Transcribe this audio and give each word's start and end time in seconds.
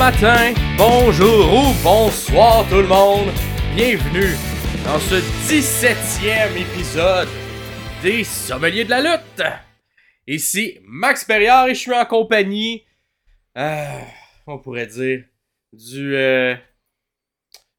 matin, 0.00 0.54
bonjour 0.78 1.52
ou 1.52 1.74
bonsoir 1.84 2.66
tout 2.70 2.76
le 2.80 2.86
monde. 2.86 3.28
Bienvenue 3.76 4.34
dans 4.82 4.98
ce 4.98 5.16
17e 5.46 6.56
épisode 6.56 7.28
des 8.02 8.24
Sommeliers 8.24 8.84
de 8.86 8.90
la 8.90 9.02
lutte. 9.02 9.42
Ici 10.26 10.78
Max 10.86 11.22
Perriard 11.26 11.68
et 11.68 11.74
je 11.74 11.80
suis 11.80 11.92
en 11.92 12.06
compagnie, 12.06 12.86
euh, 13.58 13.98
on 14.46 14.58
pourrait 14.58 14.86
dire, 14.86 15.22
du, 15.74 16.16
euh, 16.16 16.54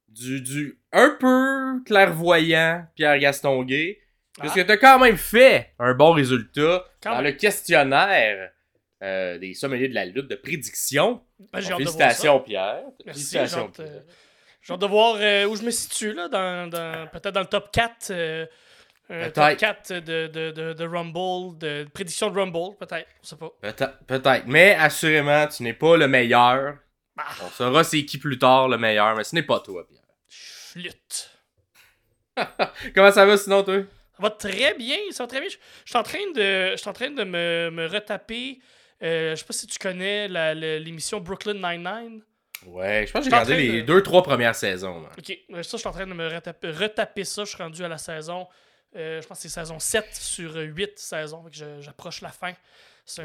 du, 0.06 0.42
du 0.42 0.78
un 0.92 1.16
peu 1.18 1.82
clairvoyant 1.84 2.86
Pierre 2.94 3.18
Gaston 3.18 3.64
Gay. 3.64 3.98
Parce 4.38 4.54
que 4.54 4.60
t'as 4.60 4.76
quand 4.76 5.00
même 5.00 5.16
fait 5.16 5.72
un 5.80 5.92
bon 5.94 6.12
résultat 6.12 6.84
Quand 7.02 7.10
dans 7.10 7.16
même. 7.16 7.24
le 7.24 7.32
questionnaire 7.32 8.52
euh, 9.02 9.38
des 9.38 9.54
sommeliers 9.54 9.88
de 9.88 9.94
la 9.94 10.04
lutte 10.06 10.28
de 10.28 10.36
prédiction. 10.36 11.22
Ben, 11.52 11.58
de 11.60 11.64
Félicitations. 11.64 12.40
Pierre. 12.40 12.82
Merci, 13.04 13.20
Félicitations, 13.20 13.66
euh, 13.80 13.84
Pierre. 13.84 14.02
j'ai 14.62 14.72
hâte 14.74 14.80
de 14.80 14.86
voir 14.86 15.16
euh, 15.18 15.44
où 15.46 15.56
je 15.56 15.62
me 15.62 15.70
situe, 15.70 16.12
là, 16.14 16.28
dans, 16.28 16.68
dans- 16.70 17.08
peut-être 17.08 17.34
dans 17.34 17.40
le 17.40 17.46
top 17.46 17.70
4. 17.72 18.10
euh, 18.10 18.46
top 19.34 19.56
4 19.56 19.92
de, 19.94 20.26
de, 20.28 20.50
de, 20.52 20.72
de 20.72 20.84
Rumble, 20.86 21.58
de 21.58 21.86
prédiction 21.92 22.30
de 22.30 22.38
Rumble, 22.38 22.76
peut-être. 22.78 23.08
Je 23.22 23.28
sais 23.28 23.36
pas. 23.36 23.50
Peut-être. 24.06 24.46
Mais 24.46 24.74
assurément, 24.74 25.46
tu 25.48 25.62
n'es 25.64 25.74
pas 25.74 25.96
le 25.96 26.06
meilleur. 26.08 26.76
Bah, 27.16 27.24
On 27.44 27.48
saura 27.50 27.84
c'est 27.84 28.04
qui 28.06 28.16
plus 28.18 28.38
tard 28.38 28.68
le 28.68 28.78
meilleur, 28.78 29.14
mais 29.16 29.24
ce 29.24 29.34
n'est 29.34 29.42
pas 29.42 29.60
toi, 29.60 29.86
Pierre. 29.86 30.00
flûte. 30.28 31.30
Comment 32.94 33.10
ça 33.12 33.26
va 33.26 33.36
sinon, 33.36 33.62
toi? 33.62 33.76
Ça 34.16 34.22
va 34.22 34.30
très 34.30 34.74
bien, 34.74 34.96
ça 35.10 35.24
va 35.24 35.26
très 35.28 35.40
bien. 35.40 35.48
Je, 35.50 35.56
je 35.84 35.90
suis 35.90 35.98
en 35.98 36.02
train 36.02 36.30
de, 36.34 36.70
je 36.72 36.76
suis 36.76 36.88
en 36.88 36.92
train 36.92 37.10
de 37.10 37.24
me, 37.24 37.70
me 37.70 37.86
retaper. 37.86 38.60
Euh, 39.02 39.30
je 39.30 39.36
sais 39.40 39.44
pas 39.46 39.52
si 39.52 39.66
tu 39.66 39.78
connais 39.78 40.28
l'émission 40.78 41.20
Brooklyn 41.20 41.54
Nine-Nine. 41.54 42.22
Ouais, 42.66 43.04
je 43.06 43.12
pense 43.12 43.24
que 43.24 43.30
j'ai 43.30 43.36
regardé 43.36 43.56
les 43.56 43.80
de- 43.82 43.86
deux, 43.86 44.02
trois 44.02 44.22
premières 44.22 44.54
saisons. 44.54 45.04
Ok, 45.18 45.36
euh, 45.50 45.62
ça, 45.64 45.76
je 45.76 45.76
suis 45.78 45.88
en 45.88 45.92
train 45.92 46.06
de 46.06 46.14
me 46.14 46.28
retaper, 46.28 46.70
retaper 46.70 47.24
ça. 47.24 47.44
Je 47.44 47.50
suis 47.50 47.62
rendu 47.62 47.82
à 47.84 47.88
la 47.88 47.98
saison, 47.98 48.46
euh, 48.94 49.20
je 49.20 49.26
pense 49.26 49.38
que 49.38 49.42
c'est 49.42 49.48
saison 49.48 49.78
7 49.80 50.06
sur 50.14 50.54
8 50.54 50.96
saisons. 50.98 51.44
J'approche 51.80 52.20
la 52.20 52.28
fin. 52.30 52.52
Un- 53.18 53.22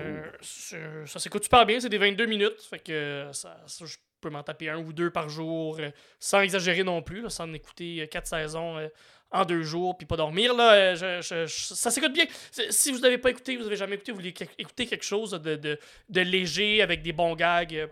un- 0.73 1.05
ça 1.05 1.19
s'écoute 1.19 1.43
super 1.43 1.65
bien, 1.67 1.79
c'est 1.79 1.89
des 1.89 1.99
22 1.99 2.25
minutes. 2.25 2.59
Fait 2.67 2.79
que 2.79 2.91
euh, 2.91 3.33
ça, 3.33 3.57
ça, 3.67 3.85
je 3.85 3.97
peux 4.19 4.31
m'en 4.31 4.41
taper 4.41 4.69
un 4.69 4.77
ou 4.79 4.91
deux 4.91 5.11
par 5.11 5.29
jour, 5.29 5.79
sans 6.19 6.41
exagérer 6.41 6.83
non 6.83 7.03
plus, 7.03 7.21
là, 7.21 7.29
sans 7.29 7.43
en 7.43 7.53
écouter 7.53 8.07
4 8.09 8.25
saisons 8.25 8.89
en 9.31 9.45
deux 9.45 9.63
jours, 9.63 9.97
puis 9.97 10.07
pas 10.07 10.15
dormir. 10.15 10.55
Euh, 10.57 11.21
ça 11.21 11.91
s'écoute 11.91 12.13
bien. 12.13 12.25
Si 12.69 12.91
vous 12.91 12.99
n'avez 12.99 13.17
pas 13.17 13.29
écouté, 13.29 13.57
vous 13.57 13.63
n'avez 13.63 13.75
jamais 13.75 13.95
écouté, 13.95 14.11
vous 14.11 14.19
voulez 14.19 14.33
écouter 14.57 14.85
quelque 14.85 15.05
chose 15.05 15.31
de, 15.31 15.79
léger 16.09 16.81
avec 16.81 17.01
des 17.01 17.13
bons 17.13 17.35
gags. 17.35 17.75
euh, 17.75 17.87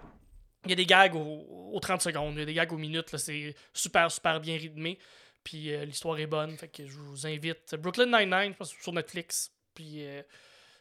il 0.65 0.71
y 0.71 0.73
a 0.73 0.75
des 0.75 0.85
gags 0.85 1.15
aux, 1.15 1.71
aux 1.73 1.79
30 1.79 2.01
secondes, 2.01 2.33
il 2.35 2.39
y 2.39 2.43
a 2.43 2.45
des 2.45 2.53
gags 2.53 2.73
aux 2.73 2.77
minutes, 2.77 3.15
c'est 3.17 3.53
super, 3.71 4.11
super 4.11 4.39
bien 4.39 4.57
rythmé. 4.57 4.97
Puis 5.43 5.71
euh, 5.71 5.85
l'histoire 5.85 6.17
est 6.17 6.25
bonne, 6.25 6.57
fait 6.57 6.69
que 6.69 6.87
je 6.87 6.97
vous 6.97 7.27
invite. 7.27 7.75
Brooklyn 7.75 8.07
Nine-Nine, 8.07 8.53
je 8.53 8.57
pense, 8.57 8.73
sur 8.81 8.93
Netflix. 8.93 9.51
Puis 9.75 10.05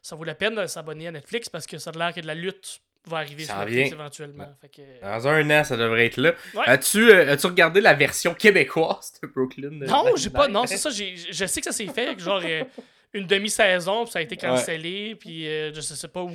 ça 0.00 0.14
vaut 0.14 0.22
la 0.22 0.36
peine 0.36 0.55
de 0.55 0.66
s'abonner 0.66 1.08
à 1.08 1.11
Netflix 1.11 1.48
parce 1.48 1.66
que 1.66 1.78
ça 1.78 1.91
a 1.91 1.98
l'air 1.98 2.14
que 2.14 2.20
de 2.20 2.28
la 2.28 2.34
lutte 2.34 2.80
va 3.06 3.19
arriver 3.19 3.44
Ça 3.44 3.55
sur 3.55 3.64
Netflix 3.66 3.92
éventuellement. 3.92 4.56
Fait 4.60 4.69
que, 4.69 5.00
Dans 5.02 5.28
un 5.28 5.50
an, 5.50 5.64
ça 5.64 5.77
devrait 5.77 6.06
être 6.06 6.16
là. 6.16 6.33
Ouais. 6.55 6.62
As-tu, 6.66 7.11
euh, 7.11 7.33
as-tu 7.33 7.46
regardé 7.46 7.80
la 7.80 7.94
version 7.94 8.34
québécoise 8.34 9.12
de 9.22 9.27
Brooklyn? 9.28 9.83
euh, 9.83 9.86
Non, 9.86 10.16
j'ai 10.16 10.30
pas. 10.30 10.48
Non, 10.48 10.66
c'est 10.66 10.77
ça. 10.78 10.91
j'ai- 10.91 11.16
Je 11.16 11.44
sais 11.46 11.61
que 11.61 11.66
ça 11.66 11.72
s'est 11.72 11.86
fait, 11.88 12.19
genre 12.19 12.41
euh, 12.44 12.64
une 13.12 13.27
demi-saison, 13.27 14.05
puis 14.05 14.12
ça 14.12 14.19
a 14.20 14.22
été 14.22 14.36
cancellé, 14.36 15.14
puis 15.16 15.46
euh, 15.48 15.72
je 15.74 15.80
sais 15.80 16.08
pas 16.08 16.22
où. 16.22 16.33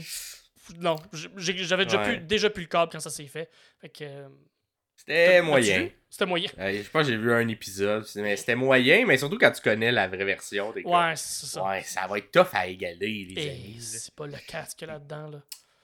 Non, 0.80 0.96
j'avais 1.38 1.86
déjà, 1.86 2.02
Ouais. 2.02 2.18
déjà 2.18 2.50
plus 2.50 2.62
le 2.64 2.68
câble 2.70 2.92
quand 2.92 3.00
ça 3.00 3.10
s'est 3.10 3.26
fait. 3.26 3.50
Fait 3.82 3.90
que. 3.90 4.04
euh, 4.04 4.28
C'était 4.96 5.42
moyen. 5.42 5.90
C'était 6.10 6.26
moyen. 6.28 6.50
Euh, 6.60 6.84
je 6.84 6.90
pense 6.90 7.06
que 7.08 7.12
j'ai 7.12 7.18
vu 7.18 7.32
un 7.34 7.48
épisode, 7.48 8.06
mais 8.16 8.36
c'était 8.36 8.56
moyen, 8.56 9.06
mais 9.08 9.18
surtout 9.18 9.38
quand 9.40 9.52
tu 9.52 9.62
connais 9.62 9.92
la 9.92 10.08
vraie 10.08 10.26
version. 10.26 10.72
t'es 10.72 10.84
Ouais, 10.86 11.14
c'est 11.16 11.46
ça. 11.48 11.64
Ouais, 11.64 11.82
ça 11.84 12.06
va 12.08 12.18
être 12.20 12.32
tough 12.32 12.50
à 12.54 12.68
égaler, 12.68 13.26
les 13.30 13.42
Et 13.44 13.50
amis. 13.50 13.78
c'est 13.80 14.14
pas 14.14 14.28
le 14.28 14.38
casque 14.48 14.82
là-dedans, 14.82 15.30
là. 15.30 15.42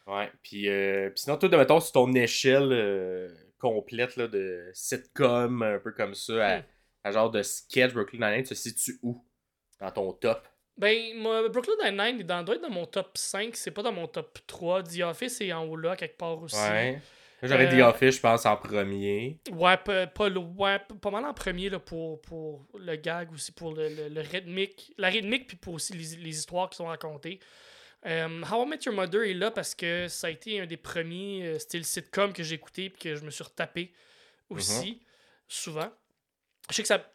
Ouais, 0.07 0.29
puis, 0.43 0.69
euh, 0.69 1.09
puis 1.09 1.21
sinon, 1.21 1.37
toi, 1.37 1.49
de, 1.49 1.57
mettons, 1.57 1.79
sur 1.79 1.91
ton 1.93 2.13
échelle 2.13 2.69
euh, 2.71 3.27
complète 3.57 4.15
là, 4.17 4.27
de 4.27 4.69
sitcom, 4.73 5.63
un 5.63 5.79
peu 5.79 5.91
comme 5.91 6.13
ça, 6.13 6.45
à, 6.47 6.57
Hmm. 6.59 6.63
à 7.03 7.11
genre 7.11 7.31
de 7.31 7.41
sketch, 7.41 7.93
Brooklyn 7.93 8.19
Nine-Nine, 8.19 8.43
tu 8.43 8.49
te 8.49 8.59
situes 8.59 8.99
où 9.01 9.23
dans 9.79 9.91
ton 9.91 10.13
top? 10.13 10.47
Ben, 10.77 11.15
moi, 11.17 11.47
Brooklyn 11.49 11.73
Nine-Nine 11.83 12.15
il 12.17 12.21
est 12.21 12.23
dans- 12.25 12.43
doit 12.43 12.55
être 12.55 12.61
dans 12.61 12.69
mon 12.69 12.85
top 12.85 13.17
5, 13.17 13.55
c'est 13.55 13.71
pas 13.71 13.81
dans 13.81 13.93
mon 13.93 14.07
top 14.07 14.37
3. 14.45 14.83
The 14.83 15.01
Office 15.01 15.41
est 15.41 15.53
en 15.53 15.65
haut 15.65 15.77
là, 15.77 15.95
quelque 15.95 16.17
part 16.17 16.39
aussi. 16.41 16.55
Ouais. 16.57 16.99
J'aurais 17.41 17.67
Euh, 17.67 17.75
dit 17.75 17.81
Office, 17.81 18.15
je 18.15 18.21
pense, 18.21 18.45
en 18.45 18.57
premier. 18.57 19.39
Ouais, 19.51 19.77
pas, 19.77 20.07
pas, 20.07 20.29
loin- 20.29 20.79
pas 20.79 21.11
mal 21.11 21.25
en 21.25 21.33
premier 21.33 21.69
là, 21.69 21.79
pour, 21.79 22.21
pour 22.21 22.65
le 22.77 22.95
gag 22.95 23.31
aussi, 23.31 23.51
pour 23.51 23.73
le, 23.73 23.87
le, 23.89 24.09
le 24.09 24.21
rythmique, 24.21 24.93
la 24.97 25.09
rythmique, 25.09 25.47
puis 25.47 25.57
pour 25.57 25.73
aussi 25.75 25.93
les, 25.93 26.17
les 26.23 26.37
histoires 26.37 26.69
qui 26.69 26.77
sont 26.77 26.85
racontées. 26.87 27.39
Euh, 28.05 28.43
How 28.51 28.65
I 28.65 28.69
Met 28.69 28.79
Your 28.85 28.93
Mother 28.95 29.23
est 29.23 29.33
là 29.33 29.49
parce 29.51 29.73
que 29.73 30.07
ça 30.07 30.27
a 30.27 30.29
été 30.29 30.59
un 30.61 30.65
des 30.65 30.77
premiers 30.77 31.43
euh, 31.47 31.59
styles 31.59 31.85
sitcom 31.85 32.33
que 32.33 32.43
j'ai 32.43 32.55
écouté 32.55 32.89
puis 32.89 33.01
que 33.01 33.15
je 33.15 33.23
me 33.25 33.31
suis 33.31 33.43
retapé 33.43 33.91
aussi, 34.49 35.01
souvent. 35.47 35.91
Je 36.69 36.75
sais 36.75 36.81
que 36.83 36.87
ça 36.87 36.95
a 36.95 37.05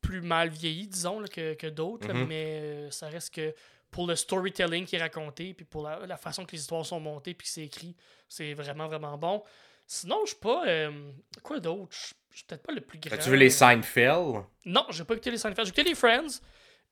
plus 0.00 0.20
mal 0.22 0.48
vieilli, 0.50 0.86
disons, 0.86 1.20
là, 1.20 1.28
que, 1.28 1.54
que 1.54 1.66
d'autres, 1.66 2.08
Mhm. 2.12 2.26
mais 2.26 2.44
euh, 2.62 2.90
ça 2.90 3.08
reste 3.08 3.34
que 3.34 3.54
pour 3.90 4.06
le 4.06 4.16
storytelling 4.16 4.86
qui 4.86 4.96
est 4.96 5.00
raconté, 5.00 5.54
puis 5.54 5.64
pour 5.64 5.82
la, 5.82 6.06
la 6.06 6.16
façon 6.16 6.44
que 6.44 6.52
les 6.52 6.60
histoires 6.60 6.84
sont 6.84 7.00
montées, 7.00 7.32
puis 7.34 7.46
que 7.46 7.52
c'est 7.52 7.64
écrit, 7.64 7.94
c'est 8.28 8.52
vraiment, 8.54 8.86
vraiment 8.88 9.16
bon. 9.16 9.42
Sinon, 9.86 10.20
je 10.24 10.30
suis 10.30 10.40
pas. 10.40 10.66
euh, 10.66 11.10
quoi 11.42 11.60
d'autre? 11.60 11.94
Je 12.30 12.36
suis 12.38 12.44
peut-être 12.46 12.62
pas 12.62 12.72
le 12.72 12.80
plus 12.80 12.98
grand. 12.98 13.16
tu 13.18 13.28
veux 13.30 13.36
les 13.36 13.50
Seinfeld? 13.50 14.42
Non, 14.64 14.86
j'ai 14.90 15.04
pas 15.04 15.14
écouté 15.14 15.30
les 15.30 15.38
Seinfeld. 15.38 15.66
J'ai 15.66 15.70
écouté 15.70 15.84
les 15.84 15.94
Friends 15.94 16.40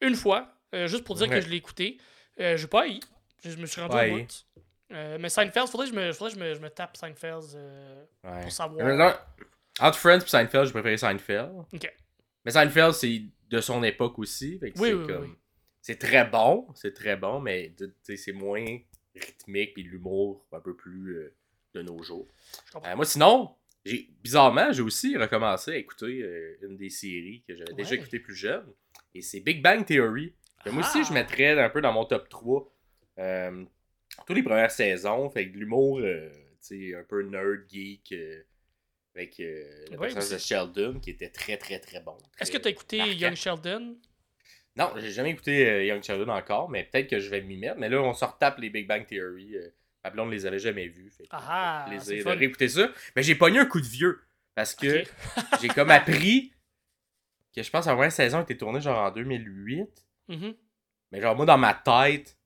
une 0.01 0.15
fois, 0.15 0.55
juste 0.73 1.03
pour 1.05 1.17
dire 1.17 1.29
Ouais. 1.29 1.37
que 1.37 1.41
je 1.41 1.49
l'ai 1.49 1.57
écouté. 1.57 1.99
J'ai 2.39 2.67
pas 2.69 2.83
haï. 2.83 3.01
Je 3.45 3.51
je 3.51 3.57
me 3.59 3.67
suis 3.67 3.81
rendu 3.81 3.97
au 4.13 4.19
bout. 4.19 4.47
Euh, 4.93 5.17
mais 5.19 5.29
Seinfeld, 5.31 5.69
faudrait 5.69 5.89
que 5.89 5.95
je 5.95 5.99
me, 5.99 6.13
faudrait 6.13 6.33
que 6.35 6.39
je 6.39 6.45
me, 6.45 6.55
je 6.55 6.61
me 6.61 6.69
tape 6.71 6.97
Seinfeld 6.97 7.43
euh, 7.55 8.05
Ouais. 8.25 8.43
pour 8.43 8.53
savoir. 8.53 8.95
Non, 8.97 9.13
Entre 9.81 9.99
Friends 9.99 10.19
et 10.21 10.29
Seinfeld, 10.29 10.67
je 10.67 10.73
préférais 10.73 10.99
Seinfeld. 10.99 11.51
Ok. 11.73 11.93
Mais 12.45 12.51
Seinfeld, 12.51 12.93
c'est 12.93 13.23
de 13.49 13.61
son 13.61 13.83
époque 13.83 14.19
aussi. 14.19 14.59
fait 14.59 14.71
que 14.73 14.79
Oui, 14.79 14.89
c'est 14.89 14.95
oui, 14.95 15.07
comme- 15.07 15.23
oui. 15.25 15.35
C'est 15.81 15.99
très 15.99 16.25
bon, 16.25 16.69
c'est 16.77 16.93
très 16.95 17.17
bon, 17.17 17.41
mais 17.41 17.75
c'est 18.05 18.33
moins 18.33 18.65
rythmique 19.17 19.75
puis 19.75 19.83
l'humour 19.83 20.47
un 20.53 20.61
peu 20.61 20.77
plus 20.77 21.17
euh, 21.17 21.35
de 21.75 21.83
nos 21.83 22.01
jours. 22.03 22.29
Euh, 22.87 22.95
moi, 22.95 23.05
sinon, 23.05 23.57
j'ai 23.85 24.09
bizarrement, 24.23 24.71
j'ai 24.73 24.83
aussi 24.83 25.17
recommencé 25.17 25.73
à 25.73 25.77
écouter 25.77 26.23
euh, 26.23 26.57
une 26.63 26.77
des 26.77 26.89
séries 26.91 27.43
que 27.49 27.57
j'avais 27.57 27.73
déjà 27.73 27.91
Ouais. 27.91 27.97
écouté 27.97 28.21
plus 28.21 28.37
jeune. 28.37 28.65
Et 29.15 29.23
c'est 29.23 29.41
Big 29.41 29.61
Bang 29.63 29.85
Theory. 29.85 30.35
Que 30.65 30.71
moi 30.71 30.83
aussi, 30.87 30.99
Ah! 31.01 31.07
je 31.09 31.13
mettrais 31.13 31.59
un 31.61 31.69
peu 31.71 31.81
dans 31.81 31.93
mon 31.93 32.05
top 32.05 32.29
3. 32.29 32.71
Euh, 33.19 33.65
toutes 34.27 34.37
les 34.37 34.43
premières 34.43 34.71
saisons, 34.71 35.31
fait 35.31 35.49
que 35.49 35.55
de 35.55 35.59
l'humour, 35.59 36.01
euh, 36.01 36.29
tu 36.67 36.91
sais, 36.91 36.95
un 36.95 37.05
peu 37.05 37.23
nerd, 37.23 37.69
geek, 37.69 38.13
euh, 38.13 38.43
avec 39.15 39.37
le 39.39 39.97
personnage 39.99 40.31
de 40.31 40.39
Sheldon 40.39 41.01
qui 41.01 41.11
était 41.11 41.29
très, 41.29 41.57
très, 41.57 41.79
très 41.79 42.01
bon. 42.01 42.17
Est-ce 42.39 42.51
que 42.51 42.59
tu 42.59 42.69
as 42.69 42.71
écouté 42.71 42.99
marquant. 42.99 43.13
Young 43.13 43.35
Sheldon? 43.35 43.97
Non, 44.77 44.91
j'ai 44.97 45.11
jamais 45.11 45.31
écouté 45.31 45.87
Young 45.87 46.03
Sheldon 46.03 46.31
encore, 46.31 46.71
mais 46.71 46.85
peut-être 46.85 47.11
que 47.11 47.19
je 47.19 47.29
vais 47.29 47.43
m'y 47.43 47.59
mettre. 47.59 47.77
Mais 47.79 47.91
là, 47.91 48.01
on 48.01 48.15
se 48.15 48.25
retape 48.25 48.59
les 48.59 48.71
Big 48.71 48.89
Bang 48.89 49.07
Theory. 49.07 49.55
Ma 50.03 50.11
blonde 50.11 50.31
les 50.31 50.47
avait 50.47 50.59
jamais 50.59 50.89
vus. 50.89 51.11
Fait 51.11 51.25
que 51.25 51.29
Ah, 51.31 51.85
plaisir 51.87 52.25
de 52.25 52.31
réécouter 52.31 52.69
ça. 52.69 52.91
Mais 53.15 53.23
j'ai 53.23 53.35
pogné 53.35 53.59
un 53.59 53.67
coup 53.67 53.81
de 53.81 53.87
vieux. 53.87 54.21
Parce 54.55 54.75
que 54.75 55.05
j'ai 55.61 55.69
comme 55.69 55.91
appris 55.91 56.53
que 57.55 57.63
je 57.63 57.71
pense 57.71 57.85
que 57.85 57.91
la 57.91 57.95
première 57.95 58.13
saison 58.13 58.43
était 58.43 58.57
tournée 58.57 58.81
genre 58.81 58.99
en 58.99 59.11
2008. 59.11 59.89
Mhm. 60.29 60.55
Mais 61.11 61.21
genre, 61.21 61.37
moi, 61.37 61.45
dans 61.45 61.59
ma 61.59 61.75
tête, 61.75 62.39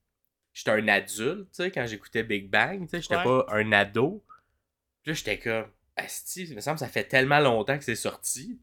j'étais 0.56 0.70
un 0.70 0.88
adulte, 0.88 1.50
tu 1.50 1.62
sais, 1.64 1.70
quand 1.70 1.86
j'écoutais 1.86 2.22
Big 2.22 2.48
Bang, 2.48 2.84
tu 2.84 2.88
sais, 2.88 3.02
j'étais 3.02 3.16
Ouais. 3.16 3.24
pas 3.24 3.44
un 3.50 3.72
ado. 3.72 4.24
Puis 5.02 5.10
là, 5.10 5.14
j'étais 5.14 5.38
comme, 5.38 5.70
Asti, 5.96 6.44
il 6.44 6.54
me 6.56 6.60
semble 6.62 6.76
que 6.76 6.80
ça 6.80 6.88
fait 6.88 7.04
tellement 7.04 7.40
longtemps 7.40 7.76
que 7.76 7.84
c'est 7.84 7.94
sorti. 7.94 8.58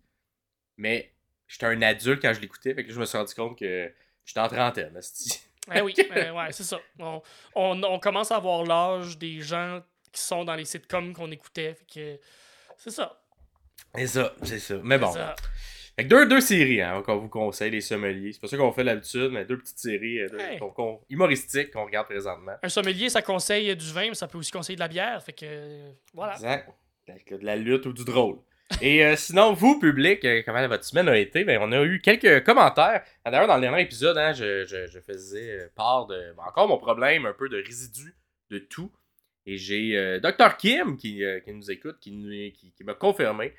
Mais 0.78 1.14
j'étais 1.48 1.68
un 1.68 1.82
adulte 1.84 2.20
quand 2.22 2.34
je 2.34 2.40
l'écoutais, 2.40 2.74
fait 2.74 2.84
que 2.84 2.90
là, 2.90 2.96
je 2.96 3.00
me 3.00 3.06
suis 3.06 3.18
rendu 3.18 3.34
compte 3.36 3.60
que 3.60 3.94
j'étais 4.26 4.40
en 4.40 4.48
trentaine, 4.48 4.98
Asti. 4.98 5.40
Eh 5.74 5.82
oui, 5.82 5.94
euh, 6.18 6.32
ouais, 6.32 6.52
c'est 6.52 6.64
ça. 6.64 6.80
On, 6.98 7.22
on, 7.54 7.84
on 7.84 8.00
commence 8.00 8.32
à 8.32 8.38
avoir 8.38 8.64
l'âge 8.66 9.18
des 9.20 9.40
gens 9.42 9.82
qui 10.12 10.22
sont 10.22 10.44
dans 10.44 10.56
les 10.56 10.66
sitcoms 10.66 11.14
qu'on 11.14 11.32
écoutait. 11.32 11.76
Fait 11.76 11.86
que 11.94 12.20
c'est 12.78 12.90
ça. 12.92 13.22
C'est 13.96 14.08
ça, 14.08 14.34
c'est 14.42 14.60
ça. 14.60 14.76
Mais 14.84 14.98
bon. 14.98 15.12
Ça. 15.14 15.36
Fait 15.96 16.04
que 16.06 16.10
deux, 16.10 16.26
deux 16.28 16.42
séries 16.42 16.82
hein, 16.82 17.04
qu'on 17.06 17.18
vous 17.18 17.30
conseille, 17.30 17.70
les 17.72 17.82
sommeliers. 17.82 18.34
C'est 18.34 18.42
pas 18.42 18.48
ça 18.48 18.58
qu'on 18.58 18.72
fait 18.72 18.84
d'habitude, 18.84 19.30
mais 19.32 19.46
deux 19.46 19.58
petites 19.58 19.78
séries 19.78 20.20
euh, 20.22 20.30
deux- 20.30 20.40
Hey. 20.40 20.60
humoristiques 21.10 21.72
qu'on 21.72 21.86
regarde 21.86 22.08
présentement. 22.08 22.54
Un 22.64 22.70
sommelier, 22.70 23.10
ça 23.10 23.22
conseille 23.22 23.76
du 23.76 23.92
vin, 23.92 24.10
mais 24.10 24.16
ça 24.16 24.28
peut 24.28 24.38
aussi 24.40 24.52
conseiller 24.52 24.76
de 24.76 24.80
la 24.82 24.88
bière. 24.88 25.22
Fait 25.24 25.34
que 25.34 25.46
euh, 25.46 25.92
voilà. 26.14 26.34
Exact. 26.34 26.70
De 27.08 27.46
la 27.46 27.56
lutte 27.58 27.86
ou 27.86 27.94
du 27.94 28.04
drôle. 28.06 28.38
Et 28.82 29.06
euh, 29.06 29.16
sinon, 29.16 29.54
vous, 29.54 29.78
public, 29.78 30.24
euh, 30.26 30.42
comment 30.46 30.66
votre 30.68 30.86
semaine 30.86 31.10
a 31.10 31.18
été? 31.18 31.44
Ben, 31.44 31.60
on 31.62 31.72
a 31.74 31.84
eu 31.84 32.00
quelques 32.02 32.44
commentaires. 32.46 33.04
Ah, 33.24 33.30
D'ailleurs, 33.30 33.48
dans 33.48 33.56
le 33.56 33.62
dernier 33.62 33.82
épisode, 33.84 34.18
hein, 34.18 34.34
je, 34.34 34.66
je- 34.66 34.88
je 34.88 35.00
faisais 35.00 35.70
part 35.76 36.08
de 36.08 36.34
ben, 36.36 36.44
encore 36.48 36.68
mon 36.68 36.78
problème, 36.78 37.26
un 37.28 37.34
peu 37.34 37.50
de 37.50 37.58
résidus 37.58 38.16
de 38.50 38.58
tout. 38.60 38.92
Et 39.46 39.58
j'ai 39.58 40.20
Dr. 40.22 40.56
Kim 40.58 40.96
qui, 40.96 41.22
qui 41.44 41.54
nous 41.54 41.70
écoute, 41.70 41.98
qui, 42.00 42.54
qui, 42.58 42.72
qui 42.72 42.84
m'a 42.86 42.94
confirmé 42.94 43.54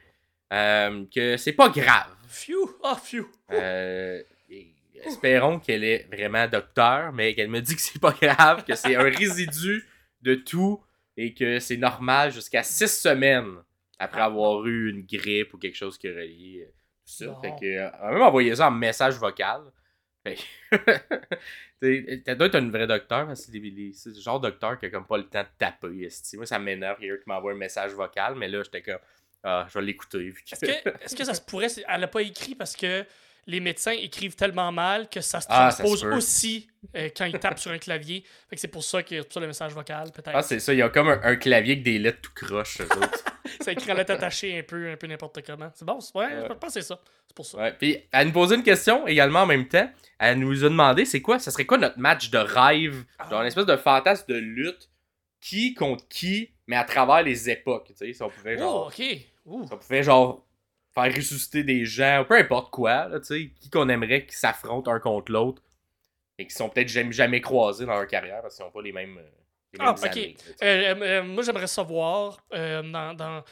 euh, 0.54 1.04
que 1.14 1.36
c'est 1.36 1.52
pas 1.52 1.68
grave. 1.68 2.14
Phew! 2.28 2.76
Ah, 2.82 2.96
phew! 2.96 3.26
Euh, 3.52 4.22
espérons 5.04 5.58
qu'elle 5.58 5.84
est 5.84 6.06
vraiment 6.10 6.46
docteur, 6.48 7.12
mais 7.12 7.34
qu'elle 7.34 7.48
me 7.50 7.60
dit 7.60 7.74
que 7.76 7.80
c'est 7.82 8.00
pas 8.00 8.12
grave, 8.20 8.64
que 8.64 8.74
c'est 8.74 8.96
un 8.96 9.02
résidu 9.18 9.84
de 10.22 10.34
tout 10.36 10.82
et 11.16 11.34
que 11.34 11.58
c'est 11.58 11.76
normal 11.76 12.32
jusqu'à 12.32 12.62
six 12.62 12.88
semaines 12.88 13.56
après 13.98 14.20
avoir 14.22 14.64
eu 14.66 14.90
une 14.90 15.02
grippe 15.02 15.54
ou 15.54 15.58
quelque 15.58 15.76
chose 15.76 15.96
qui 15.98 16.08
relie 16.08 16.62
euh, 16.62 16.66
tout 17.06 17.12
ça. 17.12 17.26
Bon. 17.26 17.40
Fait 17.40 17.54
que, 17.60 17.66
elle 17.66 17.90
m'a 18.02 18.12
même 18.12 18.22
envoyé 18.22 18.54
ça 18.56 18.68
en 18.68 18.70
message 18.70 19.14
vocal. 19.14 19.62
Fait 20.26 20.36
que- 20.36 20.80
T'as 22.24 22.34
doit 22.34 22.46
être 22.46 22.54
un 22.54 22.70
vrai 22.70 22.86
docteur, 22.86 23.28
que 23.28 23.34
c'est 23.34 23.52
le 23.52 24.20
genre 24.20 24.40
de 24.40 24.48
docteur 24.48 24.78
qui 24.78 24.86
a 24.86 24.90
comme 24.90 25.06
pas 25.06 25.18
le 25.18 25.24
temps 25.24 25.42
de 25.42 25.48
taper. 25.58 26.08
Moi, 26.34 26.46
ça 26.46 26.58
m'énerve, 26.58 26.98
quelqu'un 26.98 27.16
qui 27.22 27.28
m'envoie 27.28 27.52
un 27.52 27.56
message 27.56 27.92
vocal, 27.92 28.34
mais 28.36 28.48
là, 28.48 28.62
j'étais 28.62 28.80
comme, 28.80 28.98
ah, 29.44 29.66
je 29.72 29.78
vais 29.78 29.84
l'écouter. 29.84 30.32
Est-ce 30.50 31.14
que, 31.14 31.24
ça 31.24 31.34
se 31.34 31.40
pourrait. 31.40 31.68
Elle 31.88 32.00
n'a 32.00 32.08
pas 32.08 32.22
écrit 32.22 32.54
parce 32.54 32.74
que 32.74 33.04
les 33.46 33.60
médecins 33.60 33.92
écrivent 33.92 34.34
tellement 34.36 34.72
mal 34.72 35.08
que 35.10 35.20
ça 35.20 35.40
se 35.40 35.46
Ah, 35.50 35.68
transpose 35.70 36.02
aussi 36.06 36.66
euh, 36.96 37.10
quand 37.14 37.26
ils 37.26 37.38
tapent 37.38 37.58
sur 37.58 37.70
un 37.70 37.78
clavier. 37.78 38.24
Fait 38.48 38.56
que 38.56 38.60
c'est 38.60 38.68
pour 38.68 38.82
ça 38.82 39.02
que 39.02 39.22
pour 39.22 39.32
ça 39.34 39.40
le 39.40 39.46
message 39.48 39.72
vocal, 39.74 40.10
peut-être. 40.12 40.32
Ah, 40.34 40.42
c'est 40.42 40.58
ça, 40.60 40.72
il 40.72 40.78
y 40.78 40.82
a 40.82 40.88
comme 40.88 41.08
un, 41.08 41.20
un 41.22 41.36
clavier 41.36 41.72
avec 41.74 41.84
des 41.84 41.98
lettres 41.98 42.20
tout 42.22 42.32
croche, 42.46 42.78
ça 43.60 43.72
écrit 43.72 43.92
en 43.92 43.96
lettres 43.96 44.12
attachées 44.12 44.58
un 44.58 44.62
peu, 44.62 44.90
un 44.90 44.96
peu 44.96 45.06
n'importe 45.06 45.44
comment. 45.46 45.70
C'est 45.74 45.84
bon, 45.84 46.00
c'est- 46.00 46.16
ouais, 46.16 46.24
Ouais. 46.24 46.46
je 46.48 46.54
pense 46.54 46.72
que 46.74 46.80
c'est 46.80 46.86
ça. 46.88 46.98
C'est 47.26 47.34
pour 47.36 47.44
ça. 47.44 47.58
Ouais, 47.58 47.72
puis 47.74 47.98
elle 48.12 48.28
nous 48.28 48.32
posait 48.32 48.54
une 48.54 48.62
question 48.62 49.06
également 49.06 49.40
en 49.42 49.46
même 49.46 49.68
temps. 49.68 49.90
Elle 50.18 50.38
nous 50.38 50.64
a 50.64 50.68
demandé 50.70 51.04
c'est 51.04 51.20
quoi, 51.20 51.38
ça 51.38 51.50
serait 51.50 51.66
quoi 51.66 51.76
notre 51.76 51.98
match 51.98 52.30
de 52.30 52.38
rêve, 52.38 53.04
genre 53.30 53.42
une 53.42 53.46
espèce 53.48 53.66
de 53.66 53.76
fantasme 53.76 54.24
de 54.32 54.36
lutte, 54.38 54.88
qui 55.42 55.74
contre 55.74 56.08
qui, 56.08 56.50
mais 56.66 56.76
à 56.76 56.84
travers 56.84 57.22
les 57.22 57.50
époques, 57.50 57.88
tu 57.88 57.94
sais, 57.94 58.10
si 58.14 58.22
on 58.22 58.30
pouvait 58.30 58.54
Oh, 58.56 58.60
genre, 58.60 58.86
ok. 58.86 59.02
Ouh. 59.46 59.66
on 59.70 59.76
pouvait 59.76 60.02
genre 60.02 60.44
faire 60.94 61.14
ressusciter 61.14 61.64
des 61.64 61.84
gens, 61.84 62.24
peu 62.28 62.36
importe 62.38 62.70
quoi, 62.70 63.08
là, 63.08 63.18
tu 63.20 63.26
sais, 63.26 63.50
qui 63.60 63.68
qu'on 63.70 63.88
aimerait 63.88 64.26
qui 64.26 64.36
s'affrontent 64.36 64.90
un 64.90 65.00
contre 65.00 65.32
l'autre 65.32 65.62
et 66.38 66.46
qui 66.46 66.54
sont 66.54 66.68
peut-être 66.68 66.88
jamais, 66.88 67.12
jamais 67.12 67.40
croisés 67.40 67.84
dans 67.86 67.94
leur 67.94 68.06
carrière 68.06 68.42
parce 68.42 68.56
qu'ils 68.56 68.64
n'ont 68.64 68.70
pas 68.70 68.82
les 68.82 68.92
mêmes, 68.92 69.18
euh, 69.18 69.30
les 69.72 69.78
Ah, 69.80 69.86
mêmes 69.86 69.94
ok. 69.94 70.04
années, 70.04 70.34
tu 70.38 70.44
sais. 70.44 70.54
Euh, 70.62 70.94
euh, 71.02 71.22
moi, 71.24 71.42
j'aimerais 71.42 71.66
savoir 71.66 72.38
euh, 72.54 72.82
dans, 72.82 73.14
dans, 73.14 73.42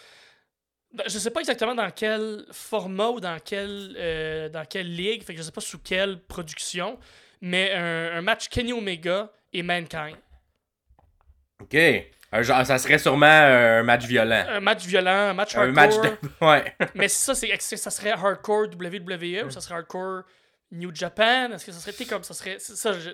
Je 1.06 1.18
sais 1.18 1.30
pas 1.30 1.40
exactement 1.40 1.74
dans 1.74 1.90
quel 1.90 2.46
format 2.52 3.08
ou 3.10 3.20
dans 3.20 3.38
quelle, 3.40 4.50
dans 4.52 4.64
quelle 4.64 4.94
ligue, 4.94 5.22
fait 5.24 5.32
que 5.34 5.38
je 5.38 5.44
sais 5.44 5.52
pas 5.52 5.60
sous 5.60 5.78
quelle 5.80 6.20
production, 6.22 6.98
mais 7.40 7.72
un, 7.72 8.18
un 8.18 8.22
match 8.22 8.48
Kenny 8.48 8.72
Omega 8.72 9.30
et 9.52 9.62
Mankind. 9.62 10.16
Ok. 11.60 11.74
Un 12.34 12.42
genre, 12.42 12.64
ça 12.64 12.78
serait 12.78 12.98
sûrement 12.98 13.26
un 13.26 13.82
match 13.82 14.06
violent. 14.06 14.44
Un 14.48 14.60
match 14.60 14.86
violent, 14.86 15.10
un 15.30 15.34
match 15.34 15.54
Un 15.54 15.60
hardcore. 15.60 15.74
match 15.74 15.94
de. 15.96 16.28
Ouais. 16.46 16.74
Mais 16.94 17.08
ça, 17.08 17.34
c'est, 17.34 17.48
est-ce 17.48 17.72
que 17.72 17.76
ça 17.76 17.90
serait 17.90 18.12
hardcore 18.12 18.68
WWE 18.74 19.44
ou 19.46 19.50
ça 19.50 19.60
serait 19.60 19.74
hardcore 19.74 20.22
New 20.70 20.94
Japan? 20.94 21.50
Est-ce 21.52 21.66
que 21.66 21.72
ça 21.72 21.92
serait, 21.92 22.04
comme 22.06 22.22
ça 22.22 22.32
serait. 22.34 22.56
ça, 22.58 22.92
je- 22.94 23.10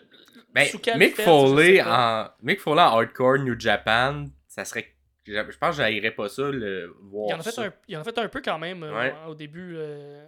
Ben, 0.54 0.66
Mick 0.96 1.16
fait, 1.16 1.24
Foley 1.24 1.82
en 1.82 2.28
Mick 2.42 2.60
Foley 2.60 2.80
en 2.80 2.86
hardcore 2.96 3.38
New 3.38 3.58
Japan, 3.58 4.24
ça 4.46 4.64
serait 4.64 4.86
je 5.26 5.32
je 5.34 5.58
pense 5.58 5.76
que 5.76 5.82
j'aillerais 5.82 6.12
pas 6.12 6.28
ça 6.30 6.42
le 6.50 6.94
voir 7.02 7.26
Il 7.28 7.34
en, 7.34 7.40
a 7.40 7.42
fait 7.42 7.50
ça. 7.50 7.64
un, 7.64 7.72
il 7.86 7.96
en 7.98 8.00
a 8.00 8.04
fait 8.04 8.16
un 8.18 8.28
peu 8.28 8.40
quand 8.40 8.58
même 8.58 8.82
euh, 8.82 9.10
au 9.26 9.34
début. 9.34 9.74
euh, 9.76 10.26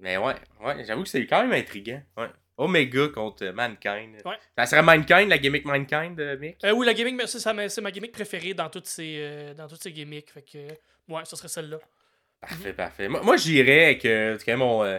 Mais 0.00 0.18
ouais, 0.18 0.34
ouais, 0.62 0.84
j'avoue 0.84 1.04
que 1.04 1.08
c'est 1.08 1.24
quand 1.26 1.40
même 1.42 1.52
intriguant. 1.52 2.02
Ouais. 2.18 2.28
Omega 2.56 3.08
contre 3.08 3.46
Mankind. 3.50 4.16
Ouais. 4.24 4.36
Ça 4.56 4.66
serait 4.66 4.82
Mankind, 4.82 5.28
la 5.28 5.38
gimmick 5.38 5.64
Mankind 5.64 6.16
de 6.16 6.36
Mick? 6.36 6.62
Euh, 6.64 6.72
oui, 6.72 6.86
la 6.86 6.94
gimmick, 6.94 7.20
c'est, 7.26 7.80
ma 7.80 7.90
gimmick 7.90 8.12
préférée 8.12 8.54
dans 8.54 8.68
toutes 8.68 8.86
ces, 8.86 9.16
euh, 9.18 9.54
dans 9.54 9.66
toutes 9.68 9.82
ces 9.82 9.92
gimmicks. 9.92 10.30
Fait 10.30 10.42
que, 10.42 10.58
ouais, 11.12 11.24
ça 11.24 11.36
serait 11.36 11.48
celle-là. 11.48 11.78
Parfait, 12.40 12.72
parfait. 12.72 13.08
Moi, 13.08 13.22
moi 13.22 13.36
j'irais 13.36 13.84
avec 13.84 14.04
euh, 14.04 14.36
quand 14.44 14.52
même 14.52 14.58
mon, 14.58 14.82
euh, 14.84 14.98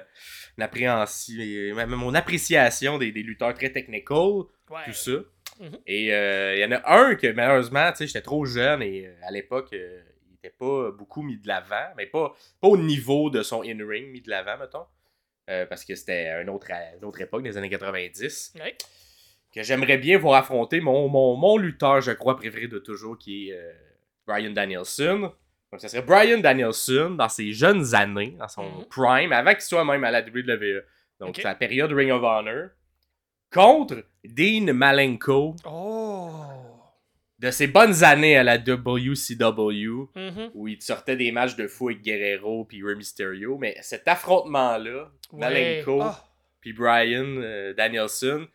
mon 1.87 2.13
appréciation 2.15 2.97
des, 2.97 3.11
des 3.11 3.23
lutteurs 3.23 3.53
très 3.53 3.69
technical, 3.71 4.43
Ouais. 4.69 4.79
tout 4.85 4.93
ça. 4.93 5.11
Mhm. 5.59 5.77
Et 5.85 6.13
euh, 6.13 6.55
il 6.55 6.61
y 6.61 6.65
en 6.65 6.71
a 6.71 6.81
un 6.97 7.15
que 7.15 7.31
malheureusement, 7.31 7.91
tu 7.91 7.97
sais, 7.97 8.07
j'étais 8.07 8.21
trop 8.21 8.43
jeune 8.45 8.81
et 8.81 9.05
euh, 9.05 9.13
à 9.27 9.31
l'époque, 9.31 9.71
euh, 9.73 10.01
il 10.27 10.35
était 10.35 10.55
pas 10.57 10.89
beaucoup 10.91 11.21
mis 11.21 11.37
de 11.37 11.47
l'avant, 11.47 11.89
mais 11.95 12.07
pas, 12.07 12.33
pas 12.59 12.67
au 12.69 12.77
niveau 12.77 13.29
de 13.29 13.43
son 13.43 13.61
in-ring 13.61 14.07
mis 14.09 14.21
de 14.21 14.29
l'avant, 14.29 14.57
mettons. 14.57 14.85
Euh, 15.49 15.65
parce 15.65 15.83
que 15.83 15.93
c'était 15.95 16.29
une 16.41 16.49
autre, 16.49 16.67
une 16.97 17.05
autre 17.05 17.19
époque, 17.21 17.43
des 17.43 17.57
années 17.57 17.69
90. 17.69 18.53
Ouais. 18.55 18.75
Que 19.53 19.61
j'aimerais 19.61 19.97
bien 19.97 20.17
voir 20.17 20.39
affronter 20.39 20.79
mon, 20.79 21.07
mon, 21.09 21.35
mon 21.35 21.57
lutteur, 21.57 22.01
je 22.01 22.11
crois, 22.11 22.35
préféré 22.37 22.67
de 22.67 22.79
toujours, 22.79 23.17
qui 23.17 23.49
est 23.49 23.53
euh, 23.57 23.71
Brian 24.25 24.51
Danielson. 24.51 25.33
Donc, 25.71 25.81
ça 25.81 25.89
serait 25.89 26.01
Brian 26.03 26.39
Danielson 26.39 27.11
dans 27.11 27.29
ses 27.29 27.51
jeunes 27.51 27.93
années, 27.93 28.35
dans 28.39 28.47
son 28.47 28.63
Mhm. 28.63 28.85
prime, 28.89 29.31
avant 29.33 29.51
qu'il 29.51 29.61
soit 29.61 29.83
même 29.85 30.03
à 30.03 30.11
la 30.11 30.21
WWE. 30.21 30.83
Donc, 31.19 31.29
Ok. 31.29 31.41
sa 31.41 31.55
période 31.55 31.91
Ring 31.91 32.11
of 32.11 32.23
Honor. 32.23 32.69
Contre 33.51 34.03
Dean 34.23 34.73
Malenko 34.73 35.55
Oh! 35.65 36.31
De 37.43 37.51
ses 37.51 37.67
bonnes 37.67 38.03
années 38.03 38.37
à 38.37 38.43
la 38.43 38.57
WCW, 38.57 40.07
Mhm. 40.15 40.51
où 40.53 40.67
il 40.67 40.81
sortait 40.81 41.15
des 41.15 41.31
matchs 41.31 41.55
de 41.55 41.67
fou 41.67 41.89
avec 41.89 42.01
Guerrero 42.01 42.65
puis 42.65 42.83
Rey 42.83 42.95
Mysterio. 42.95 43.57
Mais 43.57 43.75
cet 43.81 44.07
affrontement-là, 44.07 45.11
Ouais. 45.31 45.39
Malenko 45.39 46.01
Ah, 46.01 46.23
puis 46.61 46.73
Brian 46.73 47.25
euh, 47.41 47.73
Danielson, 47.73 48.47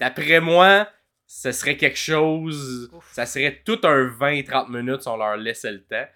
d'après 0.00 0.40
moi, 0.40 0.88
ce 1.26 1.52
serait 1.52 1.76
quelque 1.76 1.98
chose. 1.98 2.90
Ouf. 2.92 3.10
Ça 3.12 3.26
serait 3.26 3.62
tout 3.64 3.80
un 3.84 4.06
20-30 4.06 4.68
minutes 4.70 5.02
si 5.02 5.08
on 5.08 5.16
leur 5.16 5.36
laissait 5.36 5.72
le 5.72 5.82
temps. 5.82 6.06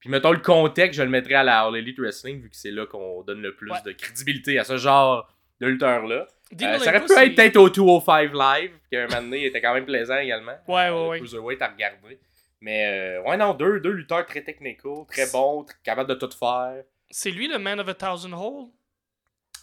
Puis 0.00 0.10
mettons 0.10 0.32
le 0.32 0.38
contexte, 0.38 0.98
je 0.98 1.02
le 1.02 1.08
mettrais 1.10 1.34
à 1.34 1.42
la 1.42 1.60
All 1.62 1.76
Elite 1.76 1.98
Wrestling, 1.98 2.40
vu 2.40 2.50
que 2.50 2.56
c'est 2.56 2.70
là 2.70 2.86
qu'on 2.86 3.22
donne 3.22 3.40
le 3.42 3.54
plus 3.54 3.70
Ouais. 3.70 3.78
de 3.84 3.92
crédibilité 3.92 4.58
à 4.58 4.64
ce 4.64 4.76
genre 4.76 5.32
de 5.60 5.66
lutteur-là. 5.66 6.26
Euh, 6.52 6.78
ça 6.78 6.90
aurait 6.90 7.00
pu 7.04 7.12
être 7.12 7.34
peut-être 7.34 7.56
au 7.56 7.68
205 7.68 8.32
Live, 8.32 8.70
qu'un 8.90 9.06
moment 9.08 9.22
donné, 9.22 9.40
il 9.40 9.44
était 9.46 9.60
quand 9.60 9.74
même 9.74 9.84
plaisant 9.84 10.18
également. 10.18 10.52
Ouais, 10.68 10.74
ouais, 10.74 10.86
Euh, 10.90 11.08
ouais. 11.08 11.18
Cruiserweight 11.18 11.60
à 11.62 11.68
regarder. 11.68 12.18
Mais 12.60 12.86
euh, 12.86 13.22
ouais, 13.22 13.36
non, 13.36 13.52
deux, 13.54 13.80
deux 13.80 13.90
lutteurs 13.90 14.24
très 14.26 14.42
techniques, 14.42 14.80
très 15.08 15.30
bons, 15.30 15.66
capables 15.84 16.08
de 16.08 16.14
tout 16.14 16.30
faire. 16.30 16.84
C'est 17.10 17.30
lui 17.30 17.48
le 17.48 17.58
Man 17.58 17.80
of 17.80 17.88
a 17.88 17.94
Thousand 17.94 18.32
Hole? 18.32 18.68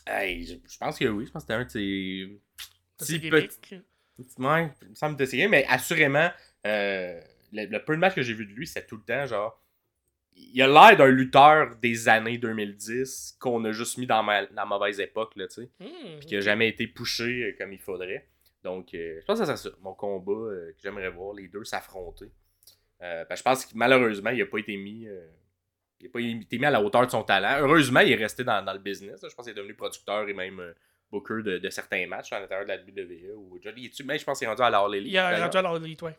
Hey, 0.05 0.45
je, 0.45 0.55
je 0.71 0.77
pense 0.77 0.99
que 0.99 1.05
oui, 1.05 1.25
je 1.25 1.31
pense 1.31 1.43
que 1.45 1.53
c'était 1.53 1.59
un 1.61 1.63
de 1.65 1.69
ses 1.69 2.39
petits 2.97 3.19
petits- 3.29 3.81
Ouais, 4.37 4.69
il 4.83 4.89
me 4.89 4.95
semble 4.95 5.15
d'essayer, 5.15 5.47
mais 5.47 5.65
assurément, 5.67 6.29
euh, 6.67 7.19
le, 7.51 7.65
le 7.65 7.83
peu 7.83 7.95
de 7.95 7.99
matchs 7.99 8.13
que 8.15 8.21
j'ai 8.21 8.33
vu 8.33 8.45
de 8.45 8.51
lui, 8.51 8.67
c'est 8.67 8.85
tout 8.85 8.97
le 8.97 9.03
temps 9.03 9.25
genre. 9.25 9.59
Il 10.35 10.61
a 10.61 10.67
l'air 10.67 10.97
d'un 10.97 11.07
lutteur 11.07 11.75
des 11.77 12.07
années 12.09 12.37
2010 12.37 13.37
qu'on 13.39 13.63
a 13.65 13.71
juste 13.71 13.97
mis 13.97 14.05
dans, 14.07 14.23
ma- 14.23 14.41
la 14.51 14.65
mauvaise 14.65 14.99
époque, 14.99 15.33
là, 15.35 15.47
tu 15.47 15.63
sais. 15.63 15.69
Hmm. 15.79 16.17
Puis 16.19 16.25
qui 16.27 16.35
a 16.35 16.41
jamais 16.41 16.67
été 16.69 16.87
poussé 16.87 17.23
euh, 17.23 17.55
comme 17.57 17.73
il 17.73 17.79
faudrait. 17.79 18.27
Donc, 18.63 18.93
euh, 18.93 19.19
je 19.21 19.25
pense 19.25 19.39
que 19.39 19.45
ça 19.45 19.55
serait 19.57 19.71
ça, 19.71 19.77
mon 19.81 19.93
combat 19.93 20.31
euh, 20.31 20.71
que 20.71 20.77
j'aimerais 20.81 21.09
voir 21.09 21.33
les 21.33 21.47
deux 21.47 21.63
s'affronter. 21.63 22.31
Euh, 23.01 23.25
je 23.35 23.41
pense 23.41 23.65
que 23.65 23.71
malheureusement, 23.75 24.29
il 24.29 24.39
n'a 24.39 24.45
pas 24.45 24.59
été 24.59 24.77
mis. 24.77 25.07
il 25.99 26.05
n'a 26.05 26.09
pas 26.11 26.19
été 26.21 26.57
mis 26.57 26.65
à 26.65 26.71
la 26.71 26.81
hauteur 26.81 27.05
de 27.05 27.11
son 27.11 27.23
talent. 27.23 27.57
Heureusement, 27.59 27.99
il 27.99 28.11
est 28.11 28.15
resté 28.15 28.43
dans, 28.43 28.63
dans 28.63 28.73
le 28.73 28.79
business. 28.79 29.21
là. 29.21 29.29
Je 29.29 29.35
pense 29.35 29.45
qu'il 29.45 29.51
est 29.53 29.57
devenu 29.57 29.73
producteur 29.73 30.27
et 30.29 30.33
même 30.33 30.73
booker 31.11 31.43
de, 31.43 31.57
de 31.59 31.69
certains 31.69 32.07
matchs 32.07 32.31
à 32.33 32.39
l'intérieur 32.39 32.65
de 32.65 32.71
la 32.71 32.77
WWE. 32.77 33.35
Ou, 33.35 33.59
il 33.75 33.85
est 33.85 34.03
mais 34.05 34.17
je 34.17 34.23
pense 34.23 34.39
qu'il 34.39 34.45
est 34.45 34.49
rendu 34.49 34.61
à 34.63 34.69
la 34.69 34.79
All 34.79 34.95
Elite, 34.95 35.09
Il 35.11 35.13
d'ailleurs. 35.15 35.41
rendu 35.43 35.57
à 35.57 35.61
l'All 35.61 35.83
Elite, 35.83 36.01
ouais. 36.03 36.15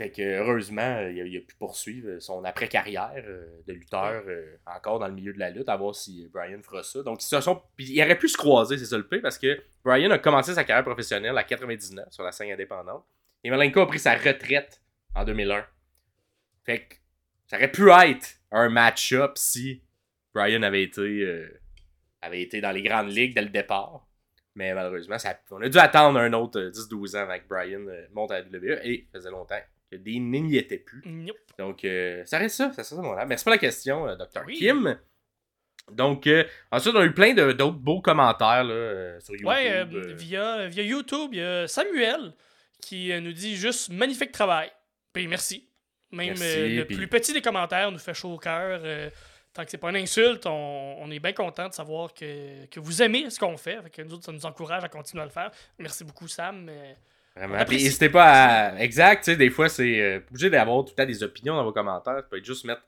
Fait 0.00 0.10
que 0.10 0.22
heureusement, 0.22 1.00
il 1.10 1.20
a, 1.20 1.24
il 1.26 1.36
a 1.36 1.40
pu 1.40 1.54
poursuivre 1.56 2.20
son 2.20 2.42
après-carrière 2.44 3.12
euh, 3.18 3.60
de 3.66 3.74
lutteur 3.74 4.22
euh, 4.26 4.56
encore 4.64 4.98
dans 4.98 5.08
le 5.08 5.12
milieu 5.12 5.34
de 5.34 5.38
la 5.38 5.50
lutte, 5.50 5.68
à 5.68 5.76
voir 5.76 5.94
si 5.94 6.26
Brian 6.32 6.62
fera 6.62 6.82
ça. 6.82 7.02
Donc, 7.02 7.22
ils 7.22 7.26
se 7.26 7.38
sont. 7.42 7.60
Il 7.78 8.02
aurait 8.02 8.16
pu 8.16 8.26
se 8.26 8.38
croiser, 8.38 8.78
c'est 8.78 8.86
ça 8.86 8.96
le 8.96 9.06
pire, 9.06 9.20
parce 9.20 9.36
que 9.36 9.62
Brian 9.84 10.10
a 10.10 10.18
commencé 10.18 10.54
sa 10.54 10.64
carrière 10.64 10.86
professionnelle 10.86 11.36
à 11.36 11.44
99 11.44 12.06
sur 12.08 12.24
la 12.24 12.32
scène 12.32 12.50
indépendante. 12.50 13.04
Et 13.44 13.50
Malenko 13.50 13.80
a 13.80 13.86
pris 13.86 13.98
sa 13.98 14.14
retraite 14.14 14.80
en 15.14 15.22
2001. 15.22 15.66
Fait 16.64 16.78
que 16.78 16.94
ça 17.46 17.58
aurait 17.58 17.70
pu 17.70 17.90
être 17.90 18.40
un 18.52 18.70
match-up 18.70 19.32
si 19.34 19.82
Brian 20.32 20.62
avait 20.62 20.84
été, 20.84 21.02
euh, 21.02 21.60
avait 22.22 22.40
été 22.40 22.62
dans 22.62 22.70
les 22.70 22.80
grandes 22.80 23.10
ligues 23.10 23.34
dès 23.34 23.42
le 23.42 23.50
départ. 23.50 24.06
Mais 24.54 24.72
malheureusement, 24.72 25.18
ça, 25.18 25.38
on 25.50 25.60
a 25.60 25.68
dû 25.68 25.76
attendre 25.76 26.18
un 26.18 26.32
autre 26.32 26.58
euh, 26.58 26.70
10-12 26.70 27.18
ans 27.18 27.38
que 27.38 27.46
Brian 27.46 27.86
euh, 27.86 28.06
monte 28.14 28.30
à 28.30 28.40
la 28.40 28.46
WWE. 28.46 28.80
Et 28.82 29.06
faisait 29.12 29.30
longtemps 29.30 29.60
que 29.90 29.96
Dean 29.96 30.20
n'y 30.20 30.56
était 30.56 30.78
plus. 30.78 31.02
Nope. 31.06 31.36
Donc, 31.58 31.84
euh, 31.84 32.22
ça 32.26 32.38
reste 32.38 32.56
ça. 32.56 32.72
Ça 32.72 32.84
serait 32.84 32.96
ça, 32.96 33.02
mon 33.02 33.14
la 33.50 33.58
question, 33.58 34.06
euh, 34.08 34.16
Dr. 34.16 34.42
Oui. 34.46 34.54
Kim. 34.58 34.98
Donc, 35.90 36.26
euh, 36.26 36.44
ensuite, 36.70 36.94
on 36.94 37.00
a 37.00 37.04
eu 37.04 37.12
plein 37.14 37.34
de- 37.34 37.52
d'autres 37.52 37.76
beaux 37.78 38.00
commentaires 38.00 38.62
là, 38.64 38.72
euh, 38.72 39.20
sur 39.20 39.34
YouTube. 39.34 39.48
Ouais, 39.48 39.84
via, 40.14 40.68
via 40.68 40.82
YouTube, 40.84 41.30
il 41.32 41.38
y 41.38 41.42
a 41.42 41.66
Samuel 41.66 42.32
qui 42.80 43.10
nous 43.20 43.32
dit 43.32 43.56
juste 43.56 43.90
magnifique 43.90 44.30
travail. 44.32 44.70
Puis 45.12 45.26
merci. 45.26 45.68
Même 46.12 46.28
Merci, 46.28 46.44
euh, 46.44 46.68
le 46.76 46.84
puis- 46.86 46.96
plus 46.96 47.08
petit 47.08 47.32
des 47.32 47.42
commentaires 47.42 47.90
nous 47.92 47.98
fait 47.98 48.14
chaud 48.14 48.34
au 48.34 48.38
cœur. 48.38 48.80
tant 49.52 49.64
que 49.64 49.70
c'est 49.72 49.78
pas 49.78 49.90
une 49.90 49.96
insulte, 49.96 50.46
on, 50.46 50.96
on 51.00 51.10
est 51.10 51.18
bien 51.18 51.32
content 51.32 51.68
de 51.68 51.74
savoir 51.74 52.14
que, 52.14 52.66
que 52.66 52.78
vous 52.78 53.02
aimez 53.02 53.28
ce 53.30 53.38
qu'on 53.40 53.56
fait. 53.56 53.82
Fait 53.82 53.90
que 53.90 54.02
nous 54.02 54.14
autres, 54.14 54.24
ça 54.24 54.30
nous 54.32 54.46
encourage 54.46 54.84
à 54.84 54.88
continuer 54.88 55.22
à 55.22 55.26
le 55.26 55.32
faire. 55.32 55.50
Merci 55.78 56.04
beaucoup, 56.04 56.28
Sam. 56.28 56.70
Vraiment. 57.36 57.64
Puis 57.64 57.76
n'hésitez 57.82 58.08
pas 58.08 58.24
à. 58.72 58.78
Exact, 58.80 59.24
tu 59.24 59.30
sais, 59.30 59.36
des 59.36 59.50
fois, 59.50 59.68
c'est 59.68 60.00
euh, 60.00 60.20
pas 60.20 60.26
obligé 60.30 60.50
d'avoir 60.50 60.84
tout 60.84 60.92
le 60.96 61.02
temps 61.02 61.06
des 61.06 61.22
opinions 61.22 61.54
dans 61.54 61.64
vos 61.64 61.72
commentaires. 61.72 62.16
Vous 62.16 62.28
pouvez 62.28 62.44
juste 62.44 62.64
mettre 62.64 62.82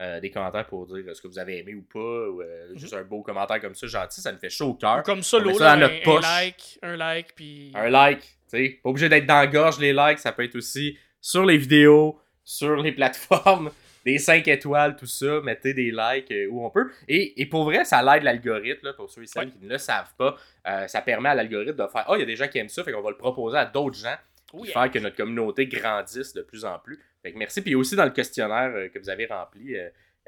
euh, 0.00 0.20
des 0.20 0.30
commentaires 0.30 0.66
pour 0.66 0.86
dire 0.86 1.04
euh, 1.08 1.14
ce 1.14 1.20
que 1.20 1.26
vous 1.26 1.38
avez 1.40 1.58
aimé 1.58 1.74
ou 1.74 1.82
pas, 1.82 1.98
ou 1.98 2.40
euh, 2.40 2.68
Mhm. 2.70 2.78
juste 2.78 2.94
un 2.94 3.02
beau 3.02 3.22
commentaire 3.22 3.60
comme 3.60 3.74
ça, 3.74 3.86
gentil, 3.88 4.20
ça 4.20 4.32
me 4.32 4.38
fait 4.38 4.48
chaud 4.50 4.68
au 4.68 4.74
cœur. 4.74 5.02
Comme 5.02 5.22
ça, 5.24 5.38
l'eau, 5.40 5.50
notre 5.50 5.64
un, 5.64 6.16
un 6.16 6.20
like, 6.20 6.78
un 6.82 6.96
like, 6.96 7.34
puis... 7.34 7.72
Un 7.74 7.90
like, 7.90 8.20
tu 8.20 8.26
sais. 8.48 8.80
Pas 8.82 8.88
obligé 8.90 9.08
d'être 9.08 9.26
dans 9.26 9.40
la 9.40 9.46
gorge, 9.48 9.78
les 9.80 9.92
likes, 9.92 10.20
ça 10.20 10.30
peut 10.30 10.44
être 10.44 10.54
aussi 10.54 10.96
sur 11.20 11.44
les 11.44 11.56
vidéos, 11.58 12.20
sur 12.44 12.76
les 12.76 12.92
plateformes, 12.92 13.70
des 14.12 14.18
5 14.18 14.46
étoiles, 14.48 14.96
tout 14.96 15.06
ça. 15.06 15.40
Mettez 15.42 15.74
des 15.74 15.90
likes 15.90 16.30
euh, 16.32 16.48
où 16.50 16.64
on 16.64 16.70
peut. 16.70 16.90
Et, 17.06 17.40
et 17.42 17.46
pour 17.46 17.64
vrai, 17.64 17.84
ça 17.84 18.02
l'aide 18.02 18.22
l'algorithme, 18.22 18.92
pour 18.94 19.10
ceux 19.10 19.22
et 19.22 19.26
celles 19.26 19.46
Ouais. 19.48 19.52
qui 19.52 19.58
ne 19.64 19.68
le 19.68 19.78
savent 19.78 20.14
pas. 20.16 20.36
Euh, 20.66 20.86
ça 20.86 21.02
permet 21.02 21.28
à 21.28 21.34
l'algorithme 21.34 21.76
de 21.76 21.86
faire 21.86 22.04
Ah, 22.08 22.12
il 22.16 22.20
y 22.20 22.22
a 22.22 22.26
des 22.26 22.36
gens 22.36 22.48
qui 22.48 22.58
aiment 22.58 22.68
ça, 22.70 22.82
fait 22.84 22.92
qu'on 22.92 23.02
va 23.02 23.10
le 23.10 23.18
proposer 23.18 23.58
à 23.58 23.66
d'autres 23.66 23.98
gens. 23.98 24.16
Oh, 24.54 24.64
yeah. 24.64 24.72
faire 24.72 24.90
que 24.90 24.98
notre 24.98 25.16
communauté 25.16 25.66
grandisse 25.66 26.32
de 26.32 26.40
plus 26.40 26.64
en 26.64 26.78
plus. 26.78 26.98
Fait 27.22 27.32
que 27.32 27.38
merci. 27.38 27.60
Puis 27.60 27.74
aussi 27.74 27.96
dans 27.96 28.04
le 28.06 28.10
questionnaire 28.10 28.72
euh, 28.74 28.88
que 28.88 28.98
vous 28.98 29.10
avez 29.10 29.26
rempli, 29.26 29.76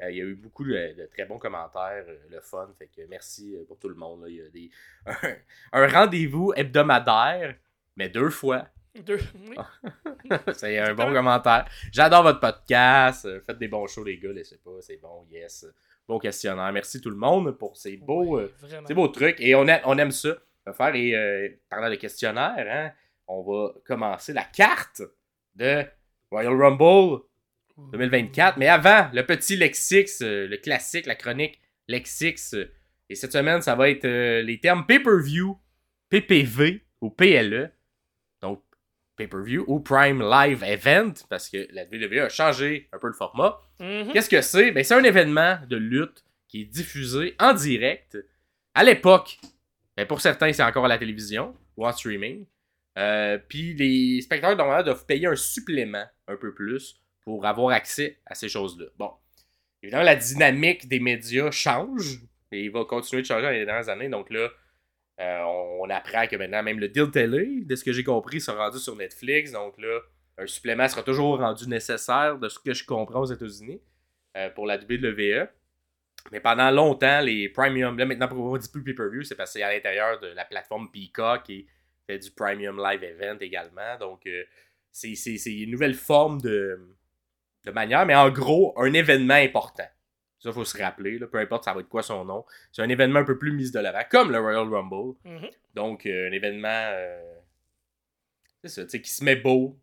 il 0.09 0.15
y 0.15 0.21
a 0.21 0.23
eu 0.25 0.35
beaucoup 0.35 0.63
de, 0.63 1.07
très 1.13 1.25
bons 1.25 1.39
commentaires, 1.39 2.05
le 2.29 2.39
fun. 2.41 2.67
Fait 2.77 2.87
que 2.87 3.01
merci 3.09 3.55
pour 3.67 3.77
tout 3.79 3.89
le 3.89 3.95
monde. 3.95 4.21
là. 4.23 4.29
Il 4.29 4.35
y 4.35 4.41
a 4.41 4.49
des, 4.49 4.69
un, 5.73 5.83
un 5.83 5.87
rendez-vous 5.87 6.53
hebdomadaire, 6.55 7.55
mais 7.95 8.09
deux 8.09 8.29
fois. 8.29 8.67
Deux. 8.99 9.19
Oui. 9.49 9.55
c'est 10.53 10.77
un 10.79 10.93
bon 10.93 11.13
commentaire. 11.13 11.65
J'adore 11.91 12.23
votre 12.23 12.39
podcast. 12.39 13.27
Faites 13.45 13.57
des 13.57 13.67
bons 13.69 13.87
shows, 13.87 14.03
les 14.03 14.17
gars. 14.17 14.31
Laissez 14.33 14.57
pas. 14.57 14.71
C'est 14.81 14.97
bon, 14.97 15.25
yes. 15.31 15.65
Bon 16.07 16.19
questionnaire. 16.19 16.71
Merci 16.73 16.99
tout 16.99 17.09
le 17.09 17.15
monde 17.15 17.51
pour 17.57 17.77
ces 17.77 17.95
beaux, 17.97 18.37
Oui, 18.37 18.43
euh, 18.43 18.81
ces 18.85 18.93
beaux 18.93 19.07
trucs. 19.07 19.39
Et 19.39 19.55
on, 19.55 19.67
a- 19.67 19.79
on 19.85 19.97
aime 19.97 20.11
ça. 20.11 20.35
On 20.65 20.71
va 20.71 20.73
faire. 20.73 20.95
Et 20.95 21.15
euh, 21.15 21.47
parlant 21.69 21.89
de 21.89 21.95
questionnaire, 21.95 22.53
hein, 22.57 22.91
on 23.27 23.41
va 23.43 23.73
commencer 23.85 24.33
la 24.33 24.43
carte 24.43 25.01
de 25.55 25.83
Royal 26.29 26.53
Rumble 26.53 27.21
2024. 27.93 28.57
Mais 28.57 28.67
avant, 28.67 29.09
le 29.13 29.25
petit 29.25 29.55
Lexix, 29.55 30.21
euh, 30.21 30.47
le 30.47 30.57
classique, 30.57 31.05
la 31.05 31.15
chronique 31.15 31.59
Lexix. 31.87 32.55
et 33.09 33.15
cette 33.15 33.31
semaine, 33.31 33.61
ça 33.61 33.75
va 33.75 33.89
être 33.89 34.05
euh, 34.05 34.41
les 34.41 34.59
termes 34.59 34.85
pay-per-view, 34.85 35.57
PPV 36.09 36.83
ou 36.99 37.09
PLE. 37.09 37.71
Pay-per-view 39.21 39.63
ou 39.67 39.79
Prime 39.79 40.21
Live 40.21 40.63
Event, 40.63 41.13
parce 41.29 41.49
que 41.49 41.67
la 41.71 41.83
WWE 41.83 42.25
a 42.25 42.29
changé 42.29 42.89
un 42.91 42.97
peu 42.97 43.07
le 43.07 43.13
format. 43.13 43.59
Mhm. 43.79 44.11
Qu'est-ce 44.13 44.29
que 44.29 44.41
c'est? 44.41 44.71
Ben, 44.71 44.83
c'est 44.83 44.95
un 44.95 45.03
événement 45.03 45.59
de 45.69 45.77
lutte 45.77 46.23
qui 46.47 46.61
est 46.61 46.65
diffusé 46.65 47.35
en 47.39 47.53
direct. 47.53 48.17
À 48.73 48.83
l'époque, 48.83 49.39
ben, 49.95 50.05
pour 50.07 50.21
certains, 50.21 50.51
c'est 50.53 50.63
encore 50.63 50.85
à 50.85 50.87
la 50.87 50.97
télévision 50.97 51.53
ou 51.77 51.85
en 51.85 51.91
streaming. 51.91 52.45
Euh, 52.97 53.37
Puis 53.47 53.73
les 53.73 54.21
spectateurs 54.21 54.57
normalement 54.57 54.83
doivent 54.83 55.05
payer 55.05 55.27
un 55.27 55.35
supplément 55.35 56.05
un 56.27 56.35
peu 56.35 56.53
plus 56.53 56.99
pour 57.21 57.45
avoir 57.45 57.73
accès 57.75 58.19
à 58.25 58.35
ces 58.35 58.49
choses-là. 58.49 58.87
Bon. 58.97 59.11
Évidemment, 59.83 60.03
la 60.03 60.15
dynamique 60.15 60.87
des 60.87 60.99
médias 60.99 61.51
change 61.51 62.19
et 62.51 62.63
il 62.65 62.71
va 62.71 62.83
continuer 62.85 63.21
de 63.21 63.27
changer 63.27 63.43
dans 63.43 63.49
les 63.49 63.65
dernières 63.65 63.89
années. 63.89 64.09
Donc 64.09 64.29
là, 64.29 64.49
euh, 65.19 65.41
on, 65.79 65.89
apprend 65.89 66.25
que 66.27 66.35
maintenant, 66.35 66.63
même 66.63 66.79
le 66.79 66.87
deal 66.87 67.11
télé, 67.11 67.63
de 67.63 67.75
ce 67.75 67.83
que 67.83 67.91
j'ai 67.91 68.03
compris, 68.03 68.41
sera 68.41 68.65
rendu 68.65 68.79
sur 68.79 68.95
Netflix. 68.95 69.51
Donc 69.51 69.77
là, 69.77 69.99
un 70.37 70.47
supplément 70.47 70.87
sera 70.87 71.03
toujours 71.03 71.37
rendu 71.37 71.67
nécessaire 71.67 72.37
de 72.37 72.49
ce 72.49 72.57
que 72.57 72.73
je 72.73 72.85
comprends 72.85 73.21
aux 73.21 73.31
États-Unis 73.31 73.81
euh, 74.37 74.49
pour 74.49 74.65
la 74.65 74.77
WWE. 74.77 75.47
Mais 76.31 76.39
pendant 76.39 76.71
longtemps, 76.71 77.21
les 77.21 77.49
premium, 77.49 77.97
là 77.97 78.05
maintenant 78.05 78.27
pour 78.27 78.39
on 78.39 78.57
dit 78.57 78.69
plus 78.69 78.83
pay-per-view, 78.83 79.23
c'est 79.23 79.35
c'est 79.47 79.63
à 79.63 79.73
l'intérieur 79.73 80.19
de 80.19 80.27
la 80.27 80.45
plateforme 80.45 80.89
Peacock 80.91 81.49
et 81.49 81.65
fait 82.07 82.19
du 82.19 82.31
premium 82.31 82.77
live 82.77 83.03
event 83.03 83.37
également. 83.39 83.97
Donc 83.99 84.25
euh, 84.27 84.43
c'est 84.91 85.13
une 85.45 85.71
nouvelle 85.71 85.95
forme 85.95 86.39
de, 86.41 86.79
de 87.65 87.71
manière, 87.71 88.05
mais 88.05 88.15
en 88.15 88.29
gros, 88.29 88.73
un 88.77 88.93
événement 88.93 89.35
important. 89.35 89.87
Ça, 90.41 90.49
il 90.49 90.53
faut 90.53 90.65
se 90.65 90.77
rappeler, 90.81 91.19
là, 91.19 91.27
peu 91.27 91.37
importe 91.37 91.65
ça 91.65 91.73
va 91.73 91.81
être 91.81 91.87
quoi 91.87 92.01
son 92.01 92.25
nom. 92.25 92.43
C'est 92.71 92.81
un 92.81 92.89
événement 92.89 93.19
un 93.19 93.23
peu 93.23 93.37
plus 93.37 93.51
mis 93.51 93.69
de 93.71 93.79
l'avant, 93.79 94.01
comme 94.09 94.31
le 94.31 94.39
Royal 94.39 94.67
Rumble. 94.67 95.15
Mhm. 95.23 95.49
Donc, 95.75 96.05
euh, 96.07 96.27
un 96.29 96.31
événement, 96.31 96.67
euh, 96.67 97.35
c'est 98.63 98.69
ça, 98.69 98.83
tu 98.83 98.89
sais, 98.89 99.01
qui 99.01 99.11
se 99.11 99.23
met 99.23 99.35
beau. 99.35 99.79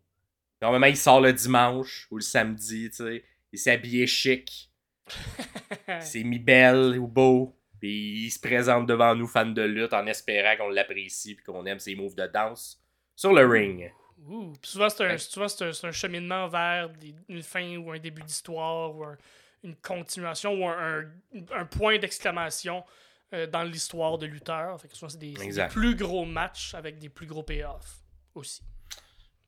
Normalement, 0.61 0.87
il 0.87 0.97
sort 0.97 1.21
le 1.21 1.31
dimanche 1.33 2.07
ou 2.11 2.17
le 2.17 2.21
samedi, 2.21 2.89
tu 2.89 2.97
sais. 2.97 3.23
Il 3.53 3.57
s'est 3.59 3.71
habillé 3.71 4.05
chic, 4.05 4.69
il 5.87 6.01
s'est 6.01 6.23
mis 6.23 6.39
belle 6.39 6.97
ou 6.99 7.07
beau. 7.07 7.55
Puis 7.79 8.25
il 8.25 8.29
se 8.29 8.39
présente 8.39 8.85
devant 8.87 9.15
nous, 9.15 9.27
fans 9.27 9.45
de 9.45 9.61
lutte, 9.61 9.93
en 9.93 10.05
espérant 10.07 10.57
qu'on 10.57 10.69
l'apprécie 10.69 11.35
puis 11.35 11.45
qu'on 11.45 11.65
aime 11.65 11.79
ses 11.79 11.95
moves 11.95 12.15
de 12.15 12.27
danse 12.27 12.83
sur 13.15 13.31
le 13.33 13.45
ring. 13.47 13.89
Ouh. 14.27 14.51
Souvent, 14.61 14.89
c'est 14.89 15.05
un, 15.05 15.15
Ouais. 15.15 15.47
un, 15.61 15.87
un 15.87 15.91
cheminement 15.93 16.49
vers 16.49 16.89
des- 16.89 17.15
une 17.29 17.41
fin 17.41 17.77
ou 17.77 17.91
un 17.93 17.99
début 17.99 18.21
d'histoire 18.23 18.93
ou 18.93 19.05
un- 19.05 19.17
une 19.63 19.75
continuation 19.75 20.53
ou 20.53 20.67
un, 20.67 21.03
un- 21.51 21.65
point 21.65 21.97
d'exclamation 21.99 22.83
euh, 23.33 23.45
dans 23.47 23.63
l'histoire 23.63 24.17
de. 24.17 24.27
Fait 24.27 24.87
que 24.87 24.95
c'est 24.95 25.17
des, 25.17 25.33
des 25.33 25.67
plus 25.69 25.95
gros 25.95 26.25
matchs 26.25 26.73
avec 26.75 26.97
des 26.99 27.09
plus 27.09 27.27
gros 27.27 27.43
payoffs 27.43 27.97
aussi. 28.35 28.61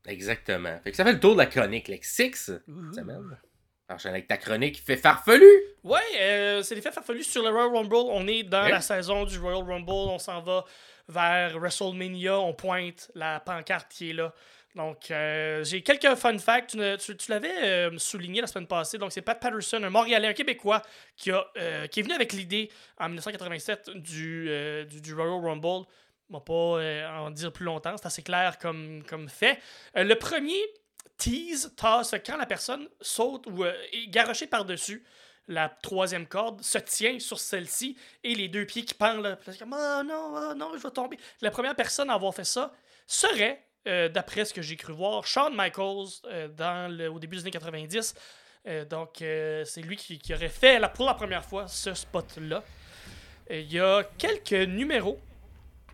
Exactement. 0.06 0.78
Fait 0.82 0.90
que 0.90 0.96
ça 0.96 1.04
fait 1.04 1.12
le 1.12 1.20
tour 1.20 1.32
de 1.34 1.38
la 1.38 1.46
chronique, 1.46 1.88
Lexix. 1.88 2.50
Ouh. 2.68 2.92
Semaine. 2.92 3.38
Enchaîne 3.88 4.12
avec 4.12 4.26
ta 4.26 4.36
chronique 4.36 4.80
fait 4.82 4.96
farfelu. 4.96 5.46
Ouais, 5.84 6.00
euh, 6.20 6.62
c'est 6.62 6.74
l'effet 6.74 6.90
farfelu 6.92 7.22
sur 7.22 7.42
le 7.42 7.50
Royal 7.50 7.70
Rumble. 7.76 7.94
On 8.10 8.26
est 8.26 8.42
dans 8.42 8.62
Ouais. 8.64 8.70
la 8.70 8.80
saison 8.80 9.24
du 9.24 9.38
Royal 9.38 9.62
Rumble. 9.62 9.90
On 9.90 10.18
s'en 10.18 10.40
va 10.40 10.64
vers 11.08 11.58
WrestleMania. 11.58 12.38
On 12.38 12.54
pointe 12.54 13.10
la 13.14 13.40
pancarte 13.40 13.90
qui 13.92 14.10
est 14.10 14.14
là. 14.14 14.32
Donc, 14.74 15.10
euh, 15.10 15.62
j'ai 15.64 15.82
quelques 15.82 16.14
fun 16.14 16.38
facts. 16.38 16.70
Tu, 16.70 16.78
ne- 16.78 17.30
l'avais 17.30 17.62
euh, 17.62 17.98
souligné 17.98 18.40
la 18.40 18.46
semaine 18.46 18.66
passée. 18.66 18.96
Donc, 18.96 19.12
c'est 19.12 19.20
Pat 19.20 19.38
Patterson, 19.38 19.82
un 19.82 19.90
Montréalais, 19.90 20.28
un 20.28 20.32
Québécois, 20.32 20.82
qui, 21.16 21.30
euh, 21.30 21.42
est 21.56 22.02
venu 22.02 22.14
avec 22.14 22.32
l'idée 22.32 22.70
en 22.98 23.08
1987 23.08 23.90
du, 23.90 24.48
du, 24.86 25.14
Royal 25.14 25.44
Rumble. 25.44 25.86
On 26.30 26.34
va 26.34 26.40
pas 26.40 27.20
en 27.20 27.30
dire 27.30 27.52
plus 27.52 27.66
longtemps. 27.66 27.94
C'est 27.98 28.06
assez 28.06 28.22
clair 28.22 28.58
comme, 28.58 29.02
fait. 29.28 29.58
Le 29.94 30.14
premier 30.14 30.58
tease, 31.18 31.74
toss, 31.76 32.14
quand 32.24 32.38
la 32.38 32.46
personne 32.46 32.88
saute 33.00 33.46
ou 33.48 33.64
est 33.64 34.08
garochée 34.08 34.46
par-dessus 34.46 35.04
la 35.48 35.68
troisième 35.68 36.26
corde, 36.26 36.62
se 36.62 36.78
tient 36.78 37.18
sur 37.18 37.38
celle-ci 37.38 37.96
et 38.22 38.34
les 38.34 38.48
deux 38.48 38.64
pieds 38.64 38.84
qui 38.84 38.94
pendent. 38.94 39.22
Là, 39.22 39.38
comme, 39.58 39.76
oh 39.76 40.02
non, 40.04 40.32
oh 40.34 40.54
non, 40.54 40.70
je 40.76 40.82
vais 40.82 40.90
tomber. 40.90 41.18
La 41.40 41.50
première 41.50 41.74
personne 41.74 42.10
à 42.10 42.14
avoir 42.14 42.34
fait 42.34 42.44
ça 42.44 42.72
serait, 43.06 43.66
euh, 43.86 44.08
d'après 44.08 44.44
ce 44.44 44.54
que 44.54 44.62
j'ai 44.62 44.76
cru 44.76 44.92
voir, 44.92 45.26
Shawn 45.26 45.54
Michaels 45.54 46.06
euh, 46.26 46.48
dans 46.48 46.90
le- 46.94 47.10
au 47.10 47.18
début 47.18 47.36
des 47.36 47.42
années 47.42 47.50
90. 47.50 48.14
Euh, 48.68 48.84
donc, 48.84 49.16
c'est 49.18 49.82
lui 49.82 49.96
qui, 49.96 50.18
qui 50.18 50.32
aurait 50.34 50.48
fait 50.48 50.78
la, 50.78 50.88
pour 50.88 51.06
la 51.06 51.14
première 51.14 51.44
fois 51.44 51.66
ce 51.66 51.92
spot-là. 51.94 52.62
Il 53.50 53.72
y 53.72 53.80
a 53.80 54.04
quelques 54.18 54.52
numéros 54.52 55.18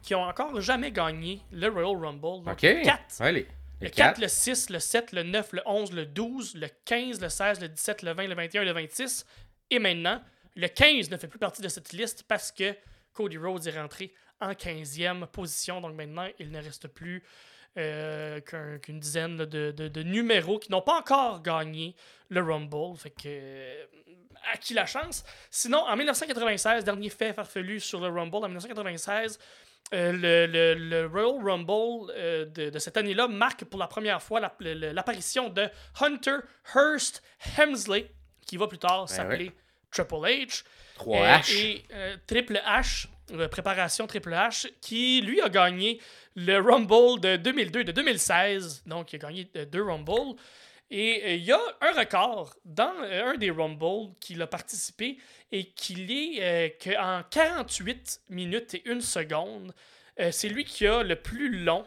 qui 0.02 0.14
ont 0.14 0.22
encore 0.22 0.60
jamais 0.60 0.92
gagné 0.92 1.40
le 1.50 1.68
Royal 1.68 1.96
Rumble. 1.96 2.44
Donc, 2.44 2.48
Ok. 2.48 2.60
quatre. 2.82 3.20
Ouais, 3.20 3.32
les, 3.32 3.40
Le 3.40 3.46
les 3.86 3.90
4, 3.90 3.96
quatre. 4.10 4.20
le 4.20 4.28
6, 4.28 4.70
le 4.70 4.78
7, 4.78 5.12
le 5.12 5.22
9, 5.22 5.52
le 5.54 5.62
11, 5.66 5.92
le 5.92 6.04
12, 6.06 6.54
le 6.56 6.68
15, 6.84 7.20
le 7.20 7.28
16, 7.28 7.60
le 7.60 7.68
17, 7.68 8.02
le 8.02 8.12
20, 8.12 8.26
le 8.28 8.34
21 8.34 8.62
et 8.62 8.64
le 8.66 8.72
26. 8.72 9.24
Et 9.70 9.78
maintenant, 9.78 10.22
le 10.54 10.68
15 10.68 11.10
ne 11.10 11.16
fait 11.16 11.26
plus 11.28 11.38
partie 11.38 11.62
de 11.62 11.68
cette 11.68 11.92
liste 11.92 12.24
parce 12.28 12.52
que 12.52 12.74
Cody 13.14 13.38
Rhodes 13.38 13.66
est 13.66 13.78
rentré 13.80 14.12
en 14.40 14.52
15e 14.52 15.26
position. 15.26 15.80
Donc 15.80 15.94
maintenant, 15.94 16.28
il 16.38 16.50
ne 16.50 16.62
reste 16.62 16.86
plus 16.88 17.24
euh, 17.76 18.40
qu'un- 18.40 18.78
qu'une 18.78 18.98
dizaine 19.00 19.36
là, 19.36 19.46
de, 19.46 19.70
de- 19.70 19.88
de 19.88 20.02
numéros 20.02 20.58
qui 20.58 20.70
n'ont 20.72 20.82
pas 20.82 20.98
encore 20.98 21.42
gagné 21.42 21.94
le 22.28 22.40
Rumble. 22.42 22.96
Fait 22.96 23.10
que. 23.10 23.22
euh, 23.26 23.84
à 24.52 24.56
qui 24.56 24.72
la 24.72 24.86
chance? 24.86 25.24
Sinon, 25.50 25.78
en 25.78 25.96
1996, 25.96 26.84
dernier 26.84 27.10
fait 27.10 27.32
farfelu 27.32 27.80
sur 27.80 28.00
le 28.00 28.08
Rumble, 28.08 28.36
en 28.36 28.48
1996, 28.48 29.38
euh, 29.94 30.12
le, 30.12 30.46
le- 30.46 30.74
le 30.74 31.06
Royal 31.06 31.42
Rumble 31.44 32.12
euh, 32.16 32.44
de, 32.46 32.70
de 32.70 32.78
cette 32.78 32.96
année-là 32.96 33.26
marque 33.28 33.64
pour 33.64 33.78
la 33.80 33.88
première 33.88 34.22
fois 34.22 34.40
la- 34.40 34.54
l'apparition 34.92 35.48
de 35.48 35.68
Hunter 36.00 36.36
Hearst 36.74 37.22
Hemsley, 37.58 38.10
qui 38.46 38.56
va 38.56 38.68
plus 38.68 38.78
tard 38.78 39.08
s'appeler 39.08 39.52
Triple 39.90 40.14
H. 40.16 40.64
3H. 40.98 41.52
Euh, 41.52 41.56
et 41.56 41.84
euh, 41.92 42.16
Triple 42.26 42.60
H, 42.66 43.06
euh, 43.32 43.48
préparation 43.48 44.06
Triple 44.06 44.32
H, 44.32 44.70
qui 44.80 45.20
lui 45.20 45.40
a 45.40 45.48
gagné 45.48 46.00
le 46.34 46.58
Rumble 46.58 47.20
de 47.20 47.36
2002 47.36 47.80
et 47.80 47.84
de 47.84 47.92
2016. 47.92 48.82
Donc, 48.86 49.12
il 49.12 49.16
a 49.16 49.18
gagné 49.18 49.44
deux 49.44 49.82
Rumbles. 49.82 50.36
Et 50.90 51.34
il 51.34 51.44
y 51.44 51.52
a 51.52 51.60
un 51.82 51.92
record 51.92 52.54
dans 52.64 52.94
un 53.02 53.36
des 53.36 53.50
Rumbles 53.50 54.14
qu'il 54.20 54.40
a 54.40 54.46
participé 54.46 55.18
et 55.52 55.70
qu'il 55.72 56.10
est 56.10 56.38
euh, 56.40 56.68
qu'en 56.82 57.22
48 57.30 58.22
minutes 58.30 58.74
et 58.74 58.88
une 58.88 59.02
seconde, 59.02 59.74
euh, 60.18 60.30
c'est 60.32 60.48
lui 60.48 60.64
qui 60.64 60.86
a 60.86 61.02
le 61.02 61.16
plus 61.16 61.62
long, 61.62 61.86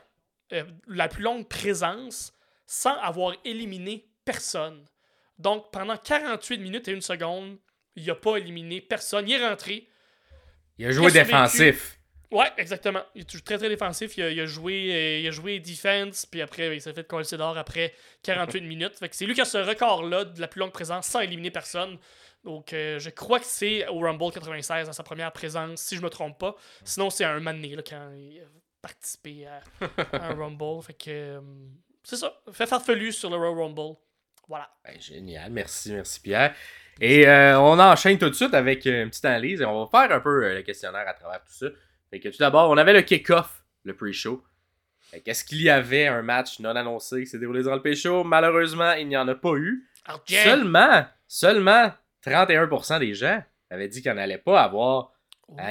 euh, 0.53 0.63
la 0.87 1.07
plus 1.07 1.23
longue 1.23 1.47
présence 1.47 2.33
sans 2.67 2.95
avoir 2.97 3.35
éliminé 3.43 4.07
personne. 4.23 4.85
Donc, 5.39 5.71
pendant 5.71 5.97
48 5.97 6.59
minutes 6.59 6.87
et 6.87 6.91
une 6.91 7.01
seconde, 7.01 7.57
il 7.95 8.05
n'a 8.05 8.15
pas 8.15 8.37
éliminé 8.37 8.81
personne. 8.81 9.27
Il 9.27 9.33
est 9.33 9.47
rentré. 9.47 9.87
Il 10.77 10.85
a 10.87 10.91
joué 10.91 11.11
défensif. 11.11 11.97
Ouais, 12.31 12.47
exactement. 12.57 13.01
Il 13.13 13.21
est 13.21 13.25
toujours 13.25 13.43
très 13.43 13.57
très 13.57 13.67
défensif. 13.67 14.15
Il 14.17 14.23
a, 14.23 14.29
il 14.31 14.39
a 14.39 14.45
joué, 14.45 14.93
euh, 14.93 15.19
il 15.19 15.27
a 15.27 15.31
joué 15.31 15.59
defense, 15.59 16.25
puis 16.25 16.41
après, 16.41 16.75
il 16.75 16.81
s'est 16.81 16.93
fait 16.93 17.05
coller 17.05 17.25
d'or 17.37 17.57
après 17.57 17.93
48 18.23 18.61
minutes. 18.67 18.97
Fait 18.97 19.09
que 19.09 19.15
c'est 19.15 19.25
lui 19.25 19.33
qui 19.33 19.41
a 19.41 19.45
ce 19.45 19.57
record-là 19.57 20.25
de 20.25 20.39
la 20.39 20.47
plus 20.47 20.59
longue 20.59 20.71
présence 20.71 21.07
sans 21.07 21.19
éliminer 21.19 21.51
personne. 21.51 21.97
Donc, 22.45 22.71
euh, 22.73 22.99
je 22.99 23.09
crois 23.09 23.39
que 23.39 23.45
c'est 23.45 23.85
au 23.89 23.99
Rumble 23.99 24.31
96 24.31 24.89
à 24.89 24.93
sa 24.93 25.03
première 25.03 25.31
présence, 25.33 25.81
si 25.81 25.97
je 25.97 26.01
me 26.01 26.09
trompe 26.09 26.39
pas. 26.39 26.55
Sinon, 26.85 27.09
c'est 27.09 27.25
un 27.25 27.41
donné, 27.41 27.75
là, 27.75 27.83
quand 27.87 28.11
il 28.15 28.39
a 28.39 28.45
participé 28.81 29.45
à, 29.45 29.61
à 30.13 30.29
un 30.31 30.35
Rumble. 30.39 30.81
Fait 30.83 30.93
que 30.93 31.09
euh, 31.09 31.41
c'est 32.03 32.15
ça. 32.15 32.41
Fait 32.51 32.65
farfelu 32.65 33.11
sur 33.11 33.29
le 33.29 33.35
Royal 33.35 33.59
Rumble. 33.59 33.97
Voilà. 34.47 34.69
Ben, 34.83 34.99
génial, 34.99 35.51
merci, 35.51 35.91
merci 35.91 36.19
Pierre. 36.19 36.55
Et 37.01 37.27
euh, 37.27 37.59
on 37.59 37.79
enchaîne 37.79 38.17
tout 38.19 38.29
de 38.29 38.35
suite 38.35 38.53
avec 38.53 38.85
une 38.85 39.09
petite 39.09 39.25
analyse 39.25 39.59
et 39.61 39.65
on 39.65 39.85
va 39.85 39.89
faire 40.07 40.15
un 40.15 40.19
peu 40.19 40.45
euh, 40.45 40.55
le 40.55 40.61
questionnaire 40.61 41.05
à 41.07 41.13
travers 41.13 41.39
tout 41.43 41.51
ça. 41.53 41.65
Fait 42.11 42.19
que 42.19 42.29
tout 42.29 42.37
d'abord, 42.39 42.69
on 42.69 42.77
avait 42.77 42.93
le 42.93 43.01
kick-off, 43.01 43.63
le 43.83 43.95
pre-show. 43.95 44.43
Qu'est-ce 45.25 45.43
qu'il 45.43 45.61
y 45.61 45.69
avait 45.69 46.07
un 46.07 46.21
match 46.21 46.59
non 46.59 46.75
annoncé 46.75 47.21
qui 47.21 47.27
s'est 47.27 47.39
déroulé 47.39 47.63
dans 47.63 47.73
le 47.75 47.81
pre-show? 47.81 48.23
Malheureusement, 48.23 48.93
il 48.93 49.07
n'y 49.07 49.17
en 49.17 49.27
a 49.27 49.35
pas 49.35 49.55
eu. 49.55 49.89
Seulement, 50.43 51.05
seulement 51.27 51.91
31% 52.25 52.99
des 52.99 53.13
gens 53.13 53.43
avaient 53.69 53.87
dit 53.89 54.01
qu'il 54.01 54.11
n'y 54.11 54.17
en 54.19 54.21
allait 54.21 54.37
pas 54.37 54.61
avoir. 54.61 55.11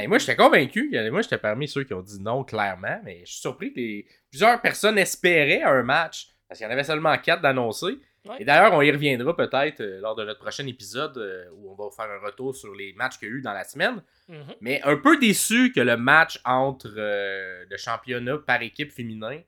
Et 0.02 0.06
moi, 0.08 0.18
j'étais 0.18 0.36
convaincu. 0.36 0.90
Moi, 1.10 1.22
j'étais 1.22 1.38
parmi 1.38 1.66
ceux 1.68 1.84
qui 1.84 1.94
ont 1.94 2.02
dit 2.02 2.20
non, 2.20 2.44
clairement. 2.44 3.00
Mais 3.04 3.20
je 3.24 3.30
suis 3.32 3.40
surpris 3.40 3.72
que 3.72 3.78
les- 3.78 4.06
plusieurs 4.30 4.60
personnes 4.60 4.98
espéraient 4.98 5.62
un 5.62 5.82
match. 5.82 6.28
Parce 6.48 6.58
qu'il 6.58 6.66
y 6.66 6.68
en 6.68 6.72
avait 6.72 6.84
seulement 6.84 7.16
4 7.16 7.40
d'annoncés. 7.40 7.98
Ouais. 8.28 8.36
Et 8.40 8.44
d'ailleurs, 8.44 8.74
on 8.74 8.82
y 8.82 8.90
reviendra 8.90 9.34
peut-être 9.34 9.80
euh, 9.80 10.00
lors 10.00 10.14
de 10.14 10.24
notre 10.24 10.40
prochain 10.40 10.66
épisode 10.66 11.16
euh, 11.16 11.46
où 11.54 11.70
on 11.70 11.74
va 11.74 11.90
faire 11.90 12.10
un 12.10 12.18
retour 12.24 12.54
sur 12.54 12.74
les 12.74 12.92
matchs 12.92 13.18
qu'il 13.18 13.28
y 13.28 13.30
a 13.30 13.34
eu 13.34 13.40
dans 13.40 13.54
la 13.54 13.64
semaine. 13.64 14.02
Mhm. 14.28 14.54
Mais 14.60 14.82
un 14.82 14.96
peu 14.96 15.18
déçu 15.18 15.72
que 15.72 15.80
le 15.80 15.96
match 15.96 16.38
entre 16.44 16.92
euh, 16.98 17.64
le 17.68 17.76
championnat 17.78 18.36
par 18.38 18.60
équipe 18.60 18.92
féminin 18.92 19.40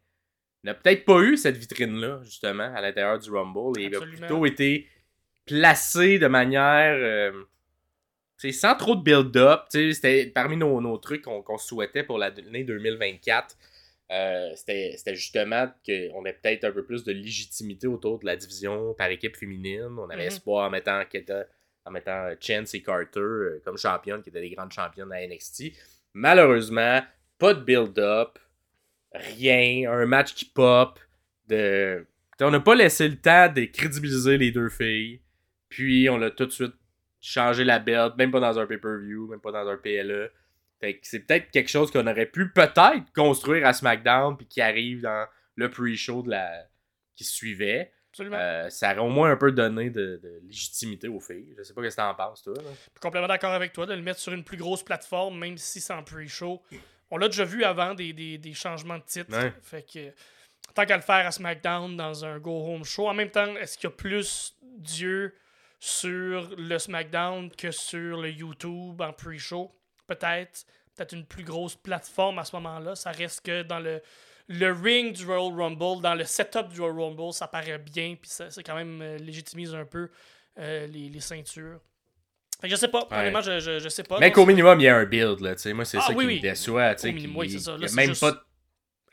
n'a 0.64 0.74
peut-être 0.74 1.04
pas 1.04 1.20
eu 1.20 1.36
cette 1.36 1.56
vitrine-là, 1.56 2.20
justement, 2.22 2.72
à 2.74 2.80
l'intérieur 2.80 3.18
du 3.18 3.30
Rumble. 3.30 3.78
Et 3.78 3.84
il 3.84 3.96
a 3.96 4.00
plutôt 4.00 4.46
été 4.46 4.88
placé 5.44 6.18
de 6.18 6.28
manière. 6.28 7.32
sans 8.52 8.74
trop 8.76 8.94
de 8.94 9.02
build-up. 9.02 9.64
C'était 9.68 10.26
parmi 10.26 10.56
nos, 10.56 10.80
nos 10.80 10.96
trucs 10.98 11.22
qu'on 11.22 11.42
qu'on 11.42 11.58
souhaitait 11.58 12.04
pour 12.04 12.16
l'année 12.16 12.64
2024. 12.64 13.56
Euh, 14.10 14.50
C'était 14.56 15.14
justement 15.14 15.66
qu'on 15.86 16.24
ait 16.24 16.32
peut-être 16.32 16.64
un 16.64 16.72
peu 16.72 16.84
plus 16.84 17.04
de 17.04 17.12
légitimité 17.12 17.86
autour 17.86 18.18
de 18.18 18.26
la 18.26 18.36
division 18.36 18.94
par 18.94 19.08
équipe 19.08 19.36
féminine. 19.36 19.96
On 19.98 20.08
avait 20.10 20.22
Mhm. 20.22 20.28
espoir 20.28 20.66
en 20.66 20.70
mettant, 20.70 21.02
en 21.84 21.90
mettant 21.90 22.24
euh, 22.26 22.34
Chance 22.40 22.74
et 22.74 22.82
Carter 22.82 23.20
euh, 23.20 23.62
comme 23.64 23.78
championnes, 23.78 24.22
qui 24.22 24.28
étaient 24.30 24.40
des 24.40 24.50
grandes 24.50 24.72
championnes 24.72 25.12
à 25.12 25.20
NXT. 25.26 25.72
Malheureusement, 26.14 27.00
pas 27.38 27.54
de 27.54 27.60
build-up, 27.62 28.38
rien, 29.12 29.90
un 29.90 30.06
match 30.06 30.34
qui 30.34 30.44
pop. 30.44 30.98
De... 31.48 32.06
On 32.40 32.50
n'a 32.50 32.60
pas 32.60 32.74
laissé 32.74 33.08
le 33.08 33.16
temps 33.16 33.48
de 33.52 33.64
crédibiliser 33.64 34.36
les 34.38 34.50
deux 34.50 34.68
filles. 34.68 35.20
Puis 35.68 36.08
on 36.10 36.20
a 36.22 36.30
tout 36.30 36.46
de 36.46 36.50
suite 36.50 36.74
changé 37.20 37.64
la 37.64 37.78
belt, 37.78 38.16
même 38.16 38.30
pas 38.30 38.40
dans 38.40 38.58
un 38.58 38.66
pay-per-view, 38.66 39.28
même 39.28 39.40
pas 39.40 39.52
dans 39.52 39.66
un 39.68 39.76
PLE. 39.76 40.30
Fait 40.82 40.94
que 40.98 41.06
c'est 41.06 41.20
peut-être 41.20 41.50
quelque 41.52 41.68
chose 41.70 41.92
qu'on 41.92 42.06
aurait 42.08 42.26
pu 42.26 42.50
peut-être 42.50 43.12
construire 43.14 43.64
à 43.66 43.72
SmackDown 43.72 44.36
puis 44.36 44.46
qui 44.48 44.60
arrive 44.60 45.00
dans 45.02 45.26
le 45.54 45.70
pre-show 45.70 46.22
de 46.24 46.30
la 46.30 46.66
qui 47.14 47.22
suivait. 47.24 47.92
Absolument. 48.10 48.36
Euh, 48.38 48.68
ça 48.68 48.90
aurait 48.90 49.00
au 49.00 49.08
moins 49.08 49.30
un 49.30 49.36
peu 49.36 49.52
donné 49.52 49.90
de, 49.90 50.18
de 50.22 50.40
légitimité 50.44 51.06
aux 51.08 51.20
filles. 51.20 51.54
Je 51.56 51.62
sais 51.62 51.72
pas 51.72 51.82
ce 51.82 51.88
que 51.88 51.94
t'en 51.94 52.14
penses, 52.14 52.42
toi. 52.42 52.54
là. 52.56 52.62
complètement 53.00 53.28
d'accord 53.28 53.52
avec 53.52 53.72
toi 53.72 53.86
de 53.86 53.94
le 53.94 54.02
mettre 54.02 54.18
sur 54.18 54.32
une 54.32 54.42
plus 54.44 54.56
grosse 54.56 54.82
plateforme, 54.82 55.38
même 55.38 55.56
si 55.56 55.80
c'est 55.80 55.92
en 55.92 56.02
pre-show. 56.02 56.60
On 57.12 57.16
l'a 57.16 57.28
déjà 57.28 57.44
vu 57.44 57.62
avant 57.64 57.94
des, 57.94 58.12
des- 58.12 58.38
des 58.38 58.52
changements 58.52 58.98
de 58.98 59.04
titre. 59.04 59.30
Ouais. 59.30 59.52
Fait 59.62 59.82
que 59.88 60.12
tant 60.74 60.84
qu'à 60.84 60.96
le 60.96 61.02
faire 61.02 61.26
à 61.26 61.30
SmackDown 61.30 61.96
dans 61.96 62.24
un 62.24 62.38
Go 62.40 62.66
Home 62.66 62.84
Show, 62.84 63.08
en 63.08 63.14
même 63.14 63.30
temps, 63.30 63.54
est-ce 63.56 63.78
qu'il 63.78 63.88
y 63.88 63.92
a 63.92 63.96
plus 63.96 64.56
d'yeux 64.62 65.32
sur 65.78 66.50
le 66.58 66.78
SmackDown 66.78 67.50
que 67.50 67.70
sur 67.70 68.20
le 68.20 68.30
YouTube 68.30 69.00
en 69.00 69.12
pre-show? 69.12 69.70
Peut-être. 70.06 70.64
Peut-être 70.94 71.12
une 71.14 71.24
plus 71.26 71.44
grosse 71.44 71.74
plateforme 71.74 72.38
à 72.38 72.44
ce 72.44 72.54
moment-là. 72.56 72.94
Ça 72.94 73.10
reste 73.12 73.44
que 73.46 73.62
dans 73.62 73.78
le, 73.80 74.02
le 74.48 74.72
ring 74.72 75.14
du 75.14 75.24
Royal 75.24 75.52
Rumble, 75.54 76.02
dans 76.02 76.14
le 76.14 76.24
setup 76.24 76.68
du 76.68 76.80
Royal 76.80 76.98
Rumble, 76.98 77.32
ça 77.32 77.48
paraît 77.48 77.78
bien, 77.78 78.14
puis 78.20 78.30
ça, 78.30 78.50
ça 78.50 78.62
quand 78.62 78.74
même 78.74 79.00
euh, 79.00 79.16
légitimise 79.18 79.74
un 79.74 79.86
peu 79.86 80.10
euh, 80.58 80.86
les, 80.88 81.08
les 81.08 81.20
ceintures. 81.20 81.80
Fait 82.60 82.68
que 82.68 82.74
je 82.74 82.78
sais 82.78 82.88
pas, 82.88 83.08
Ouais. 83.10 83.16
honnêtement, 83.18 83.40
je, 83.40 83.58
je, 83.58 83.78
je 83.78 83.88
sais 83.88 84.02
pas. 84.02 84.18
Mais 84.20 84.30
qu'au 84.30 84.44
minimum, 84.46 84.78
il 84.80 84.84
y 84.84 84.88
a 84.88 84.96
un 84.96 85.04
build. 85.06 85.40
Là, 85.40 85.54
tu 85.54 85.62
sais. 85.62 85.72
Moi, 85.72 85.84
c'est 85.86 85.96
Ah, 85.96 86.02
ça 86.02 86.12
oui, 86.12 86.24
qui 86.24 86.26
oui. 86.28 86.36
me 86.36 86.42
déçoit. 86.42 86.94
tu 86.94 87.00
sais, 87.02 87.28
oui, 87.34 87.50
c'est 87.50 87.58
ça. 87.58 87.76
Là, 87.76 87.86
même 87.94 88.08
juste- 88.10 88.20
pas 88.20 88.44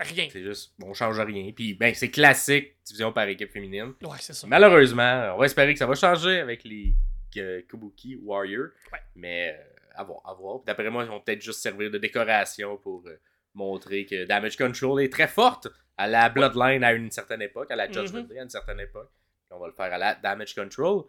Rien. 0.02 0.30
C'est 0.32 0.44
juste, 0.44 0.74
on 0.82 0.94
change 0.94 1.20
rien. 1.20 1.52
Puis, 1.54 1.74
ben, 1.74 1.94
c'est 1.94 2.10
classique, 2.10 2.78
division 2.86 3.12
par 3.12 3.28
équipe 3.28 3.52
féminine. 3.52 3.94
Ouais, 4.02 4.18
c'est 4.22 4.32
ça. 4.34 4.48
Malheureusement, 4.48 5.34
on 5.36 5.40
va 5.40 5.46
espérer 5.46 5.74
que 5.74 5.80
ça 5.80 5.86
va 5.88 5.96
changer 5.96 6.40
avec 6.40 6.64
les 6.64 6.94
euh, 7.38 7.62
Kabuki 7.70 8.16
Warriors. 8.24 8.70
Ouais. 8.94 9.00
Mais 9.16 9.60
à 10.00 10.34
voir, 10.34 10.62
D'après 10.66 10.90
moi, 10.90 11.04
ils 11.04 11.10
vont 11.10 11.20
peut-être 11.22 11.42
juste 11.42 11.62
servir 11.62 11.92
de 11.92 11.98
décoration 11.98 12.78
pour 12.78 13.04
euh, 13.08 13.20
montrer 13.54 14.06
que 14.06 14.26
Damage 14.26 14.58
Control 14.58 15.02
est 15.04 15.12
très 15.12 15.28
forte 15.28 15.68
à 15.98 16.08
la 16.08 16.30
Bloodline 16.30 16.84
à 16.84 16.94
une 16.94 17.12
certaine 17.12 17.42
époque, 17.42 17.72
à 17.72 17.76
la 17.76 17.92
Judgment 17.92 18.22
Mhm. 18.22 18.28
Day 18.28 18.40
à 18.40 18.44
une 18.44 18.50
certaine 18.50 18.80
époque. 18.80 19.10
Puis 19.46 19.58
on 19.58 19.60
va 19.60 19.68
le 19.68 19.74
faire 19.74 19.94
à 19.94 19.98
la 19.98 20.16
Damage 20.16 20.56
Control. 20.56 21.04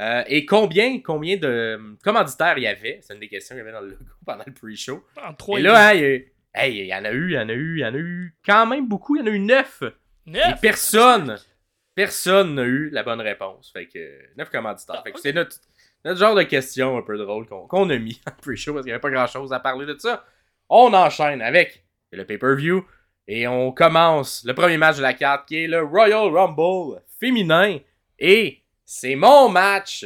Euh, 0.00 0.24
et 0.26 0.44
combien, 0.46 1.00
combien 1.00 1.36
de 1.36 1.46
euh, 1.46 1.94
commanditaires 2.02 2.58
il 2.58 2.64
y 2.64 2.66
avait? 2.66 2.98
C'est 3.02 3.14
une 3.14 3.20
des 3.20 3.28
questions 3.28 3.54
qu'il 3.54 3.64
y 3.64 3.68
avait 3.68 3.72
dans 3.72 3.82
le 3.82 3.90
logo 3.90 4.04
pendant 4.26 4.44
le 4.46 4.52
pre-show. 4.52 5.04
En 5.22 5.34
3 5.34 5.58
Et 5.60 5.62
là, 5.62 5.88
hein, 5.88 5.92
il 5.94 6.24
hey, 6.54 6.78
il 6.80 6.86
y 6.86 6.94
en 6.94 7.04
a 7.04 7.12
eu, 7.12 7.30
il 7.30 7.34
y 7.34 7.38
en 7.38 7.48
a 7.48 7.52
eu, 7.52 7.76
il 7.78 7.80
y 7.80 7.84
en 7.84 7.94
a 7.94 7.98
eu 7.98 8.34
quand 8.44 8.66
même 8.66 8.88
beaucoup. 8.88 9.16
Il 9.16 9.20
y 9.20 9.22
en 9.22 9.26
a 9.26 9.34
eu 9.34 9.38
neuf. 9.38 9.82
Et 10.26 10.32
personne, 10.60 11.36
personne 11.94 12.54
n'a 12.54 12.62
eu 12.64 12.90
la 12.90 13.02
bonne 13.02 13.20
réponse. 13.20 13.70
Fait 13.72 13.86
que 13.86 14.34
neuf 14.36 14.50
commanditaires. 14.50 14.96
Ah, 14.98 15.02
fait 15.04 15.12
que 15.12 15.20
c'est 15.20 15.32
notre, 15.32 15.56
notre 16.04 16.18
genre 16.18 16.34
de 16.34 16.42
question 16.42 16.98
un 16.98 17.02
peu 17.02 17.16
drôle 17.18 17.46
qu'on 17.46 17.90
a 17.90 17.98
mis 17.98 18.20
en 18.26 18.32
pre-show 18.40 18.72
parce 18.74 18.84
qu'il 18.84 18.90
n'y 18.90 18.94
avait 18.94 19.00
pas 19.00 19.10
grand 19.10 19.26
chose 19.26 19.52
à 19.52 19.60
parler 19.60 19.86
de 19.86 19.96
ça. 19.98 20.24
On 20.68 20.92
enchaîne 20.94 21.42
avec 21.42 21.84
le 22.12 22.24
pay-per-view 22.24 22.84
et 23.28 23.46
on 23.46 23.72
commence 23.72 24.44
le 24.44 24.54
premier 24.54 24.78
match 24.78 24.96
de 24.96 25.02
la 25.02 25.14
carte 25.14 25.46
qui 25.48 25.64
est 25.64 25.66
le 25.68 25.82
Royal 25.82 26.28
Rumble 26.28 27.00
féminin. 27.20 27.78
Et 28.18 28.62
c'est 28.84 29.14
mon 29.14 29.48
match 29.48 30.04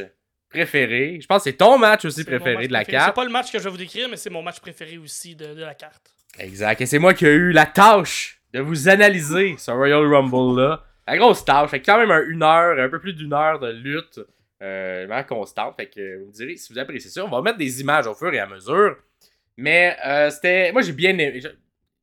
préféré. 0.51 1.19
Je 1.21 1.27
pense 1.27 1.45
que 1.45 1.51
c'est 1.51 1.57
ton 1.57 1.79
match 1.79 2.05
aussi 2.05 2.25
préféré 2.25 2.55
match 2.57 2.67
de 2.69 2.73
la 2.73 2.79
préféré. 2.81 2.97
carte. 2.99 3.09
C'est 3.11 3.21
pas 3.21 3.25
le 3.25 3.31
match 3.33 3.53
que 3.53 3.59
je 3.59 3.65
vais 3.65 3.71
vous 3.71 3.77
décrire, 3.77 4.09
mais 4.09 4.17
c'est 4.17 4.31
mon 4.31 4.43
match 4.43 4.61
préféré 4.61 4.99
aussi 4.99 5.35
de, 5.35 5.55
de 5.55 5.63
la 5.63 5.75
carte. 5.75 6.13
Exact. 6.39 6.81
Et 6.81 6.87
c'est 6.87 6.99
moi 6.99 7.15
qui 7.15 7.27
ai 7.27 7.33
eu 7.33 7.53
la 7.53 7.67
tâche 7.67 8.41
de 8.53 8.61
vous 8.61 8.89
analyser 8.89 9.57
ce 9.59 9.71
Royal 9.71 10.05
Rumble-là. 10.07 10.83
La 11.07 11.17
grosse 11.17 11.45
tâche. 11.45 11.71
Fait 11.71 11.81
quand 11.81 11.99
même 11.99 12.11
un- 12.11 12.27
une 12.29 12.43
heure, 12.43 12.79
un 12.79 12.89
peu 12.89 12.99
plus 13.01 13.13
d'une 13.15 13.33
heure 13.33 13.59
de 13.59 13.71
lutte 13.71 14.21
euh, 14.63 15.07
vraiment 15.07 15.25
constante. 15.25 15.77
Fait 15.77 15.89
que 15.89 16.01
euh, 16.01 16.19
vous 16.21 16.27
me 16.29 16.33
direz 16.33 16.57
si 16.57 16.73
vous 16.73 16.79
appréciez 16.79 17.11
ça. 17.11 17.25
On 17.25 17.29
va 17.29 17.43
mettre 17.43 17.59
des 17.59 17.81
images 17.81 18.07
au 18.07 18.15
fur 18.15 18.33
et 18.33 18.39
à 18.39 18.47
mesure. 18.47 18.97
Mais 19.57 19.97
euh, 20.05 20.31
c'était. 20.31 20.73
Moi 20.73 20.83
j'ai 20.83 20.93
bien 20.93 21.11
aimé. 21.11 21.41
Je, 21.41 21.49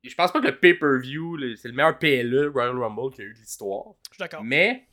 je 0.02 0.14
pense 0.14 0.32
pas 0.32 0.40
que 0.40 0.46
le 0.46 0.58
pay-per-view, 0.58 1.38
c'est 1.56 1.68
le 1.68 1.74
meilleur 1.74 1.98
PLE 1.98 2.50
Royal 2.52 2.78
Rumble 2.78 3.12
qu'il 3.14 3.24
y 3.24 3.26
a 3.26 3.30
eu 3.30 3.34
de 3.34 3.38
l'histoire. 3.38 3.94
Je 4.10 4.14
suis 4.14 4.20
d'accord. 4.20 4.44
Mais 4.44 4.86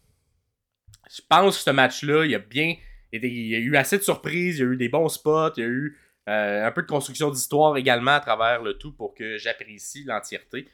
je 1.10 1.22
pense 1.28 1.58
que 1.58 1.64
ce 1.64 1.70
match-là, 1.70 2.26
il 2.26 2.32
y 2.32 2.36
a 2.36 2.40
bien. 2.40 2.76
Il 3.12 3.26
y 3.26 3.56
a, 3.56 3.60
eu 3.60 3.76
assez 3.76 3.98
de 3.98 4.04
surprises, 4.04 4.60
il 4.60 4.62
y 4.62 4.64
a 4.64 4.72
eu 4.72 4.78
des 4.78 4.88
bons 4.88 5.10
spots, 5.10 5.54
il 5.58 5.64
y 5.64 5.66
a 5.66 5.70
eu 5.70 6.00
euh, 6.30 6.66
un 6.66 6.72
peu 6.72 6.82
de 6.82 6.88
construction 6.88 7.30
d'histoire 7.30 7.76
également 7.76 8.12
à 8.12 8.22
travers 8.22 8.62
le 8.62 8.78
tout 8.78 8.94
pour 8.94 9.14
que 9.14 9.38
j'apprécie 9.38 10.06
l'entièreté. 10.06 10.70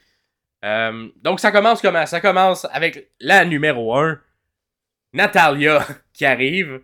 Euh, 0.63 1.10
donc 1.23 1.39
ça 1.39 1.52
commence 1.52 1.82
comment? 1.82 2.06
Ça 2.06 2.21
commence 2.21 2.65
avec 2.71 3.12
la 3.19 3.43
numéro 3.43 3.95
1, 3.95 4.19
Natalia, 5.13 5.86
qui 6.13 6.26
arrive. 6.26 6.82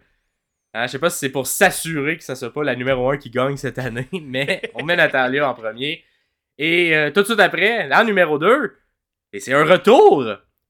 Hein, 0.74 0.88
je 0.88 0.92
sais 0.94 1.00
pas 1.00 1.10
si 1.10 1.20
c'est 1.20 1.30
pour 1.32 1.46
s'assurer 1.46 2.18
que 2.18 2.24
ça 2.24 2.36
soit 2.36 2.52
pas 2.52 2.64
la 2.64 2.76
numéro 2.76 3.10
1 3.10 3.18
qui 3.18 3.30
gagne 3.30 3.58
cette 3.58 3.78
année, 3.80 4.08
mais 4.24 4.62
on 4.74 4.84
met 4.84 4.96
Natalia 4.96 5.50
en 5.50 5.54
premier. 5.54 6.04
Et 6.58 6.96
euh, 6.96 7.12
tout 7.12 7.22
de 7.22 7.26
suite 7.26 7.40
après, 7.40 7.88
la 7.88 8.04
numéro 8.04 8.38
2, 8.40 8.76
et 9.34 9.40
c'est 9.40 9.54
un 9.54 9.66
retour 9.66 10.26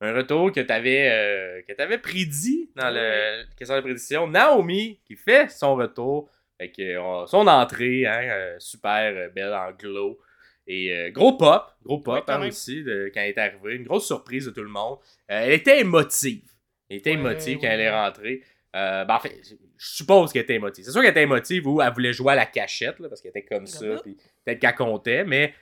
un 0.06 0.14
retour 0.14 0.52
que 0.52 0.60
tu 0.60 0.72
avais, 0.74 1.64
que 1.66 1.72
t'avais 1.72 1.98
prédit 1.98 2.70
dans 2.76 2.90
le 2.90 3.46
question 3.56 3.76
de 3.78 3.80
prédiction. 3.82 4.28
Naomi 4.28 5.00
qui 5.06 5.16
fait 5.16 5.50
son 5.50 5.76
retour. 5.76 6.30
Fait 6.60 6.72
que, 6.72 6.82
euh, 6.82 7.26
son 7.26 7.48
entrée, 7.48 8.06
hein, 8.06 8.20
euh, 8.24 8.56
super 8.60 9.14
euh, 9.16 9.30
belle 9.30 9.54
en 9.54 9.72
glow. 9.72 10.20
Et 10.68 10.94
euh, 10.94 11.10
gros 11.12 11.38
pop, 11.38 11.64
gros 11.86 12.00
pop 12.00 12.26
hein, 12.28 12.48
aussi 12.50 12.84
de- 12.84 13.12
quand 13.14 13.22
elle 13.22 13.30
est 13.30 13.38
arrivée. 13.38 13.76
Une 13.76 13.84
grosse 13.86 14.06
surprise 14.06 14.46
de 14.48 14.52
tout 14.52 14.62
le 14.64 14.68
monde. 14.70 14.98
Euh, 15.32 15.40
elle 15.46 15.54
était 15.54 15.80
émotive. 15.80 16.44
Elle 16.94 17.00
était 17.00 17.12
Ouais, 17.12 17.18
émotive 17.18 17.58
quand 17.60 17.68
elle 17.68 17.80
est 17.82 17.92
rentrée. 17.92 18.42
Euh, 18.76 19.06
ben, 19.06 19.16
en 19.16 19.20
fait, 19.20 19.36
je 19.44 19.56
suppose 19.78 20.32
qu'elle 20.32 20.44
était 20.44 20.56
émotive. 20.56 20.84
C'est 20.84 20.92
sûr 20.92 21.02
qu'elle 21.02 21.12
était 21.12 21.24
émotive 21.24 21.68
ou 21.68 21.82
elle 21.82 21.94
voulait 21.94 22.14
jouer 22.14 22.34
à 22.34 22.36
la 22.36 22.46
cachette 22.46 23.00
là, 23.00 23.08
parce 23.08 23.22
qu'elle 23.22 23.30
était 23.30 23.44
comme 23.44 23.68
ça. 23.68 23.86
Puis 24.04 24.18
Peut-être 24.46 24.60
qu'elle 24.60 24.76
comptait, 24.76 25.24
mais 25.24 25.54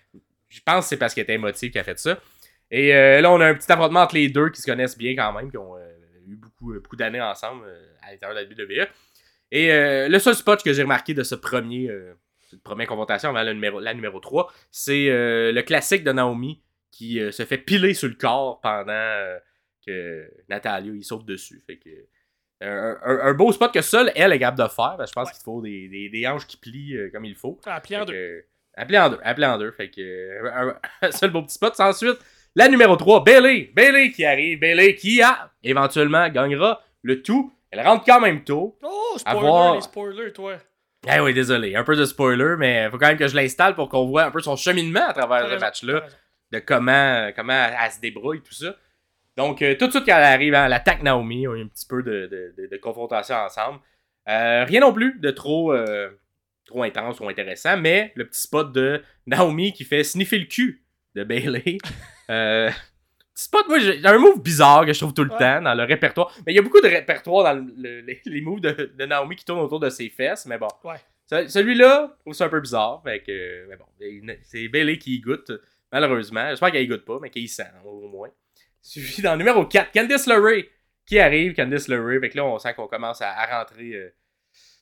je 0.49 0.59
pense 0.65 0.85
que 0.85 0.89
c'est 0.89 0.97
parce 0.97 1.13
qu'elle 1.13 1.23
était 1.23 1.33
émotive 1.33 1.71
qu'elle 1.71 1.81
a 1.81 1.85
fait 1.85 1.99
ça. 1.99 2.19
Et 2.69 2.95
euh, 2.95 3.19
là, 3.19 3.31
on 3.31 3.41
a 3.41 3.47
un 3.47 3.53
petit 3.53 3.69
affrontement 3.71 4.01
entre 4.01 4.15
les 4.15 4.29
deux 4.29 4.49
qui 4.49 4.61
se 4.61 4.65
connaissent 4.65 4.97
bien 4.97 5.13
quand 5.15 5.33
même, 5.33 5.51
qui 5.51 5.57
ont 5.57 5.75
euh, 5.75 5.91
eu 6.25 6.35
beaucoup, 6.35 6.73
beaucoup 6.73 6.95
d'années 6.95 7.21
ensemble 7.21 7.65
à 8.01 8.11
l'intérieur 8.11 8.37
de 8.37 8.47
la 8.47 8.65
WWE. 8.65 8.87
Et 9.53 9.67
le 10.07 10.19
seul 10.19 10.33
spot 10.33 10.63
que 10.63 10.71
j'ai 10.71 10.83
remarqué 10.83 11.13
de 11.13 11.23
ce 11.23 11.35
premier, 11.35 11.89
cette 12.49 12.63
première 12.63 12.87
confrontation 12.87 13.35
avant 13.35 13.53
numéro, 13.53 13.81
la 13.81 13.93
numéro 13.93 14.21
3, 14.21 14.49
c'est 14.71 15.07
le 15.09 15.61
classique 15.63 16.05
de 16.05 16.13
Naomi 16.13 16.63
qui 16.89 17.19
se 17.33 17.43
fait 17.43 17.57
piler 17.57 17.93
sur 17.93 18.07
le 18.07 18.13
corps 18.13 18.61
pendant 18.61 19.17
que 19.85 20.29
Natalia 20.49 20.91
il 20.93 21.03
saute 21.03 21.25
dessus. 21.25 21.61
Fait 21.65 21.77
que 21.77 21.89
un, 22.63 22.97
un- 23.03 23.19
un 23.29 23.33
beau 23.33 23.51
spot 23.51 23.73
que 23.73 23.81
seule 23.81 24.11
elle 24.15 24.33
est 24.33 24.39
capable 24.39 24.63
de 24.63 24.67
faire. 24.69 24.95
parce 24.97 25.03
que 25.05 25.07
je 25.09 25.13
pense 25.13 25.27
Ouais. 25.29 25.33
qu'il 25.33 25.43
faut 25.43 25.61
des, 25.61 25.87
des, 25.87 26.09
des 26.09 26.27
hanches 26.27 26.45
qui 26.47 26.57
plient 26.57 26.95
euh, 26.95 27.09
comme 27.11 27.25
il 27.25 27.35
faut. 27.35 27.59
Plié 27.83 27.97
en 27.97 28.01
Fait 28.01 28.05
deux. 28.05 28.13
que, 28.13 28.45
appelé 28.75 28.97
en 28.99 29.09
deux. 29.09 29.19
Appelé 29.23 29.47
en 29.47 29.57
deux. 29.57 29.71
Fait 29.71 29.89
que 29.89 30.01
euh, 30.01 30.73
un, 31.01 31.11
seul 31.11 31.31
beau 31.31 31.41
petit 31.41 31.55
spot. 31.55 31.73
Ensuite, 31.79 32.19
la 32.55 32.67
numéro 32.67 32.95
3, 32.95 33.23
Bailey. 33.23 33.71
Bailey 33.73 34.11
qui 34.11 34.25
arrive. 34.25 34.59
Bailey 34.59 34.95
qui 34.95 35.21
a 35.21 35.51
éventuellement 35.63 36.27
gagnera 36.29 36.83
le 37.01 37.21
tout. 37.23 37.51
Elle 37.71 37.81
rentre 37.87 38.03
quand 38.05 38.19
même 38.19 38.43
tôt. 38.43 38.77
Oh, 38.83 39.13
spoiler, 39.17 39.37
Avoir- 39.39 39.75
les 39.75 39.81
spoilers, 39.81 40.33
toi. 40.33 40.57
Eh 41.11 41.19
oui, 41.19 41.33
désolé, 41.33 41.75
un 41.75 41.83
peu 41.83 41.95
de 41.95 42.05
spoiler, 42.05 42.55
mais 42.59 42.87
faut 42.91 42.99
quand 42.99 43.07
même 43.07 43.17
que 43.17 43.27
je 43.27 43.35
l'installe 43.35 43.73
pour 43.73 43.89
qu'on 43.89 44.05
voit 44.05 44.25
un 44.25 44.29
peu 44.29 44.39
son 44.39 44.55
cheminement 44.55 45.07
à 45.07 45.13
travers 45.13 45.49
ce 45.49 45.55
match-là, 45.59 46.05
de 46.51 46.59
comment, 46.59 47.31
comment 47.35 47.53
elle 47.81 47.91
se 47.91 47.99
débrouille, 47.99 48.41
tout 48.43 48.53
ça. 48.53 48.75
Donc, 49.37 49.61
euh, 49.61 49.75
tout 49.77 49.87
de 49.87 49.91
suite 49.91 50.05
quand 50.05 50.17
elle 50.17 50.23
arrive, 50.23 50.53
hein, 50.55 50.65
elle 50.65 50.73
attaque 50.73 51.01
Naomi, 51.03 51.47
on 51.47 51.53
a 51.53 51.57
eu 51.57 51.63
un 51.63 51.67
petit 51.67 51.85
peu 51.85 52.03
de, 52.03 52.27
de, 52.27 52.53
de- 52.57 52.67
de 52.67 52.77
confrontation 52.77 53.35
ensemble. 53.35 53.79
Euh, 54.29 54.65
rien 54.65 54.81
non 54.81 54.93
plus 54.93 55.19
de 55.19 55.31
trop, 55.31 55.73
euh, 55.73 56.09
trop 56.65 56.83
intense 56.83 57.19
ou 57.19 57.27
intéressant, 57.29 57.77
mais 57.77 58.11
le 58.15 58.27
petit 58.27 58.41
spot 58.41 58.71
de 58.71 59.01
Naomi 59.25 59.73
qui 59.73 59.83
fait 59.85 60.03
sniffer 60.03 60.37
le 60.37 60.45
cul 60.45 60.83
de 61.15 61.23
Bailey. 61.23 61.77
petit 63.33 63.43
spot, 63.45 63.67
moi, 63.67 63.79
j'ai 63.79 64.05
un 64.05 64.17
move 64.17 64.41
bizarre 64.41 64.85
que 64.85 64.93
je 64.93 64.99
trouve 64.99 65.13
tout 65.13 65.23
le 65.23 65.31
Ouais. 65.31 65.39
temps 65.39 65.61
dans 65.61 65.73
le 65.73 65.83
répertoire. 65.83 66.33
Mais 66.45 66.53
il 66.53 66.55
y 66.55 66.59
a 66.59 66.61
beaucoup 66.61 66.81
de 66.81 66.87
répertoire 66.87 67.43
dans 67.43 67.65
le- 67.77 68.01
le- 68.01 68.15
les, 68.25 68.41
moves 68.41 68.59
de, 68.61 69.05
Naomi 69.05 69.35
qui 69.35 69.45
tournent 69.45 69.61
autour 69.61 69.79
de 69.79 69.89
ses 69.89 70.09
fesses, 70.09 70.45
mais 70.45 70.57
bon. 70.57 70.67
Ouais. 70.83 70.97
Celui-là, 71.47 72.13
je 72.17 72.19
trouve 72.21 72.33
ça 72.33 72.45
un 72.45 72.49
peu 72.49 72.59
bizarre. 72.59 73.01
Fait 73.03 73.21
que, 73.21 73.65
mais 73.69 73.77
bon, 73.77 73.85
c'est 74.43 74.67
Bailey 74.67 74.97
qui 74.97 75.15
y 75.15 75.19
goûte, 75.21 75.51
malheureusement. 75.91 76.49
J'espère 76.49 76.71
qu'elle 76.71 76.83
y 76.83 76.87
goûte 76.87 77.05
pas, 77.05 77.19
mais 77.21 77.29
qu'elle 77.29 77.43
y 77.43 77.47
sent, 77.47 77.63
au 77.85 78.07
moins. 78.09 78.29
Suivi 78.81 79.21
dans 79.21 79.33
le 79.33 79.39
numéro 79.39 79.65
4, 79.65 79.91
Candice 79.91 80.27
LeRae 80.27 80.63
qui 81.05 81.19
arrive. 81.19 81.53
Candice 81.55 81.87
LeRae. 81.87 82.19
Fait 82.19 82.29
que 82.29 82.37
là, 82.37 82.45
on 82.45 82.57
sent 82.59 82.73
qu'on 82.73 82.87
commence 82.87 83.21
à, 83.21 83.31
à 83.31 83.59
rentrer. 83.59 83.93
euh, 83.93 84.09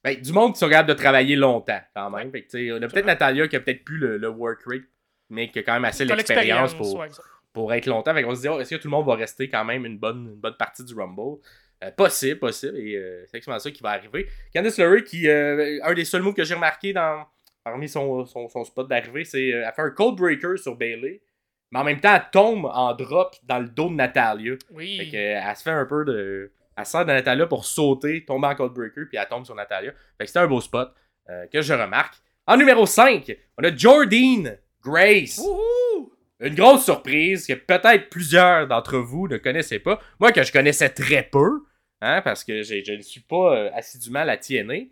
ben, 0.03 0.19
du 0.19 0.31
monde 0.31 0.53
qui 0.53 0.59
sont 0.59 0.69
capables 0.69 0.89
de 0.89 0.93
travailler 0.93 1.35
longtemps, 1.35 1.81
quand 1.93 2.09
même. 2.09 2.31
Fait 2.31 2.43
que, 2.43 2.49
tu 2.49 2.67
sais, 2.67 2.71
on 2.71 2.77
a 2.81 2.87
peut-être. 2.87 3.05
Natalia 3.05 3.47
qui 3.47 3.55
a 3.57 3.59
peut-être 3.59 3.83
plus 3.83 3.97
le, 3.97 4.17
le 4.17 4.29
work 4.29 4.61
rate, 4.65 4.83
mais 5.29 5.49
qui 5.51 5.59
a 5.59 5.63
quand 5.63 5.73
même 5.73 5.85
assez 5.85 6.05
l'expérience 6.05 6.73
pour, 6.73 6.95
ouais, 6.99 7.09
pour 7.51 7.73
être 7.73 7.85
longtemps. 7.85 8.13
Fait 8.13 8.23
qu'on 8.23 8.33
se 8.35 8.41
dit, 8.41 8.47
oh, 8.47 8.59
est-ce 8.61 8.69
que 8.75 8.81
tout 8.81 8.87
le 8.87 8.91
monde 8.91 9.05
va 9.05 9.15
rester 9.15 9.49
quand 9.49 9.65
même 9.65 9.85
une 9.85 9.97
bonne, 9.97 10.29
une 10.33 10.39
bonne 10.39 10.55
partie 10.57 10.85
du 10.85 10.93
Rumble? 10.93 11.41
Euh, 11.83 11.91
possible, 11.91 12.39
possible. 12.39 12.77
Et 12.77 12.95
euh, 12.95 13.21
c'est 13.25 13.37
exactement 13.37 13.59
ça 13.59 13.71
qui 13.71 13.81
va 13.83 13.89
arriver. 13.91 14.27
Candice 14.55 14.77
LeRae, 14.77 15.01
qui, 15.03 15.27
euh, 15.27 15.79
un 15.83 15.93
des 15.93 16.05
seuls 16.05 16.21
moves 16.21 16.33
que 16.33 16.43
j'ai 16.45 16.55
remarqué 16.55 16.93
dans, 16.93 17.25
parmi 17.63 17.89
son, 17.89 18.25
son, 18.25 18.47
son 18.47 18.63
spot 18.63 18.87
d'arrivée, 18.87 19.25
c'est 19.25 19.47
elle 19.49 19.71
fait 19.75 19.81
un 19.81 19.89
cold 19.91 20.15
breaker 20.17 20.55
sur 20.57 20.75
Bailey, 20.75 21.21
mais 21.71 21.79
en 21.79 21.83
même 21.83 21.99
temps, 21.99 22.15
elle 22.15 22.29
tombe 22.31 22.65
en 22.65 22.93
drop 22.93 23.35
dans 23.43 23.59
le 23.59 23.67
dos 23.67 23.89
de 23.89 23.95
Natalia. 23.95 24.55
Oui. 24.71 24.97
Fait 24.97 25.09
que, 25.09 25.17
euh, 25.17 25.41
elle 25.43 25.55
se 25.55 25.63
fait 25.63 25.71
un 25.71 25.85
peu 25.85 26.03
de. 26.05 26.51
Elle 26.75 26.85
sert 26.85 27.05
de 27.05 27.11
Natalia 27.11 27.45
pour 27.45 27.65
sauter, 27.65 28.23
tomber 28.25 28.47
en 28.47 28.55
cold 28.55 28.73
breaker, 28.73 29.05
puis 29.07 29.17
elle 29.17 29.27
tombe 29.27 29.45
sur 29.45 29.55
Natalia. 29.55 29.91
Fait 30.17 30.23
que 30.23 30.27
c'était 30.27 30.39
un 30.39 30.47
beau 30.47 30.61
spot 30.61 30.93
euh, 31.29 31.45
que 31.51 31.61
je 31.61 31.73
remarque. 31.73 32.15
En 32.47 32.57
numéro 32.57 32.85
5, 32.85 33.35
on 33.57 33.63
a 33.63 33.75
Jordine 33.75 34.57
Grace. 34.81 35.37
Wouhou! 35.37 36.11
Une 36.39 36.55
grosse 36.55 36.85
surprise 36.85 37.45
que 37.45 37.53
peut-être 37.53 38.09
plusieurs 38.09 38.65
d'entre 38.65 38.97
vous 38.97 39.27
ne 39.27 39.37
connaissaient 39.37 39.79
pas. 39.79 39.99
Moi, 40.19 40.31
que 40.31 40.41
je 40.41 40.53
connaissais 40.53 40.89
très 40.89 41.21
peu, 41.21 41.65
hein, 42.01 42.21
parce 42.23 42.45
que 42.45 42.63
je 42.63 42.93
ne 42.93 43.01
suis 43.01 43.19
pas 43.19 43.55
euh, 43.55 43.69
assidûment 43.73 44.23
la 44.23 44.37
TNA, 44.37 44.85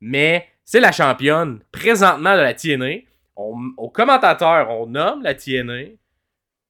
mais 0.00 0.46
c'est 0.64 0.80
la 0.80 0.92
championne 0.92 1.64
présentement 1.72 2.36
de 2.36 2.42
la 2.42 2.54
TNA. 2.54 3.06
On, 3.34 3.56
au 3.78 3.88
commentateur, 3.88 4.70
on 4.70 4.86
nomme 4.86 5.22
la 5.22 5.34
TNA. 5.34 5.96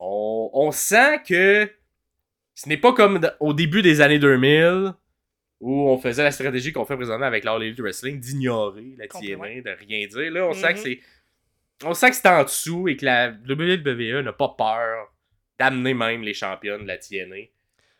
On, 0.00 0.50
on 0.54 0.70
sent 0.72 1.20
que 1.28 1.70
ce 2.54 2.68
n'est 2.68 2.76
pas 2.78 2.92
comme 2.92 3.20
au 3.38 3.52
début 3.52 3.82
des 3.82 4.00
années 4.00 4.18
2000 4.18 4.92
où 5.60 5.88
on 5.90 5.98
faisait 5.98 6.22
la 6.24 6.30
stratégie 6.32 6.72
qu'on 6.72 6.86
fait 6.86 6.96
présentement 6.96 7.26
avec 7.26 7.44
l'All 7.44 7.62
Elite 7.62 7.80
Wrestling 7.80 8.18
d'ignorer 8.18 8.94
la. 8.96 9.06
TNA, 9.08 9.60
de 9.60 9.76
rien 9.78 10.06
dire. 10.06 10.30
Là, 10.32 10.46
on 10.48 10.54
sent 10.54 10.72
que 10.74 10.78
Mhm. 10.78 10.84
c'est 10.84 11.00
on 11.84 11.94
sent 11.94 12.10
que 12.10 12.16
c'est 12.16 12.28
en 12.28 12.42
dessous 12.44 12.88
et 12.88 12.96
que 12.96 13.04
la 13.04 13.28
WWE 13.30 14.22
n'a 14.22 14.32
pas 14.32 14.48
peur 14.56 15.12
d'amener 15.58 15.92
même 15.94 16.22
les 16.22 16.34
championnes 16.34 16.82
de 16.82 16.86
la 16.88 16.96
TNA 16.98 17.36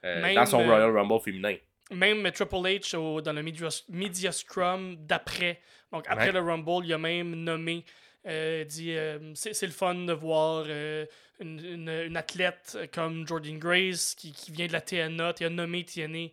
euh, 0.05 0.23
Même, 0.23 0.35
dans 0.35 0.47
son 0.47 0.61
euh, 0.61 0.67
Royal 0.67 0.97
Rumble 0.97 1.21
féminin. 1.21 1.57
Même 1.93 2.31
Triple 2.33 2.55
H 2.57 2.97
au- 2.97 3.21
dans 3.21 3.33
le 3.35 3.43
Media, 3.43 3.69
Media 3.91 4.33
Scrum 4.33 4.97
d'après. 5.01 5.61
Donc 5.93 6.05
après 6.09 6.27
Ouais. 6.27 6.33
le 6.33 6.41
Rumble, 6.41 6.85
il 6.87 6.93
a 6.95 6.99
même 6.99 7.35
nommé, 7.35 7.85
euh, 8.27 8.65
dit 8.65 8.93
euh, 8.97 9.19
c'est 9.35 9.63
le 9.67 9.73
fun 9.73 9.95
de 9.95 10.13
voir 10.13 10.65
euh, 10.69 11.07
une, 11.41 11.59
une- 11.65 11.89
une 11.89 12.17
athlète 12.17 12.77
comme 12.93 13.27
Jordan 13.27 13.59
Grace 13.59 14.15
qui, 14.15 14.33
qui 14.33 14.53
vient 14.53 14.67
de 14.67 14.73
la 14.73 14.81
TNA, 14.81 15.35
tu 15.35 15.45
as 15.45 15.51
nommé 15.51 15.85
TNA. 15.85 16.29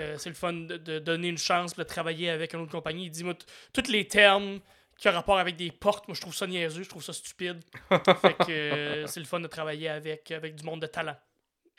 Euh, 0.00 0.16
c'est 0.18 0.28
le 0.28 0.36
fun 0.36 0.52
de, 0.52 0.76
de 0.76 0.98
donner 1.00 1.28
une 1.28 1.38
chance 1.38 1.74
de 1.74 1.82
travailler 1.82 2.30
avec 2.30 2.54
une 2.54 2.60
autre 2.60 2.70
compagnie. 2.70 3.06
Il 3.06 3.10
dit 3.10 3.24
moi, 3.24 3.34
tous 3.72 3.90
les 3.90 4.06
termes 4.06 4.60
qui 4.96 5.08
ont 5.08 5.12
rapport 5.12 5.38
avec 5.40 5.56
des 5.56 5.72
portes, 5.72 6.06
moi 6.06 6.14
je 6.14 6.20
trouve 6.20 6.34
ça 6.34 6.46
niaiseux, 6.46 6.84
je 6.84 6.88
trouve 6.88 7.02
ça 7.02 7.12
stupide. 7.12 7.60
fait 7.90 8.34
que 8.34 8.50
euh, 8.50 9.06
c'est 9.08 9.18
le 9.18 9.26
fun 9.26 9.40
de 9.40 9.48
travailler 9.48 9.88
avec, 9.88 10.30
avec 10.30 10.54
du 10.54 10.62
monde 10.64 10.80
de 10.80 10.86
talent. 10.86 11.16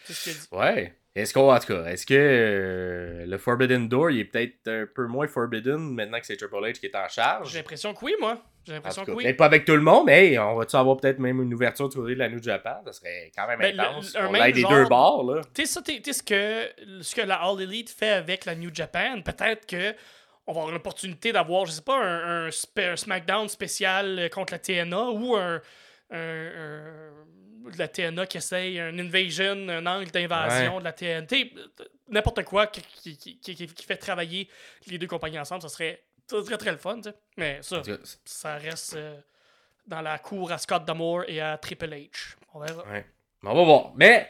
C'est 0.03 0.13
ce 0.13 0.23
qu'il 0.25 0.33
dit. 0.33 0.47
Ouais. 0.51 0.93
Est-ce 1.15 1.31
qu'on, 1.31 1.53
en 1.53 1.59
tout 1.59 1.67
cas, 1.67 1.85
est-ce 1.85 2.07
que 2.07 2.13
euh, 2.15 3.25
le 3.27 3.37
Forbidden 3.37 3.87
Door, 3.87 4.09
il 4.11 4.19
est 4.21 4.25
peut-être 4.25 4.67
un 4.67 4.85
peu 4.93 5.05
moins 5.05 5.27
Forbidden 5.27 5.77
maintenant 5.77 6.19
que 6.19 6.25
c'est 6.25 6.35
Triple 6.37 6.55
H 6.55 6.73
qui 6.79 6.87
est 6.87 6.95
en 6.95 7.07
charge? 7.07 7.51
J'ai 7.51 7.59
l'impression 7.59 7.93
que 7.93 8.03
oui, 8.03 8.15
moi. 8.19 8.41
J'ai 8.65 8.73
l'impression 8.73 9.05
que 9.05 9.11
oui. 9.11 9.23
Peut-être 9.23 9.37
pas 9.37 9.45
avec 9.45 9.63
tout 9.65 9.75
le 9.75 9.81
monde, 9.81 10.05
mais 10.07 10.25
hey, 10.29 10.39
on 10.39 10.55
va-tu 10.55 10.75
avoir 10.75 10.97
peut-être 10.97 11.19
même 11.19 11.39
une 11.41 11.53
ouverture 11.53 11.87
du 11.89 11.97
côté 11.97 12.13
de 12.15 12.19
la 12.19 12.29
New 12.29 12.41
Japan? 12.41 12.81
Ça 12.85 12.93
serait 12.93 13.31
quand 13.35 13.45
même 13.47 13.59
Ben, 13.59 13.79
intense. 13.79 14.15
le- 14.15 14.27
on 14.27 14.33
a 14.33 14.51
des 14.51 14.63
deux 14.63 14.85
bords, 14.85 15.23
là. 15.35 15.41
Tu 15.53 15.67
sais, 15.67 15.81
ce 16.13 16.23
que, 16.23 17.01
ce 17.03 17.13
que 17.15 17.21
la 17.21 17.35
All 17.43 17.61
Elite 17.61 17.91
fait 17.91 18.09
avec 18.09 18.45
la 18.45 18.55
New 18.55 18.73
Japan, 18.73 19.21
peut-être 19.21 19.67
que 19.67 19.93
on 20.47 20.53
va 20.53 20.61
avoir 20.61 20.73
l'opportunité 20.73 21.31
d'avoir, 21.31 21.65
je 21.67 21.71
sais 21.73 21.81
pas, 21.83 21.97
un, 22.03 22.47
un 22.47 22.49
un 22.49 22.95
SmackDown 22.95 23.47
spécial 23.49 24.17
euh, 24.19 24.29
contre 24.29 24.53
la 24.53 24.59
TNA 24.59 25.09
ou 25.11 25.35
un, 25.35 25.61
un- 26.09 26.17
un- 26.17 27.11
de 27.71 27.77
la 27.77 27.87
TNA 27.87 28.25
qui 28.27 28.37
essaye 28.37 28.79
un 28.79 28.97
invasion, 28.99 29.67
un 29.69 29.85
angle 29.85 30.11
d'invasion 30.11 30.79
de 30.79 30.83
la 30.83 30.93
TNT, 30.93 31.53
n'importe 32.09 32.43
quoi 32.43 32.67
qui, 32.67 32.81
qui, 32.81 33.17
qui- 33.39 33.55
qui- 33.55 33.67
qui 33.67 33.85
fait 33.85 33.97
travailler 33.97 34.49
les 34.87 34.97
deux 34.97 35.07
compagnies 35.07 35.39
ensemble, 35.39 35.61
ça 35.61 35.69
serait, 35.69 36.03
ça 36.27 36.43
serait 36.43 36.57
très 36.57 36.71
le 36.71 36.77
fun, 36.77 36.97
tu 36.97 37.03
sais. 37.09 37.15
Mais 37.37 37.59
ça, 37.61 37.81
ça 38.25 38.55
reste 38.57 38.95
euh, 38.95 39.17
dans 39.87 40.01
la 40.01 40.19
cour 40.19 40.51
à 40.51 40.57
Scott 40.57 40.85
D'Amour 40.85 41.23
et 41.27 41.39
à 41.41 41.57
Triple 41.57 41.89
H. 41.89 42.35
On 42.53 42.59
verra. 42.59 42.83
ouais. 42.91 43.05
On 43.43 43.53
va 43.53 43.63
voir. 43.63 43.91
Mais, 43.95 44.29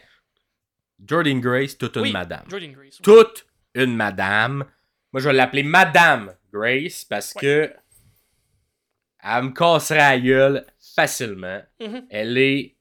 Jordan 1.06 1.40
Grace, 1.40 1.78
toute 1.78 1.96
une 1.98 2.02
Oui, 2.04 2.12
madame. 2.12 2.46
Jordan 2.50 2.72
Grace. 2.72 2.96
oui. 3.00 3.04
toute 3.04 3.46
une 3.76 3.96
madame. 3.96 4.66
Moi, 5.12 5.22
je 5.22 5.28
vais 5.30 5.34
l'appeler 5.34 5.64
Madame 5.64 6.34
Grace 6.52 7.06
parce 7.06 7.34
Ouais. 7.36 7.42
que 7.42 7.74
elle 9.26 9.44
me 9.44 9.50
casserait 9.52 9.98
la 10.00 10.20
gueule 10.20 10.66
facilement. 10.96 11.62
Mhm. 11.80 12.08
Elle 12.10 12.38
est. 12.38 12.76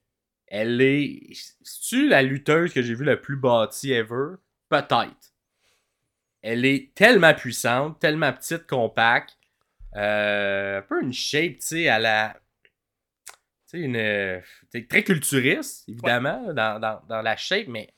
Elle 0.54 0.82
est. 0.82 1.30
C'est-tu 1.62 2.08
la 2.08 2.22
lutteuse 2.22 2.74
que 2.74 2.82
j'ai 2.82 2.94
vue 2.94 3.06
la 3.06 3.16
plus 3.16 3.36
bâtie 3.36 3.92
ever? 3.92 4.34
Peut-être. 4.68 5.32
Elle 6.42 6.66
est 6.66 6.92
tellement 6.94 7.32
puissante, 7.32 7.98
tellement 8.00 8.32
petite, 8.34 8.66
compacte. 8.66 9.38
euh, 9.96 10.78
un 10.78 10.82
peu 10.82 11.02
une 11.02 11.12
shape, 11.14 11.54
tu 11.54 11.60
sais, 11.60 11.88
à 11.88 11.98
la. 11.98 12.36
Tu 13.34 13.40
sais, 13.66 13.78
une. 13.80 13.96
euh, 13.96 14.40
t'sais, 14.68 14.86
très 14.86 15.02
culturiste, 15.02 15.88
évidemment, 15.88 16.52
dans, 16.52 16.78
dans, 16.78 17.00
dans 17.08 17.22
la 17.22 17.36
shape, 17.36 17.68
mais. 17.68 17.88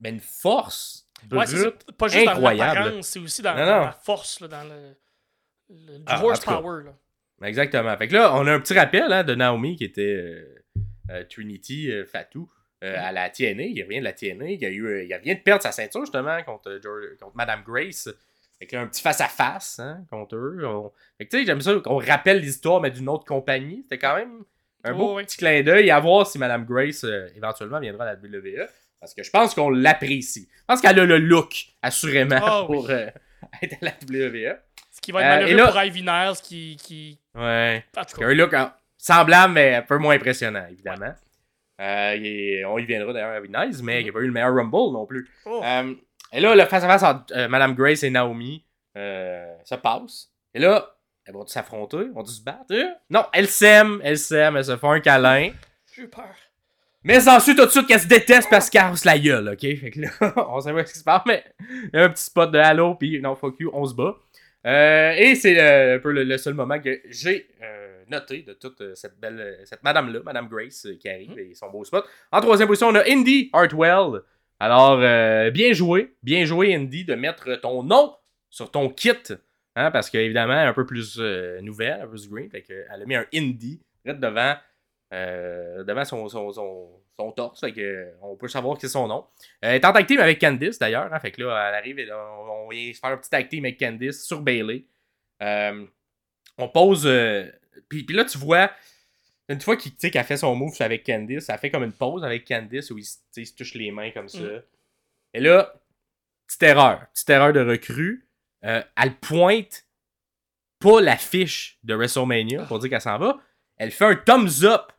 Mais 0.00 0.08
une 0.10 0.20
force 0.20 1.06
Ouais, 1.30 1.44
brute. 1.44 1.48
c'est 1.48 1.58
ça. 1.62 1.70
Pas 1.98 2.08
juste 2.08 2.26
incroyable. 2.26 2.74
dans 2.78 2.84
l'apparence, 2.84 3.06
c'est 3.06 3.18
aussi 3.20 3.42
dans, 3.42 3.54
Non, 3.54 3.66
dans 3.66 3.78
non. 3.80 3.84
la 3.84 3.92
force, 3.92 4.40
là, 4.40 4.48
dans 4.48 4.64
le, 4.64 4.96
le 5.68 5.98
du 5.98 6.04
Ah, 6.06 6.24
horsepower. 6.24 6.84
Là. 6.84 7.46
Exactement. 7.46 7.96
Fait 7.98 8.08
que 8.08 8.14
là, 8.14 8.34
on 8.34 8.46
a 8.46 8.52
un 8.54 8.60
petit 8.60 8.72
rappel 8.74 9.12
hein, 9.12 9.22
de 9.24 9.34
Naomi 9.34 9.76
qui 9.76 9.84
était 9.84 10.02
euh, 10.02 10.61
Trinity 11.30 11.90
euh, 11.90 12.04
Fatou 12.04 12.50
euh, 12.84 12.94
à 12.98 13.12
la 13.12 13.30
TNA. 13.30 13.62
Il 13.64 13.82
revient 13.82 13.98
de 14.00 14.04
la 14.04 14.12
TNA. 14.12 14.50
Il, 14.50 14.64
a 14.64 14.68
eu, 14.68 14.84
euh, 14.86 15.04
il 15.04 15.18
vient 15.22 15.34
de 15.34 15.40
perdre 15.40 15.62
sa 15.62 15.72
ceinture 15.72 16.00
justement 16.02 16.42
contre, 16.42 16.70
euh, 16.70 17.16
contre 17.20 17.36
Madame 17.36 17.62
Grace. 17.66 18.08
Fait 18.58 18.66
que 18.66 18.76
un 18.76 18.86
petit 18.86 19.02
face-à-face 19.02 19.78
hein, 19.80 20.04
contre 20.10 20.36
eux. 20.36 20.62
On- 20.66 20.92
Fait 21.18 21.26
que 21.26 21.30
tu 21.30 21.38
sais, 21.40 21.46
j'aime 21.46 21.60
ça 21.60 21.74
qu'on 21.82 21.98
rappelle 21.98 22.38
l'histoire, 22.40 22.80
mais 22.80 22.90
d'une 22.90 23.08
autre 23.08 23.24
compagnie. 23.24 23.82
C'était 23.82 23.98
quand 23.98 24.14
même 24.16 24.44
un 24.84 24.94
beau 24.94 25.12
Oh, 25.12 25.16
oui. 25.16 25.24
petit 25.24 25.36
clin 25.36 25.62
d'œil 25.62 25.90
à 25.90 25.98
voir 26.00 26.26
si 26.26 26.38
Madame 26.38 26.64
Grace 26.64 27.04
euh, 27.04 27.28
éventuellement 27.36 27.80
viendra 27.80 28.04
à 28.04 28.14
la 28.14 28.20
WWE. 28.20 28.66
Parce 29.00 29.14
que 29.14 29.22
je 29.24 29.30
pense 29.30 29.54
qu'on 29.54 29.70
l'apprécie. 29.70 30.48
Je 30.60 30.64
pense 30.68 30.80
qu'elle 30.80 30.98
a 31.00 31.04
le 31.04 31.18
look, 31.18 31.66
assurément, 31.82 32.38
Ah, 32.40 32.60
oui. 32.68 32.76
pour 32.76 32.90
euh, 32.90 33.06
être 33.62 33.74
à 33.82 33.86
la 33.86 33.90
WWE. 34.06 34.56
Ce 34.92 35.00
qui 35.00 35.10
va 35.10 35.20
être 35.22 35.26
Euh, 35.26 35.40
malheureux 35.46 35.56
là- 35.56 35.72
pour 35.72 35.82
Ivy 35.82 36.02
Niles 36.02 36.40
qui. 36.44 36.76
qui... 36.76 37.18
Ouais. 37.34 37.84
En 37.96 38.04
Qui 38.04 38.22
a 38.22 38.26
un 38.28 38.34
look 38.34 38.54
hein, 38.54 38.72
semblable, 39.02 39.54
mais 39.54 39.74
un 39.74 39.82
peu 39.82 39.98
moins 39.98 40.14
impressionnant, 40.14 40.64
évidemment. 40.70 41.12
Euh, 41.80 42.12
est- 42.22 42.64
on 42.64 42.78
y 42.78 42.84
viendra 42.84 43.12
d'ailleurs 43.12 43.36
avec 43.36 43.50
Nice, 43.50 43.82
mais 43.82 44.00
il 44.02 44.06
n'a 44.06 44.12
pas 44.12 44.20
eu 44.20 44.26
le 44.26 44.32
meilleur 44.32 44.54
Rumble 44.54 44.92
non 44.92 45.04
plus. 45.06 45.28
oh, 45.46 45.60
Euh, 45.64 45.94
et 46.32 46.40
là, 46.40 46.54
le 46.54 46.64
face-à-face 46.66 47.02
entre 47.02 47.34
euh, 47.36 47.48
Madame 47.48 47.74
Grace 47.74 48.02
et 48.04 48.10
Naomi 48.10 48.64
se 48.94 49.74
passe. 49.74 50.28
Et 50.54 50.60
là, 50.60 50.94
elles 51.26 51.34
vont 51.34 51.46
s'affronter? 51.46 52.04
Vont 52.14 52.24
se 52.24 52.42
battre? 52.42 52.74
Non, 53.10 53.24
elles 53.32 53.48
s'aiment, 53.48 54.00
elles 54.04 54.18
s'aiment, 54.18 54.56
elles 54.56 54.64
se 54.66 54.76
font 54.76 54.92
un 54.92 55.00
câlin. 55.00 55.50
J'ai 55.96 56.02
eu 56.02 56.08
peur. 56.08 56.34
Mais 57.04 57.26
ensuite, 57.28 57.56
tout 57.58 57.64
de 57.66 57.70
suite, 57.70 57.86
qu'elles 57.88 58.00
se 58.00 58.06
détestent 58.06 58.48
parce 58.50 58.70
qu'elles 58.70 58.82
cassent 58.82 59.04
la 59.04 59.18
gueule, 59.18 59.48
ok? 59.48 59.60
Fait 59.60 59.90
que 59.90 60.00
là, 60.02 60.08
on 60.48 60.60
sait 60.60 60.72
pas 60.72 60.86
ce 60.86 60.92
qui 60.92 60.98
se 61.00 61.04
passe, 61.04 61.22
mais 61.26 61.42
il 61.60 61.90
y 61.94 61.96
a 61.98 62.04
un 62.04 62.10
petit 62.10 62.22
spot 62.22 62.50
de 62.52 62.58
Halo, 62.58 62.94
puis 62.94 63.20
non, 63.20 63.34
fuck 63.34 63.56
you, 63.58 63.70
on 63.74 63.84
se 63.84 63.94
bat. 63.94 64.14
Et 64.64 65.34
c'est 65.34 65.94
un 65.94 65.98
peu 65.98 66.12
le, 66.12 66.22
le 66.22 66.38
seul 66.38 66.54
moment 66.54 66.78
que 66.80 67.00
j'ai 67.08 67.48
noté 68.12 68.42
de 68.42 68.52
toute 68.52 68.80
euh, 68.80 68.94
cette 68.94 69.18
belle, 69.18 69.40
euh, 69.40 69.64
cette 69.64 69.82
madame-là, 69.82 70.20
Madame 70.24 70.48
Grace, 70.48 70.86
euh, 70.86 70.96
qui 70.96 71.08
arrive 71.08 71.36
et 71.38 71.54
son 71.54 71.70
beau 71.70 71.84
spot. 71.84 72.04
En 72.30 72.40
troisième 72.40 72.68
position, 72.68 72.88
on 72.88 72.94
a 72.94 73.02
Indy 73.08 73.50
Hartwell. 73.52 74.22
Alors, 74.60 75.00
euh, 75.00 75.50
bien 75.50 75.72
joué, 75.72 76.14
bien 76.22 76.44
joué, 76.44 76.72
Indy, 76.72 77.04
de 77.04 77.16
mettre 77.16 77.56
ton 77.56 77.82
nom 77.82 78.14
sur 78.48 78.70
ton 78.70 78.88
kit. 78.90 79.10
Hein, 79.74 79.90
parce 79.90 80.08
qu'évidemment, 80.08 80.52
un 80.52 80.72
peu 80.72 80.86
plus 80.86 81.16
euh, 81.18 81.60
nouvelle, 81.62 82.00
un 82.02 82.06
peu 82.06 82.10
plus 82.10 82.28
green. 82.28 82.48
Fait 82.48 82.62
qu'elle 82.62 82.86
a 82.88 83.04
mis 83.04 83.16
un 83.16 83.26
Indy 83.34 83.80
direct 84.04 84.20
devant, 84.20 84.54
euh, 85.14 85.82
devant 85.82 86.04
son, 86.04 86.28
son, 86.28 86.52
son, 86.52 86.90
son 87.18 87.32
torse. 87.32 87.60
Fait 87.60 87.72
que, 87.72 88.08
on 88.22 88.36
peut 88.36 88.48
savoir 88.48 88.76
que 88.76 88.82
c'est 88.82 88.92
son 88.92 89.08
nom. 89.08 89.24
Elle 89.60 89.76
est 89.76 89.84
en 89.84 89.92
tag 89.92 90.06
team 90.06 90.20
avec 90.20 90.40
Candice 90.40 90.78
d'ailleurs. 90.78 91.12
Hein, 91.12 91.18
fait 91.18 91.32
que 91.32 91.42
là, 91.42 91.68
elle 91.68 91.74
arrive 91.74 91.98
et 91.98 92.04
là, 92.04 92.22
on, 92.38 92.66
on 92.66 92.68
vient 92.68 92.92
se 92.92 93.00
faire 93.00 93.10
un 93.10 93.16
petit 93.16 93.30
tag 93.30 93.48
team 93.48 93.64
avec 93.64 93.80
Candice 93.80 94.24
sur 94.24 94.42
Bailey. 94.42 94.84
On 95.40 96.68
pose. 96.68 97.08
Puis, 97.92 98.04
puis 98.04 98.16
là, 98.16 98.24
tu 98.24 98.38
vois. 98.38 98.70
Une 99.48 99.60
fois 99.60 99.76
qu'il 99.76 99.92
sais, 99.98 100.10
qu'elle 100.10 100.24
fait 100.24 100.38
son 100.38 100.54
move 100.54 100.74
avec 100.80 101.04
Candice, 101.04 101.48
elle 101.50 101.58
fait 101.58 101.70
comme 101.70 101.82
une 101.82 101.92
pause 101.92 102.24
avec 102.24 102.46
Candice 102.46 102.90
où 102.90 102.96
il, 102.96 103.04
se- 103.04 103.18
il 103.36 103.54
touche 103.54 103.74
les 103.74 103.90
mains 103.90 104.10
comme 104.10 104.28
ça. 104.28 104.38
Mm. 104.38 104.62
Et 105.34 105.40
là, 105.40 105.74
petite 106.46 106.62
erreur. 106.62 107.06
Petite 107.12 107.28
erreur 107.28 107.52
de 107.52 107.60
recrue. 107.60 108.26
Euh, 108.64 108.82
elle 108.96 109.14
pointe 109.16 109.84
pas 110.78 111.00
l'affiche 111.02 111.78
de 111.82 111.94
WrestleMania 111.94 112.64
pour 112.64 112.78
dire 112.78 112.88
qu'elle 112.88 113.00
s'en 113.00 113.18
va. 113.18 113.40
Elle 113.76 113.90
fait 113.90 114.06
un 114.06 114.16
thumbs 114.16 114.64
up 114.64 114.92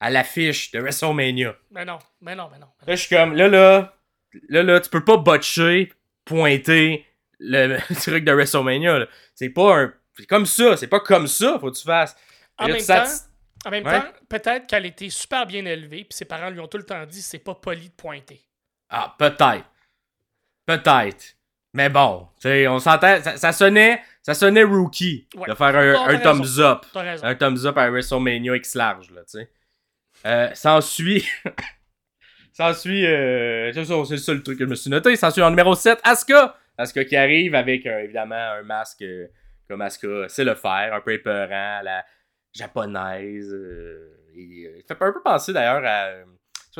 à 0.00 0.10
l'affiche 0.10 0.72
de 0.72 0.80
WrestleMania. 0.80 1.56
Mais 1.70 1.84
non, 1.84 1.98
mais 2.20 2.34
non, 2.34 2.48
mais 2.50 2.58
non. 2.58 2.66
mais 2.80 2.86
non. 2.86 2.86
Là, 2.86 2.96
je 2.96 3.00
suis 3.00 3.14
comme, 3.14 3.34
là, 3.34 3.46
là, 3.48 3.96
là, 4.48 4.62
là, 4.62 4.80
tu 4.80 4.90
peux 4.90 5.04
pas 5.04 5.18
botcher, 5.18 5.92
pointer 6.24 7.06
le, 7.38 7.78
truc 8.00 8.24
de 8.24 8.32
WrestleMania. 8.32 9.06
C'est 9.34 9.50
pas 9.50 9.82
un. 9.82 9.94
C'est 10.16 10.26
comme 10.26 10.46
ça, 10.46 10.76
c'est 10.76 10.86
pas 10.88 11.00
comme 11.00 11.26
ça, 11.26 11.58
faut 11.60 11.70
que 11.70 11.76
tu 11.76 11.82
fasses. 11.84 12.16
En 12.58 12.66
là, 12.66 12.74
même 12.74 12.80
tu 12.82 12.86
temps, 12.86 13.04
en 13.66 13.70
même 13.70 13.84
Ouais. 13.86 14.00
temps, 14.00 14.06
peut-être 14.28 14.66
qu'elle 14.66 14.86
était 14.86 15.10
super 15.10 15.46
bien 15.46 15.64
élevée, 15.64 16.04
puis 16.04 16.16
ses 16.16 16.24
parents 16.24 16.50
lui 16.50 16.60
ont 16.60 16.68
tout 16.68 16.76
le 16.78 16.84
temps 16.86 17.04
dit 17.06 17.20
c'est 17.22 17.38
pas 17.38 17.54
poli 17.54 17.88
de 17.88 17.94
pointer. 17.94 18.40
Ah, 18.90 19.14
peut-être. 19.18 19.64
Peut-être. 20.66 21.34
Mais 21.72 21.88
bon, 21.88 22.28
tu 22.40 22.42
sais, 22.48 22.68
on 22.68 22.78
s'entend. 22.78 23.20
Ça, 23.22 23.36
ça 23.36 23.52
sonnait. 23.52 24.00
Ça 24.22 24.32
sonnait 24.34 24.62
rookie 24.62 25.26
Ouais. 25.34 25.48
de 25.48 25.54
faire 25.54 25.74
un, 25.76 26.18
thumbs 26.18 26.58
up. 26.60 26.86
Un 26.94 27.34
thumbs 27.34 27.66
up 27.66 27.76
à 27.76 27.90
WrestleMania 27.90 28.56
X 28.56 28.74
large, 28.76 29.10
là, 29.10 29.22
tu 29.22 29.38
sais. 29.40 29.50
Euh, 30.24 30.48
s'ensuit. 30.54 31.26
s'ensuit. 32.52 33.04
Euh, 33.06 33.72
c'est 33.74 34.10
le 34.12 34.16
seul 34.18 34.42
truc 34.42 34.58
que 34.58 34.64
je 34.64 34.70
me 34.70 34.74
suis 34.76 34.90
noté. 34.90 35.14
S'ensuit 35.16 35.42
en 35.42 35.50
numéro 35.50 35.74
7, 35.74 35.98
Asuka. 36.04 36.56
Asuka 36.78 37.04
qui 37.04 37.16
arrive 37.16 37.54
avec 37.54 37.84
euh, 37.86 38.00
évidemment 38.04 38.34
un 38.36 38.62
masque 38.62 39.04
euh, 39.64 39.74
comme 39.74 39.80
Asuka 39.82 40.28
sait 40.28 40.44
le 40.44 40.54
faire, 40.54 40.94
un 40.94 41.00
peu 41.00 41.12
épeurant, 41.12 41.78
à 41.78 41.82
la 41.82 42.04
japonaise. 42.52 43.52
euh, 43.52 44.10
et, 44.34 44.66
euh, 44.66 44.78
il 44.78 44.84
fait 44.86 44.96
un 45.00 45.12
peu 45.12 45.22
penser 45.22 45.52
d'ailleurs 45.52 45.84
à. 45.84 46.06
euh, 46.08 46.24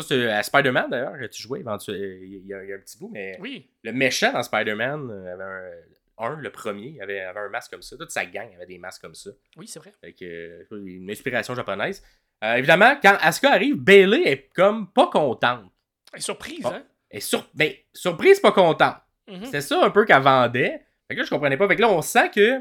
c'est 0.00 0.28
à 0.30 0.42
Spider-Man 0.42 0.90
d'ailleurs, 0.90 1.18
que 1.18 1.26
tu 1.26 1.40
jouais 1.42 1.60
éventuellement. 1.60 2.04
Il 2.22 2.46
y, 2.46 2.52
a, 2.54 2.64
il 2.64 2.68
y 2.70 2.72
a 2.72 2.76
un 2.76 2.80
petit 2.80 2.98
bout, 2.98 3.10
mais 3.12 3.36
Oui. 3.40 3.70
le 3.84 3.92
méchant 3.92 4.32
dans 4.32 4.42
Spider-Man 4.42 5.08
euh, 5.10 5.32
avait 5.34 5.44
un, 5.44 6.32
un, 6.32 6.36
le 6.40 6.50
premier, 6.50 7.00
avait, 7.00 7.20
avait 7.20 7.40
un 7.40 7.48
masque 7.48 7.70
comme 7.72 7.82
ça. 7.82 7.96
Toute 7.96 8.10
sa 8.10 8.24
gang 8.26 8.48
avait 8.56 8.66
des 8.66 8.78
masques 8.78 9.02
comme 9.02 9.14
ça. 9.14 9.30
Oui, 9.56 9.68
c'est 9.68 9.78
vrai. 9.78 9.92
Fait 10.00 10.12
que, 10.12 10.24
euh, 10.24 10.64
une 10.84 11.08
inspiration 11.10 11.54
japonaise. 11.54 12.02
Euh, 12.42 12.54
évidemment, 12.54 12.96
quand 13.00 13.16
Asuka 13.20 13.52
arrive, 13.52 13.76
Bailey 13.76 14.22
est 14.26 14.48
comme 14.52 14.90
pas 14.92 15.06
contente. 15.06 15.70
Elle 16.12 16.18
est 16.18 16.22
surprise, 16.22 16.60
Bon. 16.62 16.70
hein? 16.70 16.82
Elle 17.08 17.18
est 17.18 17.20
sur... 17.20 17.48
ben, 17.54 17.72
surprise, 17.92 18.40
pas 18.40 18.50
contente. 18.52 18.96
Mhm. 19.28 19.44
C'était 19.44 19.60
ça 19.60 19.84
un 19.84 19.90
peu 19.90 20.04
qu'elle 20.04 20.22
vendait. 20.22 20.84
Fait 21.06 21.14
que 21.14 21.20
là, 21.20 21.24
je 21.24 21.30
comprenais 21.30 21.56
pas. 21.56 21.68
Fait 21.68 21.76
que 21.76 21.80
là, 21.82 21.88
on 21.88 22.02
sent 22.02 22.30
que 22.34 22.60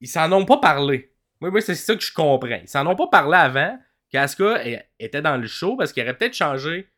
ils 0.00 0.08
s'en 0.08 0.30
ont 0.32 0.44
pas 0.44 0.58
parlé. 0.58 1.12
Oui, 1.40 1.50
oui, 1.52 1.62
c'est 1.62 1.74
ça 1.74 1.94
que 1.94 2.02
je 2.02 2.12
comprends. 2.12 2.60
Ils 2.62 2.68
s'en 2.68 2.86
ont 2.86 2.96
pas 2.96 3.08
parlé 3.08 3.36
avant 3.36 3.78
qu'Asuka 4.10 4.62
était 4.98 5.22
dans 5.22 5.36
le 5.36 5.46
show 5.46 5.76
parce 5.76 5.92
qu'il 5.92 6.02
aurait 6.02 6.16
peut-être 6.16 6.34
changé 6.34 6.88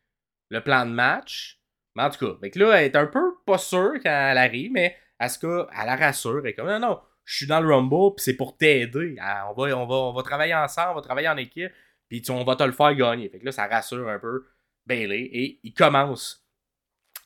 le 0.49 0.61
plan 0.61 0.87
de 0.87 0.91
match. 0.91 1.61
Mais 1.95 2.03
en 2.03 2.11
tout 2.11 2.27
cas, 2.27 2.49
là, 2.55 2.73
elle 2.81 2.85
est 2.85 2.97
un 2.97 3.07
peu 3.07 3.37
pas 3.47 3.59
sûre 3.59 3.95
quand 4.03 4.31
elle 4.31 4.39
arrive, 4.39 4.73
mais 4.73 4.97
Asuka, 5.19 5.69
elle 5.79 5.87
la 5.87 5.97
rassure. 5.97 6.41
Elle 6.41 6.51
est 6.51 6.55
comme, 6.55 6.69
non, 6.69 6.81
non, 6.81 7.01
je 7.25 7.37
suis 7.37 7.47
dans 7.47 7.61
le 7.61 7.73
Rumble, 7.73 8.15
puis 8.17 8.25
c'est 8.25 8.37
pour 8.37 8.57
t'aider. 8.57 9.17
Ah, 9.21 9.51
On 9.51 9.55
va, 9.55 9.77
on, 9.77 9.87
va, 9.87 9.95
on 9.95 10.13
va 10.13 10.23
travailler 10.23 10.55
ensemble, 10.55 10.93
on 10.93 10.95
va 10.97 11.03
travailler 11.03 11.29
en 11.29 11.37
équipe, 11.37 11.73
puis 12.09 12.23
on 12.31 12.45
va 12.45 12.57
te 12.57 12.65
le 12.65 12.73
faire 12.73 12.95
gagner. 12.95 13.29
Fait 13.29 13.39
que 13.39 13.45
là, 13.45 13.53
ça 13.53 13.67
rassure 13.67 14.09
un 14.09 14.19
peu 14.19 14.47
Bailey, 14.87 15.29
et 15.33 15.61
il 15.63 15.75
commence 15.75 16.45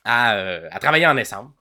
à, 0.03 0.35
euh, 0.35 0.69
travailler 0.79 1.07
en 1.07 1.17
ensemble. 1.17 1.51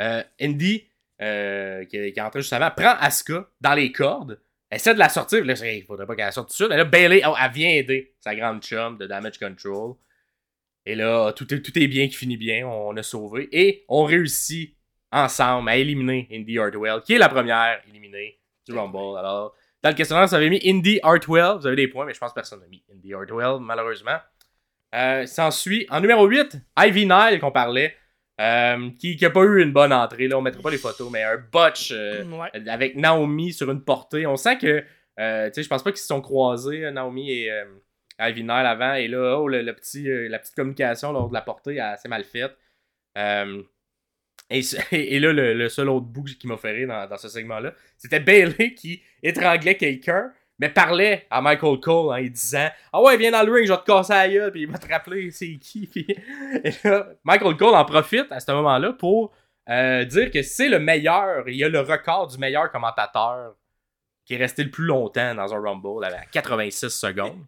Euh, 0.00 0.22
Indy, 0.40 0.88
euh, 1.20 1.84
qui, 1.84 2.12
qui 2.12 2.18
est 2.18 2.20
entré 2.20 2.40
juste 2.40 2.52
avant, 2.52 2.70
prend 2.70 2.94
Asuka 2.98 3.48
dans 3.60 3.74
les 3.74 3.92
cordes, 3.92 4.40
essaie 4.70 4.94
de 4.94 4.98
la 4.98 5.08
sortir. 5.08 5.44
Là, 5.44 5.54
il 5.72 5.84
faudrait 5.84 6.06
pas 6.06 6.16
qu'elle 6.16 6.32
sorte 6.32 6.48
tout 6.48 6.52
de 6.52 6.56
suite. 6.56 6.68
Mais 6.70 6.76
là, 6.76 6.84
Bailey, 6.84 7.22
oh, 7.26 7.34
elle 7.40 7.52
vient 7.52 7.70
aider 7.70 8.14
sa 8.20 8.34
grande 8.34 8.62
chum 8.62 8.98
de 8.98 9.06
Damage 9.06 9.38
Control. 9.38 9.94
Et 10.86 10.94
là, 10.94 11.32
tout 11.32 11.52
est, 11.54 11.62
tout 11.62 11.78
est 11.78 11.86
bien 11.86 12.08
qui 12.08 12.14
finit 12.14 12.36
bien. 12.36 12.66
On 12.66 12.96
a 12.96 13.02
sauvé. 13.02 13.48
Et 13.52 13.84
on 13.88 14.04
réussit 14.04 14.76
ensemble 15.10 15.68
à 15.68 15.76
éliminer 15.76 16.28
Indy 16.32 16.58
Hartwell, 16.58 17.00
qui 17.02 17.14
est 17.14 17.18
la 17.18 17.28
première 17.28 17.80
éliminée 17.88 18.40
du 18.66 18.76
Rumble. 18.76 19.18
Alors, 19.18 19.54
dans 19.82 19.90
le 19.90 19.94
questionnaire, 19.94 20.26
vous 20.26 20.34
avez 20.34 20.50
mis 20.50 20.60
Indy 20.64 20.98
Hartwell. 21.02 21.58
Vous 21.58 21.66
avez 21.66 21.76
des 21.76 21.88
points, 21.88 22.04
mais 22.04 22.14
je 22.14 22.18
pense 22.18 22.30
que 22.30 22.34
personne 22.34 22.60
n'a 22.60 22.66
mis 22.66 22.82
Indy 22.92 23.14
Hartwell, 23.14 23.60
malheureusement. 23.60 24.18
Euh, 24.94 25.26
S'ensuit, 25.26 25.86
en 25.90 26.00
numéro 26.00 26.26
8, 26.26 26.56
Ivy 26.78 27.06
Nile 27.06 27.38
qu'on 27.40 27.50
parlait, 27.50 27.96
euh, 28.40 28.90
qui 28.98 29.16
n'a 29.20 29.30
pas 29.30 29.42
eu 29.42 29.62
une 29.62 29.72
bonne 29.72 29.92
entrée. 29.92 30.28
Là, 30.28 30.38
on 30.38 30.42
mettra 30.42 30.60
pas 30.62 30.70
les 30.70 30.78
photos, 30.78 31.10
mais 31.10 31.22
un 31.22 31.38
botch 31.52 31.90
euh, 31.92 32.24
Ouais. 32.24 32.68
avec 32.68 32.96
Naomi 32.96 33.52
sur 33.52 33.70
une 33.70 33.82
portée. 33.84 34.26
On 34.26 34.36
sent 34.36 34.58
que, 34.58 34.84
euh, 35.20 35.46
tu 35.48 35.54
sais, 35.54 35.62
je 35.62 35.68
pense 35.68 35.82
pas 35.82 35.90
qu'ils 35.90 36.00
se 36.00 36.06
sont 36.06 36.20
croisés, 36.20 36.90
Naomi 36.90 37.30
et 37.30 37.50
Ivy 38.18 38.42
Nile 38.42 38.50
avant. 38.50 38.94
Et 38.94 39.08
là, 39.08 39.38
oh, 39.38 39.48
le, 39.48 39.62
le 39.62 39.74
petit, 39.74 40.04
la 40.28 40.38
petite 40.38 40.54
communication 40.54 41.12
lors 41.12 41.28
de 41.28 41.34
la 41.34 41.42
portée, 41.42 41.80
c'est 42.00 42.08
mal 42.08 42.24
faite. 42.24 42.56
Et, 44.92 45.18
là, 45.20 45.32
le, 45.32 45.54
le 45.54 45.68
seul 45.68 45.88
autre 45.88 46.06
bout 46.06 46.24
qui 46.38 46.46
m'a 46.46 46.56
fait 46.58 46.72
rire 46.72 46.88
dans, 46.88 47.08
dans 47.08 47.16
ce 47.16 47.28
segment-là, 47.28 47.72
c'était 47.96 48.20
Bailey 48.20 48.74
qui 48.74 49.02
étranglait 49.22 49.76
quelqu'un, 49.76 50.32
mais 50.58 50.68
parlait 50.68 51.26
à 51.30 51.40
Michael 51.40 51.80
Cole 51.80 52.14
en 52.14 52.22
disant 52.22 52.68
Ah 52.92 53.02
ouais, 53.02 53.16
viens 53.16 53.30
dans 53.30 53.42
le 53.42 53.52
ring, 53.52 53.66
je 53.66 53.72
vais 53.72 53.78
te 53.78 53.84
casser 53.84 54.12
la 54.12 54.28
gueule, 54.28 54.52
puis 54.52 54.62
il 54.62 54.70
va 54.70 54.78
te 54.78 54.90
rappeler 54.90 55.30
c'est 55.30 55.56
qui. 55.56 55.90
Et 56.64 56.72
là, 56.84 57.06
Michael 57.24 57.56
Cole 57.56 57.74
en 57.74 57.84
profite 57.84 58.30
à 58.30 58.40
ce 58.40 58.52
moment-là 58.52 58.92
pour 58.92 59.32
euh, 59.68 60.04
dire 60.04 60.30
que 60.30 60.42
c'est 60.42 60.68
le 60.68 60.78
meilleur, 60.78 61.48
il 61.48 61.62
a 61.64 61.68
le 61.68 61.80
record 61.80 62.28
du 62.28 62.38
meilleur 62.38 62.70
commentateur 62.70 63.54
qui 64.24 64.34
est 64.34 64.38
resté 64.38 64.64
le 64.64 64.70
plus 64.70 64.84
longtemps 64.84 65.34
dans 65.34 65.54
un 65.54 65.60
Rumble 65.60 66.04
à 66.04 66.24
86 66.32 66.88
secondes. 66.88 67.44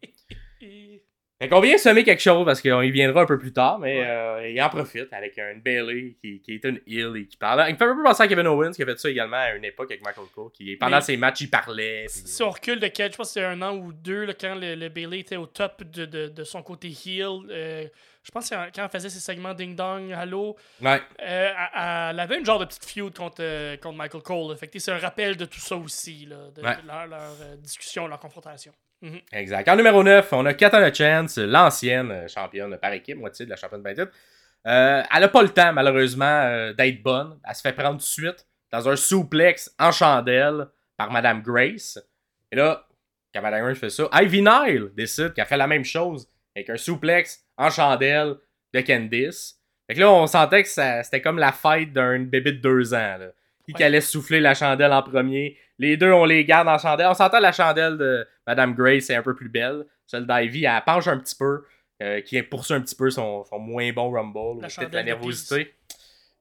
Fait 1.38 1.50
qu'on 1.50 1.60
vient 1.60 1.76
semer 1.76 2.02
quelque 2.02 2.22
chose 2.22 2.46
parce 2.46 2.62
qu'on 2.62 2.80
y 2.80 2.90
viendra 2.90 3.20
un 3.20 3.26
peu 3.26 3.38
plus 3.38 3.52
tard, 3.52 3.78
mais 3.78 3.98
Ouais. 4.00 4.06
euh, 4.06 4.48
il 4.48 4.62
en 4.62 4.70
profite 4.70 5.12
avec 5.12 5.36
une 5.36 5.60
Bailey 5.60 6.16
qui, 6.22 6.40
qui 6.40 6.54
est 6.54 6.64
une 6.64 6.80
heel 6.86 7.14
et 7.14 7.26
qui 7.26 7.36
parle. 7.36 7.62
Il 7.68 7.74
me 7.74 7.76
fait 7.78 7.84
un 7.84 7.94
peu 7.94 8.02
penser 8.02 8.22
à 8.22 8.28
Kevin 8.28 8.46
Owens 8.46 8.72
qui 8.72 8.82
a 8.82 8.86
fait 8.86 8.98
ça 8.98 9.10
également 9.10 9.36
à 9.36 9.50
une 9.54 9.64
époque 9.66 9.90
avec 9.90 10.02
Michael 10.02 10.28
Cole, 10.34 10.50
qui 10.52 10.74
pendant 10.76 10.96
Mais- 10.96 11.02
ses 11.02 11.18
matchs 11.18 11.42
il 11.42 11.50
parlait. 11.50 12.06
puis- 12.08 12.22
Si 12.24 12.42
on 12.42 12.48
recule 12.48 12.80
de 12.80 12.86
quel, 12.88 13.12
je 13.12 13.18
pense 13.18 13.28
que 13.28 13.34
c'était 13.34 13.44
un 13.46 13.60
an 13.60 13.76
ou 13.76 13.92
deux, 13.92 14.24
là, 14.24 14.32
quand 14.32 14.54
le, 14.54 14.76
le 14.76 14.88
Bailey 14.88 15.18
était 15.20 15.36
au 15.36 15.44
top 15.44 15.82
de, 15.84 16.06
de, 16.06 16.28
de 16.28 16.44
son 16.44 16.62
côté 16.62 16.88
heel. 16.88 17.28
euh, 17.50 17.86
je 18.22 18.30
pense 18.32 18.48
que 18.48 18.54
quand 18.74 18.82
elle 18.84 18.88
faisait 18.90 19.10
ses 19.10 19.20
segments 19.20 19.52
Ding 19.54 19.76
Dong, 19.76 20.12
Halo, 20.14 20.56
Ouais, 20.82 21.00
euh, 21.22 21.50
elle, 22.10 22.18
avait 22.18 22.38
une 22.38 22.46
genre 22.46 22.58
de 22.58 22.64
petite 22.64 22.84
feud 22.86 23.14
contre, 23.14 23.36
euh, 23.40 23.76
contre 23.76 23.96
Michael 23.98 24.22
Cole. 24.22 24.56
Fait 24.56 24.70
c'est 24.78 24.90
un 24.90 24.98
rappel 24.98 25.36
de 25.36 25.44
tout 25.44 25.60
ça 25.60 25.76
aussi, 25.76 26.24
là, 26.26 26.36
de, 26.56 26.62
Ouais. 26.62 26.76
leur, 26.86 27.06
leur, 27.06 27.56
discussion, 27.58 28.08
leur 28.08 28.18
confrontation. 28.18 28.72
Mhm. 29.02 29.20
exact. 29.32 29.68
En 29.68 29.76
numéro 29.76 30.02
9, 30.02 30.32
on 30.32 30.46
a 30.46 30.54
Katana 30.54 30.92
Chance, 30.92 31.38
l'ancienne 31.38 32.26
championne 32.28 32.76
par 32.78 32.92
équipe, 32.92 33.18
moitié 33.18 33.44
de 33.44 33.50
la 33.50 33.56
championne 33.56 33.82
by 33.82 33.94
titre. 33.94 34.10
Euh, 34.66 35.02
elle 35.14 35.22
a 35.22 35.28
pas 35.28 35.42
le 35.42 35.50
temps, 35.50 35.72
malheureusement, 35.72 36.24
euh, 36.24 36.72
d'être 36.72 37.02
bonne. 37.02 37.38
Elle 37.48 37.54
se 37.54 37.60
fait 37.60 37.72
prendre 37.72 37.92
tout 37.92 37.96
de 37.98 38.02
suite 38.02 38.46
dans 38.72 38.88
un 38.88 38.96
souplex 38.96 39.72
en 39.78 39.92
chandelle 39.92 40.66
par 40.96 41.10
Madame 41.12 41.42
Grace. 41.42 41.98
Et 42.50 42.56
là, 42.56 42.86
quand 43.32 43.42
Madame 43.42 43.62
Grace 43.64 43.78
fait 43.78 43.90
ça, 43.90 44.08
Ivy 44.14 44.42
Nile 44.42 44.90
décide 44.96 45.34
qu'elle 45.34 45.46
fait 45.46 45.56
la 45.56 45.66
même 45.68 45.84
chose 45.84 46.26
avec 46.56 46.70
un 46.70 46.76
souplex 46.76 47.44
en 47.58 47.70
chandelle 47.70 48.34
de 48.72 48.80
Candice. 48.80 49.60
Fait 49.86 49.94
que 49.94 50.00
là, 50.00 50.10
on 50.10 50.26
sentait 50.26 50.62
que 50.64 50.68
c'était 50.68 51.20
comme 51.20 51.38
la 51.38 51.52
fête 51.52 51.92
d'un 51.92 52.18
bébé 52.20 52.52
de 52.52 52.58
deux 52.58 52.92
ans. 52.94 53.18
Là. 53.18 53.28
Qui 53.64 53.72
Ouais. 53.72 53.76
qui 53.76 53.84
allait 53.84 54.00
souffler 54.00 54.40
la 54.40 54.54
chandelle 54.54 54.92
en 54.92 55.02
premier. 55.02 55.56
Les 55.78 55.96
deux, 55.96 56.10
on 56.12 56.24
les 56.24 56.44
garde 56.44 56.68
en 56.68 56.78
chandelle. 56.78 57.06
On 57.08 57.14
s'entend 57.14 57.38
la 57.40 57.52
chandelle 57.52 57.98
de 57.98 58.26
Madame 58.46 58.74
Grace 58.74 59.10
est 59.10 59.14
un 59.14 59.22
peu 59.22 59.34
plus 59.34 59.48
belle. 59.50 59.84
Celle 60.06 60.26
d'Ivy, 60.26 60.64
elle 60.64 60.82
penche 60.84 61.06
un 61.08 61.18
petit 61.18 61.36
peu. 61.36 61.64
euh, 62.02 62.20
qui 62.20 62.40
poursuit 62.42 62.74
un 62.74 62.80
petit 62.82 62.94
peu 62.94 63.08
son, 63.10 63.44
son 63.44 63.58
moins 63.58 63.90
bon 63.92 64.10
Rumble. 64.10 64.38
ou 64.38 64.54
La 64.60 64.68
Peut-être 64.68 64.70
chandelle 64.72 64.90
la 64.92 65.02
nervosité. 65.02 65.74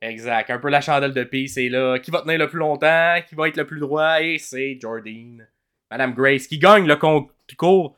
Exact. 0.02 0.50
Un 0.50 0.60
peu 0.60 0.69
la 0.69 0.82
chandelle 0.82 1.13
de 1.13 1.24
pie, 1.24 1.48
c'est 1.48 1.69
là. 1.69 1.98
Qui 2.00 2.12
va 2.12 2.21
tenir 2.21 2.38
le 2.39 2.48
plus 2.50 2.60
longtemps, 2.60 3.15
qui 3.28 3.36
va 3.36 3.48
être 3.48 3.58
le 3.58 3.65
plus 3.65 3.80
droit, 3.80 4.21
et 4.21 4.38
c'est 4.38 4.78
Jordine. 4.82 5.48
Madame 5.89 6.13
Grace, 6.13 6.48
qui 6.48 6.60
gagne 6.60 6.86
le 6.88 6.95
concours. 6.98 7.98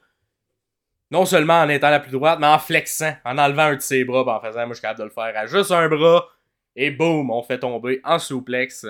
Non 1.09 1.25
seulement 1.25 1.61
en 1.61 1.69
étant 1.69 1.89
la 1.89 1.99
plus 2.01 2.11
droite, 2.11 2.37
mais 2.39 2.47
en 2.47 2.59
flexant, 2.59 3.15
en 3.25 3.37
enlevant 3.37 3.63
un 3.63 3.75
de 3.75 3.81
ses 3.81 4.03
bras, 4.03 4.23
en 4.37 4.41
faisant, 4.41 4.59
moi 4.65 4.69
je 4.69 4.73
suis 4.75 4.81
capable 4.81 4.99
de 4.99 5.03
le 5.05 5.09
faire 5.09 5.33
à 5.37 5.45
juste 5.47 5.71
un 5.71 5.87
bras. 5.87 6.27
Et 6.75 6.91
boum, 6.91 7.31
on 7.31 7.41
fait 7.43 7.59
tomber 7.59 8.01
en 8.03 8.19
souplex 8.19 8.85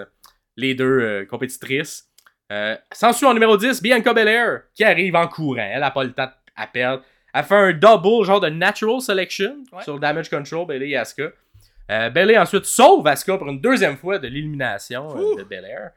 les 0.58 0.74
deux 0.76 1.00
euh, 1.00 1.26
compétitrices. 1.26 2.07
Euh, 2.52 2.76
S'ensuit 2.94 3.26
en 3.26 3.34
numéro 3.34 3.58
10, 3.58 3.82
Bianca 3.82 4.14
Belair, 4.14 4.62
qui 4.74 4.84
arrive 4.84 5.16
en 5.16 5.28
courant. 5.28 5.58
Elle 5.70 5.82
n'a 5.82 5.92
pas 5.92 6.04
le 6.04 6.14
temps 6.14 6.30
à 6.56 6.68
perdre. 6.68 7.04
Elle 7.34 7.44
fait 7.44 7.56
un 7.56 7.74
double, 7.74 8.26
genre 8.26 8.40
de 8.40 8.50
natural 8.50 9.02
selection 9.02 9.58
Ouais. 9.72 9.84
sur 9.84 9.94
le 9.96 10.00
damage 10.00 10.30
control, 10.30 10.66
Bailey 10.66 10.90
et 10.92 10.98
Asuka. 10.98 11.30
Euh, 11.92 12.10
Bailey 12.10 12.38
ensuite 12.38 12.66
sauve 12.66 13.06
Asuka 13.08 13.38
pour 13.38 13.48
une 13.48 13.60
deuxième 13.62 13.98
fois 13.98 14.18
de 14.18 14.28
l'élimination 14.28 15.16
euh, 15.18 15.36
de 15.38 15.44
Belair. 15.44 15.92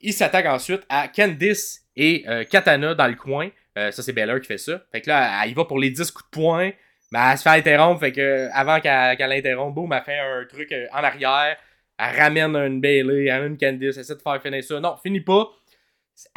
Il 0.00 0.12
s'attaque 0.12 0.46
ensuite 0.46 0.82
à 0.88 1.06
Candice 1.08 1.82
et 1.96 2.24
euh, 2.28 2.44
Katana 2.44 2.94
dans 2.94 3.06
le 3.06 3.14
coin. 3.14 3.48
Euh, 3.78 3.90
ça, 3.90 4.02
c'est 4.02 4.12
Belair 4.12 4.40
qui 4.40 4.46
fait 4.48 4.58
ça. 4.58 4.80
Fait 4.90 5.00
que 5.00 5.08
là, 5.08 5.42
elle 5.44 5.50
y 5.50 5.54
va 5.54 5.64
pour 5.64 5.78
les 5.78 5.90
10 5.90 6.10
coups 6.10 6.24
de 6.24 6.30
poing. 6.30 6.70
Mais 7.12 7.18
elle 7.30 7.38
se 7.38 7.42
fait 7.42 7.50
interrompre. 7.50 8.00
Fait 8.00 8.12
que 8.12 8.48
avant 8.52 8.80
qu'elle 8.80 9.16
qu'elle 9.16 9.30
l'interrompe, 9.30 9.74
boum, 9.74 9.92
elle 9.92 10.02
fait 10.02 10.18
un 10.18 10.44
truc 10.48 10.74
en 10.92 11.04
arrière. 11.04 11.56
Elle 12.04 12.20
ramène 12.20 12.56
une 12.56 12.80
Bailey, 12.80 13.26
elle 13.26 13.32
ramène 13.32 13.52
une 13.52 13.58
Candice, 13.58 13.96
elle 13.96 14.00
essaie 14.00 14.16
de 14.16 14.22
faire 14.22 14.40
finir 14.42 14.64
ça. 14.64 14.80
Non, 14.80 14.96
finit 15.02 15.20
pas. 15.20 15.46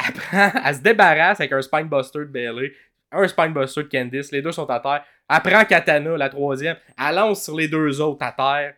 Elle, 0.05 0.13
prend- 0.13 0.51
elle 0.65 0.75
se 0.75 0.81
débarrasse 0.81 1.39
avec 1.39 1.51
un 1.51 1.61
Spinebuster 1.61 2.19
de 2.19 2.25
Bailey, 2.25 2.71
un 3.11 3.27
Spinebuster 3.27 3.83
de 3.83 3.89
Candice. 3.89 4.31
Les 4.31 4.41
deux 4.41 4.51
sont 4.51 4.69
à 4.69 4.79
terre. 4.79 5.03
Elle 5.29 5.41
prend 5.41 5.65
Katana, 5.65 6.17
la 6.17 6.29
troisième. 6.29 6.77
Elle 6.99 7.15
lance 7.15 7.43
sur 7.43 7.55
les 7.55 7.67
deux 7.67 7.99
autres 8.01 8.23
à 8.23 8.31
terre. 8.31 8.75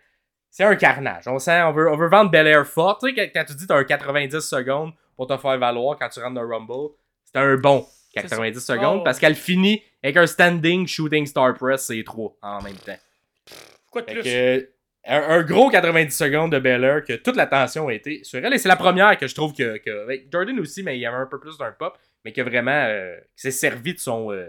C'est 0.49 0.63
un 0.63 0.75
carnage. 0.75 1.23
On 1.27 1.39
sent, 1.39 1.61
on 1.63 1.71
veut, 1.73 1.89
on 1.91 1.97
veut 1.97 2.07
vendre 2.07 2.31
Belair 2.31 2.65
fort. 2.65 2.97
Tu 2.99 3.13
sais, 3.13 3.31
quand, 3.31 3.43
tu 3.45 3.53
dis 3.55 3.67
t'as 3.67 3.75
un 3.77 3.83
90 3.83 4.39
secondes 4.39 4.91
pour 5.15 5.27
te 5.27 5.35
faire 5.37 5.57
valoir 5.59 5.97
quand 5.99 6.09
tu 6.09 6.19
rentres 6.21 6.35
dans 6.35 6.41
le 6.43 6.47
Rumble, 6.55 6.93
c'est 7.25 7.37
un 7.37 7.57
bon 7.57 7.85
90 8.13 8.59
ça. 8.59 8.73
secondes 8.75 8.99
Oh. 9.01 9.03
parce 9.03 9.19
qu'elle 9.19 9.35
finit 9.35 9.83
avec 10.01 10.15
un 10.17 10.25
standing 10.25 10.87
shooting 10.87 11.25
star 11.25 11.53
press, 11.53 11.85
c'est 11.85 12.01
trois 12.03 12.33
en 12.41 12.61
même 12.61 12.75
temps. 12.77 12.97
Quoi 13.91 14.01
de 14.03 14.11
plus? 14.13 14.23
que, 14.23 14.69
un, 15.07 15.21
un 15.39 15.43
gros 15.43 15.69
90 15.69 16.11
secondes 16.15 16.51
de 16.51 16.59
Belair 16.59 17.03
que 17.03 17.13
toute 17.13 17.35
l'attention 17.35 17.87
a 17.87 17.93
été 17.93 18.23
sur 18.23 18.43
elle. 18.43 18.53
Et 18.53 18.57
c'est 18.57 18.67
la 18.69 18.75
première 18.75 19.17
que 19.17 19.27
je 19.27 19.35
trouve 19.35 19.53
que. 19.53 19.77
que 19.77 20.03
avec 20.03 20.31
Jordan 20.31 20.59
aussi, 20.59 20.83
mais 20.83 20.97
il 20.97 21.01
y 21.01 21.05
avait 21.05 21.17
un 21.17 21.25
peu 21.27 21.39
plus 21.39 21.57
d'un 21.57 21.71
pop. 21.71 21.97
Mais 22.25 22.31
que 22.33 22.41
vraiment. 22.41 22.71
euh, 22.87 23.15
qui 23.35 23.41
s'est 23.43 23.51
servi 23.51 23.93
de 23.93 23.99
son. 23.99 24.31
euh, 24.31 24.47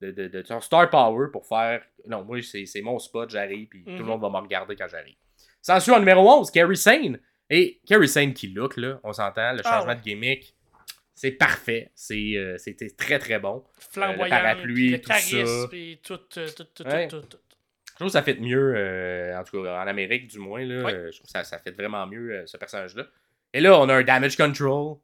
de, 0.00 0.10
de- 0.12 0.28
de 0.28 0.42
son 0.44 0.60
star 0.60 0.88
power 0.88 1.28
pour 1.30 1.46
faire. 1.46 1.82
Non, 2.06 2.24
moi, 2.24 2.38
c'est 2.42 2.80
mon 2.80 2.98
spot, 2.98 3.28
j'arrive, 3.30 3.68
puis 3.68 3.84
tout 3.84 3.90
le 3.90 3.98
Mhm. 3.98 4.04
monde 4.06 4.22
va 4.22 4.30
me 4.30 4.38
regarder 4.38 4.74
quand 4.74 4.88
j'arrive. 4.88 5.16
S'ensuit 5.60 5.92
en 5.92 5.98
numéro 5.98 6.26
11, 6.40 6.50
Kerry 6.50 6.76
Sane. 6.76 7.18
Et 7.50 7.80
Kerry 7.86 8.08
Sane 8.08 8.32
qui 8.32 8.48
look, 8.48 8.78
là, 8.78 8.98
on 9.04 9.12
s'entend, 9.12 9.52
le 9.52 9.60
Ah 9.64 9.70
changement 9.74 9.90
ouais. 9.92 9.96
de 9.96 10.00
gimmick. 10.02 10.54
C'est 11.14 11.32
parfait. 11.32 11.90
C'est, 11.94 12.32
euh, 12.36 12.56
C'était 12.56 12.88
très 12.88 13.18
très 13.18 13.38
bon. 13.38 13.62
Flamboyant, 13.90 14.24
le 14.24 14.30
parapluie, 14.30 14.90
le 14.92 15.00
tout 15.02 15.08
ça. 15.12 15.18
charisme, 15.18 15.68
puis 15.68 16.00
tout, 16.02 16.18
euh, 16.38 16.48
tout, 16.56 16.64
tout, 16.74 16.84
Ouais. 16.84 17.08
tout, 17.08 17.20
tout, 17.20 17.26
tout. 17.26 17.49
Je 18.00 18.04
trouve 18.06 18.12
que 18.14 18.18
ça 18.18 18.22
fait 18.22 18.40
mieux, 18.40 18.72
euh, 18.74 19.38
en 19.38 19.44
tout 19.44 19.62
cas 19.62 19.82
en 19.82 19.86
Amérique 19.86 20.26
du 20.26 20.38
moins. 20.38 20.64
Là, 20.64 20.88
euh, 20.88 21.10
je 21.12 21.18
trouve 21.18 21.26
que 21.26 21.32
ça, 21.32 21.44
ça 21.44 21.58
fait 21.58 21.72
vraiment 21.72 22.06
mieux 22.06 22.32
euh, 22.32 22.46
ce 22.46 22.56
personnage-là. 22.56 23.04
Et 23.52 23.60
là, 23.60 23.78
on 23.78 23.90
a 23.90 23.94
un 23.96 24.02
damage 24.02 24.38
control 24.38 24.96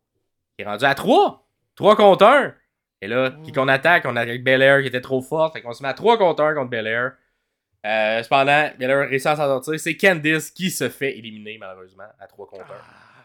qui 0.57 0.63
est 0.63 0.65
rendu 0.65 0.87
à 0.87 0.95
3. 0.95 1.47
3 1.75 1.95
contre 1.95 2.25
1. 2.25 2.55
Et 3.03 3.07
là, 3.07 3.33
qui 3.45 3.53
qu'on 3.53 3.69
attaque, 3.69 4.07
on 4.07 4.17
a 4.17 4.23
avec 4.23 4.43
Belair 4.43 4.81
qui 4.81 4.87
était 4.87 5.03
trop 5.03 5.21
forte. 5.21 5.53
Fait 5.53 5.61
qu'on 5.61 5.75
se 5.75 5.83
met 5.83 5.91
à 5.91 5.93
3 5.93 6.17
contre 6.17 6.43
1 6.43 6.55
contre 6.55 6.71
Belair. 6.71 7.13
Euh, 7.85 8.23
cependant, 8.23 8.71
Belair 8.79 9.11
réussit 9.11 9.27
à 9.27 9.37
s'en 9.37 9.45
sortir. 9.45 9.79
C'est 9.79 9.99
Candice 9.99 10.51
qui 10.51 10.71
se 10.71 10.89
fait 10.89 11.19
éliminer 11.19 11.59
malheureusement 11.59 12.09
à 12.19 12.27
3 12.27 12.47
contre 12.47 12.65
1 12.65 12.75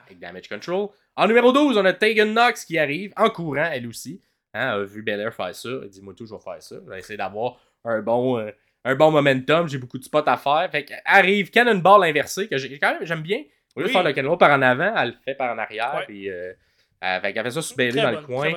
avec 0.07 0.19
Damage 0.19 0.49
Control. 0.49 0.89
En 1.15 1.27
numéro 1.27 1.53
12, 1.53 1.77
on 1.77 1.85
a 1.85 1.93
Tegan 1.93 2.33
Knox 2.33 2.65
qui 2.65 2.77
arrive 2.77 3.13
en 3.15 3.29
courant, 3.29 3.69
elle 3.71 3.87
aussi. 3.87 4.21
Hein, 4.53 4.71
a 4.71 4.79
vu 4.79 5.01
Belair 5.01 5.33
faire 5.33 5.55
ça. 5.55 5.69
Elle 5.81 5.87
dit 5.87 6.01
Moi, 6.01 6.13
tout, 6.13 6.25
je 6.25 6.35
vais 6.35 6.41
faire 6.41 6.61
ça. 6.61 6.75
Je 6.83 6.89
vais 6.89 6.99
essayer 6.99 7.15
d'avoir 7.15 7.55
un 7.85 8.01
bon, 8.01 8.51
un 8.83 8.95
bon 8.95 9.11
momentum. 9.11 9.67
J'ai 9.67 9.77
beaucoup 9.77 9.97
de 9.97 10.03
spots 10.03 10.23
à 10.27 10.37
faire. 10.37 10.67
Fait 10.71 10.85
que 10.85 10.93
arrive 11.05 11.49
Cannonball 11.51 12.03
inversé, 12.03 12.47
que 12.47 12.57
j'ai- 12.57 12.79
quand 12.79 12.93
même, 12.93 13.05
j'aime 13.05 13.21
bien. 13.21 13.41
Au 13.75 13.79
lieu 13.81 13.87
de 13.87 13.91
faire 13.91 14.03
le 14.03 14.11
Cannonball 14.13 14.37
par 14.37 14.51
en 14.51 14.61
avant, 14.61 14.93
elle 14.97 15.09
le 15.09 15.15
fait 15.23 15.35
par 15.35 15.53
en 15.53 15.57
arrière. 15.57 15.93
Ouais. 15.95 16.05
Puis, 16.07 16.29
euh, 16.29 16.51
elle, 16.99 17.21
fait 17.21 17.33
qu'elle 17.33 17.43
fait 17.51 17.61
ça 17.61 17.61
Très 17.73 17.89
dans 17.91 18.03
bonne, 18.11 18.15
le 18.21 18.21
coin. 18.21 18.51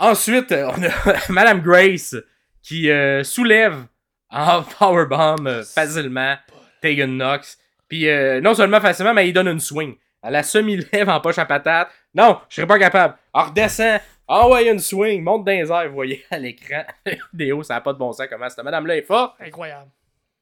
Ensuite, 0.00 0.52
euh, 0.52 0.70
on 0.76 0.82
a 0.82 1.16
Madame 1.32 1.60
Grace 1.60 2.14
qui 2.62 2.90
euh, 2.90 3.24
soulève 3.24 3.84
en 4.30 4.62
powerbomb 4.78 5.46
euh, 5.46 5.62
facilement 5.64 6.36
Tegan 6.80 7.08
Knox. 7.08 7.58
Puis 7.88 8.08
euh, 8.08 8.40
non 8.40 8.54
seulement 8.54 8.80
facilement, 8.80 9.14
mais 9.14 9.28
il 9.28 9.32
donne 9.32 9.48
une 9.48 9.60
swing. 9.60 9.96
Elle 10.22 10.32
la 10.32 10.42
semi-lève 10.42 11.08
en 11.08 11.20
poche 11.20 11.38
à 11.38 11.46
patate. 11.46 11.88
Non, 12.14 12.40
je 12.48 12.56
serais 12.56 12.66
pas 12.66 12.78
capable. 12.78 13.14
Elle 13.34 13.40
redescend. 13.42 14.00
Ah 14.28 14.48
ouais, 14.48 14.70
une 14.70 14.78
swing. 14.78 15.22
Monte 15.22 15.44
dans 15.46 15.52
les 15.52 15.70
airs. 15.70 15.88
Vous 15.88 15.94
voyez 15.94 16.24
à 16.30 16.38
l'écran. 16.38 16.82
La 17.06 17.14
vidéo, 17.32 17.62
ça 17.62 17.74
n'a 17.74 17.80
pas 17.80 17.92
de 17.92 17.98
bon 17.98 18.12
sens 18.12 18.26
comment 18.28 18.48
cette 18.48 18.62
madame-là 18.64 18.96
est 18.96 19.02
forte. 19.02 19.36
Incroyable. 19.40 19.90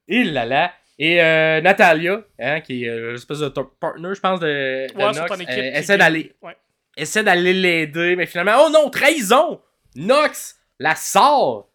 Il 0.08 0.32
là 0.32 0.44
là. 0.44 0.72
Et 0.98 1.22
euh, 1.22 1.60
Natalia, 1.60 2.22
hein, 2.38 2.60
qui 2.62 2.84
est 2.84 2.88
euh, 2.88 3.12
l'espèce 3.12 3.40
de 3.40 3.48
top 3.48 3.78
partner, 3.78 4.14
je 4.14 4.20
pense, 4.20 4.40
de, 4.40 4.46
de 4.92 4.96
Ouais, 4.96 5.26
ton 5.28 5.34
équipe. 5.34 5.48
euh, 5.50 5.78
essaie 5.78 5.98
d'aller 5.98 6.34
Ouais. 6.42 6.56
essaie 6.96 7.22
d'aller 7.22 7.52
l'aider, 7.52 8.16
mais 8.16 8.24
finalement, 8.26 8.64
oh 8.66 8.70
non, 8.70 8.88
trahison! 8.88 9.60
Nox 9.94 10.58
la 10.78 10.94
sort 10.94 11.68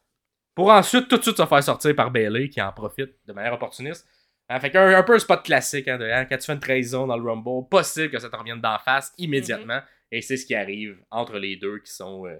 pour 0.55 0.69
ensuite 0.71 1.07
tout 1.07 1.17
de 1.17 1.21
suite 1.23 1.37
se 1.37 1.45
faire 1.45 1.63
sortir 1.63 1.95
par 1.95 2.11
Bailey 2.11 2.49
qui 2.49 2.61
en 2.61 2.71
profite 2.71 3.11
de 3.27 3.33
manière 3.33 3.53
opportuniste. 3.53 4.07
Hein, 4.49 4.59
fait 4.59 4.69
qu'un 4.71 4.87
un 4.95 5.03
peu 5.03 5.13
un 5.15 5.19
spot 5.19 5.43
classique, 5.43 5.87
hein, 5.87 5.97
de, 5.97 6.05
hein, 6.05 6.25
quand 6.25 6.37
tu 6.37 6.45
fais 6.45 6.53
une 6.53 6.59
trahison 6.59 7.07
dans 7.07 7.15
le 7.17 7.23
Rumble, 7.23 7.67
possible 7.69 8.09
que 8.09 8.19
ça 8.19 8.29
te 8.29 8.35
revienne 8.35 8.59
d'en 8.59 8.77
face 8.79 9.13
immédiatement. 9.17 9.75
Mm-hmm. 9.75 9.83
Et 10.11 10.21
c'est 10.21 10.37
ce 10.37 10.45
qui 10.45 10.55
arrive 10.55 10.97
entre 11.09 11.37
les 11.39 11.55
deux 11.55 11.79
qui 11.79 11.91
sont 11.91 12.25
euh, 12.27 12.37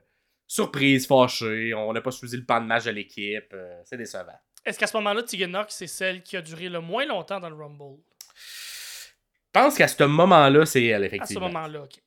surprises, 0.48 1.08
fâchées. 1.08 1.74
On 1.74 1.94
n'a 1.94 2.02
pas 2.02 2.12
choisi 2.12 2.36
le 2.38 2.46
pan 2.46 2.60
de 2.62 2.66
match 2.68 2.84
de 2.86 2.92
l'équipe. 2.92 3.54
euh, 3.54 3.82
c'est 3.86 3.98
décevant. 3.98 4.34
Est-ce 4.66 4.78
qu'à 4.78 4.88
ce 4.88 4.96
moment-là, 4.98 5.24
Tegan 5.24 5.48
Knox, 5.48 5.74
c'est 5.76 5.88
celle 5.88 6.22
qui 6.22 6.36
a 6.38 6.42
duré 6.42 6.70
le 6.70 6.82
moins 6.82 7.06
longtemps 7.06 7.40
dans 7.40 7.50
le 7.50 7.56
Rumble? 7.56 8.00
Je 8.36 9.60
pense 9.60 9.78
qu'à 9.78 9.88
ce 9.88 10.04
moment-là, 10.04 10.66
c'est 10.66 10.84
elle, 10.86 11.04
À 11.04 11.08
ce 11.10 11.16
effectivement. 11.16 11.48
moment-là, 11.50 11.82
ok. 11.84 11.98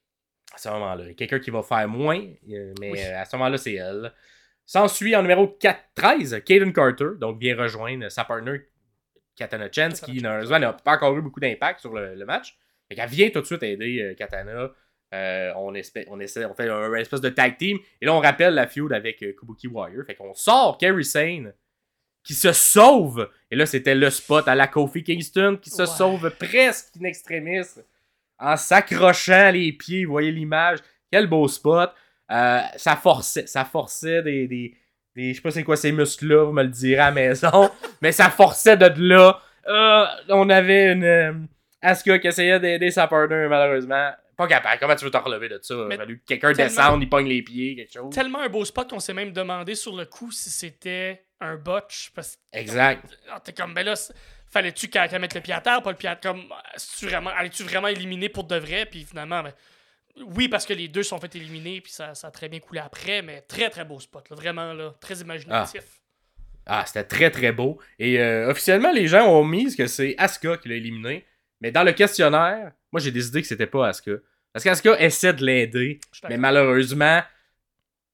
à 0.55 0.59
ce 0.59 0.69
moment-là. 0.69 1.05
Il 1.05 1.09
y 1.09 1.11
a 1.11 1.15
quelqu'un 1.15 1.41
qui 1.41 1.51
va 1.51 1.63
faire 1.63 1.89
moins, 1.89 2.21
euh, 2.21 2.75
mais 2.81 2.91
Oui. 2.93 3.01
euh, 3.03 3.21
à 3.21 3.25
ce 3.25 3.37
moment-là, 3.37 3.57
c'est 3.59 3.75
elle. 3.75 4.13
S'ensuit 4.67 5.15
en 5.17 5.23
numéro 5.23 5.49
4, 5.49 5.79
13, 5.95 6.43
Kaden 6.45 6.73
Carter, 6.73 7.09
donc 7.19 7.39
vient 7.41 7.55
rejoindre 7.57 8.09
sa 8.09 8.25
partner 8.25 8.61
Katana 9.37 9.69
Chance, 9.71 10.01
qui 10.01 10.21
malheureusement 10.21 10.59
n'a 10.59 10.73
pas 10.73 10.93
encore 10.93 11.15
eu 11.19 11.23
beaucoup 11.23 11.41
d'impact 11.41 11.81
sur 11.81 11.93
le, 11.93 12.15
le 12.15 12.25
match. 12.25 12.57
Fait 12.89 12.95
qu'elle 12.95 13.11
vient 13.11 13.29
tout 13.31 13.41
de 13.41 13.47
suite 13.47 13.63
aider 13.63 14.15
Katana. 14.17 14.71
Euh, 15.15 15.53
on, 15.57 15.75
espère, 15.75 16.05
on, 16.09 16.19
essaie, 16.19 16.45
on 16.45 16.55
fait 16.55 16.69
un, 16.69 16.93
espèce 16.95 17.21
de 17.21 17.29
tag 17.29 17.57
team. 17.57 17.79
Et 18.01 18.07
là, 18.07 18.13
on 18.15 18.21
rappelle 18.21 18.55
la 18.55 18.67
feud 18.67 18.93
avec 18.93 19.23
euh, 19.23 19.33
Kabuki 19.39 19.69
Warrior. 19.69 20.05
Fait 20.05 20.17
qu'on 20.17 20.35
sort 20.35 20.77
Kerry 20.77 21.05
Sane, 21.05 21.53
qui 22.25 22.35
se 22.35 22.53
sauve. 22.53 23.31
Et 23.51 23.55
là, 23.57 23.65
c'était 23.67 23.95
le 23.95 24.11
spot 24.11 24.49
à 24.49 24.55
la 24.55 24.67
Kofi 24.67 25.05
Kingston, 25.05 25.59
qui 25.63 25.71
se 25.71 25.83
Ouais. 25.83 25.87
sauve 25.87 26.31
presque 26.39 26.97
in 27.01 27.05
extremis 27.05 27.61
en 28.39 28.57
s'accrochant 28.57 29.51
les 29.53 29.73
pieds. 29.73 30.05
Vous 30.05 30.13
voyez 30.13 30.33
l'image. 30.33 30.79
Quel 31.13 31.27
beau 31.29 31.47
spot. 31.47 31.93
Euh, 32.33 32.61
ça 32.77 32.97
forçait, 32.97 33.47
ça 33.47 33.65
forçait 33.67 34.23
des, 34.23 34.49
des, 34.49 34.75
des- 35.15 35.31
je 35.31 35.37
sais 35.37 35.43
pas 35.43 35.51
c'est 35.51 35.63
quoi 35.63 35.77
ces 35.77 35.93
muscles-là, 35.93 36.45
vous 36.45 36.53
me 36.53 36.63
le 36.63 36.71
direz 36.71 36.99
à 36.99 37.07
la 37.07 37.13
maison, 37.13 37.71
mais 38.01 38.13
ça 38.13 38.31
forçait 38.31 38.79
de 38.79 38.91
là. 38.97 39.39
Euh, 39.69 40.05
on 40.31 40.49
avait 40.49 40.93
une 40.93 41.47
Asuka 41.83 42.19
qui 42.19 42.27
essayait 42.29 42.59
d'aider 42.59 42.91
sa 42.91 43.07
partner, 43.07 43.47
malheureusement. 43.49 44.11
Pas 44.37 44.47
capable. 44.47 44.79
Comment 44.81 44.97
tu 44.97 45.05
veux 45.05 45.11
te 45.11 45.17
relever 45.17 45.49
de 45.49 45.59
ça? 45.63 45.75
Il 45.75 45.87
Mais 45.87 45.95
a 45.95 45.99
fallu 45.99 46.19
que 46.19 46.25
quelqu'un 46.27 46.53
descende, 46.53 47.03
il 47.03 47.09
pogne 47.09 47.29
les 47.29 47.43
pieds, 47.43 47.77
quelque 47.77 47.93
chose. 47.93 48.15
Tellement 48.15 48.41
un 48.41 48.49
beau 48.49 48.65
spot 48.65 48.91
qu'on 48.91 49.01
s'est 49.01 49.15
même 49.15 49.33
demandé 49.33 49.75
sur 49.75 49.95
le 49.97 50.05
coup 50.07 50.31
si 50.33 50.51
c'était 50.51 51.27
un 51.41 51.57
botch. 51.57 52.11
Parce 52.15 52.39
Exact. 52.53 53.05
ah, 53.31 53.41
t'es 53.41 53.53
comme, 53.53 53.75
ben 53.75 53.85
là, 53.85 53.95
fallait-tu 54.51 54.89
qu'elle 54.89 55.21
mette 55.21 55.35
le 55.35 55.41
pied 55.41 55.55
à 55.55 55.61
terre, 55.61 55.83
pas 55.83 55.91
le 55.91 55.97
pied 55.97 56.09
à 56.09 56.17
terre? 56.17 56.33
Comme, 56.33 56.45
tu 56.99 57.07
vraiment, 57.07 57.31
allais-tu 57.31 57.63
vraiment 57.63 57.89
éliminer 57.89 58.29
pour 58.29 58.45
de 58.45 58.57
vrai? 58.57 58.87
Puis 58.87 59.05
finalement, 59.05 59.43
ben, 59.43 59.53
oui, 60.27 60.49
parce 60.49 60.65
que 60.65 60.73
les 60.73 60.89
deux 60.89 61.03
sont 61.03 61.19
fait 61.19 61.35
éliminer, 61.35 61.81
puis 61.81 61.93
ça, 61.93 62.15
ça 62.15 62.29
a 62.29 62.31
très 62.31 62.49
bien 62.49 62.61
coulé 62.61 62.81
après, 62.81 63.23
mais 63.23 63.41
très 63.43 63.69
très 63.69 63.85
beau 63.85 63.99
spot, 63.99 64.31
là, 64.31 64.37
vraiment, 64.37 64.73
là, 64.73 64.95
très 65.01 65.17
imaginatif. 65.17 65.83
Ah, 66.67 66.85
c'était 66.87 67.05
très 67.05 67.31
très 67.31 67.53
beau. 67.53 67.79
Et 67.99 68.21
euh, 68.21 68.51
officiellement, 68.51 68.91
les 68.93 69.07
gens 69.07 69.27
ont 69.27 69.45
mis 69.45 69.75
que 69.77 69.87
c'est 69.87 70.15
Asuka 70.19 70.57
qui 70.57 70.69
l'a 70.69 70.77
éliminé. 70.77 71.27
Mais 71.61 71.71
dans 71.71 71.83
le 71.85 71.93
questionnaire, 71.93 72.73
moi 72.93 73.01
j'ai 73.01 73.11
décidé 73.11 73.41
que 73.43 73.47
c'était 73.49 73.67
pas 73.67 73.89
Asuka. 73.89 74.19
Parce 74.53 74.63
qu'Asuka 74.65 75.01
essaie 75.01 75.33
de 75.33 75.45
l'aider. 75.45 75.99
Mais 76.29 76.37
malheureusement, 76.39 77.23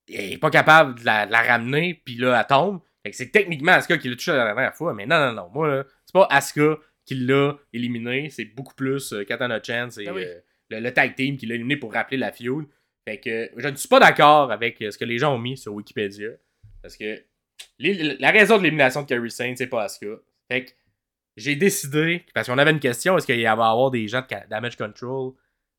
il 0.09 0.33
est 0.35 0.39
pas 0.39 0.51
capable 0.51 0.99
de 1.01 1.05
la, 1.05 1.27
de 1.27 1.33
la 1.33 1.43
ramener, 1.43 2.01
puis 2.05 2.17
là, 2.17 2.39
elle 2.41 2.47
tombe. 2.47 2.81
Fait 3.03 3.11
que 3.11 3.17
c'est 3.17 3.31
techniquement 3.31 3.73
Asuka 3.73 3.99
qui 3.99 4.09
l'a 4.09 4.17
touché 4.17 4.33
la 4.33 4.45
dernière 4.45 4.75
fois, 4.75 4.93
mais 4.95 5.07
non, 5.07 5.19
non, 5.19 5.33
non. 5.33 5.51
Moi, 5.53 5.69
là, 5.69 5.85
c'est 6.05 6.13
pas 6.13 6.27
Asuka 6.31 6.79
qui 7.05 7.15
l'a 7.15 7.55
éliminé, 7.73 8.31
c'est 8.31 8.45
beaucoup 8.45 8.75
plus 8.75 9.13
euh, 9.13 9.25
Katana 9.25 9.61
Chance 9.63 9.99
et 9.99 10.05
Ben 10.05 10.13
oui. 10.15 10.25
euh, 10.25 10.41
le, 10.71 10.81
le 10.81 10.93
tag 10.93 11.15
team 11.15 11.37
qui 11.37 11.47
l'a 11.47 11.55
éliminé 11.57 11.77
pour 11.77 11.93
rappeler 11.93 12.17
la 12.17 12.31
feud. 12.33 12.67
Fait 13.07 13.19
que 13.19 13.51
je 13.57 13.69
ne 13.69 13.77
suis 13.77 13.89
pas 13.89 13.99
d'accord 14.01 14.53
avec 14.53 14.81
euh, 14.83 14.91
ce 14.91 14.99
que 14.99 15.05
les 15.05 15.19
gens 15.19 15.35
ont 15.35 15.39
mis 15.39 15.57
sur 15.57 15.73
Wikipédia. 15.75 16.29
Parce 16.83 16.97
que 16.97 17.23
les- 17.79 18.17
la 18.19 18.31
raison 18.31 18.59
de 18.59 18.63
l'élimination 18.63 19.03
de 19.03 19.07
Kerry 19.07 19.31
Sane, 19.31 19.57
c'est 19.57 19.67
pas 19.67 19.85
Asuka. 19.85 20.17
Fait 20.49 20.65
que 20.67 20.71
j'ai 21.37 21.57
décidé, 21.57 22.25
parce 22.35 22.49
qu'on 22.49 22.59
avait 22.59 22.71
une 22.71 22.81
question, 22.81 23.17
est-ce 23.17 23.27
qu'il 23.27 23.39
y 23.41 23.47
avait 23.47 23.61
avoir 23.63 23.91
des 23.91 24.07
gens 24.09 24.21
de 24.23 24.49
Damage 24.49 24.77
Control 24.77 25.33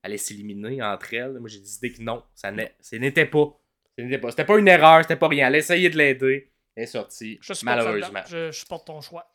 allaient 0.03 0.17
s'éliminer 0.17 0.81
entre 0.81 1.13
elles? 1.13 1.37
Moi, 1.39 1.49
j'ai 1.49 1.59
décidé 1.59 1.91
que 1.91 2.01
non, 2.01 2.23
ça 2.33 2.51
n'était 2.51 3.25
pas. 3.25 3.57
Ce 3.97 4.01
n'était 4.03 4.17
pas. 4.17 4.29
C'était 4.31 4.45
pas 4.45 4.57
une 4.57 4.67
erreur, 4.67 5.01
c'était 5.03 5.15
pas 5.17 5.27
rien. 5.27 5.47
Elle 5.47 5.55
essayait 5.55 5.89
de 5.89 5.97
l'aider. 5.97 6.51
Elle 6.75 6.83
est 6.83 6.87
sortie, 6.87 7.37
Je 7.41 7.53
malheureusement. 7.63 8.21
Je, 8.27 8.47
je 8.47 8.51
supporte 8.51 8.87
ton 8.87 9.01
choix. 9.01 9.27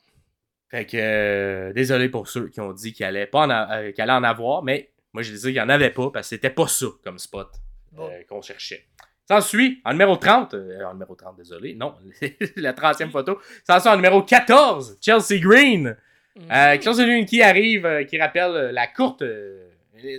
Fait 0.71 0.85
que, 0.87 0.97
euh, 0.97 1.73
désolé 1.75 2.09
pour 2.09 2.27
ceux 2.27 2.49
qui 2.49 2.61
ont 2.61 2.73
dit 2.73 2.93
qu'il 2.93 3.05
allait, 3.05 3.27
pas 3.27 3.41
en, 3.47 3.51
a- 3.51 3.79
euh, 3.83 3.93
allait 3.99 4.13
en 4.13 4.25
avoir, 4.25 4.63
mais 4.65 4.91
moi, 5.13 5.23
j'ai 5.23 5.35
dit 5.35 5.41
qu'il 5.41 5.53
n'y 5.53 5.61
en 5.61 5.69
avait 5.69 5.91
pas, 5.91 6.11
parce 6.11 6.27
que 6.27 6.37
c'était 6.37 6.51
pas 6.51 6.67
ça 6.67 6.87
comme 7.05 7.19
spot 7.19 7.49
Bon. 7.93 8.09
euh, 8.11 8.23
qu'on 8.29 8.43
cherchait. 8.43 8.87
S'ensuit, 9.29 9.81
en 9.85 9.93
numéro 9.93 10.17
30, 10.17 10.55
euh, 10.55 10.85
en 10.85 10.95
numéro 10.95 11.15
30, 11.15 11.37
désolé, 11.37 11.75
non, 11.75 11.95
la 12.57 12.73
30e 12.73 13.11
photo, 13.11 13.39
s'ensuit 13.65 13.91
en 13.91 13.97
numéro 13.97 14.23
14, 14.23 14.99
Chelsea 15.01 15.39
Green. 15.41 15.97
Mhm. 16.37 16.51
Euh, 16.53 16.81
Chelsea 16.81 17.05
Green 17.07 17.25
qui 17.25 17.43
arrive, 17.43 17.87
euh, 17.87 18.05
qui 18.05 18.21
rappelle 18.21 18.51
euh, 18.51 18.73
la 18.73 18.87
courte, 18.87 19.23
euh, 19.23 19.69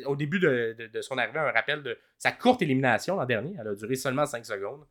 au 0.05 0.15
début 0.15 0.39
de, 0.39 0.75
de- 0.77 0.87
de 0.87 1.01
son 1.01 1.17
arrivée, 1.17 1.37
un 1.39 1.51
rappel 1.51 1.83
de 1.83 1.97
sa 2.17 2.31
courte 2.31 2.61
élimination 2.63 3.15
l'an 3.15 3.25
dernier. 3.25 3.55
Elle 3.59 3.67
a 3.67 3.75
duré 3.75 3.95
seulement 3.95 4.25
5 4.25 4.45
secondes. 4.45 4.85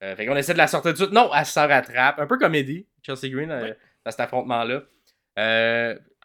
Fait 0.00 0.26
qu'on 0.26 0.36
essaie 0.36 0.52
de 0.52 0.58
la 0.58 0.68
sortir 0.68 0.92
tout 0.92 0.98
de 0.98 1.02
suite. 1.06 1.12
Non, 1.12 1.28
elle 1.36 1.44
s'en 1.44 1.66
rattrape. 1.66 2.20
Un 2.20 2.26
peu 2.28 2.38
comme 2.38 2.54
Eddie, 2.54 2.86
Chelsea 3.02 3.28
Green, 3.34 3.48
dans 4.04 4.10
cet 4.12 4.20
affrontement-là. 4.20 4.82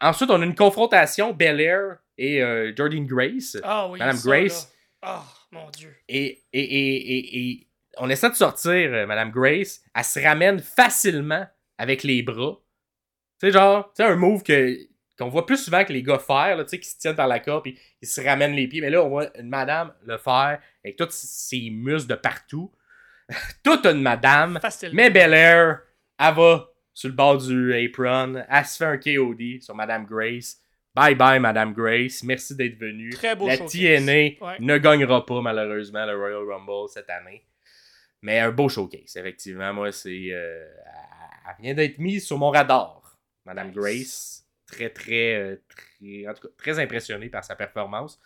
Ensuite, 0.00 0.30
on 0.30 0.40
a 0.40 0.44
une 0.44 0.54
confrontation, 0.54 1.32
Belair 1.32 1.96
et 2.18 2.42
euh, 2.42 2.72
Jordan 2.76 3.04
Grace. 3.06 3.56
Ah 3.64 3.88
oui. 3.88 3.98
Madame 3.98 4.16
ça, 4.16 4.28
Grace. 4.28 4.72
là. 5.02 5.08
Ah, 5.08 5.24
mon 5.50 5.70
Dieu. 5.70 5.94
Et, 6.08 6.42
et, 6.52 6.60
et, 6.62 6.96
et, 7.16 7.38
et 7.38 7.68
on 7.98 8.08
essaie 8.10 8.30
de 8.30 8.34
sortir 8.34 9.06
Madame 9.06 9.30
Grace. 9.30 9.80
Elle 9.94 10.04
se 10.04 10.20
ramène 10.20 10.58
facilement 10.60 11.46
avec 11.78 12.02
les 12.04 12.22
bras. 12.22 12.58
Sais, 13.44 13.52
genre, 13.52 13.90
sais, 13.94 14.02
un 14.04 14.16
move 14.16 14.42
que, 14.42 14.76
qu'on 15.18 15.28
voit 15.28 15.46
plus 15.46 15.58
souvent 15.58 15.84
que 15.84 15.92
les 15.92 16.02
gars 16.02 16.18
faire, 16.18 16.56
là, 16.56 16.64
tu 16.64 16.70
sais, 16.70 16.80
qui 16.80 16.88
se 16.88 16.98
tiennent 16.98 17.16
par 17.16 17.28
la 17.28 17.40
corde 17.40 17.62
puis 17.64 17.78
ils 18.02 18.08
se 18.08 18.20
ramènent 18.20 18.54
les 18.54 18.66
pieds. 18.68 18.80
Mais 18.80 18.90
là, 18.90 19.02
on 19.04 19.08
voit 19.08 19.26
une 19.38 19.48
madame 19.48 19.92
le 20.04 20.16
faire 20.18 20.60
avec 20.84 20.96
tous 20.96 21.08
ses 21.10 21.70
muscles 21.70 22.08
de 22.10 22.14
partout. 22.16 22.72
Toute 23.62 23.86
une 23.86 24.02
madame. 24.02 24.58
Facile. 24.60 24.90
Mais 24.92 25.10
Belair, 25.10 25.80
elle 26.18 26.34
va 26.34 26.68
sur 26.92 27.08
le 27.08 27.14
bord 27.14 27.38
du 27.38 27.72
apron. 27.74 28.44
Elle 28.48 28.64
se 28.66 28.76
fait 28.76 28.84
un 28.84 28.98
KOD 28.98 29.62
sur 29.62 29.74
Madame 29.74 30.04
Grace. 30.04 30.58
Bye 30.94 31.14
bye, 31.16 31.40
Madame 31.40 31.72
Grace. 31.72 32.22
Merci 32.22 32.54
d'être 32.54 32.78
venue. 32.78 33.10
Très 33.10 33.34
beau 33.34 33.48
La 33.48 33.56
showcase. 33.56 33.72
TNA 33.72 34.12
Ouais. 34.12 34.56
ne 34.60 34.78
gagnera 34.78 35.24
pas, 35.26 35.40
malheureusement, 35.40 36.04
le 36.06 36.16
Royal 36.16 36.44
Rumble 36.48 36.88
cette 36.88 37.10
année. 37.10 37.44
Mais 38.22 38.38
un 38.40 38.52
beau 38.52 38.68
showcase, 38.68 39.16
effectivement. 39.16 39.72
Moi, 39.72 39.90
c'est. 39.90 40.28
euh, 40.30 40.64
elle 41.48 41.62
vient 41.64 41.74
d'être 41.74 41.98
mise 41.98 42.26
sur 42.26 42.38
mon 42.38 42.50
radar, 42.50 43.02
Madame 43.44 43.68
Nice. 43.68 43.76
Grace. 43.76 44.46
Très, 44.66 44.90
très, 44.90 45.34
euh, 45.34 45.56
très. 45.68 46.26
En 46.26 46.34
tout 46.34 46.48
cas, 46.48 46.54
très 46.56 46.78
impressionné 46.78 47.28
par 47.28 47.44
sa 47.44 47.54
performance. 47.54 48.18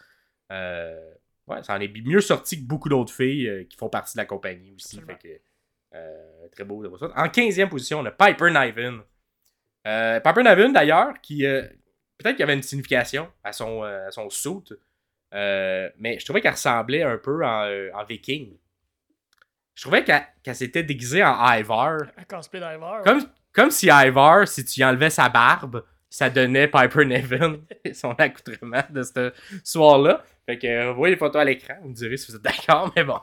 Euh, 0.52 1.12
ouais, 1.48 1.62
ça 1.62 1.74
en 1.74 1.80
est 1.80 1.92
mieux 2.04 2.20
sorti 2.20 2.60
que 2.62 2.66
beaucoup 2.66 2.88
d'autres 2.88 3.12
filles 3.12 3.48
euh, 3.48 3.64
qui 3.64 3.76
font 3.76 3.88
partie 3.88 4.16
de 4.16 4.22
la 4.22 4.26
compagnie 4.26 4.72
aussi. 4.72 5.00
Fait 5.00 5.18
que, 5.18 5.40
euh, 5.94 6.48
très 6.52 6.64
beau 6.64 6.82
de 6.82 6.88
voir 6.88 7.00
ça. 7.00 7.12
En 7.16 7.26
15e 7.26 7.68
position, 7.68 8.00
on 8.00 8.06
a 8.06 8.12
Piper 8.12 8.50
Niven. 8.50 9.00
Euh, 9.86 10.20
Piper 10.20 10.42
Niven, 10.42 10.72
d'ailleurs, 10.72 11.14
qui. 11.20 11.42
Peut-être 11.42 12.34
qu'il 12.34 12.40
y 12.40 12.42
avait 12.44 12.54
une 12.54 12.62
signification 12.62 13.30
à 13.44 13.52
son, 13.52 13.82
à 13.82 14.10
son 14.10 14.28
suit. 14.30 14.76
Mais 15.32 16.18
je 16.18 16.24
trouvais 16.24 16.40
qu'elle 16.40 16.52
ressemblait 16.52 17.02
un 17.02 17.18
peu 17.18 17.44
en, 17.44 17.90
en 17.94 18.04
viking. 18.04 18.56
Je 19.74 19.82
trouvais 19.82 20.02
qu'elle 20.02 20.26
qu'elle 20.42 20.56
s'était 20.56 20.82
déguisée 20.82 21.22
en 21.22 21.52
Ivar. 21.52 21.98
Un 22.16 22.24
cosplay 22.24 22.58
d'Ivar. 22.58 23.02
Comme, 23.02 23.20
comme 23.58 23.72
si 23.72 23.88
Ivar, 23.90 24.46
si 24.46 24.64
tu 24.64 24.80
y 24.80 24.84
enlevais 24.84 25.10
sa 25.10 25.28
barbe, 25.28 25.82
ça 26.08 26.30
donnait 26.30 26.68
Piper 26.68 27.04
Nevin 27.04 27.56
son 27.92 28.12
accoutrement 28.12 28.84
de 28.88 29.02
ce 29.02 29.32
soir-là. 29.64 30.22
Fait 30.46 30.58
que 30.58 30.66
euh, 30.68 30.92
vous 30.92 30.98
voyez 30.98 31.14
les 31.14 31.18
photos 31.18 31.42
à 31.42 31.44
l'écran, 31.44 31.74
vous 31.82 31.88
me 31.88 31.94
direz 31.94 32.16
si 32.16 32.30
vous 32.30 32.36
êtes 32.36 32.42
d'accord, 32.42 32.92
mais 32.94 33.02
bon. 33.02 33.18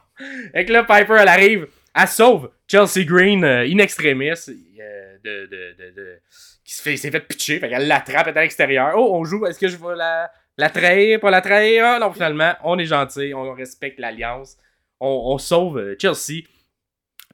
Fait 0.51 0.65
que 0.65 0.73
là, 0.73 0.83
Piper, 0.83 1.15
elle 1.21 1.29
arrive, 1.29 1.67
elle 1.95 2.07
sauve 2.09 2.51
Chelsea 2.67 3.05
Green 3.05 3.45
euh, 3.45 3.65
in 3.65 3.77
extremis 3.77 4.29
euh, 4.29 5.17
de, 5.23 5.45
de, 5.45 5.91
de, 5.95 6.19
qui 6.65 6.73
se 6.73 6.81
fait, 6.81 6.97
s'est 6.97 7.11
fait 7.11 7.21
pitcher. 7.21 7.59
Fait 7.59 7.69
qu'elle 7.69 7.87
l'attrape, 7.87 8.27
à 8.27 8.41
l'extérieur. 8.41 8.91
Oh, 8.97 9.11
on 9.13 9.23
joue, 9.23 9.45
est-ce 9.45 9.57
que 9.57 9.69
je 9.69 9.77
vais 9.77 9.95
la, 9.95 10.69
trahir, 10.69 11.21
pas 11.21 11.31
la 11.31 11.39
trahir? 11.39 11.85
Ah, 11.85 11.99
non, 11.99 12.11
finalement, 12.11 12.55
on 12.65 12.77
est 12.77 12.85
gentil, 12.85 13.33
on 13.33 13.53
respecte 13.53 13.99
l'alliance. 13.99 14.57
On, 14.99 15.33
on 15.33 15.37
sauve 15.37 15.77
euh, 15.77 15.95
Chelsea. 15.97 16.43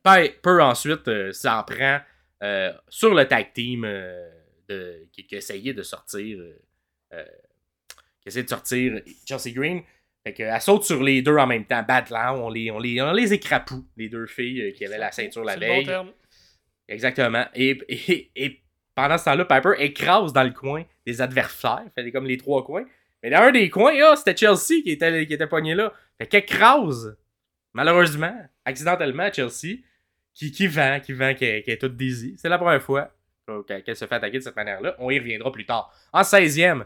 Piper 0.03 0.61
ensuite 0.61 1.07
euh, 1.07 1.31
s'en 1.31 1.63
prend 1.63 1.99
euh, 2.41 2.73
sur 2.89 3.13
le 3.13 3.27
tag 3.27 3.53
team 3.53 3.85
euh, 3.85 4.29
de, 4.67 5.07
qui, 5.11 5.25
qui 5.27 5.35
essayait 5.35 5.73
de 5.73 5.83
sortir 5.83 6.39
euh, 7.13 7.25
qui 8.21 8.27
essayait 8.27 8.43
de 8.43 8.49
sortir 8.49 9.01
Chelsea 9.27 9.53
Green. 9.53 9.81
Fait 10.23 10.33
que, 10.33 10.43
elle 10.43 10.61
saute 10.61 10.83
sur 10.83 11.01
les 11.01 11.21
deux 11.21 11.37
en 11.37 11.47
même 11.47 11.65
temps. 11.65 11.83
Badland, 11.83 12.39
on 12.39 12.49
les, 12.49 12.69
on 12.69 12.79
les, 12.79 13.01
on 13.01 13.11
les 13.11 13.33
écrapoue, 13.33 13.85
les 13.97 14.07
deux 14.07 14.27
filles 14.27 14.73
qui 14.73 14.85
avaient 14.85 14.99
la 14.99 15.11
ceinture 15.11 15.43
la 15.43 15.55
bon 15.55 15.61
veille. 15.61 15.85
terme. 15.85 16.11
Exactement. 16.87 17.45
Et, 17.55 17.79
et, 17.89 18.31
et 18.35 18.61
pendant 18.93 19.17
ce 19.17 19.25
temps-là, 19.25 19.45
Piper 19.45 19.73
écrase 19.79 20.31
dans 20.33 20.43
le 20.43 20.51
coin 20.51 20.83
des 21.05 21.21
adversaires. 21.21 21.85
Fait 21.95 22.11
comme 22.11 22.27
les 22.27 22.37
trois 22.37 22.63
coins. 22.63 22.85
Mais 23.23 23.29
dans 23.29 23.39
un 23.39 23.51
des 23.51 23.69
coins, 23.69 23.93
ah, 24.03 24.15
c'était 24.15 24.35
Chelsea 24.35 24.81
qui 24.83 24.91
était, 24.91 25.25
qui 25.25 25.33
était 25.33 25.47
pogné 25.47 25.73
là. 25.73 25.93
Fait 26.19 26.27
qu'écrase, 26.27 27.17
malheureusement, 27.73 28.35
accidentellement, 28.65 29.31
Chelsea, 29.31 29.77
qui, 30.33 30.51
qui 30.51 30.67
vend, 30.67 30.99
qui 30.99 31.13
vend, 31.13 31.33
qui 31.33 31.45
est, 31.45 31.63
qui 31.63 31.71
est 31.71 31.77
toute 31.77 31.95
dizzy. 31.97 32.35
C'est 32.37 32.49
la 32.49 32.57
première 32.57 32.81
fois 32.81 33.11
qu'elle 33.67 33.83
qu'elle 33.83 33.95
se 33.95 34.05
fait 34.05 34.15
attaquer 34.15 34.37
de 34.39 34.43
cette 34.43 34.55
manière-là. 34.55 34.95
On 34.99 35.09
y 35.11 35.19
reviendra 35.19 35.51
plus 35.51 35.65
tard. 35.65 35.93
En 36.13 36.21
16e, 36.21 36.83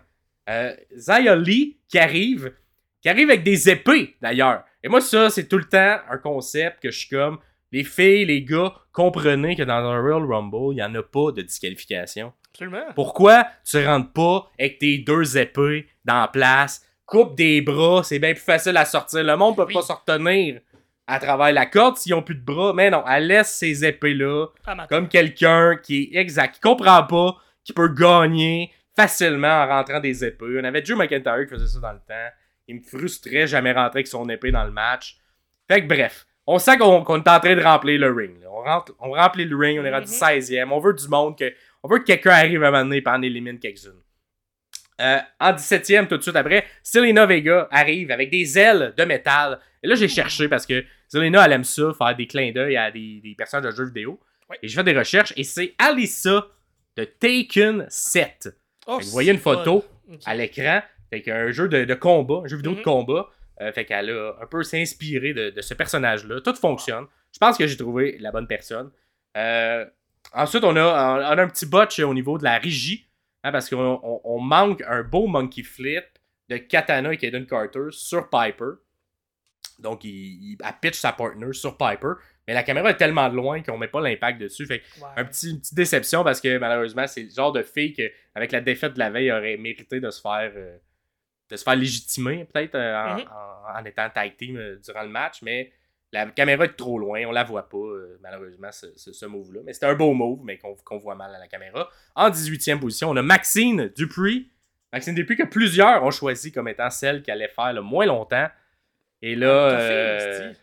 euh, 0.49 0.75
Zaya 0.95 1.35
Lee 1.35 1.77
qui 1.87 1.99
arrive, 1.99 2.53
qui 3.01 3.09
arrive 3.09 3.29
avec 3.29 3.43
des 3.43 3.69
épées 3.69 4.15
d'ailleurs. 4.21 4.63
Et 4.83 4.87
moi, 4.87 5.01
ça, 5.01 5.29
c'est 5.29 5.47
tout 5.47 5.57
le 5.57 5.65
temps 5.65 5.97
un 6.09 6.17
concept 6.17 6.81
que 6.81 6.91
je 6.91 6.99
suis 6.99 7.09
comme, 7.09 7.39
les 7.71 7.83
filles, 7.83 8.25
les 8.25 8.43
gars, 8.43 8.73
comprenez 8.91 9.55
que 9.55 9.63
dans 9.63 9.73
un 9.73 9.99
Royal 9.99 10.23
Rumble, 10.23 10.73
il 10.73 10.75
n'y 10.75 10.83
en 10.83 10.93
a 10.95 11.03
pas 11.03 11.31
de 11.31 11.41
disqualification. 11.41 12.31
Absolument. 12.51 12.85
Pourquoi 12.95 13.47
tu 13.65 13.85
rentres 13.85 14.13
pas 14.13 14.49
avec 14.57 14.79
tes 14.79 14.99
deux 14.99 15.37
épées 15.37 15.87
dans 16.05 16.21
la 16.21 16.27
place, 16.29 16.85
coupe 17.05 17.35
des 17.35 17.61
bras, 17.61 18.01
c'est 18.03 18.19
bien 18.19 18.33
plus 18.33 18.41
facile 18.43 18.77
à 18.77 18.85
sortir. 18.85 19.23
Le 19.23 19.35
monde 19.35 19.55
peut 19.55 19.65
Oui. 19.67 19.73
pas 19.73 19.81
se 19.81 19.91
retenir 19.91 20.61
à 21.07 21.19
travers 21.19 21.51
la 21.53 21.65
corde 21.65 21.97
s'ils 21.97 22.13
ont 22.13 22.21
plus 22.23 22.35
de 22.35 22.43
bras. 22.43 22.73
Mais 22.73 22.89
non, 22.89 23.03
elle 23.07 23.27
laisse 23.27 23.53
ces 23.53 23.85
épées-là 23.85 24.47
comme 24.89 25.07
quelqu'un 25.07 25.77
qui 25.77 26.09
est 26.13 26.19
exact, 26.19 26.55
qui 26.55 26.59
comprend 26.61 27.03
pas, 27.03 27.35
qui 27.63 27.73
peut 27.73 27.89
gagner 27.89 28.71
facilement 28.95 29.47
en 29.63 29.67
rentrant 29.67 29.99
des 29.99 30.23
épées. 30.23 30.57
On 30.59 30.63
avait 30.63 30.81
Drew 30.81 30.95
McIntyre 30.95 31.45
qui 31.45 31.53
faisait 31.53 31.67
ça 31.67 31.79
dans 31.79 31.91
le 31.93 31.99
temps. 31.99 32.29
Il 32.67 32.77
me 32.77 32.81
frustrait 32.81 33.45
jamais 33.47 33.71
rentrer 33.73 33.99
avec 33.99 34.07
son 34.07 34.27
épée 34.29 34.51
dans 34.51 34.63
le 34.63 34.71
match. 34.71 35.17
Fait 35.67 35.81
que 35.81 35.87
bref, 35.87 36.25
on 36.47 36.57
sent 36.59 36.77
qu'on 36.77 37.01
est 37.03 37.27
en 37.29 37.39
train 37.39 37.55
de 37.55 37.61
remplir 37.61 37.99
le 37.99 38.11
ring. 38.11 38.37
On, 38.49 38.61
rentre, 38.63 38.93
on 38.99 39.11
remplit 39.11 39.45
le 39.45 39.55
ring, 39.55 39.79
on 39.79 39.85
est 39.85 39.91
rendu 39.91 40.07
Mhm. 40.07 40.13
16e. 40.13 40.71
On 40.71 40.79
veut 40.79 40.93
du 40.93 41.07
monde, 41.07 41.37
que, 41.37 41.51
on 41.83 41.87
veut 41.89 41.99
que 41.99 42.05
quelqu'un 42.05 42.31
arrive 42.31 42.63
à 42.63 42.71
m'amener 42.71 42.97
et 42.97 43.07
en 43.09 43.21
élimine 43.21 43.59
quelques-unes. 43.59 44.01
Euh, 45.01 45.17
en 45.39 45.51
17e, 45.51 46.07
tout 46.07 46.17
de 46.17 46.21
suite 46.21 46.35
après, 46.35 46.65
Selena 46.81 47.25
Vega 47.25 47.67
arrive 47.71 48.11
avec 48.11 48.29
des 48.29 48.57
ailes 48.57 48.93
de 48.97 49.03
métal. 49.03 49.59
Et 49.83 49.87
là, 49.87 49.95
j'ai 49.95 50.07
cherché 50.07 50.47
parce 50.47 50.65
que 50.65 50.85
Selena, 51.09 51.45
elle 51.45 51.51
aime 51.51 51.63
ça, 51.63 51.91
faire 51.97 52.15
des 52.15 52.27
clins 52.27 52.51
d'œil 52.51 52.77
à 52.77 52.91
des, 52.91 53.19
des 53.21 53.35
personnages 53.35 53.71
de 53.73 53.77
jeux 53.77 53.85
vidéo. 53.85 54.19
Et 54.61 54.67
je 54.67 54.75
fais 54.75 54.83
des 54.83 54.97
recherches 54.97 55.33
et 55.35 55.43
c'est 55.43 55.73
Alyssa 55.77 56.47
de 56.95 57.03
Taken 57.03 57.85
7. 57.89 58.55
Oh, 58.87 58.93
Fait 58.97 58.99
que 59.01 59.05
vous 59.05 59.11
voyez 59.11 59.31
une 59.31 59.39
photo 59.39 59.83
à 60.25 60.35
l'écran. 60.35 60.81
Fait 61.09 61.21
qu'un 61.21 61.51
jeu 61.51 61.67
de, 61.67 61.83
de 61.83 61.93
combat, 61.93 62.41
un 62.45 62.47
jeu 62.47 62.57
vidéo 62.57 62.71
de 62.73 62.77
Mhm. 62.77 62.83
combat. 62.83 63.27
Euh, 63.61 63.71
fait 63.71 63.85
qu'elle 63.85 64.09
a 64.11 64.33
un 64.41 64.45
peu 64.47 64.63
s'inspirer 64.63 65.33
de, 65.33 65.49
de 65.49 65.61
ce 65.61 65.73
personnage-là. 65.73 66.41
Tout 66.41 66.55
fonctionne. 66.55 67.05
Je 67.33 67.37
pense 67.39 67.57
que 67.57 67.65
j'ai 67.67 67.77
trouvé 67.77 68.17
la 68.19 68.31
bonne 68.31 68.47
personne. 68.47 68.91
Euh, 69.37 69.85
ensuite, 70.33 70.63
on 70.63 70.75
a, 70.75 70.81
on 71.33 71.37
a 71.37 71.41
un 71.41 71.47
petit 71.47 71.65
botch 71.65 71.99
au 71.99 72.13
niveau 72.13 72.37
de 72.37 72.43
la 72.43 72.57
régie. 72.57 73.04
Hein, 73.45 73.51
parce 73.51 73.69
qu'on 73.69 73.99
on- 74.03 74.21
on 74.23 74.39
manque 74.39 74.81
un 74.87 75.03
beau 75.03 75.27
monkey 75.27 75.63
flip 75.63 76.03
de 76.49 76.57
Katana 76.57 77.13
et 77.13 77.17
Kaden 77.17 77.45
Carter 77.45 77.87
sur 77.91 78.29
Piper. 78.29 78.71
Donc, 79.79 80.03
il, 80.03 80.09
il 80.53 80.57
elle 80.63 80.73
pitch 80.81 80.95
sa 80.97 81.11
partner 81.11 81.51
sur 81.53 81.77
Piper. 81.77 82.13
Mais 82.47 82.53
la 82.53 82.63
caméra 82.63 82.91
est 82.91 82.97
tellement 82.97 83.27
loin 83.27 83.61
qu'on 83.63 83.77
met 83.77 83.87
pas 83.87 83.99
l'impact 84.01 84.39
dessus. 84.39 84.65
Fait 84.65 84.81
un 85.17 85.25
petit, 85.25 85.49
une 85.51 85.59
petite 85.59 85.73
déception 85.73 86.23
parce 86.23 86.39
que 86.39 86.57
malheureusement, 86.59 87.07
c'est 87.07 87.23
le 87.23 87.29
genre 87.29 87.51
de 87.51 87.63
fille 87.63 87.91
que, 87.93 88.03
avec 88.35 88.51
la 88.51 88.61
défaite 88.61 88.93
de 88.93 88.99
la 88.99 89.09
veille, 89.09 89.31
aurait 89.31 89.57
mérité 89.57 89.99
de 89.99 90.09
se 90.11 90.21
faire, 90.21 90.51
euh, 90.55 90.77
de 91.49 91.55
se 91.57 91.63
faire 91.63 91.75
légitimer, 91.75 92.45
peut-être, 92.45 92.75
euh, 92.75 92.95
en, 92.95 93.15
Mhm. 93.17 93.25
en- 93.31 93.79
en 93.79 93.85
étant 93.85 94.09
tag 94.11 94.35
team 94.37 94.57
euh, 94.57 94.77
durant 94.77 95.01
le 95.03 95.09
match. 95.09 95.41
Mais 95.41 95.71
la 96.15 96.25
caméra 96.27 96.65
est 96.65 96.75
trop 96.75 96.97
loin, 96.97 97.21
on 97.27 97.31
la 97.31 97.43
voit 97.43 97.69
pas, 97.69 97.77
euh, 97.77 98.17
malheureusement, 98.21 98.71
ce, 98.71 98.87
ce- 98.95 99.13
ce 99.13 99.25
move-là. 99.25 99.61
Mais 99.63 99.73
c'était 99.73 99.85
un 99.85 99.93
beau 99.95 100.13
move, 100.13 100.39
mais 100.43 100.57
qu'on 100.57 100.97
voit 100.97 101.15
mal 101.15 101.33
à 101.35 101.39
la 101.39 101.47
caméra. 101.47 101.89
En 102.15 102.29
18e 102.29 102.79
position, 102.79 103.09
on 103.11 103.15
a 103.17 103.21
Maxine 103.21 103.91
Dupree. 103.95 104.49
Maxine 104.93 105.13
Dupree 105.15 105.35
que 105.35 105.43
plusieurs 105.43 106.03
ont 106.03 106.11
choisi 106.11 106.51
comme 106.51 106.67
étant 106.67 106.89
celle 106.89 107.21
qui 107.21 107.29
allait 107.31 107.49
faire 107.49 107.73
le 107.73 107.81
moins 107.81 108.05
longtemps. 108.05 108.47
Et 109.21 109.35
là, 109.35 109.67
Ah, 109.67 109.71
t'as 109.71 109.77
fait, 109.79 109.93
euh, 109.93 110.49
esti. 110.51 110.59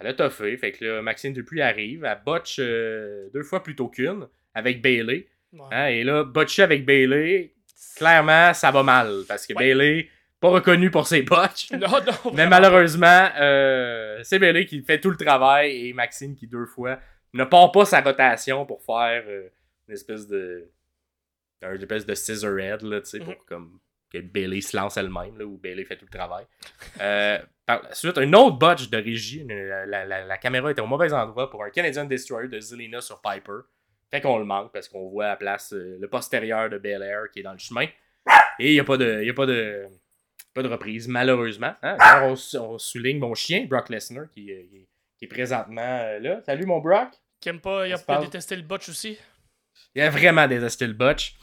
elle 0.00 0.06
a 0.06 0.14
toffé. 0.14 0.56
Fait 0.56 0.72
que 0.72 0.84
là, 0.84 1.02
Maxine 1.02 1.32
Dupuis 1.32 1.60
arrive. 1.62 2.04
Elle 2.04 2.18
botch 2.24 2.56
euh, 2.58 3.28
deux 3.34 3.42
fois 3.42 3.62
plutôt 3.62 3.88
qu'une 3.88 4.26
avec 4.54 4.80
Bailey. 4.82 5.26
Ouais. 5.52 5.60
Hein, 5.72 5.86
et 5.86 6.02
là, 6.04 6.24
botché 6.24 6.62
avec 6.62 6.84
Bailey, 6.84 7.52
clairement, 7.96 8.54
ça 8.54 8.70
va 8.70 8.82
mal. 8.82 9.22
Parce 9.28 9.46
que 9.46 9.52
Ouais. 9.54 9.74
Bailey, 9.74 10.08
pas 10.44 10.50
reconnu 10.50 10.90
pour 10.90 11.06
ses 11.06 11.22
botches. 11.22 11.70
Non, 11.72 11.88
non. 11.88 12.32
Mais 12.34 12.46
malheureusement, 12.46 13.28
euh, 13.40 14.20
c'est 14.22 14.38
Bailey 14.38 14.66
qui 14.66 14.82
fait 14.82 15.00
tout 15.00 15.10
le 15.10 15.16
travail 15.16 15.88
et 15.88 15.92
Maxine 15.92 16.34
qui, 16.36 16.46
deux 16.46 16.66
fois, 16.66 16.98
ne 17.32 17.44
part 17.44 17.72
pas 17.72 17.84
sa 17.84 18.00
rotation 18.00 18.66
pour 18.66 18.82
faire 18.82 19.24
euh, 19.26 19.48
une 19.88 19.94
espèce 19.94 20.26
de. 20.28 20.70
une 21.62 21.80
espèce 21.80 22.04
de 22.06 22.14
scissor 22.14 22.58
head, 22.58 22.82
là, 22.82 23.00
tu 23.00 23.06
sais, 23.10 23.18
pour 23.20 23.28
Mhm. 23.28 23.38
comme 23.46 23.78
que 24.12 24.18
Bailey 24.20 24.60
se 24.60 24.76
lance 24.76 24.96
elle-même, 24.96 25.36
là, 25.38 25.44
où 25.44 25.56
Bailey 25.56 25.84
fait 25.84 25.96
tout 25.96 26.04
le 26.10 26.16
travail. 26.18 26.44
Euh, 27.00 27.38
par 27.66 27.82
la 27.82 27.94
suite, 27.94 28.16
un 28.18 28.32
autre 28.34 28.58
botch 28.58 28.88
de 28.90 28.98
régie. 28.98 29.44
La, 29.48 29.86
la- 29.86 30.04
la- 30.04 30.24
la 30.24 30.38
caméra 30.38 30.70
était 30.70 30.82
au 30.82 30.86
mauvais 30.86 31.12
endroit 31.12 31.50
pour 31.50 31.64
un 31.64 31.70
Canadian 31.70 32.04
Destroyer 32.04 32.48
de 32.48 32.60
Zelina 32.60 33.00
sur 33.00 33.20
Piper. 33.22 33.60
Fait 34.10 34.20
qu'on 34.20 34.38
le 34.38 34.44
manque 34.44 34.72
parce 34.72 34.88
qu'on 34.88 35.08
voit 35.08 35.24
à 35.24 35.28
la 35.30 35.36
place 35.36 35.72
euh, 35.72 35.96
le 36.00 36.08
postérieur 36.08 36.68
de 36.70 36.78
Bel 36.78 37.02
Air 37.02 37.24
qui 37.32 37.40
est 37.40 37.42
dans 37.42 37.52
le 37.52 37.58
chemin. 37.58 37.86
Et 38.60 38.70
il 38.70 38.74
n'y 38.74 38.80
a 38.80 38.84
pas 38.84 38.96
de. 38.96 39.18
il 39.22 39.26
y 39.26 39.30
a 39.30 39.34
pas 39.34 39.46
de 39.46 39.86
pas 40.54 40.62
de 40.62 40.68
reprise, 40.68 41.08
malheureusement. 41.08 41.74
Hein? 41.82 41.96
D'ailleurs, 41.98 42.36
on, 42.60 42.78
souligne 42.78 43.18
mon 43.18 43.34
chien, 43.34 43.66
Brock 43.68 43.88
Lesnar, 43.90 44.26
qui, 44.32 44.50
euh, 44.52 44.62
qui 44.70 44.76
est- 44.78 44.88
qui 45.18 45.24
est 45.26 45.28
présentement 45.28 45.80
euh, 45.82 46.18
là. 46.20 46.40
Salut, 46.46 46.66
mon 46.66 46.80
Brock. 46.80 47.08
Qui 47.40 47.48
aime 47.50 47.60
pas, 47.60 47.86
il 47.86 47.92
a 47.92 47.98
pas 47.98 48.20
détesté 48.20 48.56
le 48.56 48.62
botch 48.62 48.88
aussi. 48.88 49.18
Il 49.94 50.02
a 50.02 50.10
vraiment 50.10 50.46
détesté 50.46 50.86
le 50.86 50.92
botch. 50.94 51.34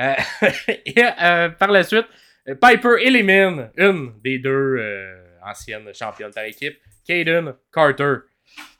Euh, 0.00 0.14
et 0.68 0.94
euh, 1.20 1.48
par 1.50 1.70
la 1.70 1.82
suite, 1.82 2.06
Piper 2.46 2.96
élimine 3.00 3.70
une 3.76 4.12
des 4.22 4.38
deux 4.38 4.76
euh, 4.78 5.16
anciennes 5.44 5.92
championnes 5.92 6.32
par 6.32 6.44
équipe, 6.44 6.78
Kaden 7.06 7.54
Carter. 7.72 8.14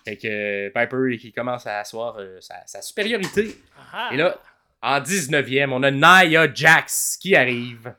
Fait 0.04 0.16
que 0.16 0.68
Piper 0.68 1.18
qui 1.18 1.32
commence 1.32 1.66
à 1.66 1.80
asseoir 1.80 2.18
sa, 2.40 2.54
sa 2.66 2.80
supériorité. 2.80 3.56
Ah, 3.92 4.10
Et 4.12 4.16
là, 4.16 4.38
en 4.80 5.00
19e, 5.00 5.70
on 5.72 5.82
a 5.82 5.90
Nia 5.90 6.52
Jax 6.54 7.18
qui 7.20 7.34
arrive. 7.36 7.92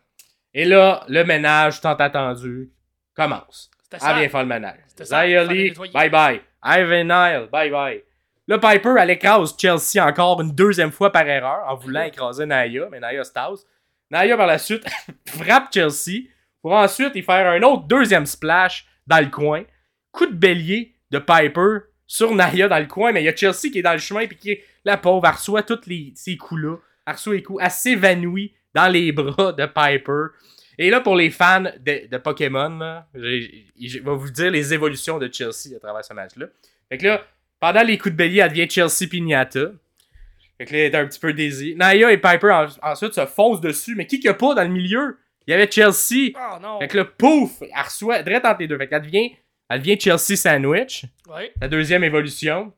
Et 0.54 0.66
là, 0.66 1.04
le 1.08 1.24
ménage 1.24 1.82
tant 1.82 1.96
attendu 1.96 2.72
commence. 3.16 3.70
ça. 3.98 4.14
viens 4.14 4.30
faire 4.30 4.42
le 4.42 4.48
ménage. 4.48 4.80
Nettoyer. 5.00 5.92
bye 5.94 6.10
bye. 6.10 6.42
Ivan 6.64 7.04
Nile, 7.04 7.50
bye 7.52 7.70
bye. 7.70 8.04
Là, 8.48 8.58
Piper, 8.58 8.96
elle 9.00 9.12
écrase 9.12 9.56
Chelsea 9.60 10.04
encore 10.04 10.42
une 10.42 10.52
deuxième 10.52 10.92
fois 10.92 11.12
par 11.12 11.28
erreur 11.28 11.64
en 11.68 11.76
voulant 11.76 12.02
écraser 12.02 12.48
Naya, 12.48 12.88
mais 12.92 13.00
Naya 13.00 13.24
se 13.24 13.32
tasse. 13.32 13.66
Naya, 14.10 14.36
par 14.36 14.48
la 14.48 14.58
suite, 14.58 14.84
frappe 15.28 15.72
Chelsea 15.72 16.30
pour 16.62 16.74
ensuite 16.74 17.16
y 17.16 17.22
faire 17.22 17.48
un 17.48 17.62
autre 17.62 17.84
deuxième 17.84 18.26
splash 18.26 18.88
dans 19.06 19.24
le 19.24 19.30
coin. 19.30 19.64
Coup 20.12 20.26
de 20.26 20.34
bélier 20.34 20.96
de 21.12 21.20
Piper 21.20 21.86
sur 22.08 22.34
Naya 22.34 22.68
dans 22.68 22.80
le 22.80 22.88
coin, 22.88 23.12
mais 23.12 23.22
il 23.22 23.26
y 23.26 23.30
a 23.30 23.36
Chelsea 23.36 23.70
qui 23.72 23.80
est 23.80 23.84
dans 23.84 23.94
le 23.94 24.00
chemin 24.00 24.26
puis 24.26 24.38
qui, 24.38 24.58
la 24.84 24.98
pauvre, 24.98 25.28
elle 25.28 25.36
reçoit 25.36 25.62
tous 25.62 25.86
les, 25.86 26.12
ces 26.16 26.36
coups-là. 26.36 26.78
Elle 27.06 27.14
reçoit 27.14 27.36
les 27.36 27.44
coups, 27.44 27.64
elle 27.64 27.70
s'évanouit 27.70 28.56
dans 28.74 28.88
les 28.92 29.12
bras 29.12 29.54
de 29.54 29.66
Piper. 29.66 30.36
Et 30.78 30.90
là, 30.90 31.02
pour 31.02 31.16
les 31.16 31.30
fans 31.30 31.62
de, 31.64 32.08
de 32.10 32.18
Pokémon, 32.18 32.70
là, 32.80 33.08
je 33.14 34.00
vais 34.00 34.16
vous 34.16 34.30
dire 34.32 34.50
les 34.52 34.74
évolutions 34.74 35.18
de 35.18 35.30
Chelsea 35.32 35.76
à 35.76 35.80
travers 35.80 36.06
ce 36.06 36.14
match-là. 36.14 36.46
Fait 36.90 36.98
que 36.98 37.06
là, 37.08 37.22
pendant 37.60 37.82
les 37.84 37.98
coups 37.98 38.14
de 38.14 38.18
bélier, 38.18 38.40
elle 38.40 38.50
devient 38.50 38.70
Chelsea 38.70 39.10
Pignata. 39.10 39.72
Fait 40.58 40.66
que 40.66 40.74
là, 40.74 40.80
elle 40.80 40.94
est 40.94 40.98
un 40.98 41.06
petit 41.06 41.20
peu 41.20 41.34
désir. 41.34 41.76
Naya 41.78 42.12
et 42.12 42.18
Piper 42.18 42.52
en- 42.52 42.92
ensuite 42.92 43.14
se 43.14 43.26
foncent 43.26 43.62
dessus. 43.62 43.96
Mais 43.96 44.06
qui 44.08 44.18
qu'il 44.20 44.26
y 44.28 44.30
a 44.30 44.34
pas 44.34 44.54
dans 44.56 44.64
le 44.64 44.70
milieu? 44.70 45.18
Il 45.48 45.52
y 45.52 45.54
avait 45.54 45.70
Chelsea. 45.70 46.32
Ah 46.36 46.60
non. 46.62 46.80
Fait 46.80 46.88
que 46.88 46.98
là, 46.98 47.06
pouf! 47.06 47.62
Elle 47.62 47.70
reçoit 47.84 48.22
direct 48.24 48.46
entre 48.46 48.62
les 48.62 48.68
deux. 48.68 48.78
Fait 48.78 48.88
qu'elle 48.88 49.02
devient, 49.02 49.32
elle 49.70 49.80
devient 49.80 50.00
Chelsea 50.00 50.36
Sandwich. 50.38 51.06
Ouais. 51.30 51.52
La 51.62 51.68
deuxième 51.68 52.04
évolution. 52.04 52.72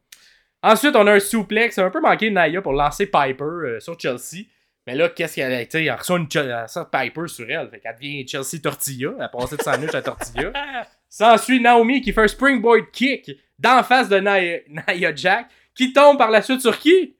Ensuite, 0.63 0.95
on 0.95 1.05
a 1.07 1.13
un 1.13 1.19
suplex. 1.19 1.75
Ça 1.75 1.83
a 1.83 1.85
un 1.85 1.89
peu 1.91 2.01
manqué 2.01 2.29
de 2.29 2.33
Naya 2.35 2.61
pour 2.61 2.73
lancer 2.73 3.05
Piper 3.07 3.43
euh, 3.43 3.79
sur 3.79 3.99
Chelsea. 3.99 4.45
Mais 4.87 4.95
là, 4.95 5.09
qu'est-ce 5.09 5.35
qu'elle 5.35 5.53
a 5.53 5.61
été? 5.61 5.85
Elle 5.85 5.93
reçoit 5.93 6.17
une 6.17 6.27
elle 6.33 6.63
reçoit 6.63 6.89
Piper 6.89 7.27
sur 7.27 7.49
elle. 7.49 7.69
Fait 7.69 7.79
qu'elle 7.79 7.95
devient 7.95 8.27
Chelsea 8.27 8.61
Tortilla. 8.61 9.11
Elle 9.15 9.23
a 9.23 9.29
passé 9.29 9.57
de 9.57 9.61
sandwich 9.61 9.93
à 9.93 10.01
Tortilla. 10.01 10.51
Ah, 10.55 10.83
S'ensuit 11.09 11.59
Naomi 11.59 12.01
qui 12.01 12.13
fait 12.13 12.23
un 12.23 12.27
springboard 12.27 12.89
kick 12.91 13.31
d'en 13.59 13.83
face 13.83 14.09
de 14.09 14.17
Nia 14.19 15.15
Jack. 15.15 15.47
Qui 15.75 15.93
tombe 15.93 16.17
par 16.17 16.31
la 16.31 16.41
suite 16.41 16.61
sur 16.61 16.77
qui? 16.77 17.15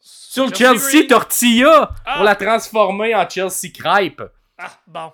Sur 0.00 0.54
Chelsea, 0.54 0.90
Green. 0.90 1.06
Tortilla. 1.06 1.90
Ah. 2.04 2.14
Pour 2.16 2.24
la 2.24 2.34
transformer 2.34 3.14
en 3.14 3.28
Chelsea 3.28 3.70
Crêpe. 3.72 4.22
Ah, 4.58 4.70
bon. 4.86 5.12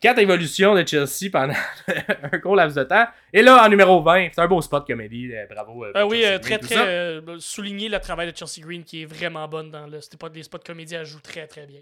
Quatre 0.00 0.18
évolutions 0.20 0.74
de 0.76 0.86
Chelsea 0.86 1.28
pendant 1.32 1.54
un 2.32 2.38
court 2.38 2.54
laps 2.54 2.76
de 2.76 2.84
temps. 2.84 3.06
Et 3.32 3.42
là, 3.42 3.64
en 3.64 3.68
numéro 3.68 4.00
20, 4.00 4.28
c'est 4.32 4.40
un 4.40 4.46
beau 4.46 4.60
spot 4.62 4.86
comédie. 4.86 5.32
euh, 5.34 5.44
Bravo. 5.50 5.84
euh, 5.86 5.92
Ah 5.94 6.06
oui, 6.06 6.22
euh, 6.24 6.38
très 6.38 6.58
très 6.58 6.76
euh, 6.78 7.20
souligner 7.40 7.88
le 7.88 7.98
travail 7.98 8.30
de 8.30 8.36
Chelsea 8.36 8.64
Green 8.64 8.84
qui 8.84 9.02
est 9.02 9.06
vraiment 9.06 9.48
bonne 9.48 9.70
dans 9.72 9.88
le. 9.88 10.00
C'était 10.00 10.16
pas 10.16 10.28
des 10.28 10.44
spots 10.44 10.58
comédie, 10.64 10.94
elle 10.94 11.04
joue 11.04 11.18
très 11.20 11.48
très 11.48 11.66
bien. 11.66 11.80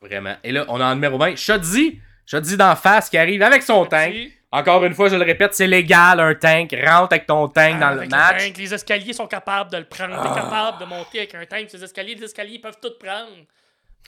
Vraiment. 0.00 0.36
Et 0.44 0.52
là, 0.52 0.64
on 0.68 0.80
a 0.80 0.84
en 0.84 0.94
numéro 0.94 1.18
20, 1.18 1.34
Shodzi. 1.36 2.00
Shodzi 2.24 2.56
d'en 2.56 2.76
face 2.76 3.10
qui 3.10 3.18
arrive 3.18 3.42
avec 3.42 3.64
son 3.64 3.84
tank. 3.84 4.14
Encore 4.52 4.84
une 4.84 4.94
fois, 4.94 5.08
je 5.08 5.16
le 5.16 5.24
répète, 5.24 5.54
c'est 5.54 5.66
légal 5.66 6.20
un 6.20 6.34
tank. 6.36 6.72
Rentre 6.86 7.14
avec 7.14 7.26
ton 7.26 7.48
tank 7.48 7.74
Ah, 7.78 7.80
dans 7.80 7.90
le 7.94 7.98
avec 7.98 8.10
match. 8.10 8.44
tank, 8.46 8.58
les 8.58 8.74
escaliers 8.74 9.12
sont 9.12 9.26
capables 9.26 9.72
de 9.72 9.78
le 9.78 9.84
prendre. 9.86 10.22
T'es 10.22 10.28
Ah. 10.30 10.40
capable 10.40 10.78
de 10.78 10.84
monter 10.84 11.18
avec 11.18 11.34
un 11.34 11.44
tank. 11.46 11.68
Ces 11.68 11.82
escaliers, 11.82 12.14
les 12.14 12.24
escaliers 12.24 12.60
peuvent 12.60 12.78
tout 12.80 12.92
prendre. 13.00 13.28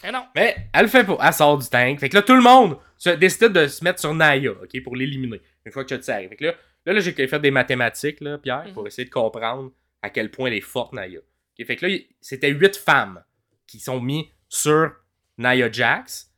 Mais 0.03 0.13
non. 0.13 0.25
Mais 0.35 0.57
elle 0.73 0.83
le 0.83 0.89
fait 0.89 1.05
pas. 1.05 1.17
Elle 1.23 1.33
sort 1.33 1.59
du 1.59 1.69
tank. 1.69 1.99
Fait 2.01 2.09
que 2.09 2.17
là, 2.17 2.23
tout 2.23 2.35
le 2.35 2.43
monde 2.43 2.77
se 2.99 3.11
décide 3.11 3.53
de 3.53 3.67
se 3.67 3.83
mettre 3.85 4.01
sur 4.01 4.13
Naya, 4.15 4.51
OK, 4.53 4.83
pour 4.83 4.97
l'éliminer. 4.97 5.41
Une 5.65 5.73
fois 5.73 5.85
que 5.85 5.95
Shodzi 5.95 6.11
arrive. 6.11 6.29
Fait 6.31 6.37
que 6.37 6.45
là, 6.45 6.55
là, 6.87 6.93
là, 6.93 7.01
j'ai 7.01 7.13
fait 7.27 7.39
des 7.41 7.51
mathématiques, 7.51 8.21
là, 8.21 8.39
Pierre, 8.39 8.67
pour 8.75 8.83
Mhm. 8.83 8.89
essayer 8.89 9.05
de 9.07 9.11
comprendre 9.13 9.71
à 10.03 10.11
quel 10.11 10.31
point 10.31 10.49
elle 10.49 10.55
est 10.55 10.61
forte, 10.61 10.93
Naya. 10.93 11.21
Fait 11.67 11.77
que 11.77 11.87
là, 11.87 11.97
c'était 12.21 12.51
huit 12.51 12.77
femmes 12.77 13.23
qui 13.67 13.79
sont 13.81 14.01
mises 14.01 14.27
sur 14.49 14.93
Nia 15.39 15.71
Jax. 15.71 16.31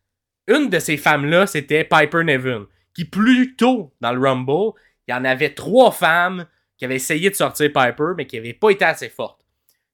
Une 0.46 0.68
de 0.70 0.78
ces 0.78 0.96
femmes-là, 0.96 1.46
c'était 1.46 1.82
Piper 1.84 2.22
Nevin, 2.22 2.66
qui 2.94 3.04
plus 3.04 3.56
tôt 3.56 3.92
dans 4.00 4.12
le 4.12 4.20
Rumble, 4.20 4.78
il 5.08 5.12
y 5.12 5.14
en 5.14 5.24
avait 5.24 5.54
trois 5.54 5.90
femmes 5.90 6.46
qui 6.78 6.84
avaient 6.84 6.96
essayé 6.96 7.30
de 7.30 7.34
sortir 7.34 7.72
Piper, 7.72 8.12
mais 8.16 8.26
qui 8.26 8.36
n'avaient 8.36 8.52
pas 8.52 8.70
été 8.70 8.84
assez 8.84 9.08
fortes. 9.08 9.40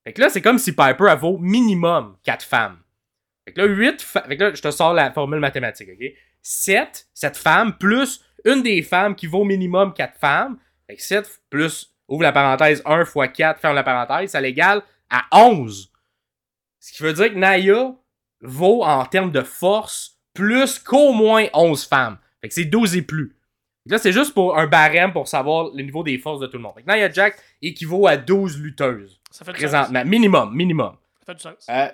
Fait 0.05 0.13
que 0.13 0.21
là, 0.21 0.29
c'est 0.29 0.43
comme 0.43 0.59
si 0.59 0.73
Piper 0.73 1.07
elle 1.11 1.19
vaut 1.19 1.39
minimum 1.39 2.17
quatre 2.25 2.45
femmes. 2.45 2.79
Fait 3.45 3.53
que 3.53 3.61
là, 3.61 3.67
8 3.67 4.03
fa- 4.03 4.23
Fait 4.23 4.37
que 4.37 4.45
là, 4.45 4.55
je 4.55 4.63
te 4.63 4.71
sors 4.71 4.95
la 4.95 5.11
formule 5.13 5.41
mathématique, 5.41 5.89
OK? 5.93 6.05
7, 6.43 7.07
7 7.15 7.37
femmes, 7.37 7.77
plus 7.79 8.25
une 8.45 8.63
des 8.63 8.83
femmes 8.83 9.15
qui 9.15 9.27
vaut 9.27 9.45
minimum 9.45 9.93
4 9.95 10.19
femmes. 10.19 10.59
Fait 10.89 10.97
que 10.97 11.03
7 11.03 11.41
plus, 11.51 11.95
ouvre 12.09 12.23
la 12.23 12.33
parenthèse, 12.33 12.83
1 12.85 13.05
fois 13.05 13.29
4, 13.29 13.61
ferme 13.61 13.75
la 13.75 13.83
parenthèse, 13.85 14.31
ça 14.31 14.41
l'égale 14.41 14.83
à 15.11 15.25
11. 15.33 15.93
Ce 16.81 16.93
qui 16.93 17.03
veut 17.03 17.13
dire 17.13 17.31
que 17.33 17.39
Naya 17.39 17.95
vaut 18.41 18.83
en 18.83 19.05
termes 19.07 19.31
de 19.31 19.43
force 19.43 20.19
plus 20.35 20.79
qu'au 20.79 21.13
moins 21.13 21.47
11 21.55 21.85
femmes. 21.87 22.19
Fait 22.41 22.49
que 22.49 22.55
c'est 22.55 22.65
12 22.65 22.97
et 22.97 23.03
plus. 23.03 23.37
Fait 23.85 23.89
que 23.91 23.95
là, 23.95 23.99
c'est 23.99 24.13
juste 24.13 24.35
pour 24.35 24.59
un 24.59 24.67
barème 24.67 25.13
pour 25.13 25.29
savoir 25.29 25.71
le 25.75 25.83
niveau 25.83 26.03
des 26.03 26.19
forces 26.19 26.41
de 26.41 26.47
tout 26.47 26.57
le 26.57 26.63
monde. 26.63 26.75
Fait 26.75 26.83
que 26.83 26.91
Nia 26.93 27.11
Jax 27.11 27.41
équivaut 27.61 28.07
à 28.07 28.17
12 28.17 28.59
lutteuses. 28.61 29.21
Ça 29.31 29.45
fait 29.45 29.53
du 29.53 29.59
Présentement. 29.59 30.05
Minimum, 30.05 30.55
minimum. 30.55 30.97
sens. 30.97 30.99
Ça 31.21 31.27
fait 31.27 31.35
du 31.35 31.41
sens. 31.43 31.67
Euh, 31.71 31.89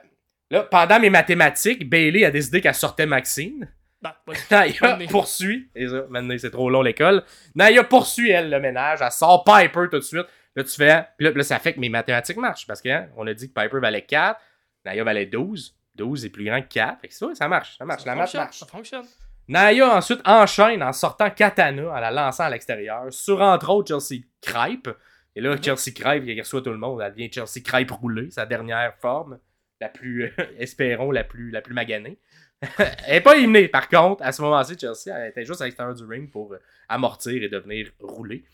là, 0.51 0.63
pendant 0.63 1.01
mes 1.01 1.11
mathématiques, 1.11 1.89
Bailey 1.89 2.25
a 2.25 2.31
décidé 2.31 2.61
qu'elle 2.61 2.75
sortait 2.75 3.07
Maxine. 3.07 3.71
Voilà. 4.01 4.41
Naya 4.51 4.99
poursuit. 5.11 5.71
Et 5.75 5.89
ça, 5.89 6.05
maintenant, 6.09 6.37
c'est 6.39 6.51
trop 6.51 6.71
long 6.71 6.83
l'école. 6.83 7.25
Naya 7.55 7.83
poursuit, 7.85 8.31
elle, 8.31 8.49
le 8.51 8.61
ménage. 8.61 9.01
Elle 9.03 9.11
sort 9.11 9.45
Piper 9.45 9.89
tout 9.91 9.99
de 9.99 10.01
suite. 10.01 10.27
Là, 10.55 10.65
tu 10.65 10.71
fais. 10.71 11.05
Puis 11.17 11.27
là, 11.27 11.33
là, 11.35 11.43
ça 11.43 11.59
fait 11.59 11.75
que 11.75 11.81
mes 11.81 11.89
mathématiques 11.89 12.37
marchent. 12.37 12.67
Parce 12.67 12.81
que 12.81 12.89
hein, 12.89 13.09
a 13.27 13.35
dit 13.35 13.53
que 13.53 13.61
Piper 13.61 13.81
valait 13.81 14.03
4. 14.03 14.41
Naya 14.85 15.03
valait 15.05 15.27
12. 15.27 15.75
12 15.97 16.25
est 16.27 16.29
plus 16.31 16.45
grand 16.45 16.63
que 16.63 16.69
4. 16.69 17.01
Fait 17.01 17.09
que 17.09 17.15
ça, 17.15 17.27
ça 17.35 17.49
marche. 17.49 17.77
Ça 17.77 17.85
marche. 17.85 18.03
Ça 18.03 18.11
la 18.11 18.15
marche. 18.15 18.33
Ça 18.33 18.67
fonctionne. 18.67 19.05
Naya 19.49 19.97
ensuite 19.97 20.21
enchaîne 20.27 20.83
en 20.83 20.93
sortant 20.93 21.31
Katana, 21.31 21.91
en 21.91 22.01
la 22.01 22.11
lançant 22.11 22.45
à 22.45 22.51
l'extérieur, 22.51 23.07
sur 23.11 23.41
entre 23.41 23.71
autres 23.71 23.89
Chelsea 23.99 24.23
Crêpe. 24.43 24.91
Et 25.35 25.41
là, 25.41 25.51
Mhm. 25.55 25.63
Chelsea 25.63 25.93
Crêpe, 25.95 26.23
il 26.27 26.39
reçoit 26.39 26.61
tout 26.63 26.71
le 26.71 26.77
monde. 26.77 27.01
Elle 27.01 27.13
devient 27.13 27.31
Chelsea 27.33 27.65
Crêpe 27.65 27.91
roulée, 27.91 28.31
sa 28.31 28.45
dernière 28.47 28.95
forme, 29.01 29.39
la 29.81 29.89
plus, 29.89 30.25
euh, 30.25 30.31
espérons, 30.59 31.11
la 31.11 31.25
plus, 31.25 31.51
la 31.51 31.61
plus 31.61 31.75
maganée. 31.75 32.19
elle 32.79 33.15
n'est 33.15 33.21
pas 33.21 33.37
éliminée, 33.37 33.69
par 33.69 33.89
contre, 33.89 34.23
à 34.25 34.33
ce 34.33 34.43
moment-ci, 34.43 34.77
Chelsea, 34.79 35.17
elle 35.17 35.31
était 35.31 35.45
juste 35.45 35.61
à 35.61 35.65
l'extérieur 35.65 35.95
du 35.95 36.05
ring 36.05 36.31
pour 36.31 36.53
euh, 36.53 36.59
amortir 36.89 37.43
et 37.43 37.49
devenir 37.49 37.91
roulée. 38.01 38.45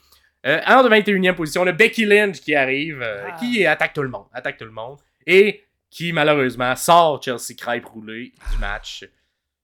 Euh, 0.47 0.61
en 0.67 0.83
de 0.83 0.91
21e 0.91 1.35
position, 1.35 1.63
on 1.63 1.67
a 1.67 1.73
Becky 1.73 2.05
Lynch 2.05 2.41
qui 2.41 2.55
arrive, 2.55 3.01
euh, 3.03 3.29
Ah. 3.29 3.37
qui 3.39 3.65
attaque 3.65 3.95
tout 3.95 4.03
le 4.03 4.11
monde, 4.11 4.27
attaque 4.33 4.59
tout 4.59 4.67
le 4.67 4.71
monde, 4.71 4.99
et 5.27 5.65
qui 5.91 6.13
malheureusement 6.13 6.77
sort 6.77 7.23
Chelsea 7.23 7.55
Crêpe 7.57 7.87
roulée 7.87 8.35
du 8.53 8.59
match. 8.59 9.07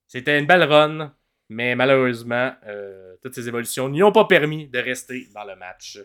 C'était 0.06 0.38
une 0.38 0.46
belle 0.46 0.64
run, 0.64 1.14
mais 1.50 1.74
malheureusement, 1.74 2.52
euh, 2.66 3.14
toutes 3.22 3.34
ces 3.34 3.46
évolutions 3.46 3.88
n'y 3.90 4.02
ont 4.02 4.12
pas 4.12 4.24
permis 4.24 4.68
de 4.68 4.78
rester 4.78 5.28
dans 5.34 5.44
le 5.44 5.54
match. 5.56 5.98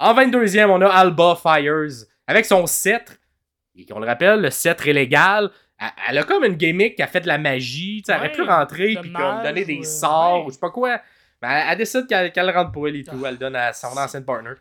En 0.00 0.14
22e, 0.14 0.70
on 0.70 0.80
a 0.80 0.88
Alba 0.88 1.36
Fires 1.40 2.06
avec 2.26 2.44
son 2.44 2.66
cètre. 2.66 3.12
Et 3.78 3.86
qu'on 3.86 4.00
le 4.00 4.06
rappelle, 4.06 4.40
le 4.40 4.50
cètre 4.50 4.88
est 4.88 4.92
légal. 4.92 5.50
Elle, 6.08 6.18
a 6.18 6.24
comme 6.24 6.44
une 6.44 6.54
gimmick 6.54 6.96
qui 6.96 7.02
a 7.02 7.06
fait 7.06 7.20
de 7.20 7.28
la 7.28 7.38
magie. 7.38 8.02
tu 8.02 8.06
sais, 8.06 8.12
Elle 8.12 8.18
aurait 8.18 8.28
Ouais, 8.30 8.34
pu 8.34 8.42
rentrer 8.42 8.96
puis 9.00 9.12
comme 9.12 9.42
donner 9.42 9.64
des 9.64 9.78
euh, 9.78 9.84
sorts 9.84 10.40
ouais. 10.40 10.46
ou 10.46 10.48
je 10.48 10.54
sais 10.54 10.60
pas 10.60 10.70
quoi. 10.70 11.00
Mais 11.40 11.48
elle, 11.48 11.66
elle 11.70 11.78
décide 11.78 12.06
qu'elle 12.08 12.32
qu'elle 12.32 12.50
rentre 12.50 12.72
pour 12.72 12.88
elle 12.88 12.96
et 12.96 13.04
tout. 13.04 13.22
Ah. 13.24 13.28
Elle 13.28 13.38
donne 13.38 13.54
à 13.54 13.72
son 13.72 13.96
ancienne 13.96 14.24
partner. 14.24 14.54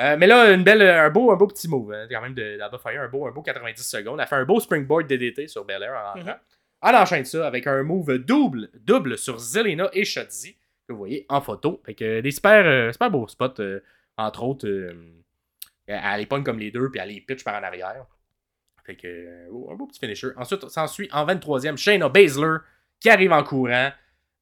Euh, 0.00 0.16
mais 0.18 0.26
là, 0.26 0.52
une 0.52 0.62
belle, 0.62 0.82
un, 0.82 1.10
beau, 1.10 1.30
un 1.30 1.36
beau 1.36 1.46
petit 1.46 1.68
move, 1.68 1.92
hein, 1.92 2.06
quand 2.10 2.22
même, 2.22 2.34
de 2.34 2.56
d'Alba 2.56 2.78
Fire, 2.78 3.02
un 3.02 3.08
beau, 3.08 3.26
un 3.26 3.32
beau 3.32 3.42
90 3.42 3.82
secondes. 3.82 4.14
Elle 4.14 4.24
a 4.24 4.26
fait 4.26 4.36
un 4.36 4.44
beau 4.44 4.60
springboard 4.60 5.06
DDT 5.06 5.48
sur 5.48 5.64
Belair 5.64 5.92
en 5.92 6.12
rentrant. 6.14 6.32
Mhm. 6.32 6.38
Elle 6.82 6.96
enchaîne 6.96 7.24
ça 7.24 7.46
avec 7.46 7.66
un 7.66 7.82
move 7.82 8.18
double, 8.18 8.70
double 8.74 9.18
sur 9.18 9.38
Zelina 9.38 9.90
et 9.92 10.04
Shotzi, 10.04 10.56
que 10.88 10.92
vous 10.92 10.98
voyez 10.98 11.26
en 11.28 11.42
photo. 11.42 11.82
Fait 11.84 11.94
que 11.94 12.20
des 12.20 12.30
super, 12.30 12.64
euh, 12.64 12.92
super 12.92 13.10
beaux 13.10 13.28
spots, 13.28 13.60
euh, 13.60 13.80
entre 14.16 14.42
autres. 14.44 14.66
elle 15.86 16.20
les 16.20 16.26
pogne 16.26 16.44
comme 16.44 16.58
les 16.58 16.70
deux, 16.70 16.90
puis 16.90 17.00
elle 17.02 17.10
les 17.10 17.20
pitch 17.20 17.44
par 17.44 17.60
en 17.60 17.62
arrière. 17.62 18.06
Fait 18.90 18.96
que, 18.96 19.06
euh, 19.06 19.72
un 19.72 19.76
beau 19.76 19.86
petit 19.86 20.00
finisher. 20.00 20.30
Ensuite, 20.36 20.68
s'ensuit 20.68 21.08
en 21.12 21.24
23e 21.24 21.76
Shayna 21.76 22.08
Baszler, 22.08 22.56
qui 22.98 23.08
arrive 23.08 23.32
en 23.32 23.44
courant. 23.44 23.90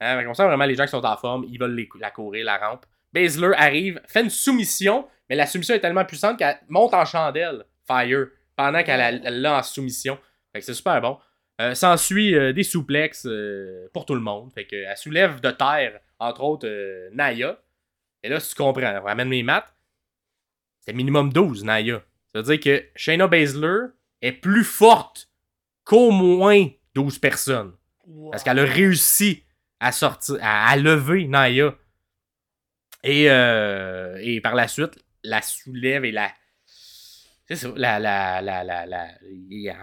Hein, 0.00 0.24
qu'on 0.24 0.32
sent 0.32 0.46
vraiment 0.46 0.64
les 0.64 0.74
gens 0.74 0.84
qui 0.84 0.90
sont 0.90 1.04
en 1.04 1.16
forme, 1.18 1.44
ils 1.50 1.58
veulent 1.58 1.86
la 2.00 2.10
courir, 2.10 2.46
la 2.46 2.56
rampe. 2.56 2.86
Baszler 3.12 3.52
arrive, 3.56 4.00
fait 4.06 4.22
une 4.22 4.30
soumission, 4.30 5.06
mais 5.28 5.36
la 5.36 5.46
soumission 5.46 5.74
est 5.74 5.80
tellement 5.80 6.04
puissante 6.06 6.38
qu'elle 6.38 6.58
monte 6.68 6.94
en 6.94 7.04
chandelle, 7.04 7.64
Fire, 7.86 8.28
pendant 8.56 8.82
qu'elle 8.82 9.22
l'a 9.22 9.58
en 9.58 9.62
soumission. 9.62 10.18
Fait 10.52 10.60
que 10.60 10.64
c'est 10.64 10.74
super 10.74 11.00
bon. 11.02 11.18
Euh, 11.60 11.74
S'ensuit 11.74 12.34
euh, 12.34 12.52
des 12.54 12.62
souplexes 12.62 13.26
euh, 13.26 13.88
pour 13.92 14.06
tout 14.06 14.14
le 14.14 14.20
monde. 14.20 14.50
Fait 14.54 14.66
elle 14.72 14.96
soulève 14.96 15.40
de 15.40 15.50
terre, 15.50 16.00
entre 16.18 16.42
autres, 16.42 16.66
euh, 16.66 17.10
Naya. 17.12 17.60
Et 18.22 18.30
là, 18.30 18.40
si 18.40 18.54
tu 18.54 18.62
comprends, 18.62 18.98
on 18.98 19.04
ramène 19.04 19.28
mes 19.28 19.42
maths. 19.42 19.74
C'est 20.80 20.94
minimum 20.94 21.32
12, 21.32 21.64
Naya. 21.64 22.02
Ça 22.32 22.40
veut 22.40 22.56
dire 22.56 22.60
que 22.60 22.84
Shayna 22.94 23.26
Baszler 23.26 23.88
est 24.22 24.32
plus 24.32 24.64
forte 24.64 25.28
qu'au 25.84 26.10
moins 26.10 26.66
12 26.94 27.18
personnes. 27.18 27.72
Wow. 28.06 28.30
Parce 28.30 28.42
qu'elle 28.42 28.58
a 28.58 28.64
réussi 28.64 29.44
à 29.80 29.92
sortir, 29.92 30.36
à, 30.42 30.68
à 30.70 30.76
lever 30.76 31.26
Naya. 31.26 31.74
Et, 33.04 33.30
euh, 33.30 34.18
et 34.20 34.40
par 34.40 34.54
la 34.54 34.66
suite, 34.68 34.98
la 35.22 35.40
soulève 35.42 36.04
et 36.04 36.12
la. 36.12 36.32
C'est 37.46 37.56
ça, 37.56 37.68
la. 37.76 37.98
la, 37.98 38.42
la, 38.42 38.64
la, 38.64 39.08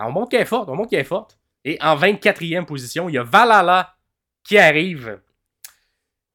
on 0.01 0.11
montre 0.11 0.29
qu'elle 0.31 0.41
est 0.41 0.45
forte, 0.45 0.69
on 0.69 0.75
montre 0.75 0.89
qu'elle 0.89 0.99
est 0.99 1.03
forte. 1.05 1.39
Et 1.63 1.77
en 1.81 1.95
24e 1.97 2.65
position, 2.65 3.09
il 3.09 3.15
y 3.15 3.17
a 3.17 3.23
Valhalla 3.23 3.95
qui 4.43 4.57
arrive 4.57 5.19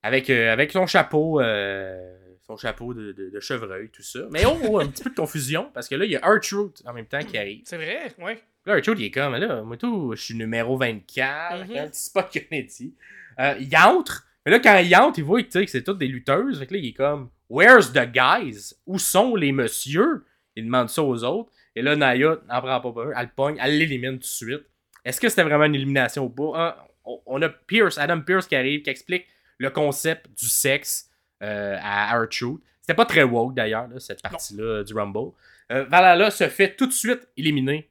avec, 0.03 0.31
euh, 0.31 0.53
avec 0.53 0.73
son 0.73 0.87
chapeau. 0.87 1.41
euh, 1.41 2.17
son 2.51 2.57
chapeau 2.57 2.95
de, 2.95 3.13
de- 3.13 3.31
de 3.31 3.41
chevreuil, 3.41 3.89
tout 3.91 4.03
ça. 4.03 4.21
Mais 4.31 4.45
oh, 4.47 4.79
un 4.81 4.87
petit 4.89 5.03
peu 5.05 5.11
de 5.11 5.15
confusion, 5.15 5.71
parce 5.73 5.89
que 5.89 5.95
là, 5.95 6.05
il 6.05 6.11
y 6.11 6.17
a 6.17 6.21
Artruth 6.23 6.83
en 6.87 6.93
même 6.93 7.07
temps 7.07 7.23
qui 7.23 7.39
arrive. 7.39 7.63
C'est 7.65 7.77
vrai, 7.77 8.13
ouais. 8.19 8.43
Là, 8.67 8.75
Arthur, 8.75 8.95
il 8.99 9.05
est 9.05 9.11
comme, 9.11 9.35
là, 9.37 9.63
moi, 9.63 9.77
tout, 9.77 10.13
je 10.15 10.23
suis 10.23 10.35
numéro 10.35 10.77
24, 10.77 11.55
Mhm. 11.57 11.63
avec 11.63 11.77
un 11.77 11.89
petit 11.89 12.03
spot 12.03 12.29
Kennedy. 12.31 12.95
Euh, 13.39 13.55
il 13.61 13.75
entre, 13.77 14.27
mais 14.45 14.53
là, 14.53 14.59
quand 14.61 14.77
il 14.79 14.95
entre, 14.97 15.19
il 15.19 15.25
voit 15.25 15.41
sais, 15.49 15.65
que 15.65 15.71
c'est 15.71 15.83
toutes 15.83 15.99
des 15.99 16.09
lutteuses. 16.09 16.59
Fait 16.59 16.67
que 16.67 16.75
là, 16.75 16.81
il 16.81 16.89
est 16.89 16.93
comme, 16.93 17.31
Where's 17.49 17.93
the 17.93 18.07
guys? 18.13 18.75
Où 18.87 18.99
sont 18.99 19.35
les 19.35 19.51
messieurs? 19.53 20.25
Il 20.57 20.65
demande 20.67 20.89
ça 20.89 21.03
aux 21.03 21.25
autres. 21.25 21.51
Et 21.75 21.83
là, 21.83 21.97
Naya 21.97 22.37
n'en 22.49 22.61
prend 22.61 22.81
pas 22.81 22.93
peur, 22.93 23.13
elle 23.17 23.25
le 23.27 23.31
pogne, 23.35 23.57
elle 23.61 23.79
l'élimine 23.79 24.13
tout 24.15 24.19
de 24.19 24.25
suite. 24.25 24.63
Est-ce 25.05 25.21
que 25.21 25.29
c'était 25.29 25.43
vraiment 25.45 25.65
une 25.65 25.75
élimination 25.75 26.25
ou 26.27 26.29
pas? 26.29 26.87
On- 27.05 27.21
on 27.27 27.43
a 27.43 27.49
Pierce, 27.49 27.97
Adam 27.99 28.21
Pierce 28.21 28.47
qui 28.47 28.55
arrive, 28.57 28.83
qui 28.83 28.91
explique 28.91 29.27
le 29.59 29.71
concept 29.71 30.27
du 30.39 30.49
sexe 30.49 31.10
euh, 31.43 31.77
à 31.81 32.17
R-Truth. 32.19 32.61
C'était 32.81 32.95
pas 32.95 33.05
très 33.07 33.23
woke 33.23 33.55
d'ailleurs, 33.55 33.89
cette 33.99 34.23
partie-là 34.23 34.83
du 34.85 34.95
Rumble. 34.95 35.33
Euh, 35.73 35.85
Valhalla 35.85 36.31
se 36.31 36.49
fait 36.49 36.75
tout 36.77 36.87
de 36.87 36.93
suite 36.93 37.29
éliminer. 37.37 37.89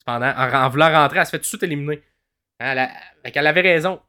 Cependant, 0.00 0.32
en, 0.36 0.52
en 0.64 0.68
voulant 0.68 0.90
rentrer, 0.92 1.18
elle 1.20 1.26
se 1.26 1.30
fait 1.30 1.38
tout 1.38 1.42
de 1.42 1.46
suite 1.46 1.62
éliminer. 1.62 2.02
Hein, 2.60 2.72
Elle, 2.72 2.78
a- 2.78 3.30
qu'elle 3.30 3.46
avait 3.46 3.60
raison. 3.62 4.00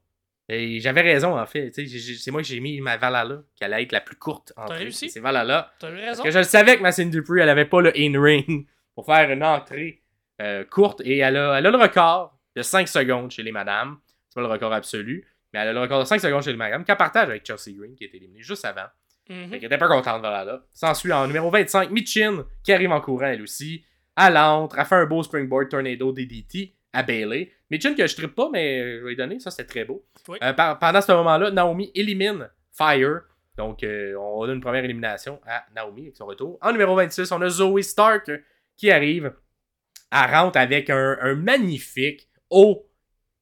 Et 0.50 0.80
j'avais 0.82 1.02
raison, 1.02 1.39
en 1.39 1.46
fait. 1.46 1.72
C'est 1.74 2.32
moi 2.32 2.41
que 2.41 2.48
j'ai 2.48 2.60
mis 2.60 2.82
ma 2.82 2.98
Valhalla, 2.98 3.44
qui 3.56 3.64
allait 3.64 3.84
être 3.84 3.94
la 3.94 4.02
plus 4.02 4.18
courte. 4.18 4.52
entrée. 4.58 4.80
réussi? 4.80 5.10
C'est 5.10 5.22
Valhalla. 5.22 5.72
T'as 5.80 5.89
eu 5.89 5.96
Parce 5.96 6.08
raison. 6.10 6.24
que 6.24 6.32
je 6.32 6.38
le 6.39 6.44
savais 6.44 6.76
que 6.78 6.82
Massine 6.82 7.10
Dupree, 7.10 7.39
elle 7.39 7.50
avait 7.50 7.66
pas 7.66 7.80
le 7.82 7.94
in-ring 7.98 8.68
pour 8.96 9.06
faire 9.06 9.30
une 9.32 9.44
entrée 9.44 10.02
euh, 10.41 10.66
courte. 10.66 11.02
Et 11.06 11.20
elle 11.20 11.38
a, 11.38 11.58
elle 11.58 11.66
a 11.68 11.72
le 11.72 11.78
record 11.78 12.38
de 12.58 12.62
5 12.62 12.88
secondes 12.89 13.32
chez 13.32 13.44
les 13.44 13.54
madames. 13.54 13.98
C'est 14.28 14.36
pas 14.36 14.41
le 14.41 14.48
record 14.48 14.74
absolu. 14.74 15.26
Mais 15.54 15.60
elle 15.60 15.70
a 15.70 15.74
le 15.74 15.82
record 15.82 15.99
de 15.99 16.06
5 16.06 16.20
secondes 16.20 16.41
chez 16.43 16.51
les 16.51 16.58
madames, 16.58 16.84
qu'elle 16.84 16.97
partage 16.97 17.30
avec 17.30 17.45
Chelsea 17.45 17.78
Green, 17.78 17.95
qui 17.95 18.06
été 18.06 18.18
éliminée 18.18 18.41
juste 18.41 18.66
avant. 18.66 18.88
Fait 19.28 19.47
qu'elle 19.51 19.66
était 19.66 19.78
pas 19.78 19.88
contente, 19.88 20.20
voilà 20.20 20.43
là. 20.43 20.62
S'ensuit 20.74 21.14
en 21.14 21.28
numéro 21.28 21.49
25, 21.49 21.91
Michin, 21.91 22.45
qui 22.64 22.74
arrive 22.74 22.91
en 22.91 22.99
courant 22.99 23.28
elle 23.28 23.41
aussi. 23.41 23.86
Elle 24.18 24.38
entre, 24.38 24.78
elle 24.80 24.86
fait 24.86 24.95
un 24.95 25.06
beau 25.06 25.24
springboard 25.24 25.70
tornado 25.70 26.12
DDT 26.12 26.76
à 26.91 27.04
Bailey. 27.04 27.51
Michin 27.72 27.95
que 27.95 28.06
je 28.06 28.16
trippe 28.16 28.36
pas, 28.36 28.49
mais 28.51 28.97
je 28.99 29.04
vais 29.04 29.10
lui 29.10 29.16
donner, 29.16 29.39
ça 29.39 29.49
c'était 29.49 29.66
très 29.66 29.86
beau. 29.86 30.06
Oui. 30.28 30.38
Euh, 30.43 30.54
pendant 30.54 31.01
ce 31.01 31.12
moment-là, 31.14 31.51
Naomi 31.51 31.91
élimine 31.95 32.49
Fire. 32.72 33.22
Donc 33.58 33.84
euh, 33.84 34.16
on 34.16 34.43
a 34.43 34.54
une 34.54 34.62
première 34.62 34.84
élimination 34.84 35.39
à 35.47 35.64
Naomi 35.76 36.04
avec 36.04 36.18
son 36.18 36.26
retour. 36.26 36.58
En 36.62 36.72
numéro 36.72 36.95
26, 36.95 37.32
on 37.32 37.41
a 37.41 37.49
Zoe 37.49 37.82
Stark 37.82 38.30
qui 38.76 38.91
arrive. 38.91 39.34
Elle 40.12 40.36
rentre 40.36 40.58
avec 40.58 40.89
un, 40.89 41.18
un 41.22 41.36
magnifique 41.36 42.28
haut, 42.49 42.88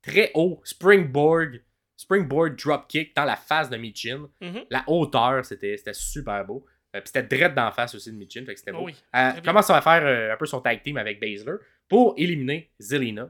très 0.01 0.31
haut 0.35 0.61
springboard, 0.63 1.61
springboard 2.01 2.55
dropkick 2.55 3.15
dans 3.15 3.25
la 3.25 3.35
face 3.35 3.69
de 3.69 3.77
Michin. 3.77 4.27
Mhm. 4.41 4.65
La 4.69 4.83
hauteur, 4.87 5.45
c'était 5.45 5.77
super 5.93 6.43
beau. 6.45 6.65
Euh, 6.95 6.99
Puis 6.99 7.11
c'était 7.13 7.23
direct 7.23 7.55
d'en 7.55 7.71
face 7.71 7.95
aussi 7.95 8.11
de 8.11 8.17
Michin, 8.17 8.43
fait 8.45 8.53
que 8.53 8.59
c'était 8.59 8.71
beau. 8.73 8.85
Oui. 8.85 8.95
Elle 9.13 9.41
commence 9.41 9.69
à 9.69 9.81
faire 9.81 10.03
euh, 10.05 10.33
un 10.33 10.37
peu 10.37 10.45
son 10.45 10.59
tag 10.61 10.81
team 10.81 10.97
avec 10.97 11.19
Baszler 11.21 11.55
pour 11.87 12.13
éliminer 12.17 12.69
Zelina? 12.79 13.29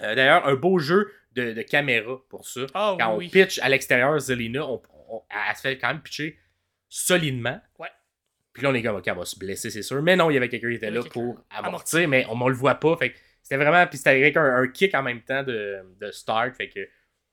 Euh, 0.00 0.14
D'ailleurs, 0.14 0.46
un 0.46 0.54
beau 0.54 0.78
jeu 0.78 1.12
de, 1.32 1.52
de 1.54 1.62
caméra 1.62 2.16
pour 2.28 2.46
ça. 2.46 2.60
Ah 2.74 2.94
Quand 2.98 3.16
oui, 3.16 3.26
on 3.26 3.30
pitch 3.30 3.58
à 3.60 3.68
l'extérieur 3.68 4.18
Zelina, 4.20 4.64
on, 4.66 4.80
on- 5.08 5.22
elle 5.30 5.56
se 5.56 5.60
fait 5.62 5.78
quand 5.78 5.88
même 5.88 6.00
pitcher 6.02 6.38
solidement. 6.88 7.60
Ouais. 7.78 7.88
Puis 8.52 8.62
là, 8.62 8.70
on 8.70 8.74
est 8.74 8.82
comme, 8.82 8.96
ok, 8.96 9.06
elle 9.08 9.16
va 9.16 9.24
se 9.24 9.38
blesser, 9.38 9.70
c'est 9.70 9.82
sûr. 9.82 10.02
Mais 10.02 10.16
non, 10.16 10.30
il 10.30 10.34
y 10.34 10.36
avait 10.36 10.48
quelqu'un 10.48 10.68
qui 10.68 10.74
était 10.76 10.90
là 10.90 11.02
pour 11.12 11.40
amortir, 11.50 12.08
mais 12.08 12.26
on, 12.28 12.40
on 12.40 12.48
le 12.48 12.54
voit 12.54 12.74
pas. 12.76 12.96
Fait 12.96 13.10
que 13.12 13.18
c'était 13.42 13.56
vraiment. 13.56 13.86
Puis 13.86 13.98
c'était 13.98 14.10
avec 14.10 14.36
un, 14.36 14.44
un 14.62 14.68
kick 14.68 14.94
en 14.94 15.02
même 15.02 15.22
temps 15.22 15.42
de, 15.42 15.78
de 16.00 16.10
Stark. 16.10 16.54
Fait 16.56 16.68
que 16.68 16.80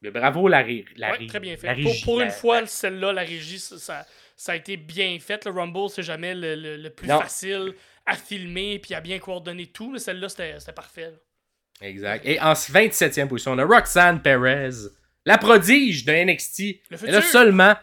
mais 0.05 0.11
bravo 0.11 0.47
la, 0.47 0.59
ré- 0.61 0.85
la 0.95 1.11
Ouais, 1.11 1.17
ré- 1.17 1.27
très 1.27 1.39
bien 1.39 1.57
fait. 1.57 1.67
la 1.67 1.73
Pour, 1.75 1.83
régie, 1.85 2.03
pour 2.03 2.19
la- 2.19 2.25
une 2.25 2.31
fois, 2.31 2.65
celle-là, 2.65 3.13
la 3.13 3.21
régie, 3.21 3.59
ça, 3.59 4.05
a 4.47 4.55
été 4.55 4.77
bien 4.77 5.17
fait. 5.19 5.45
Le 5.45 5.51
Rumble, 5.51 5.89
c'est 5.89 6.03
jamais 6.03 6.33
le, 6.35 6.55
le- 6.55 6.77
le 6.77 6.89
plus 6.89 7.07
Non. 7.07 7.19
facile 7.19 7.73
à 8.05 8.15
filmer 8.15 8.79
puis 8.79 8.93
à 8.93 9.01
bien 9.01 9.17
coordonner 9.19 9.67
tout. 9.67 9.91
Mais 9.91 9.99
celle-là, 9.99 10.29
c'était 10.29 10.57
parfait. 10.75 11.11
là. 11.11 11.17
Exact. 11.87 12.25
Et 12.25 12.39
en 12.39 12.53
27e 12.53 13.27
position, 13.27 13.51
on 13.51 13.57
a 13.59 13.65
Roxanne 13.65 14.21
Perez, 14.21 14.69
la 15.25 15.37
prodige 15.37 16.05
de 16.05 16.13
NXT. 16.13 16.81
Le 16.89 16.97
Elle 17.07 17.15
a 17.15 17.21
seulement, 17.21 17.75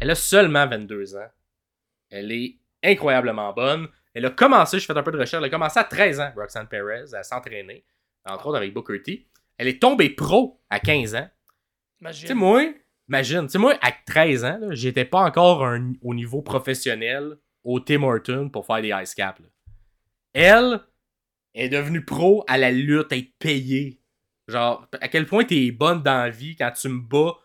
elle 0.00 0.10
a 0.10 0.14
seulement 0.14 0.66
22 0.68 1.16
ans. 1.16 1.28
Elle 2.10 2.30
est 2.32 2.56
incroyablement 2.84 3.52
bonne. 3.52 3.88
Elle 4.14 4.26
a 4.26 4.30
commencé, 4.30 4.78
je 4.80 4.86
fais 4.86 4.96
un 4.96 5.02
peu 5.02 5.12
de 5.12 5.18
recherche, 5.18 5.40
elle 5.40 5.46
a 5.48 5.50
commencé 5.50 5.78
à 5.78 5.84
13 5.84 6.20
ans, 6.20 6.32
Roxanne 6.36 6.66
Perez, 6.68 7.14
à 7.14 7.22
s'entraîner, 7.22 7.84
entre 8.24 8.46
autres 8.48 8.56
avec 8.58 8.72
Booker 8.74 9.02
T. 9.02 9.26
Elle 9.58 9.68
est 9.68 9.80
tombée 9.80 10.10
pro 10.10 10.60
à 10.70 10.80
15 10.80 11.14
ans. 11.14 11.28
Imagine. 12.00 12.20
Tu 12.22 12.26
sais, 12.28 12.34
moi, 12.34 12.62
imagine, 13.08 13.42
tu 13.42 13.48
sais, 13.50 13.58
moi, 13.58 13.74
à 13.82 13.92
13 13.92 14.44
ans, 14.44 14.60
j'étais 14.70 15.04
pas 15.04 15.20
encore 15.20 15.64
un- 15.66 15.92
au 16.02 16.14
niveau 16.14 16.42
professionnel 16.42 17.36
au 17.62 17.78
Tim 17.80 18.02
Horton 18.02 18.48
pour 18.48 18.64
faire 18.66 18.80
des 18.82 18.92
ice 19.02 19.14
caps. 19.14 19.40
là. 19.40 19.46
Elle 20.34 20.80
est 21.54 21.68
devenue 21.68 22.04
pro 22.04 22.44
à 22.48 22.56
la 22.58 22.70
lutte, 22.70 23.12
à 23.12 23.16
être 23.16 23.32
payée. 23.38 24.00
Genre, 24.48 24.86
à 25.00 25.08
quel 25.08 25.26
point 25.26 25.44
t'es 25.44 25.70
bonne 25.70 26.02
dans 26.02 26.18
la 26.22 26.30
vie 26.30 26.56
quand 26.56 26.70
tu 26.72 26.88
me 26.88 27.00
bats 27.00 27.36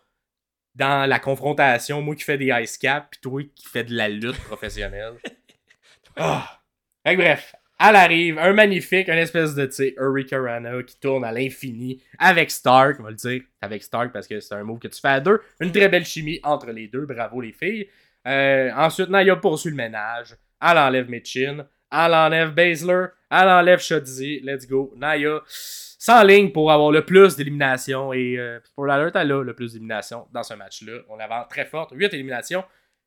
dans 0.74 1.08
la 1.08 1.18
confrontation, 1.18 2.02
moi 2.02 2.14
qui 2.14 2.22
fais 2.24 2.38
des 2.38 2.52
ice 2.62 2.78
caps, 2.78 3.08
pis 3.10 3.20
toi 3.20 3.42
qui 3.54 3.66
fais 3.66 3.84
de 3.84 3.94
la 3.94 4.08
lutte 4.08 4.38
professionnelle. 4.44 5.14
Ah! 6.18 6.62
Bref, 7.04 7.54
elle 7.78 7.96
arrive, 7.96 8.38
un 8.38 8.52
magnifique, 8.54 9.08
un 9.08 9.16
espèce 9.16 9.54
de, 9.54 9.66
tu 9.66 9.72
sais, 9.72 9.94
Rana 9.98 10.82
qui 10.82 10.98
tourne 10.98 11.24
à 11.24 11.32
l'infini 11.32 12.02
avec 12.18 12.50
Stark, 12.50 12.96
on 13.00 13.02
va 13.02 13.10
le 13.10 13.16
dire, 13.16 13.42
avec 13.60 13.82
Stark 13.82 14.12
parce 14.12 14.26
que 14.26 14.40
c'est 14.40 14.54
un 14.54 14.64
move 14.64 14.78
que 14.78 14.88
tu 14.88 15.00
fais 15.00 15.08
à 15.08 15.20
deux. 15.20 15.40
Une 15.60 15.72
très 15.72 15.88
belle 15.88 16.06
chimie 16.06 16.40
entre 16.42 16.70
les 16.70 16.88
deux, 16.88 17.04
bravo 17.04 17.40
les 17.40 17.52
filles. 17.52 17.88
Euh, 18.26 18.70
ensuite, 18.74 19.10
Naya 19.10 19.36
poursuit 19.36 19.70
le 19.70 19.76
ménage, 19.76 20.34
elle 20.60 20.78
enlève 20.78 21.10
Mitchin, 21.10 21.66
elle 21.92 22.14
enlève 22.14 22.52
Baszler, 22.52 23.06
elle 23.30 23.48
enlève 23.48 23.80
Shotzi, 23.80 24.40
let's 24.40 24.66
go. 24.66 24.92
Naya 24.96 25.42
s'enligne 25.46 26.52
pour 26.52 26.72
avoir 26.72 26.90
le 26.90 27.04
plus 27.04 27.36
d'éliminations 27.36 28.12
et 28.12 28.38
euh, 28.38 28.58
pour 28.74 28.86
l'alert, 28.86 29.14
elle 29.14 29.32
a 29.32 29.42
le 29.42 29.54
plus 29.54 29.74
d'éliminations 29.74 30.26
dans 30.32 30.42
ce 30.42 30.54
match-là. 30.54 31.02
On 31.08 31.18
avance 31.18 31.46
très 31.48 31.66
forte, 31.66 31.92
8 31.94 32.14
éliminations. 32.14 32.64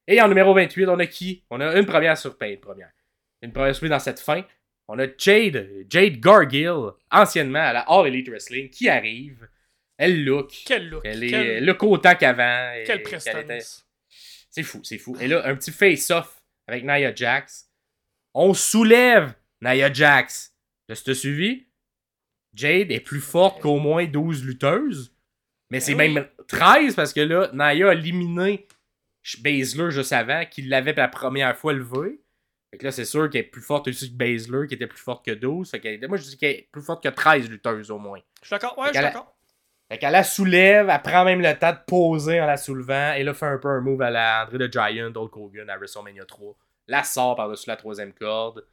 Et 0.07 0.21
en 0.21 0.27
numéro 0.27 0.53
28, 0.53 0.87
on 0.87 0.99
a 0.99 1.05
qui? 1.05 1.43
On 1.49 1.59
a 1.59 1.77
une 1.77 1.85
première 1.85 2.17
surprise, 2.17 2.53
une 2.53 2.59
première. 2.59 2.91
Une 3.41 3.51
première 3.51 3.73
surprise 3.73 3.91
dans 3.91 3.99
cette 3.99 4.19
fin. 4.19 4.43
On 4.91 4.97
a 4.97 5.05
Jade, 5.19 5.85
Jade 5.87 6.19
Gargill, 6.19 6.89
anciennement 7.11 7.59
à 7.59 7.73
la 7.73 7.79
All 7.81 8.07
Elite 8.07 8.27
Wrestling, 8.29 8.71
qui 8.71 8.89
arrive. 8.89 9.47
Elle 9.97 10.25
look. 10.25 10.51
Quel 10.65 10.89
look. 10.89 11.01
Elle 11.05 11.23
est 11.23 11.29
quel, 11.29 11.45
elle 11.47 11.65
look 11.65 11.83
autant 11.83 12.15
qu'avant. 12.15 12.71
quelle 12.87 13.01
était- 13.01 13.03
prestance. 13.03 13.87
c'est 14.49 14.63
fou, 14.63 14.81
c'est 14.83 14.97
fou. 14.97 15.15
Et 15.21 15.27
là, 15.27 15.45
un 15.45 15.55
petit 15.55 15.71
face-off 15.71 16.41
avec 16.67 16.83
Nia 16.83 17.13
Jax. 17.13 17.69
On 18.33 18.55
soulève 18.55 19.33
Nia 19.61 19.93
Jax. 19.93 20.55
Tu 20.87 21.11
as 21.11 21.13
suivi? 21.13 21.67
Jade 22.55 22.91
est 22.91 22.99
plus 22.99 23.21
forte 23.21 23.61
qu'au 23.61 23.77
moins 23.77 24.05
12 24.05 24.43
lutteuses. 24.43 25.13
Mais 25.69 25.79
c'est 25.79 25.93
Ben 25.93 26.11
même 26.11 26.27
13 26.47 26.95
parce 26.95 27.13
que 27.13 27.19
là, 27.19 27.51
Nia 27.53 27.89
a 27.89 27.93
éliminé 27.93 28.65
Baszler 29.43 29.91
juste 29.91 30.13
avant, 30.13 30.45
qu'il 30.45 30.67
l'avait 30.67 30.93
pour 30.93 31.01
la 31.01 31.07
première 31.09 31.55
fois 31.55 31.73
levé. 31.73 32.21
Fait 32.71 32.77
que 32.77 32.85
là, 32.85 32.91
c'est 32.91 33.05
sûr 33.05 33.29
qu'elle 33.29 33.41
est 33.41 33.45
plus 33.45 33.61
forte 33.61 33.87
aussi 33.87 34.11
que 34.11 34.15
Baszler, 34.15 34.67
qui 34.67 34.75
était 34.75 34.87
plus 34.87 34.99
forte 34.99 35.25
que 35.25 35.31
12. 35.31 35.71
Fait 35.71 35.79
que, 35.79 36.07
moi, 36.07 36.17
je 36.17 36.23
dis 36.23 36.37
qu'elle 36.37 36.51
est 36.51 36.69
plus 36.71 36.83
forte 36.83 37.03
que 37.03 37.09
13 37.09 37.49
lutteuses 37.49 37.89
au 37.89 37.97
moins. 37.97 38.19
Je 38.41 38.47
suis 38.47 38.53
d'accord, 38.53 38.77
ouais, 38.77 38.89
je 38.89 38.93
suis 38.93 39.01
d'accord. 39.01 39.35
Fait 39.91 39.97
qu'elle 39.97 40.11
la 40.11 40.23
soulève, 40.23 40.87
elle 40.87 41.01
prend 41.01 41.25
même 41.25 41.41
le 41.41 41.57
temps 41.57 41.71
de 41.71 41.79
poser 41.87 42.39
en 42.39 42.45
la 42.45 42.57
soulevant, 42.57 43.13
et 43.13 43.23
là, 43.23 43.33
fait 43.33 43.47
un 43.47 43.57
peu 43.57 43.69
un 43.69 43.81
move 43.81 44.03
à 44.03 44.11
la 44.11 44.43
André 44.43 44.69
the 44.69 44.71
Giant, 44.71 45.11
Hulk 45.15 45.35
Hogan 45.35 45.69
à 45.69 45.77
WrestleMania 45.77 46.25
3. 46.25 46.55
La 46.87 47.03
sort 47.03 47.35
par-dessus 47.35 47.67
la 47.67 47.75
troisième 47.75 48.13
corde. 48.13 48.63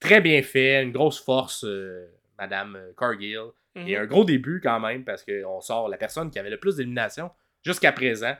Très 0.00 0.20
bien 0.20 0.42
fait, 0.42 0.82
une 0.82 0.90
grosse 0.90 1.22
force, 1.22 1.64
euh, 1.64 2.08
Madame 2.38 2.74
euh, 2.74 2.92
Cargill. 2.98 3.50
Mhm. 3.76 3.88
Et 3.88 3.96
un 3.96 4.06
gros 4.06 4.24
début 4.24 4.60
quand 4.60 4.80
même, 4.80 5.04
parce 5.04 5.24
qu'on 5.24 5.60
sort 5.60 5.88
la 5.88 5.96
personne 5.96 6.30
qui 6.30 6.40
avait 6.40 6.50
le 6.50 6.58
plus 6.58 6.76
d'élimination 6.76 7.30
jusqu'à 7.64 7.92
présent. 7.92 8.34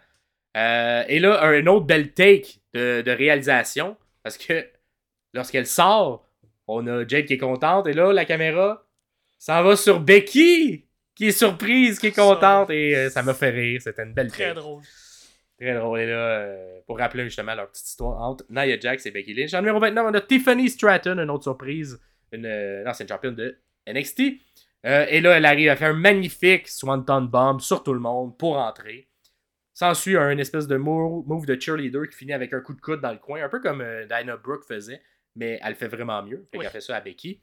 Euh, 0.56 1.04
et 1.06 1.20
là, 1.20 1.40
un 1.44 1.66
autre 1.66 1.86
bel 1.86 2.12
take 2.12 2.58
de, 2.72 3.02
de 3.02 3.10
réalisation, 3.12 3.96
parce 4.22 4.38
que 4.38 4.66
lorsqu'elle 5.34 5.66
sort, 5.66 6.26
on 6.66 6.86
a 6.86 7.06
Jade 7.06 7.26
qui 7.26 7.34
est 7.34 7.38
contente, 7.38 7.86
et 7.86 7.92
là, 7.92 8.12
la 8.12 8.24
caméra 8.24 8.86
s'en 9.38 9.62
va 9.62 9.76
sur 9.76 10.00
Becky, 10.00 10.86
qui 11.14 11.26
est 11.26 11.32
surprise, 11.32 11.98
qui 11.98 12.06
est 12.06 12.16
contente, 12.16 12.70
et 12.70 12.96
euh, 12.96 13.10
ça 13.10 13.22
m'a 13.22 13.34
fait 13.34 13.50
rire. 13.50 13.82
C'était 13.82 14.02
une 14.02 14.14
belle 14.14 14.30
Très 14.30 14.54
drôle. 14.54 14.82
Très 15.58 15.74
drôle. 15.74 16.00
Et 16.00 16.06
là, 16.06 16.16
euh, 16.16 16.80
pour 16.86 16.98
rappeler 16.98 17.24
justement 17.24 17.54
leur 17.54 17.70
petite 17.70 17.86
histoire 17.86 18.20
entre 18.20 18.44
Nia 18.50 18.78
Jax 18.78 19.06
et 19.06 19.10
Becky 19.10 19.34
Lynch. 19.34 19.54
En 19.54 19.60
numéro 19.60 19.78
29, 19.78 20.06
on 20.10 20.14
a 20.14 20.20
Tiffany 20.20 20.68
Stratton, 20.68 21.18
une 21.18 21.30
autre 21.30 21.44
surprise, 21.44 22.00
une 22.32 22.46
euh, 22.46 22.84
ancienne 22.86 23.08
championne 23.08 23.34
de 23.34 23.56
NXT. 23.86 24.22
Euh, 24.86 25.06
et 25.08 25.20
là, 25.20 25.36
elle 25.36 25.46
arrive 25.46 25.70
à 25.70 25.76
faire 25.76 25.90
un 25.90 25.98
magnifique 25.98 26.68
Swanton 26.68 27.22
Bomb 27.22 27.60
sur 27.60 27.82
tout 27.82 27.94
le 27.94 28.00
monde 28.00 28.36
pour 28.36 28.58
entrer. 28.58 29.08
S'ensuit 29.72 30.16
un 30.16 30.38
espèce 30.38 30.66
de 30.66 30.76
move, 30.76 31.26
move 31.26 31.46
de 31.46 31.58
cheerleader 31.58 32.08
qui 32.08 32.16
finit 32.16 32.32
avec 32.32 32.52
un 32.52 32.60
coup 32.60 32.74
de 32.74 32.80
coude 32.80 33.00
dans 33.00 33.12
le 33.12 33.18
coin, 33.18 33.42
un 33.42 33.48
peu 33.48 33.60
comme 33.60 33.84
Dinah 34.08 34.36
Brooke 34.36 34.64
faisait, 34.64 35.00
mais 35.36 35.58
elle 35.62 35.74
fait 35.74 35.88
vraiment 35.88 36.22
mieux. 36.22 36.46
Fait 36.50 36.58
Oui. 36.58 36.64
qu'elle 36.64 36.72
fait 36.72 36.80
ça 36.80 36.96
à 36.96 37.00
Becky. 37.00 37.40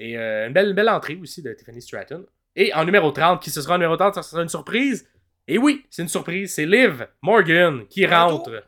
Et 0.00 0.18
euh, 0.18 0.46
une, 0.48 0.52
belle, 0.52 0.72
belle 0.74 0.88
entrée 0.88 1.14
aussi 1.16 1.42
de 1.42 1.52
Tiffany 1.52 1.80
Stratton. 1.80 2.26
Et 2.56 2.72
en 2.74 2.84
numéro 2.84 3.10
30, 3.10 3.42
qui 3.42 3.50
ce 3.50 3.60
sera 3.62 3.74
en 3.74 3.78
numéro 3.78 3.96
30, 3.96 4.14
ça 4.14 4.22
sera 4.22 4.42
une 4.42 4.48
surprise. 4.48 5.08
Et 5.46 5.58
oui, 5.58 5.84
c'est 5.90 6.02
une 6.02 6.08
surprise, 6.08 6.54
c'est 6.54 6.66
Liv 6.66 7.06
Morgan 7.22 7.86
qui 7.88 8.04
Un 8.06 8.24
rentre. 8.26 8.64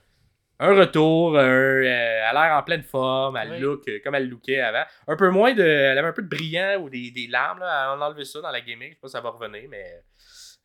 Un 0.58 0.74
retour, 0.74 1.38
un, 1.38 1.42
euh, 1.42 1.82
elle 1.82 2.22
a 2.22 2.32
l'air 2.48 2.56
en 2.58 2.62
pleine 2.62 2.82
forme, 2.82 3.36
elle 3.36 3.50
Oui. 3.52 3.58
look 3.60 3.86
euh, 3.88 3.98
comme 4.02 4.14
elle 4.14 4.28
lookait 4.28 4.60
avant. 4.60 4.84
Un 5.06 5.14
peu 5.16 5.28
moins 5.30 5.52
de. 5.52 5.62
Elle 5.62 5.98
avait 5.98 6.08
un 6.08 6.12
peu 6.12 6.22
de 6.22 6.28
brillant 6.28 6.78
ou 6.80 6.88
des, 6.88 7.10
des 7.10 7.26
larmes, 7.26 7.58
là. 7.60 7.94
On 7.96 8.00
a 8.00 8.06
enlevé 8.06 8.24
ça 8.24 8.40
dans 8.40 8.50
la 8.50 8.60
gaming, 8.62 8.88
je 8.90 8.94
sais 8.94 9.00
pas 9.02 9.08
si 9.08 9.12
ça 9.12 9.20
va 9.20 9.30
revenir, 9.30 9.68
mais. 9.68 9.84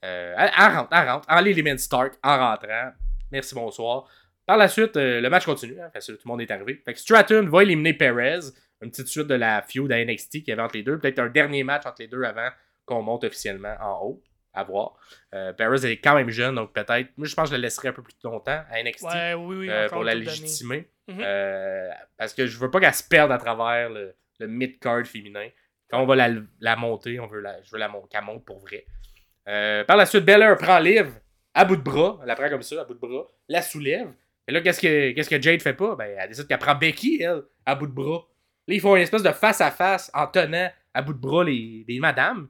euh, 0.05 0.33
elle, 0.37 0.51
elle 0.57 0.71
rentre, 0.77 0.89
elle 0.93 1.09
rentre. 1.09 1.27
En 1.29 1.41
l'Element 1.41 1.77
Stark, 1.77 2.13
en 2.23 2.37
rentrant. 2.37 2.91
Merci, 3.31 3.53
bonsoir. 3.53 4.05
Par 4.51 4.57
la 4.57 4.67
suite, 4.67 4.97
euh, 4.97 5.21
le 5.21 5.29
match 5.29 5.45
continue, 5.45 5.79
hein, 5.79 5.89
parce 5.93 6.07
que 6.07 6.11
tout 6.11 6.23
le 6.25 6.29
monde 6.29 6.41
est 6.41 6.51
arrivé. 6.51 6.81
Fait 6.83 6.91
que 6.93 6.99
Stratton 6.99 7.47
va 7.49 7.63
éliminer 7.63 7.93
Perez. 7.93 8.39
Une 8.81 8.91
petite 8.91 9.07
suite 9.07 9.27
de 9.27 9.35
la 9.35 9.61
feud 9.61 9.89
à 9.93 10.03
NXT 10.03 10.29
qu'il 10.39 10.49
y 10.49 10.51
avait 10.51 10.61
entre 10.61 10.75
les 10.75 10.83
deux. 10.83 10.99
Peut-être 10.99 11.19
un 11.19 11.29
dernier 11.29 11.63
match 11.63 11.85
entre 11.85 12.01
les 12.01 12.09
deux 12.09 12.21
avant 12.23 12.49
qu'on 12.85 13.01
monte 13.01 13.23
officiellement 13.23 13.77
en 13.79 14.03
haut. 14.05 14.21
À 14.53 14.65
voir. 14.65 14.97
Euh, 15.33 15.53
Perez 15.53 15.89
est 15.89 16.01
quand 16.01 16.15
même 16.15 16.29
jeune, 16.31 16.55
donc 16.55 16.73
peut-être. 16.73 17.11
Moi, 17.15 17.27
je 17.27 17.33
pense 17.33 17.45
que 17.49 17.51
je 17.51 17.55
le 17.55 17.61
laisserai 17.61 17.87
un 17.87 17.93
peu 17.93 18.03
plus 18.03 18.13
longtemps 18.25 18.61
à 18.69 18.83
NXT 18.83 19.03
Ouais, 19.03 19.33
oui, 19.35 19.55
oui. 19.55 19.69
euh, 19.69 19.87
pour 19.87 20.03
la 20.03 20.15
légitimer. 20.15 20.89
Mhm. 21.07 21.19
Euh, 21.21 21.89
parce 22.17 22.33
que 22.33 22.45
je 22.45 22.57
veux 22.59 22.69
pas 22.69 22.81
qu'elle 22.81 22.93
se 22.93 23.07
perde 23.07 23.31
à 23.31 23.37
travers 23.37 23.89
le, 23.89 24.13
le 24.41 24.47
mid-card 24.47 25.05
féminin. 25.05 25.47
Quand 25.89 26.01
on 26.01 26.05
va 26.05 26.17
la, 26.17 26.29
la 26.59 26.75
monter, 26.75 27.21
on 27.21 27.27
veut 27.27 27.39
la, 27.39 27.61
je 27.61 27.71
veux 27.71 27.79
la 27.79 27.89
qu'elle 28.09 28.25
monte 28.25 28.43
pour 28.43 28.59
vrai. 28.59 28.85
Par 29.85 29.95
la 29.95 30.05
suite, 30.05 30.25
Belair 30.25 30.57
prend 30.57 30.79
Liv 30.79 31.07
à 31.53 31.63
bout 31.63 31.77
de 31.77 31.81
bras. 31.81 32.19
Elle 32.21 32.27
la 32.27 32.35
prend 32.35 32.49
comme 32.49 32.61
ça, 32.63 32.81
à 32.81 32.83
bout 32.83 32.95
de 32.95 32.99
bras. 32.99 33.31
La 33.47 33.61
soulève. 33.61 34.11
Et 34.51 34.53
là, 34.53 34.59
qu'est-ce 34.59 34.81
que, 34.81 35.11
qu'est-ce 35.11 35.29
que 35.29 35.41
Jade 35.41 35.61
fait 35.61 35.73
pas? 35.73 35.95
Ben, 35.95 36.13
elle 36.19 36.27
décide 36.27 36.45
qu'elle 36.45 36.59
prend 36.59 36.75
Becky, 36.75 37.21
elle, 37.21 37.43
à 37.65 37.73
bout 37.73 37.87
de 37.87 37.93
bras. 37.93 38.27
Là, 38.67 38.75
ils 38.75 38.81
font 38.81 38.97
une 38.97 39.01
espèce 39.01 39.23
de 39.23 39.31
face-à-face 39.31 40.11
en 40.13 40.27
tenant 40.27 40.69
à 40.93 41.01
bout 41.01 41.13
de 41.13 41.19
bras 41.19 41.45
les, 41.45 41.85
les 41.87 41.99
madames. 42.01 42.49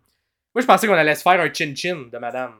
Moi, 0.55 0.61
je 0.63 0.65
pensais 0.65 0.87
qu'on 0.87 0.93
allait 0.95 1.13
se 1.13 1.21
faire 1.21 1.39
un 1.39 1.53
chin-chin 1.53 2.07
de 2.11 2.17
madame. 2.17 2.55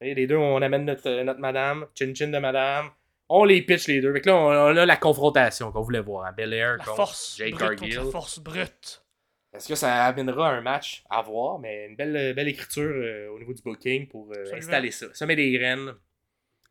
Et 0.00 0.14
les 0.14 0.28
deux, 0.28 0.36
on 0.36 0.62
amène 0.62 0.84
notre, 0.84 1.08
euh, 1.10 1.24
notre 1.24 1.40
madame, 1.40 1.86
chin-chin 1.98 2.28
de 2.28 2.38
madame. 2.38 2.90
On 3.28 3.42
les 3.44 3.60
pitch 3.60 3.88
les 3.88 4.00
deux. 4.00 4.12
Fait 4.12 4.20
que 4.20 4.28
là, 4.28 4.36
on, 4.36 4.50
on 4.50 4.76
a 4.76 4.86
la 4.86 4.96
confrontation 4.96 5.72
qu'on 5.72 5.80
voulait 5.82 5.98
voir. 6.00 6.26
Hein? 6.26 6.32
Belair 6.36 6.76
La 6.76 6.84
contre 6.84 6.94
force 6.96 7.36
Jade 7.36 7.50
brute 7.54 7.60
Cargill. 7.60 7.96
contre 7.96 8.04
la 8.06 8.12
force 8.12 8.38
brute. 8.38 9.02
Est-ce 9.52 9.68
que 9.68 9.74
ça 9.74 10.04
amènera 10.04 10.50
un 10.50 10.60
match 10.60 11.02
à 11.10 11.22
voir? 11.22 11.58
Mais 11.58 11.86
une 11.88 11.96
belle, 11.96 12.34
belle 12.34 12.46
écriture 12.48 12.92
euh, 12.94 13.30
au 13.30 13.38
niveau 13.40 13.52
du 13.52 13.62
booking 13.62 14.06
pour 14.06 14.30
euh, 14.32 14.54
installer 14.54 14.92
ça. 14.92 15.06
Ça 15.12 15.26
met 15.26 15.34
des 15.34 15.50
graines 15.50 15.94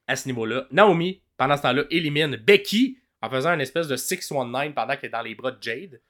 à 0.08 0.16
ce 0.16 0.28
niveau-là. 0.30 0.68
Naomi, 0.72 1.22
pendant 1.38 1.58
ce 1.58 1.62
temps-là, 1.64 1.84
élimine 1.90 2.36
Becky 2.38 2.98
en 3.22 3.30
faisant 3.30 3.54
une 3.54 3.62
espèce 3.62 3.88
de 3.88 3.96
619 3.96 4.74
pendant 4.74 4.96
qu'elle 4.96 5.08
est 5.08 5.12
dans 5.12 5.22
les 5.22 5.36
bras 5.36 5.52
de 5.52 5.62
Jade. 5.62 6.02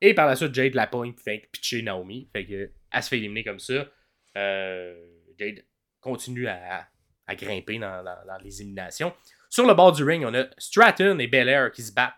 Et 0.00 0.14
par 0.14 0.26
la 0.26 0.34
suite, 0.36 0.54
Jade 0.54 0.74
la 0.74 0.86
puis 0.86 1.14
fait 1.22 1.48
pitcher 1.52 1.82
Naomi. 1.82 2.28
Fait 2.32 2.44
que 2.46 2.70
elle 2.90 3.02
se 3.02 3.08
fait 3.08 3.18
éliminer 3.18 3.44
comme 3.44 3.60
ça. 3.60 3.86
Euh, 4.36 4.94
Jade 5.38 5.64
continue 6.00 6.48
à, 6.48 6.88
grimper 7.36 7.78
dans, 7.78 8.02
dans- 8.04 8.26
dans 8.26 8.38
les 8.42 8.60
éliminations. 8.60 9.14
Sur 9.48 9.66
le 9.66 9.74
bord 9.74 9.92
du 9.92 10.02
ring, 10.04 10.24
on 10.26 10.34
a 10.34 10.44
Stratton 10.58 11.18
et 11.18 11.26
Belair 11.26 11.70
qui 11.72 11.82
se 11.82 11.92
battent. 11.92 12.14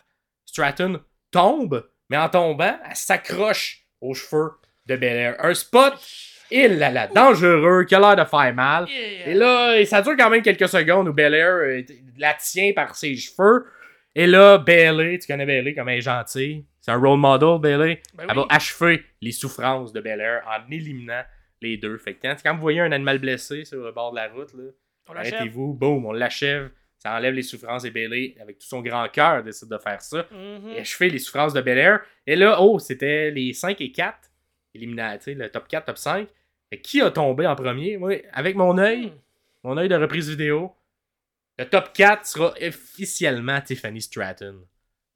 Stratton 0.47 1.03
tombe, 1.31 1.89
mais 2.09 2.17
en 2.17 2.29
tombant, 2.29 2.79
elle 2.89 2.97
s'accroche 2.97 3.87
aux 4.01 4.15
cheveux 4.15 4.53
de 4.87 4.97
Belair. 4.97 5.37
Un 5.45 5.55
spot, 5.55 5.95
il 6.51 6.78
là 6.78 6.90
là, 6.90 7.07
dangereux, 7.09 7.84
qui 7.84 7.95
a 7.95 8.01
l'air 8.01 8.16
de 8.16 8.28
faire 8.28 8.55
mal. 8.55 8.86
Yeah. 8.88 9.28
Et 9.28 9.34
là, 9.34 9.78
et 9.78 9.84
ça 9.84 10.03
dure 10.03 10.16
quand 10.16 10.30
même 10.30 10.42
quelques 10.42 10.68
secondes 10.68 11.09
où 11.09 11.12
Belair 11.12 11.49
euh, 11.49 11.82
la 12.18 12.34
tient 12.34 12.72
par 12.72 12.95
ses 12.95 13.16
cheveux. 13.16 13.66
Et 14.14 14.26
là, 14.26 14.59
Bailey, 14.59 15.18
tu 15.18 15.26
connais 15.26 15.47
Bailey 15.47 15.74
comme 15.74 15.88
elle 15.88 15.99
est 15.99 16.03
gentille. 16.03 16.64
C'est 16.80 16.92
un 16.92 16.99
role 16.99 17.18
model, 17.18 17.59
Bailey. 17.61 18.01
Ben 18.14 18.26
Elle 18.28 18.38
oui. 18.38 18.45
va 18.49 18.55
achever 18.55 19.05
les 19.20 19.32
souffrances 19.32 19.92
de 19.92 20.01
Belair 20.01 20.42
en 20.47 20.70
éliminant 20.70 21.22
les 21.61 21.76
deux. 21.76 21.99
Fait 21.99 22.14
que 22.14 22.22
quand, 22.22 22.36
quand 22.45 22.55
vous 22.55 22.61
voyez 22.61 22.80
un 22.80 22.92
animal 22.92 23.18
blessé 23.18 23.64
sur 23.64 23.82
le 23.82 23.90
bord 23.90 24.12
de 24.12 24.16
la 24.16 24.28
route, 24.28 24.51
arrêtez-vous, 25.09 25.74
boum, 25.74 26.07
on 26.07 26.12
l'achève. 26.12 26.70
Ça 26.99 27.14
enlève 27.16 27.34
les 27.34 27.42
souffrances 27.42 27.84
et 27.84 27.90
Bailey, 27.90 28.34
avec 28.40 28.59
tout 28.59 28.66
son 28.66 28.80
grand 28.80 29.07
cœur, 29.09 29.42
décide 29.42 29.68
de 29.68 29.78
faire 29.78 30.01
ça. 30.01 30.26
Mhm. 30.30 30.70
Et 30.70 30.80
achever 30.80 31.11
les 31.11 31.18
souffrances 31.18 31.53
de 31.53 31.61
Belair. 31.61 32.01
Et 32.26 32.36
là, 32.36 32.61
oh, 32.61 32.78
c'était 32.78 33.30
les 33.30 33.53
5 33.53 33.80
et 33.80 33.92
4. 33.92 34.16
Éliminat, 34.75 35.18
tu 35.18 35.25
sais, 35.25 35.35
le 35.35 35.49
top 35.51 35.68
4, 35.68 35.87
top 35.87 35.99
5. 35.99 36.29
Et 36.70 36.81
qui 36.81 37.01
a 37.01 37.11
tombé 37.11 37.47
en 37.47 37.55
premier? 37.55 37.97
Moi, 37.97 38.22
avec 38.33 38.57
mon 38.57 38.77
œil, 38.79 39.07
Hmm. 39.07 39.12
mon 39.64 39.77
œil 39.79 39.89
de 39.89 39.95
reprise 39.97 40.29
vidéo, 40.29 40.75
le 41.59 41.64
top 41.68 41.93
4 41.93 42.27
sera 42.27 42.53
officiellement 42.61 43.61
Tiffany 43.61 44.01
Stratton. 44.03 44.61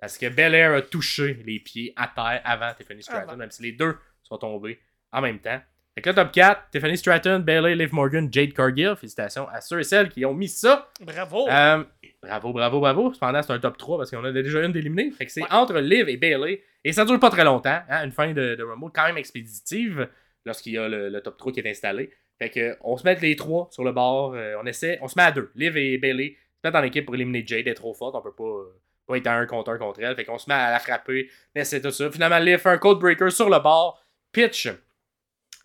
Parce 0.00 0.16
que 0.16 0.28
Belair 0.28 0.72
a 0.74 0.82
touché 0.82 1.34
les 1.44 1.58
pieds 1.58 1.92
à 1.96 2.06
terre 2.06 2.40
avant 2.44 2.72
Tiffany 2.74 3.02
Stratton, 3.02 3.28
Avant. 3.30 3.36
même 3.36 3.50
si 3.50 3.62
les 3.62 3.72
deux 3.72 3.96
sont 4.22 4.38
tombés 4.38 4.78
en 5.12 5.20
même 5.20 5.40
temps. 5.40 5.60
Fait 5.94 6.02
que 6.02 6.10
le 6.10 6.14
top 6.14 6.30
4, 6.30 6.70
Tiffany 6.70 6.96
Stratton, 6.96 7.40
Bailey, 7.40 7.74
Liv 7.74 7.92
Morgan, 7.92 8.28
Jade 8.32 8.52
Cargill. 8.52 8.94
Félicitations 8.94 9.48
à 9.48 9.60
ceux 9.60 9.80
et 9.80 9.82
celles 9.82 10.08
qui 10.10 10.24
ont 10.24 10.34
mis 10.34 10.46
ça. 10.48 10.88
Bravo. 11.00 11.48
Euh, 11.48 11.82
bravo, 12.28 12.52
bravo, 12.52 12.80
bravo. 12.80 13.12
Cependant, 13.14 13.42
c'est 13.42 13.52
un 13.52 13.58
top 13.58 13.76
3 13.76 13.98
parce 13.98 14.10
qu'on 14.10 14.22
a 14.24 14.30
déjà 14.32 14.62
une 14.64 14.72
d'éliminée. 14.72 15.10
Fait 15.10 15.26
que 15.26 15.32
c'est 15.32 15.42
Ouais. 15.42 15.48
entre 15.50 15.78
Liv 15.78 16.08
et 16.08 16.16
Bailey. 16.16 16.62
Et 16.84 16.92
ça 16.92 17.04
dure 17.04 17.18
pas 17.18 17.30
très 17.30 17.44
longtemps. 17.44 17.80
hein, 17.88 18.04
Une 18.04 18.12
fin 18.12 18.32
de, 18.32 18.54
de 18.54 18.62
Rumble 18.62 18.92
quand 18.94 19.06
même 19.06 19.18
expéditive 19.18 20.08
lorsqu'il 20.44 20.74
y 20.74 20.78
a 20.78 20.88
le, 20.88 21.08
le 21.08 21.20
top 21.20 21.36
3 21.36 21.52
qui 21.52 21.60
est 21.60 21.68
installé. 21.70 22.10
Fait 22.38 22.50
que 22.50 22.76
on 22.82 22.96
se 22.96 23.04
met 23.04 23.16
les 23.16 23.34
trois 23.34 23.68
sur 23.72 23.82
le 23.82 23.90
bord. 23.92 24.34
euh, 24.34 24.54
on 24.62 24.66
essaie. 24.66 24.98
On 25.02 25.08
se 25.08 25.18
met 25.18 25.24
à 25.24 25.32
deux. 25.32 25.50
Liv 25.56 25.76
et 25.76 25.98
Bailey 25.98 26.36
se 26.62 26.68
mettent 26.68 26.76
en 26.76 26.84
équipe 26.84 27.04
pour 27.06 27.14
éliminer 27.16 27.42
Jade. 27.46 27.60
Elle 27.60 27.68
est 27.68 27.74
trop 27.74 27.94
forte. 27.94 28.14
On 28.14 28.20
peut 28.22 28.32
pas, 28.32 28.64
pas 29.08 29.16
être 29.16 29.26
à 29.26 29.34
un 29.34 29.46
contre 29.46 29.70
un 29.72 29.78
contre 29.78 30.00
elle. 30.02 30.14
Fait 30.14 30.24
qu'on 30.24 30.38
se 30.38 30.48
met 30.48 30.54
à 30.54 30.70
la 30.70 30.78
frapper. 30.78 31.28
Mais 31.54 31.64
c'est 31.64 31.80
tout 31.80 31.90
ça. 31.90 32.10
Finalement, 32.10 32.38
Liv 32.38 32.58
fait 32.58 32.68
un 32.68 32.78
code 32.78 33.00
breaker 33.00 33.30
sur 33.30 33.50
le 33.50 33.58
bord. 33.58 34.00
Pitch. 34.32 34.68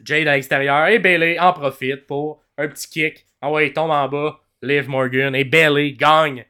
Jade 0.04 0.28
à 0.28 0.36
l'extérieur. 0.36 0.88
Et 0.88 1.00
Bailey 1.00 1.40
en 1.40 1.54
profite 1.54 2.08
pour 2.08 2.42
un 2.58 2.68
petit 2.68 2.90
kick. 2.90 3.28
Ah 3.42 3.52
ouais, 3.52 3.68
il 3.68 3.74
tombe 3.74 3.92
en 3.92 4.08
bas. 4.08 4.40
Liv 4.62 4.88
Morgan 4.90 5.36
et 5.36 5.44
Bailey 5.44 5.92
gagne. 5.92 6.46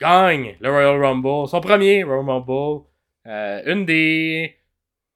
Gagne 0.00 0.56
le 0.60 0.70
Royal 0.70 1.00
Rumble. 1.02 1.48
Son 1.48 1.60
premier 1.60 2.02
Royal 2.02 2.24
Rumble. 2.24 2.84
Euh, 3.26 3.62
une 3.66 3.84
des. 3.86 4.56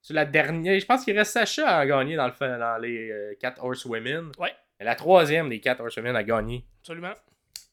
C'est 0.01 0.15
la 0.15 0.25
dernière. 0.25 0.79
Je 0.79 0.87
pense 0.87 1.05
qu'il 1.05 1.17
reste 1.19 1.33
Sacha 1.33 1.79
à 1.79 1.87
gagner 1.87 2.17
dans, 2.17 2.27
le, 2.27 2.59
dans 2.59 2.79
les 2.81 3.37
4 3.41 3.63
Horsewomen. 3.63 4.33
Ouais. 4.39 4.55
Mais 4.79 4.87
la 4.87 4.95
troisième 4.95 5.49
des 5.49 5.61
4 5.61 5.81
Horsewomen 5.81 6.17
a 6.17 6.23
gagné 6.23 6.65
Absolument. 6.81 7.15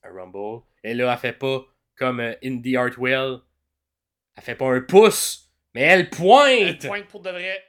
un 0.03 0.09
Rumble. 0.13 0.63
Et 0.83 0.93
là, 0.93 1.11
elle 1.13 1.17
fait 1.19 1.37
pas 1.37 1.61
comme 1.97 2.19
euh, 2.19 2.33
Indy 2.43 2.75
Hartwell. 2.75 3.37
Elle 4.35 4.43
fait 4.43 4.55
pas 4.55 4.65
un 4.65 4.81
pouce, 4.81 5.49
mais 5.73 5.81
elle 5.83 6.09
pointe. 6.09 6.85
Pointe 6.85 7.05
pour 7.07 7.21
de 7.21 7.29
vrai. 7.29 7.63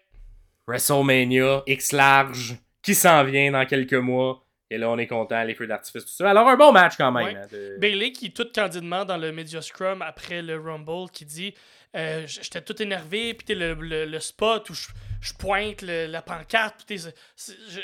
WrestleMania, 0.66 1.62
X 1.66 1.92
large, 1.92 2.56
qui 2.82 2.94
s'en 2.94 3.22
vient 3.22 3.52
dans 3.52 3.64
quelques 3.66 3.94
mois. 3.94 4.44
Et 4.70 4.78
là, 4.78 4.90
on 4.90 4.98
est 4.98 5.06
content, 5.06 5.42
les 5.44 5.54
feux 5.54 5.66
d'artifice, 5.68 6.04
tout 6.04 6.10
ça. 6.10 6.28
Alors, 6.30 6.48
un 6.48 6.56
bon 6.56 6.72
match 6.72 6.94
quand 6.96 7.12
même. 7.12 7.26
Ouais. 7.26 7.36
hein, 7.36 7.46
de- 7.52 7.76
Bailey 7.78 8.10
qui 8.12 8.32
tout 8.32 8.48
candidement 8.52 9.04
dans 9.04 9.16
le 9.16 9.30
Media 9.30 9.62
Scrum 9.62 10.02
après 10.02 10.42
le 10.42 10.58
Rumble 10.60 11.08
qui 11.12 11.24
dit 11.24 11.54
euh, 11.94 12.24
j'étais 12.26 12.60
tout 12.62 12.82
énervé 12.82 13.32
puis 13.34 13.46
t'es 13.46 13.54
le, 13.54 13.74
le, 13.74 14.04
le 14.06 14.20
spot 14.20 14.68
où 14.68 14.74
je, 14.74 14.88
je 15.20 15.32
pointe 15.34 15.82
le- 15.82 16.06
la 16.06 16.20
pancarte 16.20 16.82
puis 16.86 16.98
je, 16.98 17.08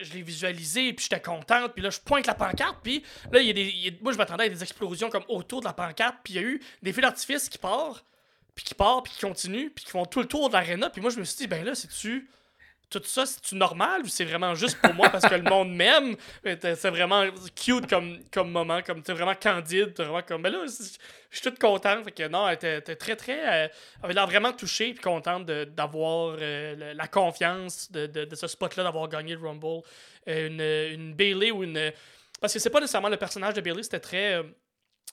je 0.03 0.13
l'ai 0.13 0.23
visualisé 0.23 0.93
puis 0.93 1.07
j'étais 1.09 1.23
contente 1.23 1.73
puis 1.73 1.83
là 1.83 1.89
je 1.91 2.01
pointe 2.01 2.27
la 2.27 2.35
pancarte 2.35 2.79
puis 2.83 3.03
là 3.31 3.41
il 3.41 3.47
y 3.47 3.51
a 3.51 3.53
des 3.55 3.63
il 3.63 3.85
y 3.87 3.89
a- 3.89 3.93
moi 4.03 4.13
je 4.13 4.19
m'attendais 4.19 4.45
à 4.45 4.49
des 4.49 4.63
explosions 4.63 5.09
comme 5.09 5.25
autour 5.29 5.61
de 5.61 5.67
la 5.67 5.73
pancarte 5.73 6.17
puis 6.25 6.35
il 6.35 6.37
y 6.37 6.45
a 6.45 6.47
eu 6.47 6.61
des 6.83 6.93
feux 6.93 7.01
d'artifice 7.01 7.49
qui 7.49 7.59
partent 7.59 8.05
puis 8.55 8.65
qui 8.67 8.75
part, 8.75 9.03
puis 9.03 9.15
qui 9.15 9.21
continue, 9.21 9.71
puis 9.71 9.83
qui 9.87 9.91
font 9.93 10.05
tout 10.05 10.21
le 10.21 10.27
tour 10.27 10.49
de 10.51 10.53
l'aréna. 10.53 10.91
Puis 10.91 11.01
moi, 11.01 11.11
je 11.11 11.19
me 11.19 11.25
suis 11.25 11.39
dit, 11.39 11.47
ben 11.47 11.65
là, 11.65 11.75
c'est-tu. 11.75 12.29
Tout 12.93 13.01
ça, 13.05 13.25
c'est-tu 13.25 13.55
normal 13.55 14.03
ou 14.03 14.07
c'est 14.07 14.25
vraiment 14.27 14.55
juste 14.55 14.79
pour 14.83 14.93
moi 14.93 15.09
parce 15.09 15.27
que 15.27 15.35
le 15.35 15.43
monde 15.49 15.75
m'aime? 15.75 16.15
Euh, 16.47 16.57
C'est 16.77 16.91
vraiment 16.91 17.25
cute 17.57 17.89
comme, 17.89 18.19
comme 18.31 18.51
moment, 18.51 18.83
comme 18.83 19.03
t'es 19.03 19.13
vraiment 19.15 19.35
candide, 19.35 19.95
vraiment 19.97 20.21
comme. 20.23 20.43
Ben 20.43 20.53
là, 20.53 20.67
c'est- 20.69 20.99
je 21.31 21.39
suis 21.39 21.43
toute 21.51 21.59
contente. 21.59 22.13
Que 22.15 22.29
non, 22.29 22.47
elle 22.49 22.55
était, 22.55 22.81
très, 22.97 23.17
très. 23.17 23.41
euh, 23.41 23.69
elle 23.69 24.05
avait 24.05 24.15
l'air 24.15 24.27
vraiment 24.27 24.53
touchée 24.53 24.93
puis 24.93 25.03
contente 25.03 25.47
d'avoir 25.47 26.37
euh, 26.39 26.93
la 26.95 27.07
confiance 27.09 27.91
de, 27.91 28.07
de- 28.07 28.25
ce 28.35 28.47
spot-là, 28.47 28.83
d'avoir 28.85 29.09
gagné 29.09 29.35
le 29.35 29.41
Rumble. 29.41 29.83
Une, 30.27 30.61
une 30.61 31.15
Bailey 31.15 31.51
ou 31.51 31.65
une. 31.65 31.91
Parce 32.41 32.53
que 32.53 32.59
c'est 32.59 32.71
pas 32.71 32.81
nécessairement 32.81 33.09
le 33.09 33.17
personnage 33.17 33.55
de 33.55 33.61
Bailey, 33.61 33.83
c'était 33.83 34.01
très. 34.01 34.43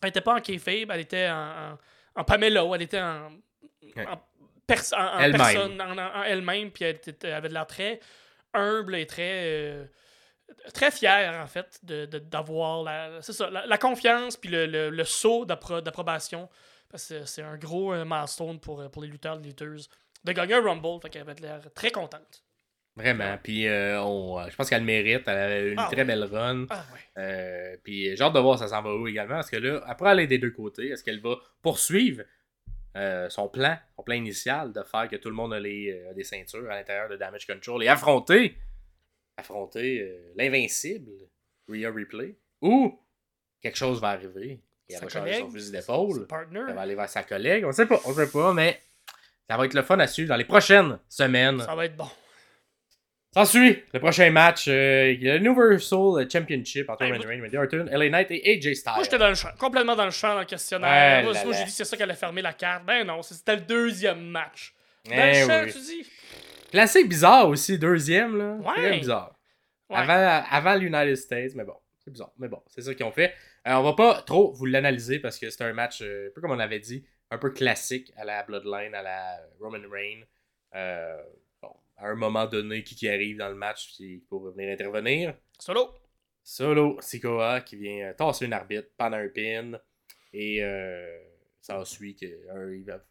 elle 0.01 0.09
était 0.09 0.21
pas 0.21 0.35
en 0.35 0.41
kayfabe, 0.41 0.91
elle 0.91 0.99
était 0.99 1.29
en, 1.29 1.77
en, 2.15 2.21
en 2.21 2.73
elle 2.75 2.81
était 2.81 2.99
en, 3.01 3.29
pers- 4.75 4.93
en- 4.97 5.15
en 5.15 5.19
Elle-même. 5.19 5.37
personne, 5.41 5.81
en, 5.81 5.97
en- 5.97 6.23
elle-même, 6.23 6.71
puis 6.71 6.85
elle, 6.85 6.99
elle 7.23 7.33
avait 7.33 7.49
de 7.49 7.53
l'air 7.53 7.67
très 7.67 7.99
humble 8.53 8.95
et 8.95 9.05
très. 9.05 9.43
euh, 9.45 9.85
très 10.73 10.89
fière, 10.91 11.39
en 11.43 11.47
fait, 11.47 11.79
de- 11.83 12.05
de- 12.05 12.19
d'avoir 12.19 12.83
la, 12.83 13.21
ça, 13.21 13.49
la, 13.49 13.65
la 13.65 13.77
confiance 13.77 14.35
puis 14.35 14.49
le, 14.49 14.65
le, 14.65 14.89
le 14.89 15.03
saut 15.03 15.45
d'appro- 15.45 15.81
d'approbation. 15.81 16.49
Parce 16.89 17.07
que 17.09 17.23
c'est 17.25 17.43
un 17.43 17.55
gros 17.57 17.93
euh, 17.93 18.03
milestone 18.03 18.59
pour, 18.59 18.81
euh, 18.81 18.89
pour 18.89 19.03
les 19.03 19.07
lutteurs 19.09 19.35
et 19.35 19.41
les 19.43 19.49
lutteuses. 19.49 19.89
De 20.23 20.31
gagner 20.31 20.55
un 20.55 20.61
Rumble, 20.63 20.99
fait 21.01 21.09
qu'elle 21.09 21.21
avait 21.21 21.35
l'air 21.39 21.61
très 21.75 21.91
contente. 21.91 22.43
Vraiment. 22.95 23.37
Puis 23.41 23.67
euh, 23.67 24.01
on, 24.01 24.43
je 24.49 24.55
pense 24.55 24.67
qu'elle 24.69 24.79
le 24.81 24.85
mérite. 24.85 25.21
Elle 25.27 25.37
a 25.37 25.59
une 25.59 25.79
Ah 25.79 25.85
très 25.85 25.97
ouais. 25.97 26.03
belle 26.05 26.23
run. 26.25 26.65
Ah 26.71 26.83
ouais. 26.93 27.21
Euh, 27.23 27.77
puis 27.83 28.15
j'ai 28.17 28.21
hâte 28.23 28.33
de 28.33 28.39
voir 28.39 28.57
ça 28.57 28.67
s'en 28.67 28.81
va 28.81 28.93
où 28.95 29.07
également. 29.07 29.35
Parce 29.35 29.51
que 29.51 29.57
là, 29.57 29.81
après 29.85 30.09
aller 30.09 30.25
des 30.27 30.39
deux 30.39 30.49
côtés, 30.51 30.87
est-ce 30.89 31.03
qu'elle 31.03 31.21
va 31.21 31.35
poursuivre 31.61 32.23
euh, 32.95 33.29
son 33.29 33.47
plan, 33.49 33.77
son 33.95 34.03
plan 34.03 34.15
initial 34.15 34.73
de 34.73 34.83
faire 34.83 35.07
que 35.07 35.15
tout 35.15 35.29
le 35.29 35.35
monde 35.35 35.53
a, 35.53 35.59
les, 35.59 35.91
euh, 35.91 36.11
a 36.11 36.13
des 36.13 36.23
ceintures 36.23 36.69
à 36.69 36.75
l'intérieur 36.75 37.07
de 37.09 37.15
Damage 37.15 37.45
Control 37.45 37.83
et 37.83 37.87
affronter, 37.87 38.57
affronter 39.37 40.01
euh, 40.01 40.33
l'invincible 40.35 41.11
Rhea 41.67 41.91
Ripley? 41.91 42.35
Ou 42.61 42.99
quelque 43.61 43.77
chose 43.77 44.01
va 44.01 44.09
arriver 44.09 44.61
et 44.89 44.93
elle 44.93 44.99
Sa 44.99 45.05
va 45.05 45.09
changer 45.09 45.33
son 45.35 45.49
fusil 45.49 45.71
d'épaule. 45.71 46.27
Elle 46.51 46.73
va 46.73 46.81
aller 46.81 46.95
vers 46.95 47.09
sa 47.09 47.23
collègue. 47.23 47.63
On 47.65 47.71
sait 47.71 47.85
pas, 47.85 48.01
on 48.05 48.13
sait 48.13 48.29
pas, 48.29 48.53
mais 48.53 48.81
ça 49.47 49.55
va 49.55 49.65
être 49.65 49.75
le 49.75 49.83
fun 49.83 49.99
à 49.99 50.07
suivre 50.07 50.29
dans 50.29 50.35
les 50.35 50.45
prochaines 50.45 50.99
semaines. 51.07 51.59
Ça 51.61 51.75
va 51.75 51.85
être 51.85 51.95
bon. 51.95 52.09
S'ensuit 53.33 53.83
le 53.93 53.99
prochain 53.99 54.31
match, 54.31 54.65
euh, 54.67 55.11
il 55.11 55.21
y 55.23 55.29
a 55.29 55.37
le 55.37 55.45
Universal 55.45 56.27
Championship 56.31 56.89
entre 56.89 57.05
Roman 57.05 57.19
Reigns, 57.19 57.41
Randy 57.41 57.57
Orton, 57.57 57.85
LA 57.91 58.09
Knight 58.09 58.31
et 58.31 58.55
AJ 58.57 58.73
Styles. 58.75 58.93
Moi, 58.95 59.03
j'étais 59.03 59.19
dans 59.19 59.29
le 59.29 59.35
champ, 59.35 59.49
complètement 59.59 59.95
dans 59.95 60.05
le 60.05 60.11
champ 60.11 60.33
dans 60.33 60.39
le 60.39 60.45
questionnaire. 60.45 61.19
Ouais, 61.19 61.23
moi, 61.23 61.33
là, 61.33 61.43
moi, 61.43 61.51
là. 61.53 61.59
j'ai 61.59 61.65
dit 61.65 61.71
c'est 61.71 61.85
ça 61.85 61.95
qu'elle 61.95 62.09
a 62.09 62.15
fermé 62.15 62.41
la 62.41 62.53
carte. 62.53 62.85
Ben 62.85 63.05
non, 63.05 63.21
c'était 63.21 63.55
le 63.55 63.61
deuxième 63.61 64.21
match. 64.21 64.73
Dans 65.05 65.11
Eh 65.13 65.41
le 65.41 65.47
champ, 65.47 65.63
oui. 65.63 65.71
tu 65.71 65.79
dis. 65.79 66.07
Classique 66.71 67.07
bizarre 67.07 67.47
aussi, 67.49 67.77
deuxième, 67.77 68.35
là. 68.37 68.53
Ouais. 68.55 68.75
Très 68.75 68.97
bizarre. 68.99 69.35
Ouais. 69.89 69.97
Avant, 69.97 70.43
avant 70.49 70.75
l'United 70.75 71.15
States, 71.15 71.51
mais 71.55 71.63
bon, 71.65 71.75
c'est 72.03 72.11
bizarre. 72.11 72.31
Mais 72.39 72.47
bon, 72.47 72.61
c'est 72.67 72.81
ça 72.81 72.93
qu'ils 72.95 73.05
ont 73.05 73.11
fait. 73.11 73.33
Euh, 73.67 73.73
on 73.73 73.83
va 73.83 73.93
pas 73.93 74.21
trop 74.23 74.53
vous 74.53 74.65
l'analyser 74.65 75.19
parce 75.19 75.37
que 75.37 75.49
c'est 75.51 75.63
un 75.63 75.73
match, 75.73 76.01
euh, 76.01 76.29
un 76.29 76.31
peu 76.33 76.41
comme 76.41 76.51
on 76.51 76.59
avait 76.59 76.79
dit, 76.79 77.05
un 77.29 77.37
peu 77.37 77.51
classique 77.51 78.11
à 78.17 78.25
la 78.25 78.41
Bloodline, 78.43 78.95
à 78.95 79.03
la 79.03 79.37
Roman 79.59 79.87
Reigns. 79.91 80.23
Euh, 80.75 81.15
à 81.99 82.07
un 82.07 82.15
moment 82.15 82.45
donné, 82.45 82.83
qui, 82.83 82.95
qui 82.95 83.07
arrive 83.09 83.37
dans 83.37 83.49
le 83.49 83.55
match 83.55 83.99
pour 84.27 84.51
venir 84.51 84.71
intervenir. 84.71 85.35
Solo. 85.59 85.93
Solo 86.43 86.97
Sikoa 87.01 87.61
qui 87.61 87.75
vient 87.75 88.09
euh, 88.09 88.13
tasser 88.13 88.45
une 88.45 88.53
arbitre 88.53 88.89
pendant 88.97 89.17
un 89.17 89.27
pin. 89.27 89.73
Et 90.33 90.63
euh, 90.63 91.19
ça 91.61 91.83
suit 91.85 92.15
que 92.15 92.25
un, 92.51 92.71
il 92.73 93.01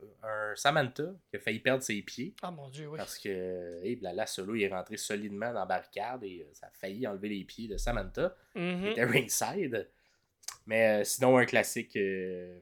Samantha 0.56 1.04
qui 1.30 1.36
a 1.36 1.40
failli 1.40 1.60
perdre 1.60 1.82
ses 1.82 2.00
pieds. 2.02 2.34
Ah 2.42 2.50
mon 2.50 2.68
dieu, 2.68 2.88
oui. 2.88 2.96
Parce 2.96 3.18
que 3.18 3.80
hey, 3.84 4.00
là, 4.00 4.12
là, 4.12 4.26
Solo 4.26 4.54
il 4.54 4.62
est 4.64 4.68
rentré 4.68 4.96
solidement 4.96 5.52
dans 5.52 5.60
la 5.60 5.66
barricade 5.66 6.24
et 6.24 6.42
euh, 6.42 6.50
ça 6.52 6.66
a 6.66 6.70
failli 6.70 7.06
enlever 7.06 7.28
les 7.28 7.44
pieds 7.44 7.68
de 7.68 7.76
Samantha. 7.76 8.34
Mhm. 8.54 8.80
qui 8.82 8.88
était 8.90 9.04
ringside. 9.04 9.88
Mais 10.66 11.00
euh, 11.00 11.04
sinon, 11.04 11.36
un 11.38 11.44
classique. 11.44 11.96
euh, 11.96 12.58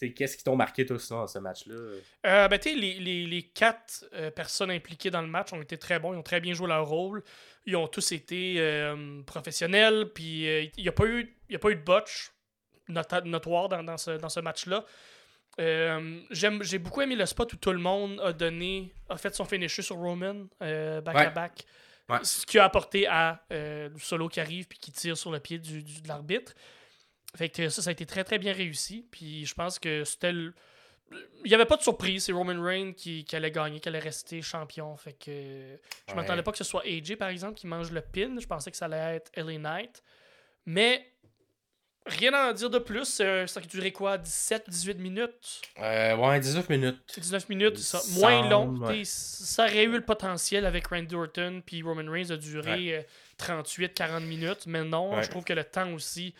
Qu'est-ce 0.00 0.36
qui 0.36 0.44
t'ont 0.44 0.56
marqué 0.56 0.86
sinon 0.98 1.20
dans 1.20 1.26
ce 1.26 1.38
match-là? 1.38 1.74
Euh, 2.26 2.48
ben, 2.48 2.58
les, 2.64 2.74
les, 2.74 3.26
les 3.26 3.42
quatre 3.42 4.04
euh, 4.14 4.30
personnes 4.30 4.70
impliquées 4.70 5.10
dans 5.10 5.20
le 5.20 5.28
match 5.28 5.52
ont 5.52 5.60
été 5.60 5.76
très 5.76 5.98
bons. 5.98 6.14
Ils 6.14 6.16
ont 6.16 6.22
très 6.22 6.40
bien 6.40 6.54
joué 6.54 6.68
leur 6.68 6.86
rôle. 6.86 7.22
Ils 7.66 7.76
ont 7.76 7.86
tous 7.88 8.12
été 8.12 8.54
euh, 8.58 9.22
professionnels. 9.26 10.10
Puis 10.14 10.44
il 10.44 10.72
n'y 10.82 10.88
a, 10.88 10.92
pas 10.92 11.04
eu- 11.06 11.36
y 11.50 11.54
a 11.56 11.58
pas 11.58 11.70
eu 11.70 11.76
de 11.76 11.82
botch 11.82 12.30
notoire 12.88 13.68
dans, 13.68 13.82
dans 13.82 13.96
ce, 13.98 14.12
dans 14.12 14.28
ce 14.30 14.40
match-là. 14.40 14.84
J'ai 15.58 16.78
beaucoup 16.78 17.02
aimé 17.02 17.16
le 17.16 17.26
spot 17.26 17.52
où 17.52 17.56
tout 17.56 17.72
le 17.72 17.78
monde 17.78 18.20
a 18.20 18.32
donné, 18.32 18.92
a 19.08 19.16
fait 19.16 19.34
son 19.34 19.44
finisher 19.44 19.82
sur 19.82 19.96
Roman, 19.96 20.46
back 20.60 21.14
Ouais. 21.14 21.26
à 21.26 21.30
back. 21.30 21.64
Ouais. 22.08 22.18
Ce 22.22 22.44
qui 22.44 22.58
a 22.58 22.64
apporté 22.64 23.06
à 23.06 23.44
le 23.50 23.90
solo 23.98 24.28
qui 24.28 24.40
arrive 24.40 24.66
puis 24.66 24.78
qui 24.78 24.90
tire 24.92 25.16
sur 25.16 25.30
le 25.30 25.38
pied 25.40 25.58
du, 25.58 25.82
du- 25.82 26.00
de 26.02 26.08
l'arbitre. 26.08 26.54
Fait 27.36 27.48
que 27.48 27.68
ça, 27.68 27.82
ça 27.82 27.90
a 27.90 27.92
été 27.92 28.06
très 28.06 28.24
très 28.24 28.38
bien 28.38 28.52
réussi. 28.52 29.06
Puis 29.10 29.46
je 29.46 29.54
pense 29.54 29.78
que 29.78 30.04
c'était 30.04 30.32
le- 30.32 30.52
il 31.44 31.48
n'y 31.48 31.54
avait 31.54 31.64
pas 31.66 31.76
de 31.76 31.82
surprise, 31.82 32.24
c'est 32.24 32.32
Roman 32.32 32.62
Reigns 32.62 32.92
qui, 32.92 33.24
qui 33.24 33.34
allait 33.34 33.50
gagner, 33.50 33.80
qui 33.80 33.88
allait 33.88 33.98
rester 33.98 34.42
champion. 34.42 34.96
Fait 34.96 35.12
que 35.12 35.30
je 35.30 36.12
Ouais. 36.12 36.14
m'attendais 36.16 36.42
pas 36.42 36.52
que 36.52 36.58
ce 36.58 36.64
soit 36.64 36.82
AJ 36.86 37.16
par 37.16 37.28
exemple 37.28 37.54
qui 37.54 37.66
mange 37.66 37.90
le 37.90 38.00
pin. 38.00 38.36
Je 38.38 38.46
pensais 38.46 38.70
que 38.70 38.76
ça 38.76 38.84
allait 38.84 39.16
être 39.16 39.30
LA 39.34 39.58
Knight. 39.58 40.02
Mais 40.66 41.04
rien 42.06 42.32
à 42.34 42.50
en 42.50 42.52
dire 42.52 42.70
de 42.70 42.78
plus. 42.78 43.04
C'est- 43.06 43.46
Ça 43.48 43.58
a 43.60 43.62
duré 43.64 43.90
quoi? 43.92 44.18
17-18 44.18 44.98
minutes? 44.98 45.62
Euh, 45.80 46.16
ouais, 46.16 46.38
19 46.40 46.68
minutes. 46.68 47.00
19 47.16 47.48
minutes, 47.48 47.78
ça, 47.78 47.98
semble, 47.98 48.20
moins 48.20 48.48
long. 48.48 48.68
ouais. 48.86 49.02
Ça 49.04 49.64
aurait 49.64 49.84
eu 49.84 49.92
le 49.92 50.04
potentiel 50.04 50.64
avec 50.64 50.86
Randy 50.88 51.14
Orton 51.14 51.62
puis 51.64 51.82
Roman 51.82 52.10
Reigns 52.10 52.30
a 52.30 52.36
duré 52.36 52.94
euh, 52.98 53.02
38-40 53.36 54.20
minutes. 54.26 54.66
Mais 54.66 54.84
non, 54.84 55.14
Ouais. 55.16 55.22
je 55.24 55.30
trouve 55.30 55.44
que 55.44 55.52
le 55.52 55.64
temps 55.64 55.92
aussi 55.92 56.34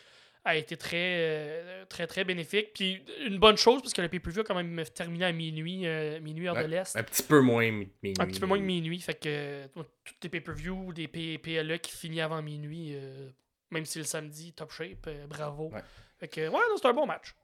a 0.45 0.57
été 0.57 0.77
très, 0.77 0.97
euh, 0.97 1.85
très, 1.89 2.07
très 2.07 2.25
bénéfique. 2.25 2.73
Puis 2.75 3.03
une 3.27 3.39
bonne 3.39 3.57
chose, 3.57 3.83
parce 3.83 3.93
que 3.93 4.01
le 4.03 4.09
pay-per-view 4.09 4.41
a 4.41 4.45
quand 4.45 4.55
même 4.55 4.83
terminé 4.95 5.25
à 5.27 5.33
minuit, 5.33 5.87
euh, 5.87 6.19
minuit 6.21 6.49
heure 6.49 6.55
de 6.57 6.67
l'Est. 6.69 6.97
Un 6.97 7.03
petit 7.03 7.23
peu 7.23 7.41
moins 7.41 7.71
mi- 7.71 7.91
minuit. 8.03 8.17
Un 8.19 8.27
petit 8.27 8.41
peu 8.41 8.47
moins 8.47 8.59
que 8.59 8.63
minuit. 8.65 9.01
Fait 9.01 9.15
que 9.15 9.29
euh, 9.29 9.67
tous 9.75 10.15
les 10.23 10.29
pay-per-views, 10.31 10.93
des 10.95 11.09
PLE 11.09 11.79
qui 11.81 11.93
finissent 11.93 12.21
avant 12.23 12.41
minuit, 12.43 12.93
euh, 12.95 13.29
même 13.71 13.85
si 13.85 13.99
le 13.99 14.05
samedi, 14.05 14.53
top 14.55 14.73
shape, 14.73 15.07
euh, 15.09 15.27
bravo. 15.27 15.69
Ouais. 15.71 15.81
Fait 16.19 16.29
que, 16.29 16.49
ouais, 16.49 16.59
c'est 16.77 16.87
un 16.89 16.93
bon 16.95 17.07
match. 17.07 17.35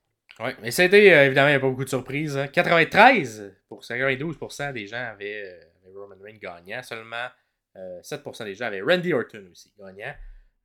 Ouais, 0.41 0.55
mais 0.61 0.71
ça 0.71 0.83
a 0.83 0.85
été, 0.87 1.07
évidemment, 1.07 1.49
il 1.49 1.53
n'y 1.53 1.57
a 1.57 1.61
pas 1.61 1.69
beaucoup 1.69 1.85
de 1.85 1.89
surprises. 1.89 2.37
hein. 2.37 2.47
93% 2.47 3.53
pour 3.69 3.83
92% 3.83 4.73
des 4.73 4.87
gens 4.87 4.97
avaient, 5.13 5.61
Roman 5.95 6.17
Reigns 6.23 6.39
gagnant. 6.39 6.83
Seulement 6.83 7.27
euh, 7.77 8.01
7% 8.03 8.45
des 8.45 8.55
gens 8.55 8.67
avaient 8.67 8.81
Randy 8.83 9.13
Orton 9.13 9.45
aussi 9.51 9.73
gagnant. 9.79 10.15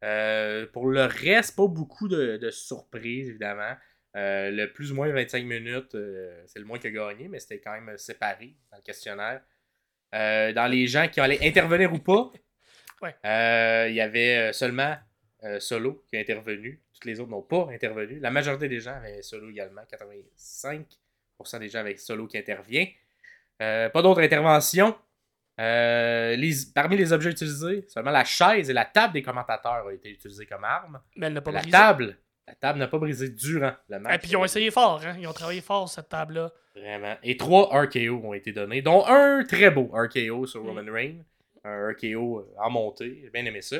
Euh, 0.04 0.66
pour 0.74 0.88
le 0.88 1.04
reste, 1.06 1.56
pas 1.56 1.68
beaucoup 1.68 2.08
de, 2.08 2.38
de 2.38 2.50
surprises, 2.50 3.30
évidemment. 3.30 3.76
Euh, 4.18 4.52
le 4.52 4.72
plus 4.74 4.92
ou 4.92 4.96
moins 4.96 5.10
25 5.10 5.46
minutes, 5.46 5.96
euh, 5.96 6.44
c'est 6.48 6.60
le 6.60 6.66
moins 6.66 6.80
qui 6.80 6.88
a 6.88 6.92
gagné, 6.92 7.28
mais 7.28 7.40
c'était 7.40 7.60
quand 7.60 7.80
même 7.80 7.98
séparé 7.98 8.56
dans 8.72 8.78
le 8.78 8.84
questionnaire. 8.84 9.42
Dans 10.12 10.70
les 10.70 10.88
gens 10.88 11.08
qui 11.08 11.22
allaient 11.22 11.46
intervenir 11.48 11.94
ou 11.94 12.00
pas, 12.00 12.32
Ouais. 13.02 13.16
il 13.90 13.96
y 13.96 14.02
avait 14.02 14.54
seulement 14.54 14.96
Solo 15.60 16.04
qui 16.08 16.18
a 16.18 16.20
intervenu. 16.20 16.84
Toutes 16.94 17.06
les 17.06 17.20
autres 17.20 17.32
n'ont 17.32 17.42
pas 17.42 17.68
intervenu. 17.72 18.20
La 18.20 18.30
majorité 18.30 18.68
des 18.68 18.80
gens 18.80 18.94
avaient 18.96 19.22
Solo 19.24 19.50
également. 19.50 19.82
85% 19.84 21.60
des 21.60 21.70
gens 21.70 21.80
avec 21.80 22.00
Solo 22.00 22.28
qui 22.28 22.38
intervient. 22.38 22.86
Pas 23.58 24.02
d'autres 24.04 24.22
interventions. 24.22 24.96
Euh, 25.60 26.36
les- 26.36 26.54
parmi 26.74 26.98
les 26.98 27.12
objets 27.14 27.30
utilisés, 27.32 27.86
seulement 27.88 28.12
la 28.12 28.24
chaise 28.24 28.70
et 28.70 28.74
la 28.74 28.86
table 28.86 29.14
des 29.14 29.22
commentateurs 29.22 29.86
ont 29.86 29.90
été 29.90 30.10
utilisées 30.10 30.46
comme 30.46 30.64
armes. 30.64 31.00
Mais 31.16 31.28
elle 31.28 31.34
n'a 31.34 31.42
pas 31.42 31.52
la 31.52 31.60
brisé. 31.60 31.72
table, 31.72 32.18
la 32.48 32.56
table 32.56 32.80
n'a 32.80 32.88
pas 32.88 32.98
brisé 32.98 33.30
durant 33.30 33.74
le 33.90 34.00
match. 34.00 34.16
Et 34.16 34.18
puis 34.20 34.30
ils 34.32 34.38
ont 34.38 34.46
essayé 34.46 34.72
fort, 34.72 35.02
hein. 35.06 35.16
Ils 35.20 35.28
ont 35.28 35.34
travaillé 35.34 35.62
fort, 35.62 35.88
cette 35.90 36.10
table-là. 36.10 36.52
Vraiment. 36.76 37.16
Et 37.22 37.36
trois 37.38 37.68
RKO 37.84 38.22
ont 38.24 38.34
été 38.34 38.54
donnés, 38.54 38.82
dont 38.82 39.06
un 39.06 39.44
très 39.44 39.70
beau 39.70 39.92
RKO 39.94 40.46
sur 40.48 40.64
Mm. 40.64 40.68
Roman 40.68 40.92
Reigns. 40.92 41.24
Un 41.64 41.90
RKO 41.92 42.48
en 42.58 42.70
montée. 42.72 43.20
J'ai 43.24 43.30
bien 43.30 43.46
aimé 43.46 43.62
ça. 43.62 43.78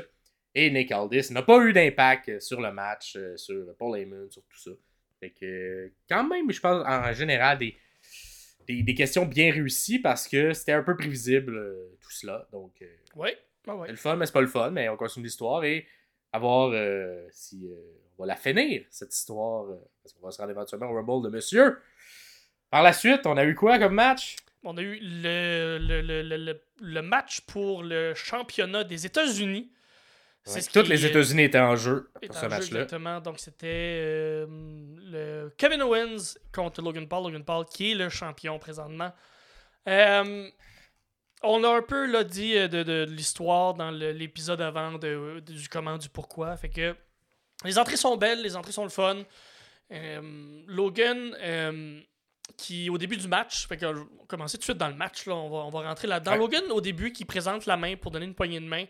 Et 0.54 0.70
Nick 0.70 0.92
Aldis 0.92 1.32
n'a 1.32 1.42
pas 1.42 1.58
eu 1.64 1.72
d'impact 1.74 2.40
sur 2.42 2.62
le 2.62 2.72
match, 2.72 3.16
euh, 3.16 3.36
sur 3.38 3.66
Paul 3.80 3.98
Heyman, 3.98 4.30
sur 4.30 4.44
tout 4.44 4.58
ça. 4.60 4.72
Fait 5.20 5.30
que, 5.32 5.46
euh, 5.46 5.94
quand 6.10 6.24
même, 6.28 6.52
je 6.52 6.60
pense, 6.60 6.86
en 6.86 7.14
général, 7.14 7.58
des, 7.58 7.76
des, 8.78 8.84
des 8.84 8.94
questions 8.96 9.26
bien 9.26 9.52
réussies 9.52 10.00
parce 10.00 10.28
que 10.28 10.54
c'était 10.54 10.72
un 10.74 10.84
peu 10.84 10.96
prévisible, 10.96 11.56
euh, 11.56 11.98
tout 12.02 12.12
cela. 12.12 12.48
Donc, 12.52 12.74
euh, 12.82 12.86
Ouais. 13.16 13.38
Ah 13.68 13.76
ouais. 13.76 13.88
c'est 13.88 13.92
le 13.92 13.98
fun, 13.98 14.16
mais 14.16 14.26
c'est 14.26 14.32
pas 14.34 14.42
le 14.42 14.48
fun, 14.48 14.72
mais 14.72 14.90
on 14.90 14.98
continue 14.98 15.26
l'histoire 15.26 15.64
et 15.64 15.86
à 16.34 16.40
voir 16.40 16.72
euh, 16.74 17.28
si 17.32 17.70
on 18.18 18.24
va 18.24 18.28
la 18.28 18.36
finir, 18.36 18.84
cette 18.90 19.14
histoire, 19.14 19.66
parce 20.02 20.14
qu'on 20.14 20.26
va 20.26 20.32
se 20.32 20.38
rendre 20.40 20.52
éventuellement 20.52 20.90
au 20.90 20.94
Rumble 20.96 21.30
de 21.30 21.36
monsieur. 21.36 21.78
Par 22.70 22.84
la 22.84 22.94
suite, 22.94 23.26
on 23.26 23.38
a 23.38 23.44
eu 23.46 23.54
quoi 23.54 23.78
comme 23.80 23.94
match? 23.96 24.38
On 24.64 24.78
a 24.78 24.82
eu 24.82 24.98
le, 25.02 25.78
le, 25.80 26.22
le- 26.38 26.62
le 26.80 27.02
match 27.02 27.42
pour 27.42 27.84
le 27.84 28.14
championnat 28.14 28.84
des 28.84 29.06
États-Unis. 29.06 29.72
Ouais, 30.48 30.62
ce 30.62 30.70
Toutes 30.72 30.88
les 30.88 31.06
États-Unis 31.06 31.44
étaient 31.44 31.60
en 31.60 31.76
jeu 31.76 32.10
pour 32.26 32.36
ce 32.36 32.46
match-là. 32.48 32.82
Exactement. 32.82 33.20
Donc, 33.22 33.40
c'était 33.40 33.68
euh, 34.02 34.46
le 34.50 35.54
Kevin 35.58 35.82
Owens 35.84 36.36
contre 36.52 36.82
Logan 36.82 37.08
Paul. 37.08 37.24
Logan 37.26 37.44
Paul 37.44 37.66
qui 37.66 37.92
est 37.92 37.96
le 37.96 38.10
champion 38.10 38.58
présentement. 38.58 39.12
Euh, 39.88 40.50
on 41.44 41.64
a 41.64 41.70
un 41.78 41.82
peu 41.82 42.06
là, 42.12 42.24
dit 42.24 42.58
euh, 42.58 42.68
de, 42.68 42.84
de- 42.84 43.06
de 43.06 43.12
l'histoire 43.12 43.74
dans 43.76 43.92
l'épisode 43.92 44.62
avant 44.62 44.94
de, 44.94 45.40
du 45.42 45.70
comment, 45.70 45.98
du 45.98 46.10
pourquoi. 46.10 46.56
Fait 46.58 46.70
que 46.70 46.96
les 47.64 47.78
entrées 47.78 47.98
sont 47.98 48.18
belles, 48.18 48.42
les 48.42 48.56
entrées 48.56 48.72
sont 48.72 48.84
le 48.84 48.90
fun. 48.90 49.18
Euh, 49.92 50.64
Logan, 50.68 51.36
euh, 51.40 52.00
qui 52.58 52.90
au 52.90 52.98
début 52.98 53.18
du 53.18 53.28
match, 53.28 53.68
fait 53.68 53.78
que, 53.78 53.86
on 53.86 53.94
va 53.94 54.04
commencer 54.28 54.58
tout 54.58 54.62
de 54.62 54.64
suite 54.66 54.78
dans 54.78 54.88
le 54.90 54.96
match, 54.96 55.26
là, 55.28 55.36
on, 55.36 55.50
va, 55.50 55.58
on 55.66 55.70
va 55.70 55.88
rentrer 55.88 56.08
là-dedans. 56.08 56.32
Ouais. 56.34 56.38
Logan, 56.40 56.64
au 56.72 56.82
début, 56.82 57.12
qui 57.12 57.26
présente 57.26 57.66
la 57.68 57.78
main 57.78 57.96
pour 57.96 58.10
donner 58.12 58.26
une 58.26 58.34
poignée 58.36 58.60
de 58.60 58.66
main 58.66 58.86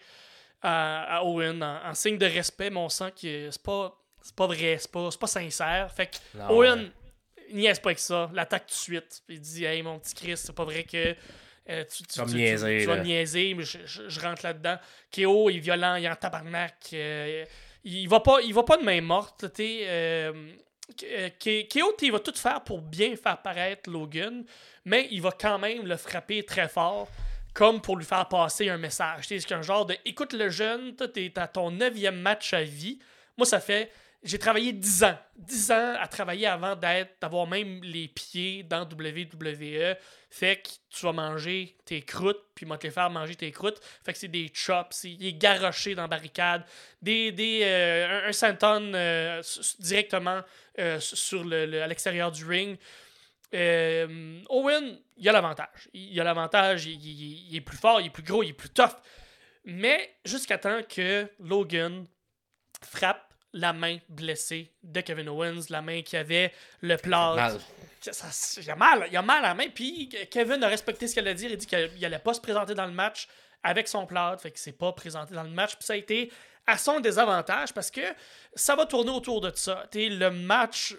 à, 0.61 1.17
à 1.17 1.23
Owen 1.23 1.61
en, 1.63 1.85
en 1.89 1.93
signe 1.93 2.17
de 2.17 2.25
respect, 2.25 2.69
mais 2.69 2.77
on 2.79 2.89
sent 2.89 3.11
que 3.19 3.49
c'est 3.51 3.63
pas, 3.63 3.97
c'est 4.21 4.35
pas 4.35 4.47
vrai, 4.47 4.77
c'est 4.79 4.91
pas, 4.91 5.09
c'est 5.11 5.19
pas 5.19 5.27
sincère. 5.27 5.91
Fait 5.93 6.07
que 6.07 6.37
Non, 6.37 6.49
Owen, 6.57 6.79
ouais. 6.79 7.53
niaise 7.53 7.79
pas 7.79 7.89
avec 7.89 7.99
ça, 7.99 8.29
l'attaque 8.33 8.67
tout 8.67 8.73
de 8.73 8.77
suite. 8.79 9.21
Il 9.29 9.39
dit 9.41 9.65
Hey, 9.65 9.81
mon 9.83 9.99
petit 9.99 10.13
Chris, 10.15 10.37
c'est 10.37 10.53
pas 10.55 10.65
vrai 10.65 10.83
que. 10.83 11.15
euh, 11.69 11.83
tu, 11.85 12.03
tu, 12.03 12.19
vas 12.19 12.25
me 12.25 12.31
tu- 12.31 12.37
niaiser, 12.37 12.77
tu 12.81 12.85
vas 12.87 12.95
là. 12.95 13.01
me 13.01 13.07
niaiser, 13.07 13.53
mais 13.53 13.63
je, 13.63 13.77
je- 13.85 14.09
je 14.09 14.19
rentre 14.19 14.43
là-dedans. 14.43 14.77
Il 15.17 15.23
est 15.23 15.59
violent, 15.59 15.95
il 15.95 16.05
est 16.05 16.09
en 16.09 16.15
tabarnak. 16.15 16.89
euh, 16.93 17.45
il, 17.83 18.07
va 18.07 18.19
pas, 18.19 18.41
il 18.41 18.53
va 18.53 18.63
pas 18.63 18.77
de 18.77 18.83
main 18.83 19.01
morte. 19.01 19.45
euh, 19.59 20.31
euh, 21.03 21.29
K- 21.39 21.67
KO, 21.69 21.93
t'sais, 21.93 22.07
il 22.07 22.11
va 22.11 22.19
tout 22.19 22.33
faire 22.35 22.61
pour 22.63 22.81
bien 22.81 23.15
faire 23.15 23.41
paraître 23.41 23.89
Logan, 23.89 24.43
mais 24.85 25.07
il 25.11 25.21
va 25.21 25.31
quand 25.31 25.57
même 25.57 25.85
le 25.87 25.95
frapper 25.97 26.43
très 26.43 26.67
fort, 26.67 27.07
comme 27.53 27.81
pour 27.81 27.97
lui 27.97 28.05
faire 28.05 28.27
passer 28.27 28.69
un 28.69 28.77
message. 28.77 29.25
C'est 29.27 29.51
un 29.51 29.61
genre 29.61 29.85
de 29.85 29.95
écoute 30.05 30.33
le 30.33 30.49
jeune, 30.49 30.95
t'es 30.95 31.33
à 31.37 31.47
ton 31.47 31.71
neuvième 31.71 32.19
match 32.19 32.53
à 32.53 32.63
vie. 32.63 32.99
Moi, 33.37 33.45
ça 33.45 33.59
fait. 33.59 33.91
J'ai 34.23 34.37
travaillé 34.37 34.71
10 34.71 35.03
ans. 35.03 35.17
10 35.35 35.71
ans 35.71 35.95
à 35.99 36.07
travailler 36.07 36.45
avant 36.45 36.75
d'avoir 36.75 37.47
même 37.47 37.81
les 37.81 38.07
pieds 38.07 38.61
dans 38.61 38.83
WWE. 38.83 39.95
Fait 40.29 40.61
que 40.61 40.69
tu 40.91 41.05
vas 41.07 41.11
manger 41.11 41.75
tes 41.85 42.03
croûtes, 42.03 42.43
puis 42.53 42.67
moi 42.67 42.77
te 42.77 42.85
les 42.85 42.91
faire 42.91 43.09
manger 43.09 43.35
tes 43.35 43.51
croûtes. 43.51 43.81
Fait 44.05 44.13
que 44.13 44.19
c'est 44.19 44.27
des 44.27 44.51
chops, 44.53 45.05
il 45.05 45.25
est 45.25 45.33
garoché 45.33 45.95
dans 45.95 46.03
la 46.03 46.07
barricade. 46.07 46.63
Des, 47.01 47.31
des, 47.31 47.61
euh, 47.63 48.31
un, 48.31 48.57
un 48.61 48.93
euh, 48.93 49.41
directement 49.79 50.41
euh, 50.77 50.99
à 51.83 51.87
l'extérieur 51.87 52.31
du 52.31 52.45
ring. 52.45 52.77
Euh, 53.53 54.41
Owen, 54.49 54.99
il 55.17 55.27
a 55.29 55.31
l'avantage. 55.31 55.89
Il 55.93 56.19
a 56.19 56.23
l'avantage, 56.23 56.85
il, 56.85 56.93
il- 57.05 57.47
il 57.49 57.55
est 57.55 57.61
plus 57.61 57.77
fort, 57.77 57.99
il 58.01 58.07
est 58.07 58.11
plus 58.11 58.23
gros, 58.23 58.43
il 58.43 58.49
est 58.49 58.53
plus 58.53 58.69
tough. 58.69 58.95
Mais 59.65 60.15
jusqu'à 60.25 60.57
temps 60.57 60.81
que 60.87 61.29
Logan 61.39 62.05
frappe 62.83 63.33
la 63.53 63.73
main 63.73 63.97
blessée 64.09 64.71
de 64.81 65.01
Kevin 65.01 65.27
Owens, 65.29 65.65
la 65.69 65.81
main 65.81 66.01
qui 66.01 66.15
avait 66.17 66.53
le 66.81 66.95
plâtre. 66.97 67.59
Il, 68.63 68.71
a 68.71 68.75
mal, 68.75 69.07
il 69.11 69.17
a 69.17 69.21
mal 69.21 69.43
à 69.43 69.49
la 69.49 69.53
main. 69.53 69.67
Puis 69.69 70.09
Kevin 70.31 70.63
a 70.63 70.67
respecté 70.67 71.07
ce 71.07 71.15
qu'elle 71.15 71.27
a 71.27 71.33
dit. 71.33 71.45
Il 71.45 71.53
a 71.53 71.55
dit 71.57 71.67
qu'il 71.67 72.05
allait 72.05 72.17
pas 72.19 72.33
se 72.33 72.41
présenter 72.41 72.73
dans 72.73 72.85
le 72.85 72.93
match 72.93 73.27
avec 73.61 73.87
son 73.87 74.05
plâtre. 74.07 74.41
Fait 74.41 74.51
qu'il 74.51 74.59
s'est 74.59 74.71
pas 74.71 74.93
présenté 74.93 75.35
dans 75.35 75.43
le 75.43 75.49
match. 75.49 75.75
Puis 75.75 75.83
ça 75.85 75.93
a 75.93 75.97
été 75.97 76.31
à 76.67 76.77
son 76.77 76.99
désavantage 76.99 77.73
parce 77.73 77.91
que 77.91 78.01
ça 78.55 78.75
va 78.75 78.85
tourner 78.85 79.11
autour 79.11 79.41
de 79.41 79.51
ça. 79.55 79.85
Le 79.93 80.29
match, 80.29 80.95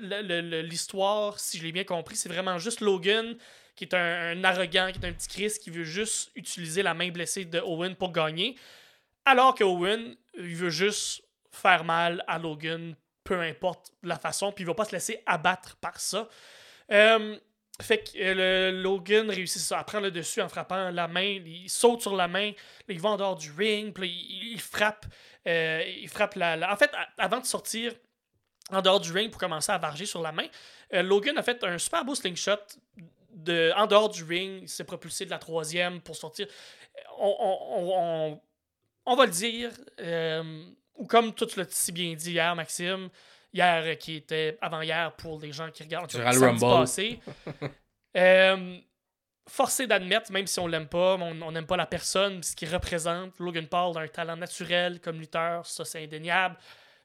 l'histoire, 0.00 1.38
si 1.38 1.58
je 1.58 1.64
l'ai 1.64 1.72
bien 1.72 1.84
compris, 1.84 2.16
c'est 2.16 2.28
vraiment 2.28 2.58
juste 2.58 2.80
Logan 2.80 3.36
qui 3.76 3.84
est 3.84 3.94
un, 3.94 4.38
un 4.38 4.44
arrogant, 4.44 4.90
qui 4.92 5.00
est 5.00 5.06
un 5.06 5.12
petit 5.12 5.28
Chris 5.28 5.52
qui 5.60 5.70
veut 5.70 5.84
juste 5.84 6.30
utiliser 6.36 6.82
la 6.82 6.94
main 6.94 7.10
blessée 7.10 7.44
de 7.44 7.58
Owen 7.60 7.96
pour 7.96 8.12
gagner. 8.12 8.56
Alors 9.24 9.54
que 9.54 9.64
Owen, 9.64 10.16
il 10.34 10.54
veut 10.54 10.70
juste 10.70 11.22
faire 11.50 11.84
mal 11.84 12.22
à 12.26 12.38
Logan, 12.38 12.94
peu 13.24 13.40
importe 13.40 13.92
la 14.02 14.18
façon, 14.18 14.52
puis 14.52 14.64
il 14.64 14.66
va 14.66 14.74
pas 14.74 14.84
se 14.84 14.92
laisser 14.92 15.22
abattre 15.26 15.76
par 15.76 15.98
ça. 15.98 16.28
Euh, 16.92 17.38
fait 17.82 18.04
que 18.04 18.18
euh, 18.18 18.70
le 18.70 18.82
Logan 18.82 19.28
réussit 19.30 19.72
à 19.72 19.82
prendre 19.82 20.04
le 20.04 20.10
dessus 20.10 20.40
en 20.40 20.48
frappant 20.48 20.90
la 20.90 21.08
main. 21.08 21.40
Il 21.44 21.68
saute 21.68 22.02
sur 22.02 22.14
la 22.14 22.28
main, 22.28 22.52
il 22.88 23.00
va 23.00 23.10
en 23.10 23.16
dehors 23.16 23.36
du 23.36 23.50
ring, 23.50 23.92
puis 23.92 24.08
il, 24.52 24.60
frappe. 24.60 25.06
euh, 25.48 25.82
il 25.86 26.08
la, 26.36 26.72
En 26.72 26.76
fait, 26.76 26.90
avant 27.18 27.40
de 27.40 27.46
sortir 27.46 27.92
en 28.70 28.80
dehors 28.80 29.00
du 29.00 29.12
ring 29.12 29.30
pour 29.30 29.40
commencer 29.40 29.72
à 29.72 29.78
varger 29.78 30.06
sur 30.06 30.22
la 30.22 30.30
main, 30.32 30.46
euh, 30.92 31.02
Logan 31.02 31.36
a 31.36 31.42
fait 31.42 31.62
un 31.64 31.76
super 31.78 32.04
beau 32.04 32.14
slingshot 32.14 32.56
de, 33.30 33.72
en 33.76 33.86
dehors 33.86 34.08
du 34.08 34.22
ring. 34.22 34.62
Il 34.62 34.68
s'est 34.68 34.84
propulsé 34.84 35.24
de 35.26 35.30
la 35.30 35.38
troisième 35.38 36.00
pour 36.00 36.14
sortir. 36.14 36.46
On, 37.18 38.40
on- 39.06 39.16
va 39.16 39.26
le 39.26 39.32
dire, 39.32 39.70
ou 40.96 41.06
comme 41.06 41.34
tu 41.34 41.44
l'as 41.58 41.66
si 41.68 41.92
bien 41.92 42.14
dit 42.14 42.32
hier, 42.32 42.54
Maxime, 42.54 43.08
hier 43.54 43.82
euh, 43.86 43.94
qui 43.94 44.16
était 44.16 44.58
avant-hier 44.60 45.12
pour 45.16 45.40
les 45.40 45.52
gens 45.52 45.70
qui 45.70 45.82
regardent 45.84 46.10
Durant 46.10 46.30
le 46.32 46.38
Rumble. 46.38 46.60
passé. 46.60 47.20
Euh, 48.16 48.76
forcé 49.48 49.88
d'admettre, 49.88 50.30
même 50.30 50.46
si 50.46 50.60
on 50.60 50.68
l'aime 50.68 50.86
pas, 50.86 51.16
on 51.16 51.50
n'aime 51.50 51.66
pas 51.66 51.76
la 51.76 51.84
personne, 51.84 52.40
ce 52.44 52.54
qu'il 52.54 52.72
représente. 52.72 53.36
Logan 53.40 53.66
Paul 53.66 53.98
a 53.98 54.02
un 54.02 54.06
talent 54.06 54.36
naturel 54.36 55.00
comme 55.00 55.18
lutteur, 55.18 55.66
ça 55.66 55.84
c'est 55.84 56.04
indéniable. 56.04 56.54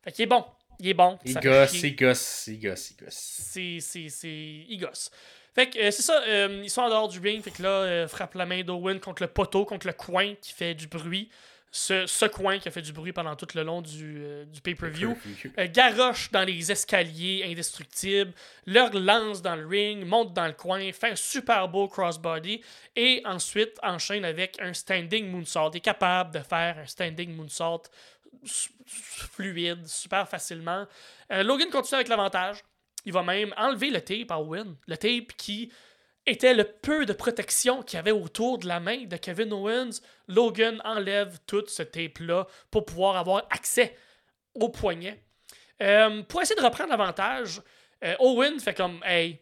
Fait 0.03 0.11
qu'il 0.11 0.25
est 0.25 0.27
bon. 0.27 0.45
Il 0.77 0.87
est 0.87 0.93
bon. 0.93 1.17
Il 1.25 1.33
gosse, 1.33 1.81
il 1.81 1.95
gosse, 1.95 2.45
il 2.45 2.59
gosse, 2.59 2.91
il 2.91 2.97
gosse. 2.97 3.15
c'est 3.15 3.79
c'est 3.79 4.09
c'est 4.09 4.65
il 4.69 4.77
gosse. 4.77 5.09
Fait 5.53 5.69
que 5.69 5.79
euh, 5.79 5.91
c'est 5.91 6.03
ça, 6.03 6.21
euh, 6.27 6.61
ils 6.63 6.69
sont 6.69 6.81
en 6.81 6.89
dehors 6.89 7.07
du 7.07 7.19
ring, 7.19 7.43
fait 7.43 7.51
que 7.51 7.63
là 7.63 7.69
euh, 7.69 8.07
frappe 8.07 8.35
la 8.35 8.45
main 8.45 8.61
d'Owen 8.61 8.99
contre 8.99 9.23
le 9.23 9.27
poteau, 9.27 9.65
contre 9.65 9.87
le 9.87 9.93
coin 9.93 10.35
qui 10.35 10.53
fait 10.53 10.73
du 10.73 10.87
bruit. 10.87 11.29
Ce, 11.71 12.07
ce 12.07 12.25
coin 12.25 12.57
qui 12.57 12.67
a 12.67 12.71
fait 12.71 12.81
du 12.81 12.93
bruit 12.93 13.13
pendant 13.13 13.35
tout 13.35 13.47
le 13.53 13.61
long 13.61 13.81
du, 13.81 14.23
euh, 14.23 14.45
du 14.45 14.59
pay-per-view. 14.59 15.15
Euh, 15.59 15.67
garoche 15.71 16.31
dans 16.31 16.43
les 16.43 16.71
escaliers 16.71 17.45
indestructibles, 17.45 18.33
leur 18.65 18.91
lance 18.93 19.43
dans 19.43 19.55
le 19.55 19.67
ring, 19.67 20.03
monte 20.03 20.33
dans 20.33 20.47
le 20.47 20.53
coin, 20.53 20.91
fait 20.91 21.11
un 21.11 21.15
super 21.15 21.67
beau 21.67 21.87
crossbody 21.87 22.61
et 22.95 23.21
ensuite 23.25 23.77
enchaîne 23.83 24.25
avec 24.25 24.59
un 24.59 24.73
standing 24.73 25.29
moonsault. 25.29 25.69
Il 25.73 25.77
est 25.77 25.81
capable 25.81 26.33
de 26.33 26.39
faire 26.39 26.79
un 26.79 26.87
standing 26.87 27.35
moonsault 27.35 27.83
fluide, 28.85 29.87
super 29.87 30.27
facilement. 30.27 30.87
Euh, 31.31 31.43
Logan 31.43 31.69
continue 31.69 31.97
avec 31.97 32.07
l'avantage. 32.07 32.63
Il 33.05 33.13
va 33.13 33.23
même 33.23 33.53
enlever 33.57 33.89
le 33.89 34.01
tape 34.01 34.31
à 34.31 34.39
Owen. 34.39 34.75
Le 34.87 34.97
tape 34.97 35.33
qui 35.37 35.71
était 36.25 36.53
le 36.53 36.63
peu 36.63 37.05
de 37.05 37.13
protection 37.13 37.81
qu'il 37.81 37.97
y 37.97 37.99
avait 37.99 38.11
autour 38.11 38.57
de 38.59 38.67
la 38.67 38.79
main 38.79 39.05
de 39.05 39.17
Kevin 39.17 39.51
Owens. 39.53 40.01
Logan 40.27 40.79
enlève 40.85 41.39
tout 41.47 41.63
ce 41.67 41.81
tape-là 41.83 42.45
pour 42.69 42.85
pouvoir 42.85 43.17
avoir 43.17 43.45
accès 43.49 43.95
au 44.53 44.69
poignet. 44.69 45.23
Euh, 45.81 46.21
pour 46.23 46.41
essayer 46.41 46.59
de 46.59 46.65
reprendre 46.65 46.89
l'avantage, 46.89 47.61
euh, 48.03 48.15
Owen 48.19 48.59
fait 48.59 48.73
comme 48.73 48.99
Hey, 49.03 49.39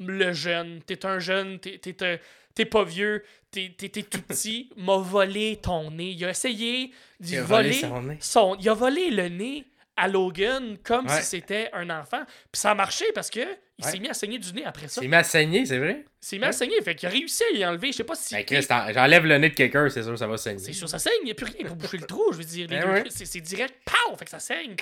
le 0.00 0.32
jeune, 0.32 0.82
t'es 0.82 1.04
un 1.06 1.18
jeune, 1.18 1.60
t'es, 1.60 1.78
t'es 1.78 2.02
un- 2.04 2.18
t'es 2.54 2.64
pas 2.64 2.84
vieux, 2.84 3.22
t'es, 3.50 3.74
tout 3.78 4.22
petit, 4.22 4.70
m'a 4.76 4.96
volé 4.96 5.60
ton 5.62 5.90
nez. 5.90 6.10
Il 6.10 6.24
a 6.24 6.30
essayé 6.30 6.92
d'y 7.20 7.36
voler 7.36 7.72
son 7.74 8.02
nez. 8.02 8.16
son- 8.20 8.56
Il 8.58 8.68
a 8.68 8.74
volé 8.74 9.10
le 9.10 9.28
nez 9.28 9.64
à 9.96 10.08
Logan 10.08 10.76
comme 10.82 11.06
Ouais. 11.06 11.20
si 11.20 11.26
c'était 11.26 11.70
un 11.72 11.88
enfant. 11.90 12.22
Puis 12.52 12.60
ça 12.60 12.72
a 12.72 12.74
marché 12.74 13.04
parce 13.14 13.30
que 13.30 13.40
il 13.78 13.84
Ouais. 13.84 13.90
s'est 13.90 13.98
mis 13.98 14.08
à 14.08 14.14
saigner 14.14 14.38
du 14.38 14.52
nez 14.52 14.64
après 14.64 14.86
ça. 14.88 15.00
C'est 15.00 15.08
mis 15.08 15.14
à 15.16 15.24
saigner, 15.24 15.66
c'est 15.66 15.78
vrai? 15.78 16.04
Il 16.22 16.26
s'est 16.26 16.38
mis 16.38 16.44
à 16.44 16.52
saigner. 16.52 16.80
Fait 16.82 16.94
qu'il 16.94 17.08
a 17.08 17.12
réussi 17.12 17.42
à 17.52 17.56
y 17.56 17.64
enlever. 17.66 17.92
Je 17.92 17.96
sais 17.98 18.04
pas 18.04 18.14
si. 18.14 18.34
Ben, 18.34 18.44
Chris, 18.44 18.66
j'enlève 18.92 19.24
le 19.26 19.38
nez 19.38 19.50
de 19.50 19.54
quelqu'un, 19.54 19.88
c'est 19.88 20.02
sûr, 20.02 20.16
ça 20.18 20.26
va 20.26 20.36
saigner. 20.36 20.58
C'est 20.60 20.72
sûr, 20.72 20.88
ça 20.88 20.98
saigne. 20.98 21.12
Il 21.22 21.26
n'y 21.26 21.30
a 21.32 21.34
plus 21.34 21.46
rien 21.46 21.66
pour 21.66 21.76
boucher 21.76 21.98
le 21.98 22.06
trou. 22.06 22.24
Je 22.32 22.38
veux 22.38 22.44
dire, 22.44 22.68
Ben 22.68 23.04
c'est 23.10 23.40
direct, 23.40 23.74
pow! 23.84 24.16
Fait 24.16 24.24
que 24.24 24.30
ça 24.30 24.38
saigne. 24.38 24.76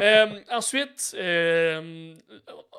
Euh, 0.00 0.40
ensuite, 0.50 1.14
euh, 1.18 2.14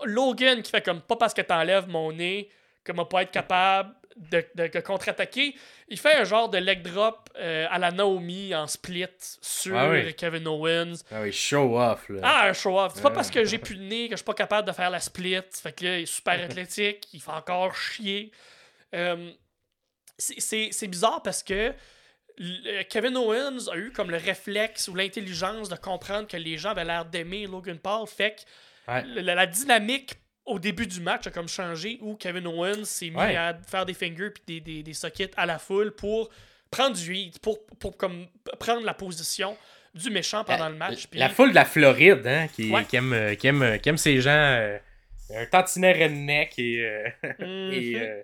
Logan 0.06 0.62
qui 0.62 0.72
fait 0.72 0.84
comme 0.84 1.02
pas 1.02 1.16
parce 1.16 1.34
que 1.34 1.42
t'enlèves 1.42 1.88
mon 1.88 2.12
nez 2.12 2.50
que 2.84 2.92
m'a 2.92 3.06
pas 3.06 3.24
être 3.24 3.32
capable 3.32 3.94
de, 4.16 4.46
de- 4.56 4.68
de 4.68 4.80
contre-attaquer. 4.80 5.56
Il 5.90 6.00
fait 6.00 6.16
un 6.16 6.24
genre 6.24 6.50
de 6.50 6.58
leg 6.58 6.82
drop 6.82 7.30
euh, 7.38 7.68
à 7.70 7.78
la 7.78 7.92
Naomi 7.92 8.56
en 8.56 8.66
split 8.68 9.06
sur 9.42 9.78
Ah 9.78 9.90
oui. 9.90 10.14
Kevin 10.16 10.48
Owens. 10.48 10.96
Ah 11.12 11.22
oui, 11.22 11.32
show 11.34 11.78
off, 11.80 12.08
là. 12.10 12.20
Ah, 12.24 12.48
un 12.48 12.54
show-off. 12.54 12.94
C'est 12.96 13.02
pas 13.02 13.12
parce 13.12 13.30
que 13.30 13.44
j'ai 13.46 13.58
plus 13.58 13.76
de 13.76 13.84
nez 13.84 14.06
que 14.08 14.12
je 14.14 14.18
suis 14.18 14.26
pas 14.26 14.34
capable 14.34 14.68
de 14.68 14.74
faire 14.74 14.90
la 14.90 15.00
split. 15.00 15.38
Fait 15.52 15.74
que 15.74 15.84
là, 15.86 15.98
il 16.00 16.04
est 16.04 16.06
super 16.06 16.34
athlétique, 16.44 17.08
il 17.14 17.22
fait 17.22 17.32
encore 17.32 17.76
chier. 17.76 18.32
Euh, 18.94 19.32
c'est- 20.18 20.88
bizarre 20.88 21.22
parce 21.22 21.44
que 21.44 21.74
le- 22.38 22.84
Kevin 22.84 23.18
Owens 23.18 23.68
a 23.72 23.76
eu 23.78 23.92
comme 23.92 24.12
le 24.12 24.18
réflexe 24.18 24.88
ou 24.88 24.96
l'intelligence 24.96 25.70
de 25.70 25.76
comprendre 25.76 26.28
que 26.28 26.38
les 26.38 26.58
gens 26.58 26.70
avaient 26.72 26.86
l'air 26.86 27.06
d'aimer 27.06 27.48
Logan 27.48 27.78
Paul. 27.80 28.08
Fait 28.08 28.36
que 28.36 28.92
Ouais. 28.92 29.04
la, 29.24 29.34
la 29.36 29.46
dynamique 29.48 30.14
au 30.46 30.60
début 30.60 30.86
du 30.88 31.02
match 31.02 31.26
a 31.28 31.32
comme 31.32 31.48
changé 31.48 31.98
où 32.02 32.16
Kevin 32.16 32.46
Owens 32.48 32.86
s'est 32.86 33.10
mis 33.10 33.16
Ouais. 33.18 33.36
à 33.36 33.58
faire 33.68 33.86
des 33.86 33.94
fingers 33.94 34.30
puis 34.30 34.44
des, 34.48 34.60
des, 34.62 34.84
des 34.84 34.94
sockets 34.94 35.34
à 35.38 35.46
la 35.46 35.58
foule 35.60 35.92
pour 35.92 36.30
prendre 36.70 36.96
du 36.96 37.16
heat, 37.16 37.40
pour, 37.40 37.66
pour 37.80 37.98
comme 37.98 38.28
prendre 38.60 38.86
la 38.86 38.94
position 38.94 39.58
du 39.94 40.10
méchant 40.10 40.44
pendant 40.44 40.70
le 40.70 40.76
match. 40.76 41.08
La 41.14 41.30
foule 41.30 41.50
de 41.52 41.56
la 41.56 41.66
Floride, 41.66 42.28
hein, 42.28 42.48
qui, 42.54 42.70
Ouais. 42.72 42.84
qui, 42.86 42.96
aime, 42.98 43.14
euh, 43.14 43.36
qui, 43.36 43.48
aime, 43.48 43.62
euh, 43.64 43.78
qui 43.78 43.90
aime 43.90 43.98
ces 43.98 44.20
gens. 44.22 44.30
euh, 44.32 44.78
un 45.34 45.46
tantinet 45.48 45.94
redneck 45.94 46.54
et, 46.60 46.86
euh, 46.86 47.10
Mhm. 47.40 47.72
et, 47.74 47.94
euh, 47.96 48.22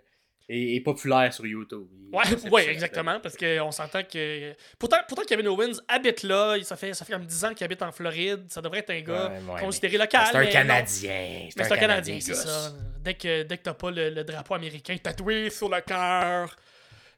est, 0.52 0.76
est 0.76 0.80
populaire 0.82 1.34
sur 1.34 1.46
YouTube. 1.46 1.88
Ouais, 2.12 2.50
ouais, 2.52 2.70
exactement, 2.70 3.20
parce 3.20 3.38
qu'on 3.38 3.72
s'entend 3.72 4.04
que. 4.04 4.54
Pourtant, 4.78 4.98
pourtant, 5.08 5.24
Kevin 5.28 5.48
Owens 5.48 5.80
habite 5.88 6.24
là, 6.24 6.58
ça 6.64 6.76
fait, 6.76 6.94
ça 6.94 7.06
fait 7.06 7.14
comme 7.14 7.26
10 7.26 7.46
ans 7.46 7.54
qu'il 7.54 7.64
habite 7.64 7.82
en 7.82 7.92
Floride, 7.92 8.46
ça 8.50 8.62
devrait 8.62 8.80
être 8.80 8.90
un 8.90 9.02
gars 9.02 9.30
Ouais, 9.30 9.54
ouais, 9.54 9.62
considéré 9.62 9.98
local. 9.98 10.28
C'est 10.32 10.38
un. 10.38 10.46
Canadien. 10.46 11.48
C'est 11.50 11.72
un 11.72 11.78
Canadien, 11.78 12.20
c'est 12.20 12.36
ça. 12.36 12.74
Dès 13.00 13.14
que, 13.14 13.44
dès 13.44 13.58
que 13.58 13.64
t'as 13.64 13.74
pas 13.74 13.92
le, 13.92 14.10
le 14.10 14.24
drapeau 14.24 14.54
américain 14.54 14.96
tatoué 15.02 15.50
sur 15.50 15.70
le 15.70 15.82
cœur, 15.82 16.56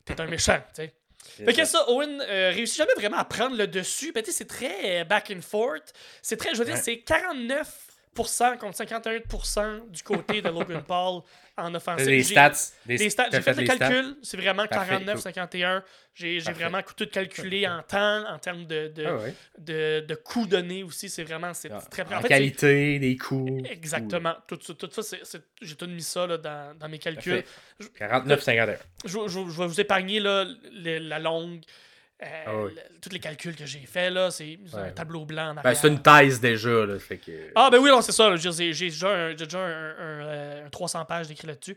t'es 0.06 0.20
un 0.22 0.28
méchant, 0.28 0.60
tu 0.74 0.84
sais. 0.84 0.94
Fait 1.24 1.54
que 1.54 1.66
ça. 1.66 1.90
Owen 1.90 2.22
euh, 2.22 2.52
réussit 2.54 2.78
jamais 2.78 2.94
vraiment 2.96 3.18
à 3.18 3.26
prendre 3.26 3.56
le 3.56 3.68
dessus. 3.68 4.12
Ben, 4.12 4.22
tu 4.22 4.32
sais, 4.32 4.38
c'est 4.40 4.46
très 4.46 5.02
euh, 5.02 5.04
back 5.04 5.34
and 5.36 5.42
forth. 5.42 5.94
C'est 6.22 6.38
très, 6.38 6.54
je 6.54 6.60
veux 6.60 6.66
dire, 6.66 6.78
c'est 6.78 7.04
49% 7.06 8.58
contre 8.58 8.84
51% 8.84 9.90
du 9.90 10.04
côté 10.04 10.42
de 10.42 10.50
Logan 10.50 10.84
Paul 10.86 11.22
en 11.58 11.74
offensive. 11.76 12.08
Des 12.08 12.24
stats. 12.24 12.52
des 12.86 13.10
stats. 13.10 13.30
t'as 13.30 13.38
J'ai 13.38 13.42
fait, 13.44 13.54
le 13.62 13.68
calcul, 13.68 14.16
c'est 14.24 14.38
vraiment 14.38 14.66
Parfait, 14.68 14.98
49-51. 14.98 15.84
J'ai 16.16 16.40
vraiment 16.40 16.80
tout 16.96 17.08
calculé 17.08 17.68
en 17.68 17.82
temps, 17.84 18.26
en 18.28 18.38
termes 18.40 18.66
de, 18.66 18.88
de, 18.88 19.06
Ah 19.06 19.16
ouais. 19.18 19.34
de, 19.60 20.06
de 20.08 20.16
coûts 20.16 20.46
donnés 20.48 20.84
aussi. 20.84 21.10
C'est 21.10 21.24
vraiment 21.24 21.52
Ah, 21.72 21.82
très 21.90 22.04
En 22.04 22.18
en 22.18 22.22
fait, 22.22 22.28
qualité, 22.28 23.00
des 23.00 23.16
coûts. 23.18 23.62
c'est- 23.66 23.72
Exactement. 23.72 24.36
Tout, 24.48 24.60
ça- 24.62 24.74
tout 24.74 24.90
j'ai 25.62 25.76
tout 25.76 25.88
mis 25.88 26.02
ça 26.02 26.26
là, 26.28 26.38
dans, 26.38 26.78
dans 26.78 26.90
mes 26.90 27.00
calculs. 27.00 27.44
Parfait. 28.00 28.26
49-51. 28.26 28.78
Je, 29.06 29.10
je- 29.28 29.50
je 29.50 29.60
vais 29.62 29.68
vous 29.68 29.80
épargner 29.82 30.20
là, 30.20 30.46
la 30.74 31.20
longue. 31.20 31.62
Euh, 32.22 32.26
Ah 32.46 32.52
oui. 32.66 32.72
le- 32.76 33.00
tous 33.00 33.10
les 33.10 33.20
calculs 33.20 33.56
que 33.56 33.66
j'ai 33.66 33.86
faits, 33.86 34.14
là, 34.14 34.30
c'est 34.32 34.58
un 34.74 34.92
tableau 34.92 35.26
blanc 35.26 35.52
en 35.52 35.62
Ben, 35.62 35.74
c'est 35.74 35.88
une 35.88 36.02
thèse 36.02 36.40
déjà, 36.40 36.86
là. 36.86 37.00
Fait 37.00 37.18
que. 37.18 37.52
Ah, 37.56 37.70
ben 37.72 37.80
oui, 37.80 37.90
non, 37.90 38.02
c'est 38.02 38.12
ça. 38.12 38.34
J'ai 38.36 38.50
déjà, 38.72 39.10
un, 39.10 39.34
déjà 39.34 39.60
un, 39.60 39.64
un- 39.64 40.26
euh, 40.28 40.66
un 40.66 40.70
300 40.70 41.06
pages 41.06 41.28
d'écrit 41.28 41.48
là-dessus. 41.48 41.76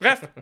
Bref, 0.00 0.20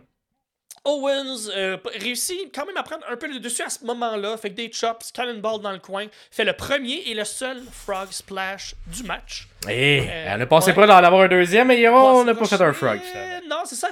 Owens 0.85 1.47
euh, 1.55 1.77
réussit 1.95 2.53
quand 2.53 2.65
même 2.65 2.75
à 2.75 2.83
prendre 2.83 3.05
un 3.09 3.15
peu 3.15 3.27
le 3.31 3.39
dessus 3.39 3.61
à 3.61 3.69
ce 3.69 3.85
moment-là. 3.85 4.35
Fait 4.35 4.49
que 4.49 4.55
des 4.55 4.69
chops, 4.71 5.11
cannonball 5.13 5.61
dans 5.61 5.71
le 5.71 5.79
coin. 5.79 6.07
Fait 6.29 6.43
le 6.43 6.51
premier 6.53 7.03
et 7.07 7.13
le 7.13 7.23
seul 7.23 7.61
frog 7.71 8.09
splash 8.11 8.75
du 8.87 9.03
match. 9.03 9.47
Eh, 9.69 10.01
Euh, 10.09 10.25
on 10.27 10.31
a 10.33 10.37
ouais. 10.39 10.45
pas 10.73 10.87
d'en 10.87 10.95
avoir 10.97 11.21
un 11.21 11.27
deuxième, 11.29 11.67
mais 11.69 11.87
on 11.87 12.25
n'a 12.25 12.35
pas 12.35 12.45
fait 12.45 12.61
un 12.61 12.73
frog. 12.73 12.99
finalement. 13.01 13.47
Non, 13.49 13.61
c'est 13.65 13.75
ça. 13.75 13.89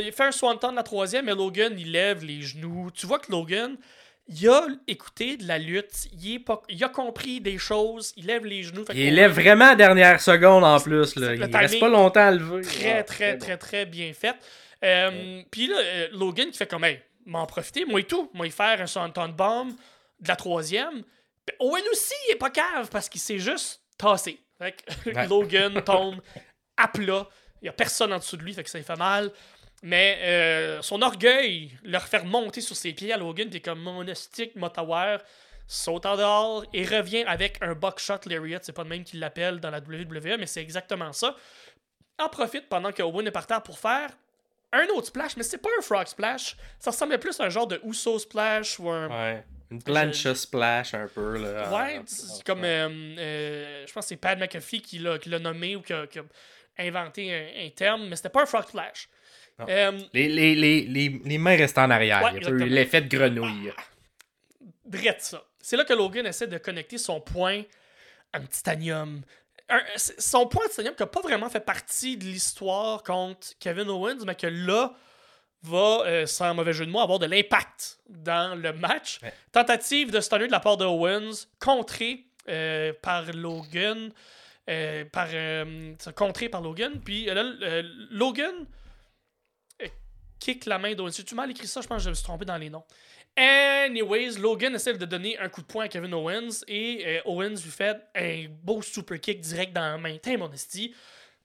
Il 0.00 0.12
fait 0.12 0.24
un 0.24 0.30
swanton 0.32 0.70
de 0.70 0.76
la 0.76 0.82
troisième, 0.84 1.24
mais 1.24 1.34
Logan, 1.34 1.74
il 1.76 1.90
lève 1.90 2.24
les 2.24 2.42
genoux. 2.42 2.90
Tu 2.94 3.04
vois 3.06 3.18
que 3.18 3.30
Logan, 3.32 3.76
il 4.34 4.48
a 4.48 4.66
écouté 4.88 5.36
de 5.36 5.46
la 5.46 5.58
lutte. 5.58 6.08
Il, 6.12 6.34
est 6.34 6.38
pas, 6.38 6.62
il 6.68 6.82
a 6.84 6.88
compris 6.88 7.40
des 7.40 7.58
choses. 7.58 8.12
Il 8.16 8.26
lève 8.26 8.44
les 8.44 8.62
genoux. 8.62 8.84
Il 8.94 9.14
lève 9.14 9.32
vraiment 9.32 9.66
à 9.66 9.70
la 9.70 9.76
dernière 9.76 10.20
seconde 10.20 10.64
en 10.64 10.78
plus. 10.80 11.16
Là. 11.16 11.34
Il 11.34 11.44
reste 11.56 11.78
pas 11.80 11.88
longtemps 11.88 12.26
à 12.26 12.30
lever. 12.30 12.62
Très, 12.62 12.98
Ah, 12.98 13.02
très, 13.04 13.32
bon. 13.34 13.38
très, 13.38 13.56
très 13.56 13.86
bien 13.86 14.12
fait. 14.12 14.34
Euh, 14.84 15.42
Puis 15.50 15.66
là, 15.68 15.76
euh, 15.78 16.08
Logan 16.12 16.50
qui 16.50 16.58
fait 16.58 16.66
comme, 16.66 16.84
hey, 16.84 17.00
m'en 17.26 17.46
profiter, 17.46 17.84
moi 17.84 18.00
et 18.00 18.04
tout. 18.04 18.30
Moi, 18.34 18.46
y 18.46 18.50
faire 18.50 18.80
un 18.80 18.86
swanton 18.86 19.28
bomb 19.28 19.68
de 20.20 20.28
la 20.28 20.36
troisième. 20.36 21.02
Puis 21.46 21.56
Owen 21.60 21.82
aussi, 21.92 22.14
il 22.28 22.32
est 22.32 22.38
pas 22.38 22.50
cave 22.50 22.88
parce 22.90 23.08
qu'il 23.08 23.20
s'est 23.20 23.38
juste 23.38 23.80
tassé. 23.98 24.38
Fait 24.58 24.72
que 24.72 25.10
Ouais. 25.10 25.26
Logan 25.28 25.82
tombe 25.82 26.20
à 26.76 26.88
plat. 26.88 27.28
Il 27.60 27.66
y 27.66 27.68
a 27.68 27.72
personne 27.72 28.12
en 28.12 28.18
dessous 28.18 28.36
de 28.36 28.42
lui, 28.42 28.54
fait 28.54 28.64
que 28.64 28.70
ça 28.70 28.78
lui 28.78 28.84
fait 28.84 28.96
mal. 28.98 29.30
Mais 29.82 30.18
euh, 30.22 30.82
son 30.82 31.02
orgueil 31.02 31.70
le 31.82 31.98
refaire 31.98 32.24
monter 32.24 32.60
sur 32.60 32.76
ses 32.76 32.92
pieds 32.92 33.12
à 33.12 33.16
Logan, 33.16 33.50
t'es 33.50 33.60
comme 33.60 33.80
monostique, 33.80 34.54
motaware, 34.54 35.20
saute 35.66 36.06
en 36.06 36.16
dehors 36.16 36.64
et 36.72 36.84
revient 36.84 37.24
avec 37.26 37.58
un 37.62 37.74
buckshot 37.74 38.20
lariat. 38.26 38.60
C'est 38.62 38.72
pas 38.72 38.84
le 38.84 38.88
même 38.90 39.02
qu'il 39.04 39.18
l'appelle 39.20 39.58
dans 39.58 39.70
la 39.70 39.78
WWE, 39.78 40.36
mais 40.38 40.46
c'est 40.46 40.62
exactement 40.62 41.12
ça. 41.12 41.34
En 42.18 42.28
profite 42.28 42.68
pendant 42.68 42.92
que 42.92 43.02
Owen 43.02 43.26
est 43.26 43.30
par 43.32 43.46
terre 43.46 43.62
pour 43.62 43.78
faire 43.78 44.10
un 44.72 44.86
autre 44.94 45.08
splash, 45.08 45.36
mais 45.36 45.42
c'est 45.42 45.58
pas 45.58 45.68
un 45.78 45.82
frog 45.82 46.06
splash. 46.06 46.56
Ça 46.78 46.92
ressemblait 46.92 47.18
plus 47.18 47.38
à 47.40 47.44
un 47.44 47.48
genre 47.48 47.66
de 47.66 47.80
Uso 47.84 48.18
splash 48.18 48.78
ou 48.78 48.88
un. 48.88 49.08
Ouais. 49.08 49.44
Une 49.70 49.82
plancha 49.82 50.34
splash 50.34 50.94
un 50.94 51.08
peu. 51.08 51.38
Là, 51.42 51.70
Ouais, 51.72 51.98
en- 51.98 52.02
c'est 52.06 52.30
en- 52.40 52.44
comme. 52.46 52.62
euh, 52.64 52.88
euh, 53.18 53.84
je 53.86 53.92
pense 53.92 54.04
que 54.04 54.08
c'est 54.10 54.16
Pat 54.16 54.38
McAfee 54.38 54.80
qui 54.80 54.98
l'a 55.00 55.18
qui 55.18 55.28
l'a 55.30 55.38
nommé 55.40 55.74
ou 55.76 55.80
qui 55.82 55.92
a, 55.92 56.06
qui 56.06 56.18
a 56.20 56.22
inventé 56.78 57.34
un, 57.34 57.66
un 57.66 57.70
terme, 57.70 58.06
mais 58.08 58.16
c'était 58.16 58.28
pas 58.28 58.42
un 58.42 58.46
frog 58.46 58.64
splash. 58.68 59.08
Non. 59.58 59.66
Euh, 59.68 59.98
Les, 60.12 60.28
les, 60.28 60.54
les, 60.54 60.80
les, 60.82 61.20
les 61.24 61.38
mains 61.38 61.56
restent 61.56 61.78
en 61.78 61.90
arrière. 61.90 62.22
Ouais, 62.22 62.40
l'effet 62.66 63.02
de 63.02 63.08
grenouille. 63.16 63.72
drette 64.84 65.22
ça. 65.22 65.42
C'est 65.60 65.76
là 65.76 65.84
que 65.84 65.92
Logan 65.92 66.26
essaie 66.26 66.46
de 66.48 66.58
connecter 66.58 66.98
son 66.98 67.20
point 67.20 67.62
titanium. 68.50 69.22
Un- 69.68 69.80
c'est- 69.96 70.20
son 70.20 70.46
point 70.46 70.64
en 70.64 70.68
titanium 70.68 70.94
qui 70.94 71.02
n'a 71.02 71.06
pas 71.06 71.20
vraiment 71.20 71.48
fait 71.48 71.60
partie 71.64 72.16
de 72.16 72.24
l'histoire 72.24 73.02
contre 73.02 73.48
Kevin 73.60 73.88
Owens, 73.88 74.24
mais 74.26 74.34
que 74.34 74.46
là 74.48 74.92
va, 75.62 76.02
euh, 76.06 76.26
sans 76.26 76.54
mauvais 76.54 76.72
jeu 76.72 76.84
de 76.86 76.90
mots, 76.90 77.00
avoir 77.00 77.18
de 77.20 77.26
l'impact 77.26 77.98
dans 78.08 78.58
le 78.58 78.72
match. 78.72 79.20
Ouais. 79.22 79.32
Tentative 79.52 80.10
de 80.10 80.20
stunner 80.20 80.46
de 80.48 80.52
la 80.52 80.60
part 80.60 80.76
de 80.76 80.84
Owens, 80.84 81.46
contrée 81.60 82.24
euh, 82.48 82.92
par 83.00 83.24
Logan. 83.32 84.10
euh, 84.68 85.04
par, 85.06 85.28
contrée 86.14 86.48
par 86.48 86.60
Logan. 86.62 87.00
Puis 87.04 87.26
là, 87.26 87.44
Logan 88.10 88.54
kick 90.42 90.66
la 90.66 90.78
main 90.78 90.94
d'Owens. 90.94 91.12
J'ai-tu 91.16 91.34
mal 91.34 91.50
écrit 91.50 91.66
ça? 91.66 91.80
Je 91.80 91.86
pense 91.86 91.98
que 91.98 92.04
je 92.04 92.10
me 92.10 92.14
suis 92.14 92.24
trompé 92.24 92.44
dans 92.44 92.56
les 92.56 92.70
noms. 92.70 92.84
Anyways, 93.36 94.38
Logan 94.38 94.74
essaie 94.74 94.92
de 94.94 95.06
donner 95.06 95.38
un 95.38 95.48
coup 95.48 95.62
de 95.62 95.66
poing 95.66 95.84
à 95.84 95.88
Kevin 95.88 96.12
Owens 96.12 96.64
et 96.68 97.02
euh, 97.06 97.20
Owens 97.24 97.54
lui 97.62 97.70
fait 97.70 97.96
un 98.14 98.46
beau 98.62 98.82
super 98.82 99.18
kick 99.18 99.40
direct 99.40 99.72
dans 99.72 99.80
la 99.80 99.98
main. 99.98 100.18
Tiens, 100.22 100.36
mon 100.36 100.52
esti. 100.52 100.94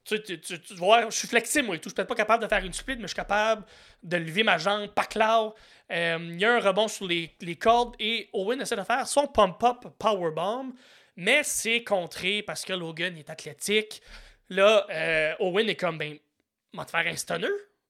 Tu, 0.04 0.22
tu, 0.22 0.58
vois, 0.76 1.10
je 1.10 1.16
suis 1.18 1.28
flexible, 1.28 1.66
moi 1.66 1.76
et 1.76 1.80
tout. 1.80 1.90
Je 1.90 1.90
suis 1.90 1.96
peut-être 1.96 2.08
pas 2.08 2.16
capable 2.16 2.44
de 2.44 2.48
faire 2.48 2.64
une 2.64 2.72
split, 2.72 2.96
mais 2.96 3.04
je 3.04 3.08
suis 3.08 3.16
capable 3.16 3.66
de 4.04 4.18
lever 4.18 4.44
ma 4.44 4.58
jambe, 4.58 4.88
pas 4.88 5.04
clair. 5.04 5.52
Euh, 5.92 6.18
Il 6.22 6.40
y 6.40 6.46
a 6.46 6.54
un 6.54 6.60
rebond 6.60 6.88
sur 6.88 7.08
les, 7.08 7.30
cordes 7.60 7.96
et 8.00 8.30
Owen 8.32 8.62
essaie 8.62 8.78
de 8.78 8.84
faire 8.84 9.06
son 9.06 9.28
pump-up 9.28 9.86
powerbomb, 10.00 10.74
mais 11.18 11.44
c'est 11.44 11.84
contré 11.84 12.42
parce 12.42 12.64
que 12.64 12.74
Logan 12.74 13.18
est 13.18 13.30
athlétique. 13.30 14.02
Là, 14.50 14.88
euh, 14.90 15.34
Owen 15.40 15.68
est 15.68 15.76
comme, 15.76 15.98
ben, 15.98 16.18
m'a 16.74 16.86
te 16.86 16.92
faire 16.92 17.06
un 17.06 17.16
stunner. 17.16 17.48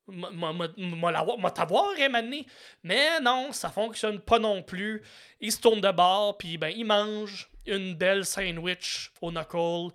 M'a- 0.07 1.51
t'avoir, 1.51 1.87
hein, 1.99 2.09
mané. 2.09 2.45
Mais 2.83 3.19
non, 3.19 3.51
ça 3.51 3.69
fonctionne 3.69 4.19
pas 4.19 4.39
non 4.39 4.63
plus. 4.63 5.01
Il 5.41 5.51
se 5.51 5.59
tourne 5.59 5.81
de 5.81 5.91
bord, 5.91 6.37
puis 6.37 6.57
ben, 6.57 6.69
il 6.75 6.85
mange 6.85 7.49
une 7.65 7.95
belle 7.95 8.25
sandwich 8.25 9.11
au 9.21 9.31
knuckle, 9.31 9.89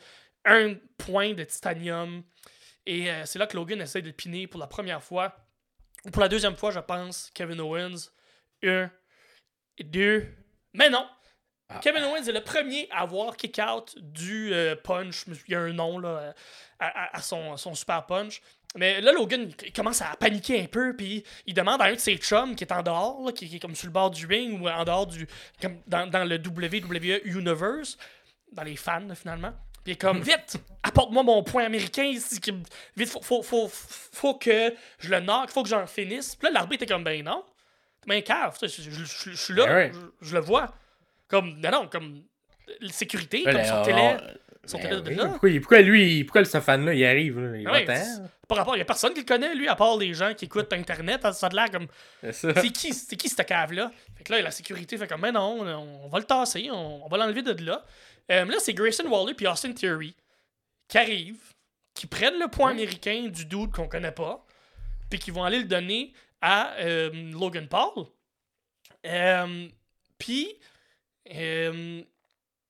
un 0.45 0.75
point 0.99 1.33
de 1.33 1.45
titanium. 1.45 2.23
Et 2.85 3.11
euh, 3.11 3.25
c'est 3.25 3.39
là 3.39 3.47
que 3.47 3.57
Logan 3.57 3.81
essaie 3.81 4.03
de 4.03 4.09
le 4.09 4.13
piner 4.13 4.47
pour 4.47 4.61
la 4.61 4.67
première 4.67 5.03
fois. 5.03 5.35
Ou 6.05 6.11
pour 6.11 6.21
la 6.21 6.29
deuxième 6.29 6.57
fois, 6.57 6.71
je 6.73 6.81
pense, 6.81 7.31
Kevin 7.33 7.61
Owens. 7.61 8.11
Un, 8.65 8.91
deux. 9.81 10.29
Mais 10.75 10.91
non! 10.91 11.07
Ah. 11.69 11.79
Kevin 11.83 12.03
Owens 12.05 12.25
est 12.27 12.33
le 12.33 12.43
premier 12.43 12.87
à 12.91 13.01
avoir 13.03 13.37
kick-out 13.37 13.97
du 13.99 14.53
euh, 14.53 14.77
punch. 14.77 15.25
Il 15.49 15.53
y 15.53 15.55
a 15.55 15.61
un 15.61 15.73
nom 15.73 15.99
là, 15.99 16.35
à, 16.79 16.87
à- 16.87 17.17
à 17.17 17.23
son, 17.23 17.57
son 17.57 17.75
super 17.75 18.05
punch. 18.05 18.43
Mais 18.77 19.01
là, 19.03 19.13
Logan 19.13 19.51
il 19.65 19.73
commence 19.73 20.01
à 20.01 20.17
paniquer 20.19 20.63
un 20.63 20.67
peu, 20.67 20.97
puis 20.97 21.23
il 21.47 21.53
demande 21.55 21.83
à 21.83 21.87
un 21.87 21.93
de 21.95 21.99
ses 21.99 22.17
chums 22.17 22.55
qui 22.57 22.65
est 22.65 22.73
en 22.73 22.83
dehors, 22.83 23.23
là, 23.27 23.33
qui, 23.33 23.49
qui 23.49 23.57
est 23.57 23.59
comme 23.61 23.75
sur 23.75 23.87
le 23.87 23.93
bord 23.93 24.11
du 24.11 24.27
ring 24.27 24.61
ou 24.63 24.69
en 24.69 24.85
dehors 24.85 25.07
du. 25.07 25.27
comme 25.61 25.79
dans, 25.87 26.07
dans 26.09 26.25
le 26.25 26.37
WWE 26.37 27.21
Universe, 27.25 27.99
dans 28.53 28.63
les 28.63 28.77
fans 28.77 29.15
finalement. 29.15 29.53
Puis 29.85 29.91
il 29.91 29.93
est 29.93 30.01
comme, 30.01 30.21
vite, 30.23 30.57
apporte-moi 30.83 31.23
mon 31.23 31.43
point 31.43 31.65
américain 31.65 32.05
ici. 32.05 32.41
qui- 32.41 32.55
Vite, 32.97 33.09
faut, 33.11 33.21
faut, 33.21 33.43
faut, 33.43 33.69
faut 33.71 34.35
que 34.37 34.73
je 35.01 35.11
le 35.11 35.21
knock, 35.21 35.51
faut 35.51 35.63
que 35.63 35.69
j'en 35.69 35.87
finisse. 35.87 36.35
Puis 36.37 36.47
là, 36.49 36.53
l'arbitre 36.55 36.85
était 36.85 36.93
comme, 36.95 37.05
ben 37.05 37.23
non. 37.23 37.45
Bien 38.07 38.21
cave, 38.23 38.57
je, 38.63 38.67
je- 38.69 38.83
je- 38.91 39.05
je- 39.05 39.31
je 39.33 39.37
suis 39.37 39.55
là, 39.55 39.67
Ben 39.67 39.93
je, 40.23 40.35
le 40.35 40.41
vois. 40.41 40.73
Comme, 41.29 41.61
non, 41.61 41.71
non, 41.71 41.89
comme, 41.89 42.23
sécurité, 42.91 43.43
comme 43.45 43.53
Ben, 43.55 43.65
sur 43.67 43.77
on- 43.77 43.83
télé. 43.83 44.17
Ben 44.77 44.81
télé 44.81 45.01
de 45.01 45.09
oui, 45.09 45.15
là. 45.17 45.27
Pourquoi, 45.29 45.51
pourquoi 45.61 45.81
lui, 45.81 46.25
pourquoi 46.25 46.45
ce 46.45 46.61
fan-là, 46.61 46.95
il 46.95 47.05
arrive, 47.05 47.41
là, 47.41 47.57
il 47.59 47.69
ouais, 47.69 47.85
c'est- 47.87 48.23
Par 48.47 48.59
rapport, 48.59 48.77
il 48.77 48.79
y 48.79 48.83
a 48.83 48.85
personne 48.85 49.13
qui 49.13 49.21
le 49.21 49.27
connaît, 49.27 49.55
lui, 49.55 49.67
à 49.67 49.75
part 49.75 49.97
les 49.97 50.15
gens 50.15 50.35
qui 50.35 50.45
écoutent 50.45 50.73
Internet. 50.73 51.27
Ça 51.33 51.47
a 51.47 51.51
l'air 51.51 51.71
comme. 51.71 51.87
C'est 52.31 52.71
qui, 52.71 52.93
c'est 52.93 53.17
qui 53.17 53.29
cette 53.29 53.47
cave-là? 53.47 53.91
Fait 54.17 54.25
que 54.25 54.33
là, 54.33 54.43
la 54.43 54.51
sécurité 54.51 54.97
fait 54.99 55.09
comme, 55.09 55.23
mais 55.23 55.33
non, 55.33 55.63
on, 55.63 56.05
on 56.05 56.09
va 56.09 56.19
le 56.19 56.25
tasser, 56.25 56.69
on, 56.71 57.05
on 57.05 57.09
va 57.09 57.17
l'enlever 57.17 57.43
de 57.43 57.65
là. 57.65 57.85
Euh, 58.31 58.45
là, 58.45 58.57
c'est 58.61 58.75
Grayson 58.75 59.05
Waller 59.09 59.35
puis 59.35 59.47
Austin 59.49 59.73
Theory 59.73 60.15
qui 60.87 60.99
arrivent, 60.99 61.53
qui 61.95 62.07
prennent 62.07 62.39
le 62.39 62.49
point 62.49 62.71
américain 62.71 63.29
du 63.29 63.47
dude 63.47 63.73
qu'on 63.73 63.89
connaît 63.89 64.13
pas, 64.13 64.45
puis 65.11 65.19
qui 65.19 65.31
vont 65.31 65.43
aller 65.45 65.59
le 65.59 65.65
donner 65.65 66.13
à 66.41 66.75
euh, 66.79 67.11
Logan 67.33 67.67
Paul. 67.67 68.05
Euh, 69.07 69.47
euh, 69.47 69.69
Puis 70.19 70.55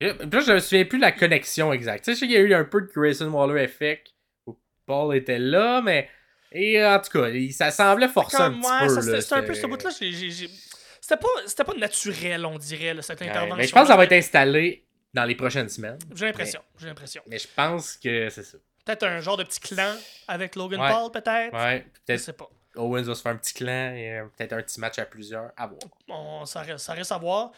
là, 0.06 0.40
je 0.40 0.52
me 0.52 0.58
souviens 0.58 0.84
plus 0.84 0.98
de 0.98 1.02
la 1.02 1.12
connexion 1.12 1.72
exacte. 1.72 2.04
Tu 2.04 2.10
sais, 2.10 2.14
je 2.14 2.20
sais 2.20 2.26
qu'il 2.26 2.34
y 2.34 2.38
a 2.38 2.40
eu 2.40 2.54
un 2.54 2.64
peu 2.64 2.80
de 2.82 2.90
Grayson 2.94 3.26
Waller 3.28 3.62
effect 3.62 4.08
où 4.46 4.58
Paul 4.86 5.16
était 5.16 5.38
là, 5.38 5.80
mais. 5.82 6.08
Et 6.52 6.80
euh, 6.82 6.96
en 6.96 7.00
tout 7.00 7.10
cas, 7.18 7.28
il- 7.28 7.52
ça 7.52 7.70
semblait 7.70 8.08
forcé 8.08 8.36
un 8.36 8.50
petit 8.52 8.66
ouais, 8.66 8.86
peu. 8.86 9.20
c'était 9.20 9.34
un 9.34 9.42
peu 9.42 9.54
ce 9.54 9.66
bout-là. 9.66 9.90
C'était 9.90 11.16
pas, 11.16 11.28
c'était 11.46 11.64
pas 11.64 11.74
naturel, 11.74 12.44
on 12.46 12.58
dirait, 12.58 12.94
là, 12.94 13.02
cette 13.02 13.20
Ouais, 13.20 13.28
intervention. 13.28 13.56
mais 13.56 13.66
je 13.66 13.72
pense 13.72 13.82
que 13.82 13.88
ça 13.88 13.96
va 13.96 14.04
être 14.04 14.12
installé 14.12 14.86
dans 15.14 15.24
les 15.24 15.34
prochaines 15.34 15.68
semaines. 15.68 15.98
J'ai 16.14 16.26
l'impression, 16.26 16.60
j'ai 16.78 16.86
l'impression. 16.86 17.22
Mais 17.26 17.38
je 17.38 17.48
pense 17.54 17.96
que 17.96 18.28
c'est 18.28 18.44
ça. 18.44 18.58
Peut-être 18.84 19.02
un 19.04 19.20
genre 19.20 19.36
de 19.36 19.44
petit 19.44 19.60
clan 19.60 19.94
avec 20.28 20.56
Logan 20.56 20.80
Ouais. 20.80 20.90
Paul, 20.90 21.10
peut-être? 21.10 21.52
Ouais, 21.54 21.86
Je 21.94 22.00
peut-être 22.06 22.20
sais 22.20 22.32
pas. 22.32 22.48
Owens 22.76 23.02
va 23.02 23.14
se 23.14 23.22
faire 23.22 23.32
un 23.32 23.36
petit 23.36 23.54
clan 23.54 23.94
et 23.94 24.18
euh, 24.18 24.24
peut-être 24.36 24.52
un 24.54 24.62
petit 24.62 24.80
match 24.80 24.98
à 24.98 25.04
plusieurs. 25.04 25.50
À 25.56 25.66
voir. 25.66 25.80
On, 26.08 26.44
ça, 26.46 26.60
reste, 26.62 26.78
ça 26.78 26.92
reste 26.94 27.12
à 27.12 27.18
voir. 27.18 27.52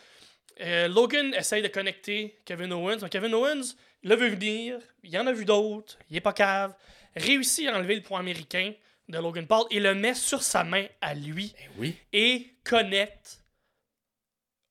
Euh, 0.61 0.89
Logan 0.89 1.35
essaye 1.35 1.63
de 1.63 1.69
connecter 1.69 2.41
Kevin 2.45 2.73
Owens. 2.73 2.99
Mais 3.03 3.09
Kevin 3.09 3.35
Owens 3.35 3.75
le 4.03 4.15
veut 4.15 4.29
venir. 4.29 4.79
Il 5.03 5.17
en 5.19 5.27
a 5.27 5.33
vu 5.33 5.45
d'autres. 5.45 5.99
Il 6.11 6.17
est 6.17 6.21
pas 6.21 6.33
cave. 6.33 6.75
Réussit 7.17 7.69
à 7.69 7.77
enlever 7.77 7.97
le 7.97 8.03
point 8.03 8.21
américain 8.21 8.73
de 9.09 9.19
Logan 9.19 9.47
Paul 9.47 9.67
et 9.71 9.81
le 9.81 9.95
met 9.95 10.15
sur 10.15 10.43
sa 10.43 10.65
main 10.65 10.87
à 11.01 11.15
lui 11.15 11.55
Ben 11.57 11.69
oui. 11.79 11.97
et 12.13 12.55
connecte 12.65 13.41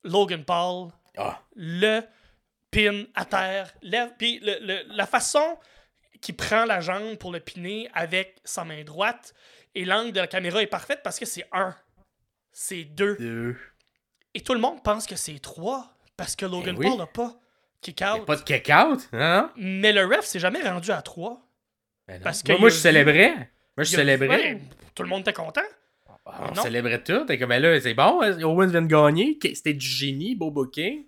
Logan 0.02 0.44
Paul, 0.44 0.90
Ah, 1.16 1.40
le 1.54 2.00
pin 2.70 3.04
à 3.14 3.24
terre, 3.24 3.72
lève. 3.82 4.10
Puis 4.18 4.40
le- 4.40 4.58
le- 4.60 4.82
la 4.96 5.06
façon 5.06 5.58
qu'il 6.20 6.36
prend 6.36 6.64
la 6.64 6.80
jambe 6.80 7.16
pour 7.16 7.30
le 7.32 7.40
piner 7.40 7.88
avec 7.94 8.40
sa 8.44 8.64
main 8.64 8.82
droite 8.82 9.34
et 9.74 9.84
l'angle 9.84 10.12
de 10.12 10.20
la 10.20 10.26
caméra 10.26 10.60
est 10.62 10.66
parfaite 10.66 11.00
parce 11.04 11.18
que 11.18 11.24
c'est 11.26 11.46
un, 11.52 11.74
c'est 12.52 12.84
deux. 12.84 13.16
deux. 13.16 13.56
Et 14.34 14.40
tout 14.40 14.54
le 14.54 14.60
monde 14.60 14.82
pense 14.82 15.06
que 15.06 15.16
c'est 15.16 15.38
trois 15.38 15.94
parce 16.16 16.36
que 16.36 16.46
Logan 16.46 16.74
Eh 16.76 16.80
oui. 16.80 16.88
Paul 16.88 16.98
n'a 16.98 17.06
pas 17.06 17.34
kick 17.80 18.00
Y 18.00 18.04
a 18.04 18.16
out. 18.16 18.26
pas 18.26 18.36
de 18.36 18.42
kick-out, 18.42 19.08
hein? 19.12 19.50
Mais 19.56 19.92
le 19.92 20.04
ref 20.06 20.22
s'est 20.24 20.38
jamais 20.40 20.62
rendu 20.62 20.90
à 20.90 21.02
trois. 21.02 21.40
Ben 22.08 22.18
non. 22.18 22.24
Parce 22.24 22.44
moi, 22.44 22.54
qu'il 22.54 22.60
moi, 22.60 22.68
je 22.70 22.74
vu- 22.74 22.80
célébrais. 22.80 23.30
Moi, 23.76 23.84
je 23.84 23.92
Il 23.92 23.96
célébrais. 23.96 24.60
Tout 24.94 25.02
le 25.02 25.08
monde 25.08 25.20
était 25.22 25.32
content. 25.32 25.60
Ah, 26.26 26.46
On 26.50 26.54
Non. 26.54 26.62
célébrait 26.62 27.02
tout. 27.02 27.24
T'es 27.26 27.38
comme, 27.38 27.50
ben 27.50 27.60
là, 27.62 27.78
c'est 27.80 27.94
bon, 27.94 28.20
Owens 28.42 28.68
vient 28.68 28.82
de 28.82 28.86
gagner. 28.86 29.36
que- 29.38 29.54
C'était 29.54 29.74
du 29.74 29.86
génie, 29.86 30.34
beau 30.34 30.50
booking. 30.50 31.06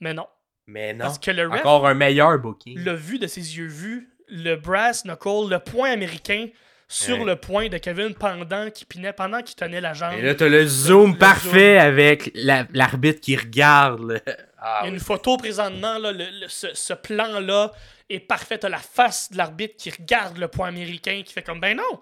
Mais 0.00 0.12
non. 0.14 0.26
Mais 0.66 0.92
non. 0.92 1.06
Parce 1.06 1.18
que 1.18 1.30
le 1.30 1.48
ref 1.48 1.60
Encore 1.60 1.86
un 1.86 1.94
meilleur 1.94 2.38
booking. 2.38 2.78
l'a 2.84 2.94
vu 2.94 3.18
de 3.18 3.26
ses 3.26 3.56
yeux 3.56 3.66
vus, 3.66 4.10
le 4.28 4.56
brass 4.56 5.04
knuckle, 5.04 5.48
le 5.48 5.58
point 5.58 5.90
américain 5.90 6.48
sur 6.90 7.18
Ouais. 7.18 7.24
le 7.26 7.36
point 7.36 7.68
de 7.68 7.76
Kevin 7.76 8.14
pendant 8.14 8.70
qu'il 8.70 8.86
pinait, 8.86 9.12
pendant 9.12 9.42
qu'il 9.42 9.54
tenait 9.56 9.80
la 9.80 9.92
jambe. 9.92 10.14
Et 10.14 10.22
là, 10.22 10.34
t'as 10.34 10.48
le 10.48 10.66
zoom 10.66 11.12
le 11.12 11.18
parfait 11.18 11.76
avec 11.78 12.30
la- 12.34 12.66
l'arbitre 12.72 13.20
qui 13.20 13.36
regarde. 13.36 14.22
Ah, 14.58 14.80
Il 14.82 14.86
y 14.86 14.88
a 14.88 14.90
oui. 14.90 14.94
une 14.94 15.00
photo 15.00 15.36
présentement, 15.36 15.98
là, 15.98 16.12
le- 16.12 16.30
le- 16.40 16.48
ce, 16.48 16.68
ce 16.74 16.94
plan-là 16.94 17.72
est 18.08 18.20
parfait. 18.20 18.56
T'as 18.58 18.70
la 18.70 18.78
face 18.78 19.30
de 19.30 19.36
l'arbitre 19.36 19.74
qui 19.76 19.90
regarde 19.90 20.38
le 20.38 20.48
point 20.48 20.68
américain, 20.68 21.22
qui 21.24 21.32
fait 21.34 21.42
comme 21.42 21.60
ben 21.60 21.76
non, 21.76 22.00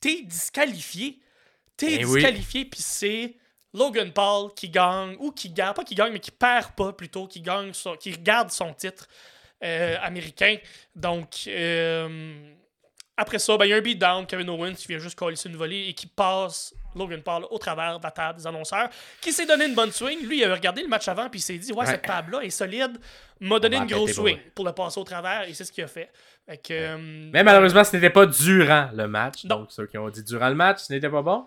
t'es 0.00 0.22
disqualifié. 0.22 1.18
T'es 1.76 1.98
Ben 1.98 2.04
oui. 2.06 2.20
disqualifié, 2.20 2.64
puis 2.66 2.80
c'est 2.82 3.34
Logan 3.72 4.12
Paul 4.12 4.54
qui 4.54 4.68
gagne, 4.70 5.16
ou 5.18 5.32
qui 5.32 5.50
gagne, 5.50 5.74
pas 5.74 5.82
qui 5.82 5.96
gagne, 5.96 6.12
mais 6.12 6.20
qui 6.20 6.30
perd 6.30 6.70
pas 6.76 6.92
plutôt, 6.92 7.26
qui 7.26 7.40
gagne, 7.40 7.72
son- 7.72 7.96
qui 7.96 8.12
regarde 8.12 8.52
son 8.52 8.72
titre 8.74 9.08
euh, 9.64 9.96
américain. 10.02 10.56
Donc, 10.94 11.48
euh, 11.48 12.52
après 13.16 13.38
ça, 13.38 13.56
ben, 13.56 13.64
il 13.66 13.68
y 13.68 13.72
a 13.72 13.76
un 13.76 13.80
beatdown, 13.80 14.26
Kevin 14.26 14.48
Owens 14.50 14.74
qui 14.74 14.88
vient 14.88 14.98
juste 14.98 15.16
coller 15.18 15.36
une 15.44 15.56
volée 15.56 15.86
et 15.88 15.92
qui 15.94 16.06
passe 16.06 16.74
Logan 16.96 17.22
Paul 17.22 17.44
au 17.50 17.58
travers 17.58 17.98
de 17.98 18.04
la 18.04 18.10
table 18.10 18.38
des 18.38 18.46
annonceurs, 18.46 18.88
qui 19.20 19.32
s'est 19.32 19.46
donné 19.46 19.66
une 19.66 19.74
bonne 19.74 19.90
swing. 19.92 20.24
Lui, 20.26 20.38
il 20.38 20.44
avait 20.44 20.54
regardé 20.54 20.82
le 20.82 20.88
match 20.88 21.08
avant, 21.08 21.28
puis 21.28 21.40
il 21.40 21.42
s'est 21.42 21.58
dit, 21.58 21.72
ouais, 21.72 21.78
Ouais. 21.80 21.86
cette 21.86 22.02
table-là 22.02 22.40
est 22.42 22.50
solide, 22.50 22.98
m'a 23.40 23.58
donné 23.58 23.76
une 23.76 23.86
grosse 23.86 24.14
pour 24.14 24.24
swing 24.24 24.38
pour 24.54 24.64
le 24.64 24.72
passer 24.72 24.98
au 25.00 25.04
travers, 25.04 25.48
et 25.48 25.54
c'est 25.54 25.64
ce 25.64 25.72
qu'il 25.72 25.82
a 25.84 25.88
fait. 25.88 26.10
Fait 26.46 26.58
que, 26.58 26.72
euh, 26.72 27.30
Mais 27.32 27.42
malheureusement, 27.42 27.82
ce 27.84 27.96
n'était 27.96 28.10
pas 28.10 28.26
durant 28.26 28.90
le 28.94 29.08
match. 29.08 29.44
Non. 29.44 29.60
Donc, 29.60 29.72
ceux 29.72 29.86
qui 29.86 29.96
ont 29.98 30.08
dit 30.10 30.22
durant 30.22 30.48
le 30.48 30.54
match, 30.54 30.80
ce 30.82 30.92
n'était 30.92 31.08
pas 31.08 31.22
bon. 31.22 31.46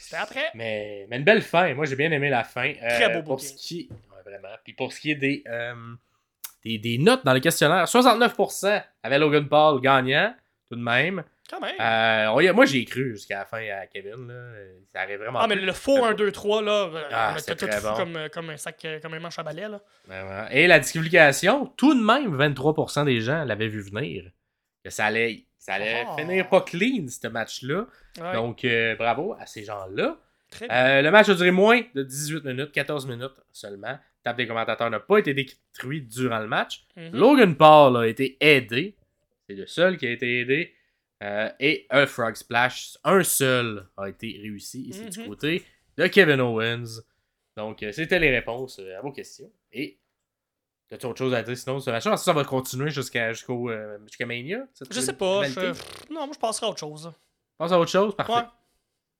c'était 0.00 0.16
après. 0.16 0.50
Mais, 0.54 1.06
mais 1.08 1.16
une 1.18 1.24
belle 1.24 1.42
fin. 1.42 1.72
Moi, 1.74 1.86
j'ai 1.86 1.96
bien 1.96 2.10
aimé 2.10 2.28
la 2.28 2.44
fin. 2.44 2.72
Euh, 2.82 2.88
Très 2.98 3.08
beau 3.14 3.22
pour 3.22 3.36
booking. 3.36 3.48
ce 3.48 3.54
qui 3.68 3.88
ouais, 3.90 4.22
vraiment. 4.30 4.54
Puis 4.64 4.72
pour 4.74 4.92
ce 4.92 5.00
qui 5.00 5.10
est 5.12 5.14
des, 5.16 5.42
euh, 5.46 5.74
des, 6.64 6.76
des 6.78 6.98
notes 6.98 7.24
dans 7.24 7.32
le 7.32 7.40
questionnaire, 7.40 7.84
69% 7.86 8.82
avait 9.02 9.18
Logan 9.18 9.48
Paul 9.48 9.80
gagnant, 9.80 10.34
tout 10.72 10.78
de 10.78 10.82
même. 10.82 11.22
Quand 11.50 11.60
même. 11.60 11.74
Euh, 11.78 12.52
moi, 12.54 12.64
j'ai 12.64 12.84
cru 12.86 13.10
jusqu'à 13.12 13.40
la 13.40 13.44
fin 13.44 13.58
à 13.58 13.86
Kevin. 13.86 14.26
Là. 14.28 14.52
Ça 14.92 15.00
arrive 15.02 15.18
vraiment. 15.18 15.40
ah, 15.40 15.46
mais 15.46 15.56
le 15.56 15.72
faux 15.72 16.02
1, 16.02 16.14
2, 16.14 16.32
3, 16.32 16.62
là, 16.62 16.70
euh, 16.94 17.02
Ah, 17.12 17.34
c'est 17.38 17.56
tout 17.56 17.66
bon. 17.66 17.94
comme, 17.94 18.16
euh, 18.16 18.28
comme 18.30 18.48
un 18.50 18.56
sac, 18.56 18.82
euh, 18.86 19.00
comme 19.00 19.12
un 19.14 19.20
manche 19.20 19.38
à 19.38 19.42
balai, 19.42 19.68
là. 19.68 19.80
Vraiment. 20.06 20.48
Et 20.50 20.66
la 20.66 20.78
disqualification, 20.78 21.66
tout 21.76 21.94
de 21.94 22.02
même, 22.02 22.34
23% 22.36 23.04
des 23.04 23.20
gens 23.20 23.44
l'avaient 23.44 23.68
vu 23.68 23.82
venir. 23.82 24.30
Que 24.82 24.88
ça 24.90 25.06
allait, 25.06 25.44
ça 25.58 25.74
allait 25.74 26.06
Ah. 26.08 26.16
finir 26.18 26.48
pas 26.48 26.62
clean, 26.62 27.06
ce 27.08 27.28
match-là. 27.28 27.86
Ouais, 28.20 28.32
Donc, 28.32 28.64
euh, 28.64 28.96
bravo 28.96 29.34
à 29.38 29.44
ces 29.46 29.64
gens-là. 29.64 30.16
Euh, 30.70 31.02
le 31.02 31.10
match 31.10 31.28
a 31.28 31.34
duré 31.34 31.50
moins 31.50 31.80
de 31.94 32.02
18 32.02 32.44
minutes, 32.44 32.72
14 32.72 33.06
minutes 33.06 33.40
seulement. 33.52 33.98
Table 34.24 34.36
des 34.38 34.46
commentateurs 34.46 34.88
n'a 34.90 35.00
pas 35.00 35.18
été 35.18 35.34
détruit 35.34 36.02
durant 36.02 36.38
le 36.38 36.46
match. 36.46 36.84
Mhm. 36.96 37.10
Logan 37.12 37.56
Paul 37.56 37.96
a 37.96 38.06
été 38.06 38.36
aidé. 38.40 38.94
C'est 39.48 39.54
le 39.54 39.66
seul 39.66 39.96
qui 39.96 40.06
a 40.06 40.10
été 40.10 40.40
aidé. 40.40 40.74
Euh, 41.22 41.48
et 41.60 41.86
un 41.90 42.06
Frog 42.06 42.34
Splash, 42.34 42.96
un 43.04 43.22
seul, 43.22 43.86
a 43.96 44.08
été 44.08 44.38
réussi 44.42 44.82
ici 44.88 45.08
du 45.08 45.20
Mhm. 45.20 45.28
côté 45.28 45.64
de 45.96 46.06
Kevin 46.08 46.40
Owens. 46.40 47.00
Donc, 47.56 47.82
euh, 47.82 47.92
c'était 47.92 48.18
les 48.18 48.30
réponses 48.30 48.78
euh, 48.80 48.98
à 48.98 49.02
vos 49.02 49.12
questions. 49.12 49.50
Et, 49.72 50.00
as-tu 50.90 51.06
autre 51.06 51.18
chose 51.18 51.32
à 51.34 51.42
dire 51.42 51.56
sinon 51.56 51.78
sur 51.78 51.84
ce 51.86 51.90
match 51.90 52.06
Est-ce 52.06 52.14
que 52.14 52.20
ça 52.24 52.32
va 52.32 52.44
continuer 52.44 52.90
jusqu'à 52.90 53.32
jusqu'au 53.32 53.70
euh, 53.70 53.98
jusqu'à 54.06 54.26
Mania 54.26 54.66
Je 54.90 55.00
sais 55.00 55.12
pas. 55.12 55.44
je- 55.44 56.12
Non, 56.12 56.26
moi, 56.26 56.30
je 56.34 56.38
passerai 56.40 56.66
à 56.66 56.70
autre 56.70 56.80
chose. 56.80 57.12
Pense 57.56 57.70
à 57.72 57.78
autre 57.78 57.90
chose? 57.90 58.16
Parfait. 58.16 58.32
Ouais, 58.32 58.42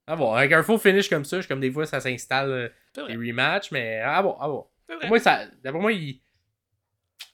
Ah 0.08 0.16
bon, 0.16 0.32
avec 0.32 0.50
un 0.52 0.64
faux 0.64 0.78
finish 0.78 1.08
comme 1.08 1.24
ça, 1.24 1.40
je- 1.40 1.46
comme 1.46 1.60
des 1.60 1.70
fois 1.70 1.86
ça 1.86 2.00
s'installe 2.00 2.50
euh, 2.50 2.68
c'est 2.92 3.06
des 3.06 3.14
rematchs, 3.16 3.70
mais 3.70 4.00
ah 4.04 4.20
bon, 4.22 4.36
ah 4.40 4.48
bon. 4.48 4.66
C'est. 4.88 4.98
Pour 4.98 5.08
moi, 5.08 5.18
ça, 5.20 5.46
d'après 5.62 5.80
moi, 5.80 5.92
il, 5.92 6.20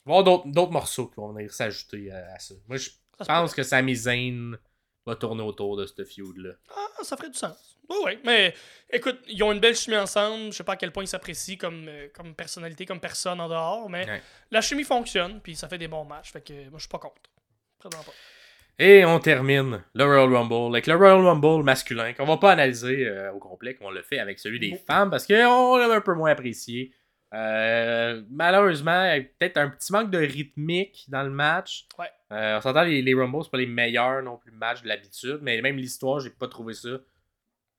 il 0.05 0.09
va 0.09 0.15
y 0.15 0.19
avoir 0.19 0.45
d'autres, 0.45 0.71
morceaux 0.71 1.07
qui 1.07 1.15
vont 1.15 1.31
venir 1.33 1.51
s'ajouter 1.53 2.11
à, 2.11 2.33
à 2.35 2.39
ça. 2.39 2.55
Moi, 2.67 2.77
je 2.77 2.89
pense 3.25 3.53
que 3.53 3.63
Sami 3.63 3.95
Zayn 3.95 4.57
va 5.05 5.15
tourner 5.15 5.43
autour 5.43 5.77
de 5.77 5.85
ce 5.85 6.03
feud-là. 6.03 6.51
Ah, 6.75 7.03
ça 7.03 7.17
ferait 7.17 7.29
du 7.29 7.37
sens. 7.37 7.77
Oui, 7.89 7.97
oui. 8.05 8.19
Mais 8.23 8.53
écoute, 8.91 9.19
ils 9.27 9.41
ont 9.43 9.51
une 9.51 9.59
belle 9.59 9.75
chimie 9.75 9.97
ensemble. 9.97 10.51
Je 10.51 10.57
sais 10.57 10.63
pas 10.63 10.73
à 10.73 10.77
quel 10.77 10.91
point 10.91 11.03
ils 11.03 11.07
s'apprécient 11.07 11.57
comme, 11.57 11.87
euh, 11.87 12.07
comme 12.13 12.35
personnalité, 12.35 12.85
comme 12.85 12.99
personne 12.99 13.41
en 13.41 13.49
dehors, 13.49 13.89
mais 13.89 14.05
Ouais. 14.07 14.21
la 14.51 14.61
chimie 14.61 14.83
fonctionne, 14.83 15.41
puis 15.41 15.55
ça 15.55 15.67
fait 15.67 15.79
des 15.79 15.87
bons 15.87 16.05
matchs. 16.05 16.31
Fait 16.31 16.41
que 16.41 16.53
moi, 16.69 16.73
je 16.75 16.81
suis 16.81 16.89
pas 16.89 16.99
contre. 16.99 17.21
Pas. 17.81 17.89
Et 18.77 19.03
on 19.05 19.19
termine 19.19 19.83
le 19.93 20.03
Royal 20.05 20.33
Rumble 20.33 20.73
avec 20.75 20.85
le 20.87 20.95
Royal 20.95 21.25
Rumble 21.25 21.63
masculin 21.63 22.13
qu'on 22.13 22.25
va 22.25 22.37
pas 22.37 22.51
analyser 22.51 23.07
euh, 23.07 23.31
au 23.33 23.39
complet, 23.39 23.75
qu'on 23.75 23.89
le 23.89 24.01
fait 24.03 24.19
avec 24.19 24.39
celui 24.39 24.59
des 24.59 24.75
femmes 24.87 25.09
parce 25.09 25.25
qu'on 25.25 25.77
l'a 25.77 25.93
un 25.93 26.01
peu 26.01 26.13
moins 26.13 26.31
apprécié. 26.31 26.93
Euh, 27.33 28.23
malheureusement, 28.29 29.05
il 29.05 29.17
y 29.17 29.19
a 29.19 29.23
peut-être 29.23 29.57
un 29.57 29.69
petit 29.69 29.91
manque 29.91 30.09
de 30.09 30.17
rythmique 30.17 31.05
dans 31.09 31.23
le 31.23 31.29
match. 31.29 31.85
Ouais. 31.97 32.09
Euh, 32.31 32.57
on 32.57 32.61
s'entend, 32.61 32.83
les, 32.83 33.01
les 33.01 33.13
Rumbles, 33.13 33.43
c'est 33.43 33.51
pas 33.51 33.57
les 33.57 33.65
meilleurs 33.67 34.23
non 34.23 34.37
plus 34.37 34.51
matchs 34.51 34.81
de 34.81 34.87
l'habitude, 34.87 35.39
mais 35.41 35.61
même 35.61 35.77
l'histoire, 35.77 36.19
j'ai 36.19 36.29
pas 36.31 36.47
trouvé 36.47 36.73
ça 36.73 36.89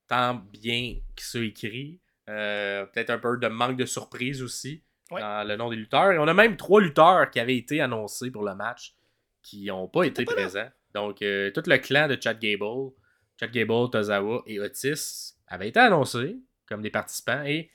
tant 0.08 0.34
bien 0.34 0.96
que 1.16 1.22
ça 1.22 1.40
écrit. 1.40 2.00
Euh, 2.28 2.84
peut-être 2.86 3.10
un 3.10 3.18
peu 3.18 3.36
de 3.38 3.48
manque 3.48 3.76
de 3.76 3.86
surprise 3.86 4.42
aussi 4.42 4.82
Ouais. 5.10 5.20
dans 5.20 5.44
le 5.46 5.56
nom 5.56 5.68
des 5.70 5.74
lutteurs. 5.76 6.12
Et 6.12 6.18
on 6.18 6.28
a 6.28 6.34
même 6.34 6.56
trois 6.56 6.80
lutteurs 6.80 7.28
qui 7.32 7.40
avaient 7.40 7.56
été 7.56 7.80
annoncés 7.80 8.30
pour 8.30 8.44
le 8.44 8.54
match 8.54 8.94
qui 9.42 9.64
n'ont 9.66 9.88
pas 9.88 10.04
été 10.04 10.24
pas 10.24 10.32
là. 10.36 10.42
présents. 10.42 10.70
Donc, 10.94 11.16
tout 11.16 11.22
le 11.66 11.76
clan 11.78 12.06
de 12.06 12.16
Chad 12.20 12.38
Gable, 12.38 12.92
Chad 13.38 13.50
Gable, 13.50 13.90
Tozawa 13.90 14.42
et 14.46 14.60
Otis 14.60 15.34
avaient 15.48 15.68
été 15.70 15.80
annoncés 15.80 16.36
comme 16.68 16.80
des 16.82 16.90
participants 16.90 17.42
et 17.44 17.70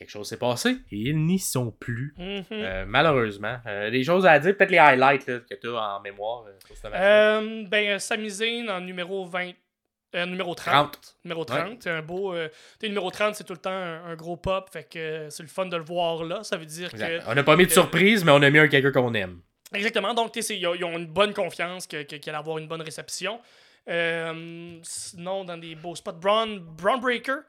quelque 0.00 0.10
chose 0.10 0.28
s'est 0.28 0.38
passé 0.38 0.70
et 0.90 0.96
ils 0.96 1.24
n'y 1.26 1.38
sont 1.38 1.70
plus. 1.70 2.14
Mhm. 2.18 2.44
Euh, 2.52 2.84
malheureusement. 2.88 3.58
Euh, 3.66 3.90
des 3.90 4.02
choses 4.02 4.24
à 4.26 4.38
dire, 4.38 4.56
peut-être 4.56 4.70
les 4.70 4.78
highlights 4.78 5.26
là, 5.28 5.38
que 5.40 5.54
tu 5.54 5.68
as 5.68 5.72
en 5.96 6.00
mémoire 6.00 6.44
euh, 6.46 6.52
sur 6.66 6.74
ce 6.76 6.88
match. 6.88 7.68
Ben, 7.70 7.98
Sami 7.98 8.30
Zayn 8.30 8.68
en 8.70 8.80
numéro 8.80 9.26
20. 9.26 9.50
euh, 10.16 10.26
numéro 10.26 10.54
30. 10.54 10.92
30. 10.92 11.16
Numéro 11.24 11.44
30. 11.44 11.76
C'est 11.82 11.90
un 11.90 12.02
beau. 12.02 12.34
euh, 12.34 12.48
tu 12.48 12.54
sais, 12.80 12.88
numéro 12.88 13.10
30, 13.10 13.34
c'est 13.36 13.44
tout 13.44 13.52
le 13.52 13.58
temps 13.60 13.70
un, 13.70 14.04
un 14.06 14.16
gros 14.16 14.36
pop. 14.36 14.68
Fait 14.72 14.84
que 14.84 14.98
euh, 14.98 15.30
c'est 15.30 15.42
le 15.44 15.48
fun 15.50 15.66
de 15.66 15.76
le 15.76 15.84
voir 15.84 16.24
là. 16.24 16.42
Ça 16.42 16.56
veut 16.56 16.66
dire 16.66 16.90
que. 16.90 17.30
On 17.30 17.34
n'a 17.34 17.42
pas 17.44 17.54
mis 17.56 17.66
de 17.66 17.70
surprise, 17.70 18.24
mais 18.24 18.32
on 18.32 18.42
a 18.42 18.48
mis 18.50 18.58
un 18.58 18.66
quelqu'un 18.68 18.90
qu'on 18.92 19.12
aime. 19.14 19.40
Exactement. 19.72 20.14
Donc, 20.14 20.32
tu 20.32 20.40
sais, 20.42 20.48
c'est- 20.48 20.58
ils 20.58 20.66
ont, 20.84 20.98
une 20.98 21.06
bonne 21.06 21.32
confiance 21.34 21.86
que- 21.86 22.02
que- 22.02 22.30
va 22.32 22.38
avoir 22.38 22.58
une 22.58 22.66
bonne 22.66 22.82
réception. 22.82 23.38
Sinon, 24.82 25.44
dans 25.44 25.58
des 25.58 25.74
beaux 25.74 25.94
spots, 25.94 26.12
Braun, 26.20 26.58
Braun 26.60 26.98
Breaker, 26.98 27.40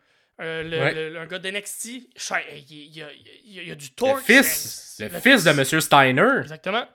euh, 0.42 0.64
le, 0.64 0.80
Ouais. 0.80 1.10
le- 1.12 1.20
un 1.20 1.26
gars 1.28 1.40
d'NXT, 1.40 1.86
il, 1.86 2.08
il, 2.70 2.98
y 2.98 3.02
a- 3.04 3.08
il 3.46 3.68
y 3.70 3.76
du 3.76 3.86
Le 3.88 3.96
torque. 3.96 4.22
fils, 4.24 4.96
c'est- 4.98 5.10
le 5.10 5.20
fils 5.20 5.44
de 5.44 5.50
M. 5.52 5.64
Steiner. 5.82 6.40
Exactement. 6.42 6.86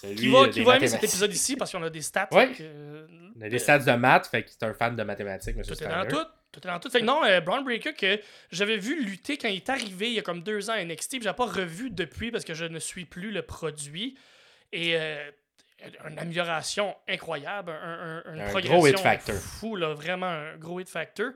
celui, 0.00 0.14
Qui 0.16 0.28
va, 0.28 0.38
euh, 0.40 0.48
qui 0.50 0.62
va 0.62 0.76
aimer 0.76 0.88
cet 0.88 1.02
épisode 1.04 1.32
ici 1.32 1.56
parce 1.56 1.72
qu'on 1.72 1.82
a 1.82 1.88
des 1.90 2.02
stats. 2.02 2.28
Ouais. 2.32 2.48
fait 2.48 2.52
que, 2.54 2.62
euh, 2.62 3.06
On 3.38 3.42
a 3.42 3.48
des 3.48 3.58
stats 3.58 3.78
de 3.78 3.92
maths, 3.92 4.26
fait 4.30 4.42
que 4.42 4.50
c'est 4.50 4.62
un 4.64 4.74
fan 4.74 4.94
de 4.94 5.02
mathématiques, 5.02 5.56
M. 5.56 5.62
Tout 5.62 5.72
est 5.72 5.74
Steiner. 5.74 5.94
dans 5.94 6.06
tout. 6.06 6.24
Tout 6.52 6.60
est 6.66 6.70
dans 6.70 6.78
tout. 6.78 6.90
Fait 6.90 7.00
que 7.00 7.04
non, 7.04 7.22
euh, 7.24 7.40
Braun 7.40 7.62
Breaker, 7.62 7.92
que 7.94 8.20
j'avais 8.50 8.76
vu 8.78 9.02
lutter 9.04 9.36
quand 9.38 9.48
il 9.48 9.56
est 9.56 9.68
arrivé 9.70 10.08
il 10.08 10.12
y 10.14 10.18
a 10.18 10.22
comme 10.22 10.42
deux 10.42 10.68
ans 10.70 10.74
à 10.74 10.80
NXT, 10.84 11.12
puis 11.18 11.22
j'ai 11.22 11.32
pas 11.32 11.46
revu 11.46 11.90
depuis 11.90 12.30
parce 12.30 12.44
que 12.44 12.54
je 12.54 12.64
ne 12.66 12.78
suis 12.78 13.04
plus 13.06 13.30
le 13.30 13.42
produit. 13.42 14.16
Et 14.72 14.96
euh, 14.96 15.30
une 16.08 16.18
amélioration 16.18 16.94
incroyable, 17.08 17.70
un, 17.70 18.22
un- 18.26 18.34
une 18.34 18.40
Un 18.40 18.48
progression 18.48 18.76
gros 18.78 18.86
hit 18.86 18.98
factor. 18.98 19.34
fou, 19.36 19.76
là, 19.76 19.92
vraiment 19.94 20.26
un 20.26 20.56
gros 20.56 20.80
hit 20.80 20.88
factor. 20.88 21.30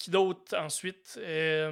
Qui 0.00 0.10
d'autre 0.10 0.56
ensuite 0.56 1.18
euh, 1.22 1.70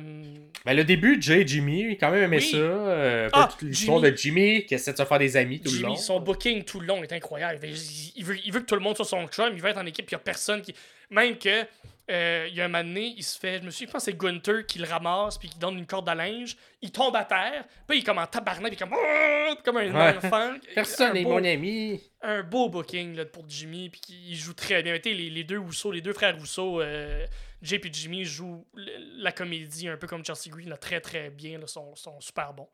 Ben, 0.66 0.74
le 0.76 0.84
début, 0.84 1.16
Jay 1.18 1.44
Jimmy, 1.46 1.80
il 1.92 1.96
quand 1.98 2.10
même 2.10 2.24
aimé 2.24 2.36
Oui. 2.36 2.50
ça. 2.50 2.56
Euh, 2.58 3.30
Ah, 3.32 3.48
toute 3.50 3.62
l'histoire 3.62 4.00
de 4.02 4.14
Jimmy 4.14 4.66
qui 4.66 4.74
essaie 4.74 4.92
de 4.92 4.98
se 4.98 5.04
faire 5.06 5.18
des 5.18 5.34
amis 5.38 5.60
tout 5.60 5.70
le 5.72 5.78
long. 5.80 5.88
Jimmy, 5.94 5.98
son 5.98 6.20
booking 6.20 6.62
tout 6.64 6.78
le 6.80 6.86
long 6.86 7.02
est 7.02 7.12
incroyable. 7.14 7.58
Il 7.62 7.70
veut, 7.70 7.76
il 8.16 8.24
veut, 8.26 8.36
il 8.44 8.52
veut 8.52 8.60
que 8.60 8.66
tout 8.66 8.74
le 8.74 8.82
monde 8.82 8.96
soit 8.96 9.06
son 9.06 9.26
chum, 9.28 9.50
il 9.54 9.62
veut 9.62 9.70
être 9.70 9.78
en 9.78 9.86
équipe, 9.86 10.10
il 10.10 10.14
n'y 10.14 10.16
a 10.16 10.18
personne 10.20 10.60
qui. 10.60 10.74
Même 11.10 11.38
que 11.38 11.64
euh, 12.10 12.46
il 12.50 12.54
y 12.54 12.60
a 12.60 12.66
un 12.66 12.68
moment 12.68 12.84
donné, 12.84 13.14
il 13.16 13.22
se 13.22 13.38
fait. 13.38 13.60
Je 13.60 13.64
me 13.64 13.70
suis 13.70 13.86
dit, 13.86 13.88
je 13.88 13.92
pense 13.94 14.04
que 14.04 14.10
c'est 14.12 14.18
Gunther 14.18 14.66
qui 14.66 14.78
le 14.78 14.84
ramasse 14.86 15.38
puis 15.38 15.48
qui 15.48 15.58
donne 15.58 15.78
une 15.78 15.86
corde 15.86 16.08
à 16.10 16.14
linge. 16.14 16.54
Il 16.82 16.90
tombe 16.92 17.16
à 17.16 17.24
terre. 17.24 17.64
Puis 17.86 17.98
il 17.98 18.00
est 18.02 18.04
comme 18.04 18.18
en 18.18 18.26
tabarnak. 18.26 18.72
Puis 18.72 18.78
comme. 18.78 18.90
Comme 19.64 19.78
un 19.78 19.90
Ouais. 19.90 20.16
enfant. 20.18 20.52
Personne 20.74 21.14
n'est 21.14 21.22
mon 21.22 21.42
ami. 21.42 21.98
un 22.20 22.42
beau 22.42 22.68
booking 22.68 23.16
là, 23.16 23.24
pour 23.24 23.46
Jimmy, 23.48 23.88
puis 23.88 24.02
il 24.28 24.36
joue 24.36 24.52
très 24.52 24.82
bien. 24.82 24.98
Les, 25.02 25.14
les 25.30 25.44
deux 25.44 25.58
Rousseau, 25.58 25.90
les 25.90 26.02
deux 26.02 26.12
frères 26.12 26.36
Rousseau, 26.38 26.82
euh, 26.82 27.24
Jay 27.62 27.80
et 27.82 27.90
Jimmy 27.92 28.24
jouent 28.24 28.66
la 28.74 29.32
comédie 29.32 29.88
un 29.88 29.96
peu 29.96 30.06
comme 30.06 30.24
Chelsea 30.24 30.48
Green, 30.50 30.68
là, 30.68 30.76
très 30.76 31.00
très 31.00 31.30
bien, 31.30 31.58
là, 31.58 31.66
sont, 31.66 31.94
sont 31.96 32.20
super 32.20 32.52
bons. 32.54 32.68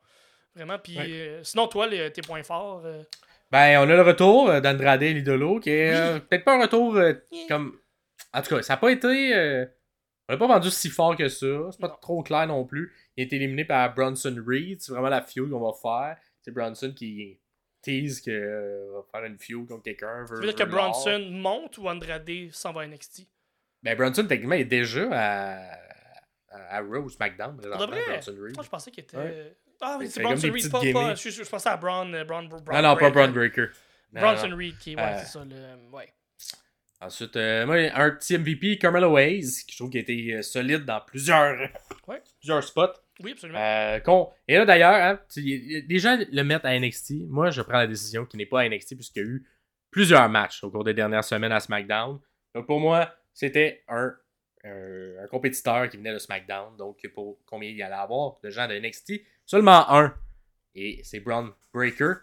Vraiment, 0.55 0.79
puis 0.79 0.97
Ouais. 0.97 1.07
euh, 1.11 1.45
sinon, 1.45 1.67
toi, 1.67 1.87
les- 1.87 2.13
tes 2.13 2.23
points 2.23 2.43
forts. 2.43 2.83
euh, 2.85 3.03
Ben, 3.51 3.79
on 3.79 3.83
a 3.91 3.95
le 3.97 4.03
retour 4.03 4.61
d'Andrade 4.61 5.03
Lidolo, 5.03 5.59
qui 5.61 5.71
est 5.71 5.95
euh, 5.95 6.19
peut-être 6.21 6.45
pas 6.45 6.57
un 6.57 6.63
retour 6.63 6.99
comme. 7.49 7.79
En 8.33 8.43
tout 8.43 8.55
cas, 8.57 8.63
ça 8.63 8.75
n'a 8.75 8.77
pas 8.79 8.91
été. 8.91 9.67
On 10.29 10.33
l'a 10.33 10.39
pas 10.39 10.47
vendu 10.47 10.71
si 10.71 10.89
fort 10.89 11.17
que 11.17 11.29
ça. 11.29 11.47
C'est 11.71 11.81
pas 11.81 11.89
Non. 11.89 11.97
trop 12.01 12.23
clair 12.23 12.47
non 12.47 12.65
plus. 12.65 12.93
Il 13.17 13.23
a 13.23 13.27
été 13.27 13.37
éliminé 13.37 13.65
par 13.65 13.95
Bronson 13.95 14.35
Reed. 14.47 14.81
C'est 14.81 14.93
vraiment 14.93 15.09
la 15.11 15.23
feud 15.23 15.51
qu'on 15.51 15.61
va 15.61 15.73
faire. 15.81 16.17
C'est 16.43 16.51
Bronson 16.51 16.93
qui 16.97 17.39
tease 17.83 18.21
qu'il 18.23 18.33
va 18.41 19.03
faire 19.13 19.25
une 19.25 19.39
feud 19.39 19.67
contre 19.69 19.83
quelqu'un. 19.83 20.25
tu 20.27 20.35
veux 20.35 20.41
dire 20.41 20.55
que 20.55 20.63
Bronson 20.65 21.29
monte 21.31 21.77
ou 21.79 21.89
Andrade 21.89 22.29
s'en 22.53 22.73
va 22.73 22.83
à 22.83 22.87
NXT 22.87 23.29
Ben, 23.85 23.97
Bronson, 23.97 24.27
techniquement, 24.27 24.55
il 24.57 24.63
est 24.63 24.65
déjà 24.65 25.07
à, 25.13 25.59
à, 26.51 26.77
à 26.79 26.81
Raw 26.81 27.03
ou 27.05 27.09
SmackDown. 27.11 27.57
présentement, 27.57 27.87
vrai? 27.87 28.01
Bronson 28.09 28.35
Reed. 28.41 28.55
Moi, 28.57 28.65
je 28.65 28.69
pensais 28.71 28.91
qu'il 28.91 29.05
était. 29.05 29.17
Ouais. 29.17 29.57
Ah 29.81 29.97
oui, 30.01 30.09
C'est 30.09 30.23
Bronson 30.23 30.51
Reed, 30.51 30.71
pas, 30.71 30.81
pas, 30.81 31.15
je, 31.15 31.49
pensais 31.49 31.69
à 31.69 31.77
Braun. 31.77 32.13
euh, 32.15 32.25
Braun, 32.25 32.49
Braun 32.49 32.63
Non, 32.73 32.83
non, 32.83 32.97
pas 32.97 33.11
Braun 33.11 33.29
Breaker. 33.33 33.67
Non, 34.13 34.21
Bronson 34.23 34.49
non. 34.49 34.57
Reed, 34.57 34.79
qui 34.79 34.93
est. 34.93 34.97
Ouais, 34.97 35.03
Euh, 35.03 35.19
c'est 35.19 35.27
ça. 35.27 35.45
Le, 35.45 35.91
ouais. 35.95 36.09
Ensuite, 37.01 37.37
euh, 37.37 37.67
moi, 37.67 37.77
un 37.95 38.11
petit 38.13 38.39
MVP, 38.39 38.79
Carmelo 38.79 39.19
Hayes, 39.19 39.43
qui 39.67 39.73
je 39.73 39.77
trouve 39.77 39.91
qu'il 39.91 39.99
a 39.99 40.03
été 40.03 40.35
euh, 40.37 40.43
solide 40.43 40.85
dans 40.87 41.01
plusieurs, 41.01 41.69
Ouais. 42.09 42.23
plusieurs 42.41 42.63
spots. 42.65 42.95
Oui, 43.21 43.33
absolument. 43.33 43.59
Euh, 43.61 44.01
Et 44.49 44.57
là, 44.57 44.65
d'ailleurs, 44.65 44.95
hein, 44.95 45.21
les 45.37 45.99
gens 45.99 46.19
le 46.33 46.43
mettent 46.43 46.65
à 46.65 46.79
NXT. 46.79 47.29
Moi, 47.29 47.51
je 47.51 47.61
prends 47.61 47.79
la 47.79 47.87
décision 47.87 48.25
qu'il 48.25 48.39
n'est 48.39 48.47
pas 48.47 48.63
à 48.63 48.69
NXT 48.69 48.95
puisqu'il 48.97 49.19
y 49.23 49.27
a 49.27 49.29
eu 49.29 49.47
plusieurs 49.91 50.29
matchs 50.31 50.65
au 50.65 50.71
cours 50.71 50.83
des 50.85 50.95
dernières 50.95 51.25
semaines 51.25 51.53
à 51.53 51.61
SmackDown. 51.61 52.19
Donc, 52.55 52.67
pour 52.67 52.81
moi, 52.81 53.13
c'était 53.35 53.83
un, 53.89 54.15
un, 54.65 55.25
un 55.25 55.27
compétiteur 55.27 55.89
qui 55.91 55.99
venait 55.99 56.13
de 56.15 56.19
SmackDown. 56.19 56.77
Donc, 56.79 57.07
pour 57.15 57.39
combien 57.45 57.69
il 57.69 57.77
y 57.77 57.83
allait 57.83 57.95
avoir 57.95 58.39
de 58.43 58.49
gens 58.49 58.67
de 58.67 58.79
NXT 58.79 59.21
Seulement 59.45 59.91
un. 59.93 60.15
Et 60.75 61.01
c'est 61.05 61.21
Braun 61.21 61.53
Breaker. 61.75 62.15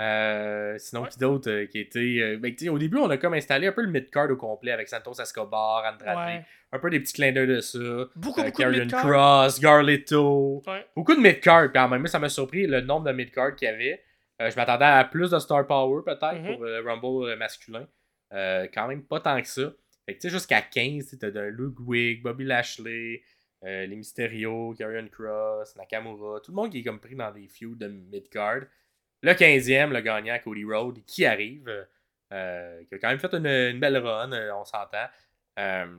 Euh, 0.00 0.76
sinon, 0.78 1.02
Ouais. 1.02 1.08
qui 1.08 1.18
d'autre 1.18 1.50
euh, 1.50 1.66
qui 1.66 1.80
était. 1.80 1.98
euh, 2.20 2.38
ben, 2.38 2.54
au 2.70 2.78
début, 2.78 2.98
on 2.98 3.10
a 3.10 3.16
comme 3.16 3.34
installé 3.34 3.66
un 3.66 3.72
peu 3.72 3.82
le 3.82 3.90
mid-card 3.90 4.30
au 4.30 4.36
complet 4.36 4.70
avec 4.70 4.86
Santos 4.86 5.14
Escobar, 5.20 5.84
Andrade. 5.92 6.16
Ouais. 6.16 6.44
Un 6.70 6.78
peu 6.78 6.88
des 6.90 7.00
petits 7.00 7.14
clins 7.14 7.32
d'œil 7.32 7.48
de 7.48 7.60
ça. 7.60 7.78
Beaucoup, 8.14 8.40
Euh, 8.42 8.44
beaucoup 8.44 8.62
de 8.62 8.68
mid-card. 8.80 9.02
Cross, 9.02 9.58
Garlito. 9.60 10.62
Ouais. 10.68 10.86
Beaucoup 10.94 11.16
de 11.16 11.20
mid-card 11.20 11.72
quand 11.72 11.88
même. 11.88 12.00
Moi, 12.00 12.08
ça 12.08 12.20
m'a 12.20 12.28
surpris 12.28 12.66
le 12.68 12.80
nombre 12.80 13.06
de 13.06 13.12
mid-card 13.12 13.56
qu'il 13.56 13.66
y 13.66 13.70
avait. 13.72 14.00
Euh, 14.40 14.50
je 14.50 14.54
m'attendais 14.56 14.84
à 14.84 15.02
plus 15.04 15.32
de 15.32 15.38
star 15.40 15.66
power 15.66 16.02
peut-être 16.04 16.34
Mhm. 16.42 16.54
pour 16.54 16.64
le 16.64 16.80
Rumble 16.80 17.30
euh, 17.30 17.36
masculin. 17.36 17.88
Euh, 18.32 18.68
quand 18.72 18.86
même 18.86 19.02
pas 19.02 19.18
tant 19.18 19.40
que 19.42 19.48
ça. 19.48 19.62
Fait 20.08 20.14
que 20.14 20.20
tu 20.22 20.28
sais, 20.30 20.34
jusqu'à 20.34 20.62
15, 20.62 21.18
tu 21.20 21.26
as 21.26 21.50
Ludwig, 21.50 22.22
Bobby 22.22 22.44
Lashley, 22.44 23.22
euh, 23.62 23.84
les 23.84 23.94
Mysterio, 23.94 24.74
Karrion 24.78 25.06
Cross, 25.08 25.76
Nakamura. 25.76 26.40
Tout 26.40 26.52
le 26.52 26.56
monde 26.56 26.70
qui 26.72 26.78
est 26.78 26.82
comme 26.82 26.98
pris 26.98 27.14
dans 27.14 27.30
des 27.30 27.46
feuds 27.46 27.74
de 27.76 27.88
mid-card. 27.88 28.62
Le 29.20 29.32
15e, 29.34 29.90
le 29.92 30.00
gagnant, 30.00 30.38
Cody 30.42 30.64
Rhodes, 30.64 31.04
qui 31.04 31.26
arrive. 31.26 31.68
euh, 32.32 32.84
qui 32.84 32.94
a 32.94 32.98
quand 32.98 33.08
même 33.08 33.18
fait 33.18 33.34
une, 33.34 33.46
une 33.46 33.80
belle 33.80 33.98
run, 33.98 34.32
euh, 34.32 34.50
on 34.54 34.64
s'entend. 34.64 35.08
Euh, 35.58 35.96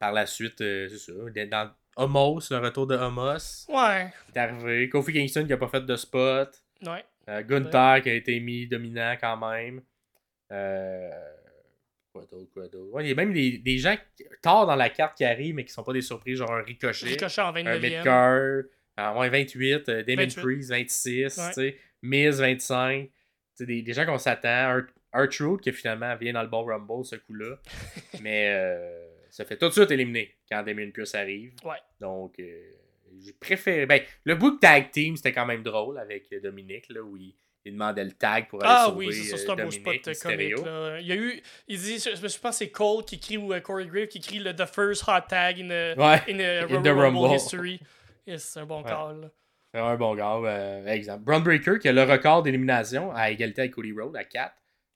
par 0.00 0.12
la 0.12 0.24
suite, 0.24 0.58
c'est 0.58 0.88
ça. 0.96 1.12
Dans 1.50 1.70
Homos, 1.96 2.40
le 2.50 2.58
retour 2.58 2.86
de 2.86 2.96
Homos 2.96 3.66
Ouais. 3.68 4.10
est 4.34 4.38
arrivé. 4.38 4.88
Kofi 4.88 5.12
Kingston 5.12 5.46
qui 5.46 5.52
a 5.52 5.58
pas 5.58 5.68
fait 5.68 5.84
de 5.84 5.96
spot. 5.96 6.48
Ouais. 6.86 7.04
Gunther 7.44 8.00
qui 8.02 8.08
a 8.10 8.14
été 8.14 8.40
mis 8.40 8.66
dominant 8.66 9.16
quand 9.20 9.36
même. 9.36 9.82
Euh, 10.50 11.10
quoi 12.12 12.24
d'autre, 12.30 12.50
quoi 12.52 12.68
d'autre? 12.68 12.92
Ouais, 12.92 13.04
il 13.04 13.08
y 13.08 13.12
a 13.12 13.14
même 13.14 13.32
des, 13.32 13.58
des 13.58 13.78
gens 13.78 13.96
qui- 14.16 14.24
tard 14.42 14.66
dans 14.66 14.76
la 14.76 14.90
carte 14.90 15.16
qui 15.16 15.24
arrivent, 15.24 15.54
mais 15.54 15.64
qui 15.64 15.72
sont 15.72 15.82
pas 15.82 15.92
des 15.92 16.02
surprises, 16.02 16.38
genre 16.38 16.52
un 16.52 16.62
Ricochet, 16.62 17.06
Ricochet 17.06 17.40
en 17.40 17.48
un 17.48 17.52
29e. 17.52 17.80
Midcard, 17.80 18.32
euh, 19.00 19.18
ouais, 19.18 19.28
28, 19.30 19.88
euh, 19.88 20.02
Damon 20.02 20.22
28. 20.22 20.40
Priest 20.42 20.70
26, 20.70 21.38
Ouais. 21.38 21.48
tu 21.48 21.52
sais, 21.54 21.76
Miz 22.02 22.38
25. 22.40 23.06
Tu 23.06 23.10
sais, 23.54 23.66
Des, 23.66 23.82
des 23.82 23.92
gens 23.92 24.06
qu'on 24.06 24.18
s'attend. 24.18 24.80
R-Truth 25.14 25.60
qui 25.60 25.72
finalement 25.72 26.16
vient 26.16 26.32
dans 26.32 26.42
le 26.42 26.48
bon 26.48 26.64
Rumble 26.64 27.04
ce 27.04 27.16
coup-là. 27.16 27.56
mais 28.22 28.48
euh, 28.50 29.06
ça 29.30 29.44
fait 29.44 29.58
tout 29.58 29.68
de 29.68 29.72
suite 29.72 29.90
éliminer 29.90 30.34
quand 30.50 30.62
Damon 30.62 30.90
Priest 30.90 31.14
arrive. 31.14 31.52
Ouais. 31.64 31.76
Donc, 32.00 32.38
euh, 32.40 32.70
j'ai 33.22 33.32
préféré. 33.34 33.84
Ben, 33.84 34.00
le 34.24 34.34
book 34.36 34.58
tag 34.60 34.90
team, 34.90 35.16
c'était 35.16 35.32
quand 35.32 35.44
même 35.44 35.62
drôle 35.62 35.98
avec 35.98 36.32
Dominique, 36.42 36.86
là, 36.88 37.02
où 37.02 37.16
il, 37.18 37.34
il 37.64 37.72
demandait 37.74 38.04
le 38.04 38.12
tag 38.12 38.48
pour 38.48 38.62
aller 38.62 38.72
Ah 38.74 38.86
sauver 38.86 39.06
oui, 39.06 39.12
c'est 39.14 39.34
euh, 39.34 39.52
un 39.52 39.54
beau 39.54 39.62
Dominique 39.62 39.80
spot 39.80 39.94
euh, 39.94 40.10
Mysterio. 40.10 40.56
comique. 40.56 40.66
Là. 40.66 41.00
Il 41.00 41.06
y 41.06 41.12
a 41.12 41.16
eu, 41.16 41.42
il 41.68 41.78
dit, 41.78 41.98
je, 41.98 42.16
je 42.28 42.38
pense 42.38 42.56
c'est 42.56 42.70
Cole 42.70 43.04
qui 43.04 43.14
écrit, 43.16 43.36
ou 43.36 43.52
euh, 43.52 43.60
Corey 43.60 43.86
Grave 43.86 44.06
qui 44.08 44.18
écrit 44.18 44.38
le 44.38 44.54
The 44.54 44.66
First 44.66 45.04
Hot 45.08 45.20
Tag 45.28 45.60
in, 45.60 45.70
a- 45.70 45.94
Ouais, 45.94 46.20
in, 46.28 46.40
a 46.40 46.62
In 46.64 46.66
Royal 46.66 46.82
the 46.82 46.86
Rumble, 46.88 47.18
Rumble. 47.20 47.36
History. 47.36 47.80
Yes, 48.26 48.44
c'est 48.44 48.60
un 48.60 48.66
bon 48.66 48.82
Ouais. 48.82 48.90
call. 48.90 49.30
c'est 49.74 49.80
un 49.80 49.96
bon 49.96 50.14
gars. 50.14 50.36
euh, 50.44 50.86
exemple. 50.86 51.24
Braun 51.24 51.40
Breaker 51.40 51.78
qui 51.80 51.88
a 51.88 51.92
le 51.92 52.02
record 52.02 52.42
d'élimination 52.42 53.12
à 53.14 53.30
égalité 53.30 53.62
avec 53.62 53.72
Cody 53.72 53.92
Rhodes 53.92 54.16
à 54.16 54.24
4. 54.24 54.54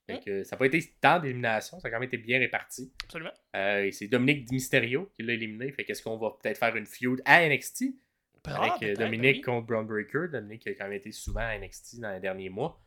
Fait 0.09 0.15
Mm. 0.15 0.19
que 0.23 0.43
ça 0.45 0.55
n'a 0.55 0.59
pas 0.59 0.65
été 0.67 0.93
tant 1.01 1.19
d'élimination, 1.19 1.79
ça 1.81 1.87
a 1.89 1.91
quand 1.91 1.97
même 1.99 2.07
été 2.07 2.15
bien 2.17 2.39
réparti. 2.39 2.93
Absolument. 3.03 3.31
Euh, 3.57 3.83
et 3.83 3.91
c'est 3.91 4.07
Dominique 4.07 4.49
Mysterio 4.51 5.11
qui 5.15 5.23
l'a 5.23 5.33
éliminé. 5.33 5.69
Fait 5.73 5.83
qu'est-ce 5.83 6.01
qu'on 6.01 6.15
va 6.17 6.29
peut-être 6.41 6.57
faire 6.57 6.73
une 6.77 6.85
feud 6.85 7.21
à 7.25 7.41
NXT 7.45 7.93
avec 8.55 8.79
peut-être, 8.79 8.99
Dominique 8.99 9.35
oui. 9.37 9.41
contre 9.41 9.67
Braun 9.67 9.83
Breaker. 9.83 10.27
Dominique 10.31 10.61
qui 10.63 10.69
a 10.69 10.73
quand 10.75 10.85
même 10.85 10.93
été 10.93 11.11
souvent 11.11 11.41
à 11.41 11.57
NXT 11.57 11.99
dans 11.99 12.11
les 12.11 12.19
derniers 12.19 12.49
mois. 12.49 12.79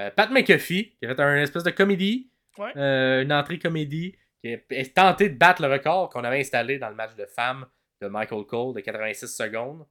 Euh, 0.00 0.10
Pat 0.10 0.30
McAfee 0.30 0.96
qui 0.98 1.06
a 1.06 1.14
fait 1.14 1.20
un 1.20 1.36
espèce 1.42 1.64
de 1.64 1.70
comédie, 1.70 2.30
Ouais. 2.58 2.72
euh, 2.76 3.22
une 3.22 3.32
entrée 3.32 3.58
comédie, 3.58 4.14
qui 4.42 4.52
a 4.54 4.84
tenté 4.94 5.28
de 5.28 5.36
battre 5.38 5.62
le 5.62 5.68
record 5.72 6.08
qu'on 6.10 6.24
avait 6.24 6.40
installé 6.40 6.78
dans 6.78 6.88
le 6.88 6.94
match 6.94 7.14
de 7.14 7.26
femmes 7.26 7.66
de 8.00 8.08
Michael 8.08 8.44
Cole 8.46 8.74
de 8.74 8.80
86 8.80 9.28
secondes 9.28 9.86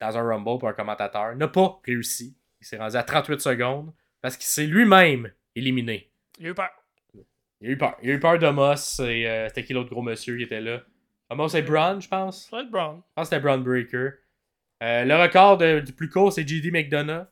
dans 0.00 0.16
un 0.16 0.22
Rumble 0.22 0.58
pour 0.58 0.68
un 0.68 0.72
commentateur. 0.72 1.34
N'a 1.34 1.48
pas 1.48 1.80
réussi. 1.84 2.36
Il 2.60 2.66
s'est 2.66 2.76
rendu 2.76 2.96
à 2.96 3.02
38 3.02 3.40
secondes 3.40 3.92
parce 4.20 4.36
qu'il 4.36 4.46
s'est 4.46 4.66
lui-même 4.66 5.32
éliminé. 5.54 6.10
Il 6.38 6.46
a 6.46 6.50
eu 6.50 6.54
peur. 6.54 6.70
Il 7.60 7.68
a 7.68 7.72
eu 7.72 7.76
peur. 7.78 7.96
Il 8.02 8.10
a 8.10 8.14
eu 8.14 8.20
peur 8.20 8.38
d'Amos 8.38 9.00
et 9.00 9.26
euh, 9.28 9.48
c'était 9.48 9.64
qui 9.64 9.72
l'autre 9.72 9.90
gros 9.90 10.02
monsieur 10.02 10.36
qui 10.36 10.44
était 10.44 10.60
là? 10.60 10.82
Amos 11.30 11.48
et 11.54 11.62
Braun, 11.62 12.00
je 12.00 12.08
pense. 12.08 12.48
Ça 12.48 12.56
va 12.56 12.62
être 12.62 12.70
Brown. 12.70 12.96
Je 12.96 13.12
pense 13.14 13.28
que 13.28 13.34
c'était 13.34 13.42
Braun 13.42 13.58
Breaker. 13.58 14.10
Euh, 14.82 15.04
le 15.04 15.16
record 15.16 15.58
de- 15.58 15.80
du 15.80 15.92
plus 15.92 16.08
court, 16.08 16.32
c'est 16.32 16.46
JD 16.46 16.70
McDonough, 16.72 17.26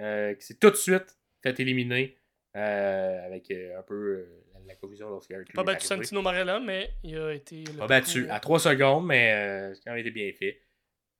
euh, 0.00 0.34
qui 0.34 0.46
s'est 0.46 0.54
tout 0.58 0.70
de 0.70 0.76
suite 0.76 1.16
fait 1.42 1.58
éliminer 1.58 2.16
euh, 2.56 3.26
avec 3.26 3.50
euh, 3.50 3.78
un 3.78 3.82
peu 3.82 3.94
euh, 3.94 4.42
la 4.66 4.74
confusion 4.76 5.08
lorsqu'il 5.08 5.36
a 5.36 5.40
Pas 5.54 5.64
battu 5.64 5.86
Santino 5.86 6.22
Marella, 6.22 6.60
mais 6.60 6.90
il 7.02 7.16
a 7.18 7.32
été. 7.32 7.64
le 7.64 7.78
Pas 7.78 7.86
battu 7.86 8.28
à 8.30 8.38
3 8.40 8.58
secondes, 8.60 9.06
mais 9.06 9.32
euh, 9.32 9.74
c'est 9.74 9.80
quand 9.84 9.90
même 9.92 10.00
été 10.00 10.10
bien 10.10 10.30
fait. 10.38 10.60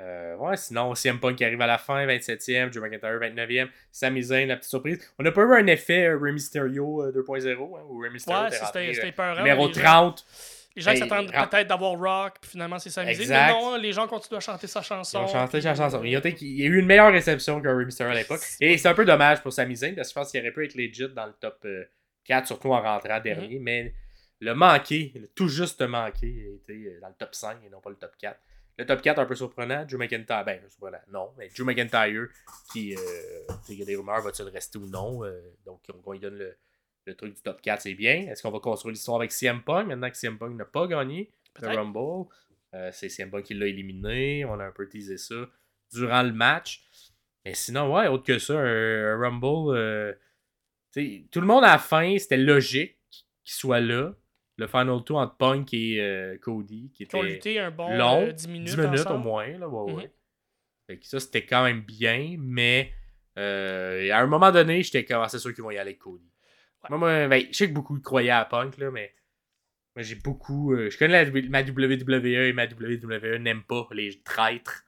Euh, 0.00 0.36
ouais, 0.36 0.56
sinon, 0.56 0.94
CM 0.94 1.18
Punk 1.20 1.36
qui 1.36 1.44
arrive 1.44 1.60
à 1.60 1.66
la 1.66 1.78
fin, 1.78 2.04
27e, 2.06 2.70
Drew 2.70 2.80
McIntyre 2.82 3.18
29e, 3.20 3.68
Sami 3.92 4.22
Zayn, 4.22 4.46
la 4.46 4.56
petite 4.56 4.70
surprise. 4.70 5.14
On 5.18 5.22
n'a 5.22 5.30
pas 5.32 5.42
eu 5.42 5.52
un 5.54 5.66
effet 5.68 6.06
euh, 6.08 6.18
Rey 6.18 6.32
Mysterio 6.32 7.04
euh, 7.04 7.12
2.0, 7.12 7.48
hein, 7.78 7.82
où 7.88 7.98
Rey 8.00 8.10
Mysterio 8.10 8.40
Ouais, 8.42 8.48
était 8.48 8.56
ça, 8.56 8.64
rentré, 8.66 8.94
c'était 8.94 9.14
euh, 9.20 9.36
numéro 9.38 9.68
les 9.68 9.74
gens- 9.74 9.80
30. 9.80 10.26
Les 10.76 10.82
gens 10.82 10.90
qui 10.92 10.96
Hey, 11.02 11.08
s'attendent 11.08 11.30
rap- 11.30 11.50
peut-être 11.50 11.68
d'avoir 11.68 11.98
Rock, 11.98 12.36
puis 12.40 12.50
finalement 12.52 12.78
c'est 12.78 12.90
s'amuser. 12.90 13.18
Mais 13.18 13.22
Exact. 13.24 13.50
non, 13.52 13.76
les 13.76 13.92
gens 13.92 14.06
continuent 14.08 14.38
à 14.38 14.40
chanter 14.40 14.66
sa 14.66 14.80
Ils 14.80 14.84
chanson. 14.84 15.18
ont 15.20 15.26
chanté 15.26 15.60
sa 15.60 15.74
chanson. 15.74 16.02
Il 16.04 16.10
y 16.12 16.16
a 16.16 16.66
eu 16.66 16.78
une 16.78 16.86
meilleure 16.86 17.12
réception 17.12 17.60
que 17.60 17.84
Mysterio 17.84 18.12
à 18.12 18.14
l'époque. 18.14 18.40
Et 18.60 18.78
c'est 18.78 18.88
un 18.88 18.94
peu 18.94 19.04
dommage 19.04 19.42
pour 19.42 19.52
Sami 19.52 19.76
Zayn, 19.76 19.94
parce 19.94 20.08
que 20.08 20.12
je 20.12 20.14
pense 20.20 20.30
qu'il 20.30 20.40
aurait 20.40 20.52
pu 20.52 20.64
être 20.64 20.74
legit 20.74 21.08
dans 21.14 21.26
le 21.26 21.32
top 21.34 21.58
euh, 21.66 21.84
4, 22.24 22.46
surtout 22.46 22.72
en 22.72 22.80
rentrant 22.80 23.20
dernier. 23.20 23.58
Mhm. 23.58 23.62
Mais 23.62 23.94
le 24.40 24.54
manqué, 24.54 25.12
le 25.14 25.28
tout 25.28 25.48
juste 25.48 25.82
manqué, 25.82 26.26
été 26.56 26.72
euh, 26.86 27.00
dans 27.00 27.08
le 27.08 27.14
top 27.18 27.34
5 27.34 27.58
et 27.66 27.68
non 27.70 27.80
pas 27.80 27.90
le 27.90 27.96
top 27.96 28.12
4. 28.18 28.38
Le 28.78 28.86
top 28.86 29.02
4 29.02 29.18
un 29.18 29.26
peu 29.26 29.34
surprenant, 29.34 29.84
Drew 29.84 29.98
McIntyre, 29.98 30.44
ben 30.46 30.58
surprenant, 30.70 30.98
non, 31.12 31.28
mais 31.36 31.48
Drew 31.54 31.64
McIntyre 31.64 32.26
qui, 32.72 32.94
euh, 32.96 32.98
il 33.68 33.78
y 33.78 33.82
a 33.82 33.84
des 33.84 33.96
rumeurs, 33.96 34.22
va-t-il 34.22 34.48
rester 34.48 34.78
ou 34.78 34.86
non, 34.86 35.22
euh, 35.24 35.38
donc 35.66 35.82
on, 35.92 36.00
on 36.06 36.12
lui 36.12 36.20
donne 36.20 36.38
le, 36.38 36.56
le 37.06 37.14
truc 37.14 37.34
du 37.34 37.42
top 37.42 37.60
4, 37.60 37.82
c'est 37.82 37.94
bien. 37.94 38.28
Est-ce 38.28 38.42
qu'on 38.42 38.50
va 38.50 38.60
construire 38.60 38.92
l'histoire 38.92 39.18
avec 39.18 39.32
CM 39.32 39.62
Punk? 39.62 39.88
Maintenant 39.88 40.10
que 40.10 40.16
CM 40.16 40.38
Punk 40.38 40.56
n'a 40.56 40.64
pas 40.64 40.86
gagné 40.86 41.30
le. 41.60 41.68
Rumble? 41.68 42.28
Euh, 42.74 42.90
c'est 42.92 43.08
CM 43.08 43.30
Punk 43.30 43.44
qui 43.44 43.54
l'a 43.54 43.66
éliminé, 43.66 44.44
on 44.44 44.58
a 44.58 44.64
un 44.64 44.72
peu 44.72 44.88
teasé 44.88 45.18
ça 45.18 45.34
durant 45.92 46.22
le 46.22 46.32
match. 46.32 46.84
Mais 47.44 47.54
sinon, 47.54 47.92
ouais, 47.94 48.08
autre 48.08 48.24
que 48.24 48.38
ça, 48.38 48.54
un, 48.54 49.14
un 49.14 49.18
Rumble, 49.18 49.76
euh, 49.76 50.12
tout 51.30 51.40
le 51.40 51.46
monde 51.46 51.64
à 51.64 51.72
la 51.72 51.78
fin, 51.78 52.16
c'était 52.18 52.36
logique 52.36 52.96
qu'il 53.44 53.54
soit 53.54 53.80
là. 53.80 54.14
Le 54.58 54.66
Final 54.66 55.02
Two 55.04 55.16
entre 55.16 55.36
Punk 55.36 55.72
et 55.74 56.00
euh, 56.00 56.36
Cody, 56.38 56.90
qui 56.94 57.04
était 57.04 57.20
lutté 57.22 57.58
un 57.58 57.70
bon 57.70 57.96
long, 57.96 58.22
euh, 58.22 58.32
10 58.32 58.48
minutes. 58.48 58.68
10 58.68 58.76
minutes 58.76 59.06
au 59.10 59.18
moins. 59.18 59.48
Là, 59.58 59.66
ouais, 59.66 59.92
ouais. 59.92 60.04
Mhm. 60.04 60.10
Fait 60.86 60.98
que 60.98 61.06
ça, 61.06 61.18
c'était 61.18 61.46
quand 61.46 61.64
même 61.64 61.80
bien, 61.80 62.36
mais 62.38 62.92
à 63.36 64.20
un 64.20 64.26
moment 64.26 64.52
donné, 64.52 64.82
j'étais 64.82 65.04
comme, 65.04 65.22
Ah, 65.22 65.28
c'est 65.28 65.38
sûr 65.38 65.52
qu'ils 65.54 65.64
vont 65.64 65.70
y 65.70 65.78
aller 65.78 65.90
avec 65.90 65.98
Cody. 65.98 66.31
Moi, 66.90 66.98
moi, 66.98 67.28
ben, 67.28 67.46
je 67.50 67.56
sais 67.56 67.68
que 67.68 67.72
beaucoup 67.74 67.98
croyaient 68.00 68.30
à 68.30 68.44
Punk, 68.44 68.76
là, 68.78 68.90
mais 68.90 69.14
Moi, 69.94 70.02
j'ai 70.04 70.14
beaucoup. 70.14 70.72
euh, 70.72 70.88
je 70.88 70.96
connais 70.98 71.22
la- 71.24 71.30
ma 71.50 71.62
WWE 71.62 72.46
et 72.48 72.52
ma 72.54 72.66
WWE 72.66 73.36
n'aime 73.38 73.62
pas 73.62 73.86
les 73.92 74.22
traîtres. 74.22 74.84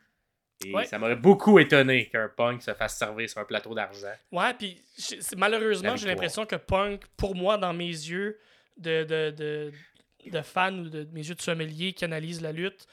Et 0.65 0.73
Ouais. 0.73 0.87
ça 0.87 0.99
m'aurait 0.99 1.15
beaucoup 1.17 1.59
étonné 1.59 2.09
qu'un 2.09 2.29
punk 2.35 2.63
se 2.63 2.73
fasse 2.73 2.97
servir 2.97 3.29
sur 3.29 3.39
un 3.41 3.45
plateau 3.45 3.75
d'argent. 3.75 4.15
Ouais, 4.33 4.55
puis 4.55 4.81
malheureusement, 5.37 5.95
j'ai 5.97 6.07
l'impression 6.07 6.47
que 6.47 6.57
Punk, 6.57 7.03
pour 7.19 7.35
moi, 7.35 7.59
dans 7.59 7.75
mes 7.75 7.85
yeux 7.89 8.39
de, 8.79 9.05
de, 9.05 9.31
de, 9.31 9.73
de 10.31 10.41
fan 10.43 10.81
ou 10.81 10.89
de, 10.89 11.03
de 11.05 11.13
mes 11.13 11.27
yeux 11.29 11.35
de 11.35 11.43
sommelier 11.43 11.93
qui 11.93 12.05
analyse 12.07 12.41
la 12.41 12.53
lutte, 12.53 12.87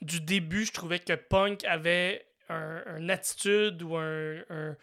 du 0.00 0.20
début, 0.20 0.64
je 0.64 0.72
trouvais 0.72 1.00
que 1.00 1.14
Punk 1.14 1.64
avait 1.64 2.24
un, 2.50 2.84
une 2.98 3.10
attitude 3.10 3.82
ou 3.82 3.96
un, 3.96 4.36
un- 4.48 4.76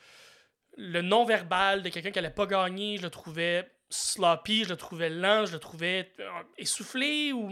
le 0.82 1.02
non-verbal 1.02 1.84
de 1.84 1.90
quelqu'un 1.90 2.12
qui 2.12 2.20
allait 2.20 2.30
pas 2.30 2.46
gagner, 2.46 2.98
je 2.98 3.04
le 3.04 3.10
trouvais 3.10 3.70
sloppy, 3.90 4.64
je 4.64 4.70
le 4.70 4.78
trouvais 4.78 5.10
lent, 5.10 5.46
je 5.46 5.54
le 5.54 5.60
trouvais 5.60 6.10
euh, 6.20 6.30
essoufflé. 6.58 7.34
Ou... 7.34 7.50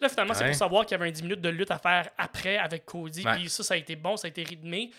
Là, 0.00 0.08
finalement, 0.08 0.32
c'est 0.32 0.46
pour 0.46 0.54
savoir 0.54 0.86
qu'il 0.86 0.96
y 0.96 1.00
avait 1.00 1.08
un 1.08 1.12
10 1.12 1.22
minutes 1.22 1.40
de 1.40 1.48
lutte 1.50 1.70
à 1.70 1.78
faire 1.78 2.08
après 2.16 2.56
avec 2.56 2.86
Cody. 2.86 3.24
Puis 3.24 3.50
ça, 3.50 3.62
ça 3.62 3.74
a 3.74 3.76
été 3.76 3.94
bon, 3.96 4.16
ça 4.16 4.26
a 4.26 4.30
été 4.30 4.42
rythmé. 4.42 4.90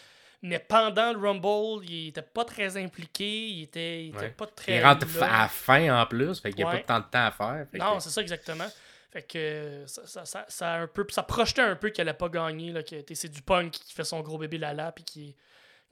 Mais 0.43 0.59
pendant 0.59 1.13
le 1.13 1.19
Rumble, 1.19 1.85
il 1.89 2.09
était 2.09 2.21
pas 2.21 2.43
très 2.45 2.75
impliqué, 2.77 3.47
il 3.47 3.63
était, 3.63 4.05
il 4.05 4.09
était 4.09 4.17
Ouais. 4.19 4.29
pas 4.31 4.45
très. 4.45 4.75
Il 4.77 4.83
rentre 4.85 5.07
là. 5.19 5.25
à 5.33 5.41
la 5.43 5.47
fin 5.47 6.01
en 6.01 6.05
plus, 6.05 6.39
fait 6.41 6.49
qu'il 6.51 6.57
n'y 6.65 6.69
a 6.69 6.73
Ouais. 6.73 6.81
pas 6.83 6.99
tant 6.99 6.99
de 6.99 7.09
temps 7.09 7.25
à 7.25 7.31
faire. 7.31 7.65
Non, 7.73 7.95
que- 7.95 8.03
c'est 8.03 8.09
ça 8.09 8.21
exactement. 8.21 8.67
Fait 9.09 9.21
que 9.23 9.83
ça, 9.87 10.05
ça, 10.05 10.25
ça, 10.25 10.45
ça 10.49 10.73
un 10.73 10.87
peu, 10.87 11.05
ça 11.09 11.23
projetait 11.23 11.61
un 11.61 11.77
peu 11.77 11.91
qu'elle 11.91 12.09
allait 12.09 12.17
pas 12.17 12.27
gagner. 12.29 12.71
Là, 12.73 12.83
que, 12.83 12.95
c'est 13.13 13.29
du 13.29 13.41
punk 13.41 13.71
qui 13.71 13.93
fait 13.93 14.03
son 14.03 14.19
gros 14.19 14.37
bébé 14.37 14.57
Lala 14.57 14.91
puis 14.91 15.05
qui, 15.05 15.29
est- 15.29 15.35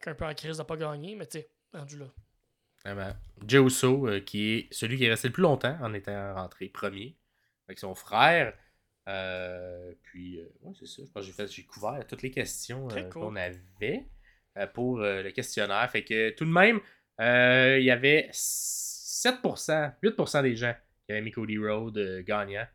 qui 0.04 0.10
est 0.10 0.12
un 0.12 0.16
peu 0.16 0.26
en 0.26 0.34
crise 0.34 0.58
de 0.58 0.64
pas 0.64 0.76
gagner. 0.76 1.16
Mais 1.16 1.28
tu 1.28 1.40
sais, 1.40 1.50
rendu 1.74 1.98
là. 2.00 2.06
Vraiment. 2.84 3.14
Jey 3.46 3.60
Uso, 3.60 4.08
euh, 4.08 4.20
qui 4.20 4.54
est 4.54 4.68
celui 4.74 4.98
qui 4.98 5.06
est 5.06 5.10
resté 5.10 5.28
le 5.28 5.34
plus 5.34 5.44
longtemps 5.44 5.78
en 5.82 5.94
étant 5.94 6.34
rentré 6.36 6.68
premier 6.70 7.16
avec 7.68 7.80
son 7.80 7.94
frère. 7.96 8.58
Euh, 9.08 9.94
puis, 10.04 10.40
euh, 10.40 10.50
ouais, 10.62 10.74
c'est 10.80 10.88
ça. 10.88 11.04
Je 11.06 11.12
pense 11.12 11.24
que 11.24 11.28
j'ai 11.28 11.34
fait- 11.34 11.48
j'ai 11.48 11.64
couvert 11.64 12.06
toutes 12.08 12.22
les 12.22 12.32
questions 12.32 12.88
cool. 12.88 13.10
qu'on 13.10 13.36
avait 13.36 14.08
pour 14.74 15.00
le 15.00 15.30
questionnaire. 15.32 15.90
Fait 15.92 16.04
que 16.04 16.32
tout 16.32 16.46
de 16.46 16.52
même, 16.52 16.80
il 17.20 17.84
y 17.84 17.92
avait 17.92 18.30
7%, 18.32 19.94
8% 20.02 20.42
des 20.42 20.56
gens 20.56 20.76
qui 21.06 21.12
avaient 21.12 21.22
mis 21.22 21.32
Cody 21.32 21.58
euh, 21.58 22.24
gagnant. 22.24 22.68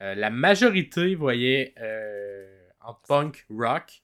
La 0.00 0.30
majorité 0.30 1.14
voyait 1.14 1.74
en 2.80 2.94
punk 2.94 3.46
rock, 3.50 4.02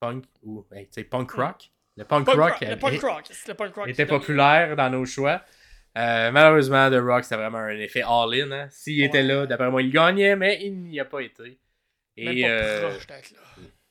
punk 0.00 0.24
ou 0.42 0.64
sais, 0.90 1.04
punk 1.04 1.32
rock. 1.32 1.70
Le 1.96 2.04
punk, 2.04 2.26
Punk 2.26 2.36
rock, 2.36 2.50
rock, 2.52 2.60
le 2.60 2.66
euh, 2.68 2.76
punk 2.76 3.00
rock, 3.02 3.24
c'est 3.30 3.48
le 3.48 3.54
punk 3.54 3.74
rock. 3.74 3.88
était 3.88 4.06
populaire 4.06 4.76
dans 4.76 4.90
nos 4.90 5.04
choix. 5.06 5.42
Euh, 5.96 6.30
malheureusement, 6.30 6.90
The 6.90 7.00
Rock, 7.00 7.24
c'était 7.24 7.36
vraiment 7.36 7.56
un 7.58 7.70
effet 7.78 8.02
all-in. 8.02 8.50
hein. 8.52 8.68
S'il 8.70 9.02
était 9.02 9.22
là, 9.22 9.46
d'après 9.46 9.70
moi, 9.70 9.80
il 9.80 9.90
gagnait, 9.90 10.36
mais 10.36 10.58
il 10.62 10.74
n'y 10.82 11.00
a 11.00 11.06
pas 11.06 11.20
été. 11.22 11.58
Et, 12.18 12.24
Même 12.26 12.40
pas 12.42 12.48
euh, 12.64 12.90
proche 12.90 13.06
d'être 13.06 13.30
là. 13.32 13.38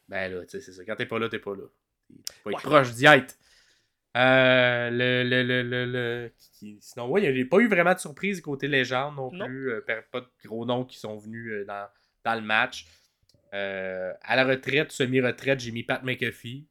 ben 0.08 0.32
là, 0.36 0.42
tu 0.44 0.50
sais, 0.50 0.62
c'est 0.62 0.72
ça. 0.74 0.84
Quand 0.86 0.96
t'es 0.96 1.08
pas 1.08 1.18
là, 1.18 1.30
t'es 1.30 1.40
pas 1.40 1.56
là. 1.56 1.64
Faut 2.44 2.52
être 2.52 2.58
Ouais. 2.58 2.62
proche 2.62 2.92
d'y 2.92 3.08
être. 3.08 3.36
Euh, 4.18 4.90
le, 4.92 5.24
le, 5.28 5.42
le, 5.44 5.64
le, 5.64 5.86
le- 5.86 6.32
Sinon, 6.80 7.08
ouais, 7.10 7.24
il 7.24 7.34
n'y 7.34 7.42
a 7.42 7.46
pas 7.46 7.58
eu 7.58 7.68
vraiment 7.68 7.94
de 7.96 8.00
surprise 8.00 8.40
côté 8.40 8.68
légende 8.68 9.16
non 9.16 9.32
Non. 9.34 9.46
plus. 9.48 9.72
Euh, 9.72 9.82
pas 10.12 10.22
de 10.22 10.28
gros 10.46 10.64
noms 10.66 10.86
qui 10.86 11.00
sont 11.00 11.18
venus 11.18 11.52
euh, 11.52 11.66
dans, 11.66 11.88
dans 12.24 12.36
le 12.36 12.42
match. 12.42 12.86
Euh, 13.54 14.14
à 14.22 14.36
la 14.36 14.46
retraite, 14.46 14.92
semi-retraite, 14.92 15.60
j'ai 15.60 15.72
mis 15.72 15.84
Pat 15.84 16.04
McAfee. 16.04 16.68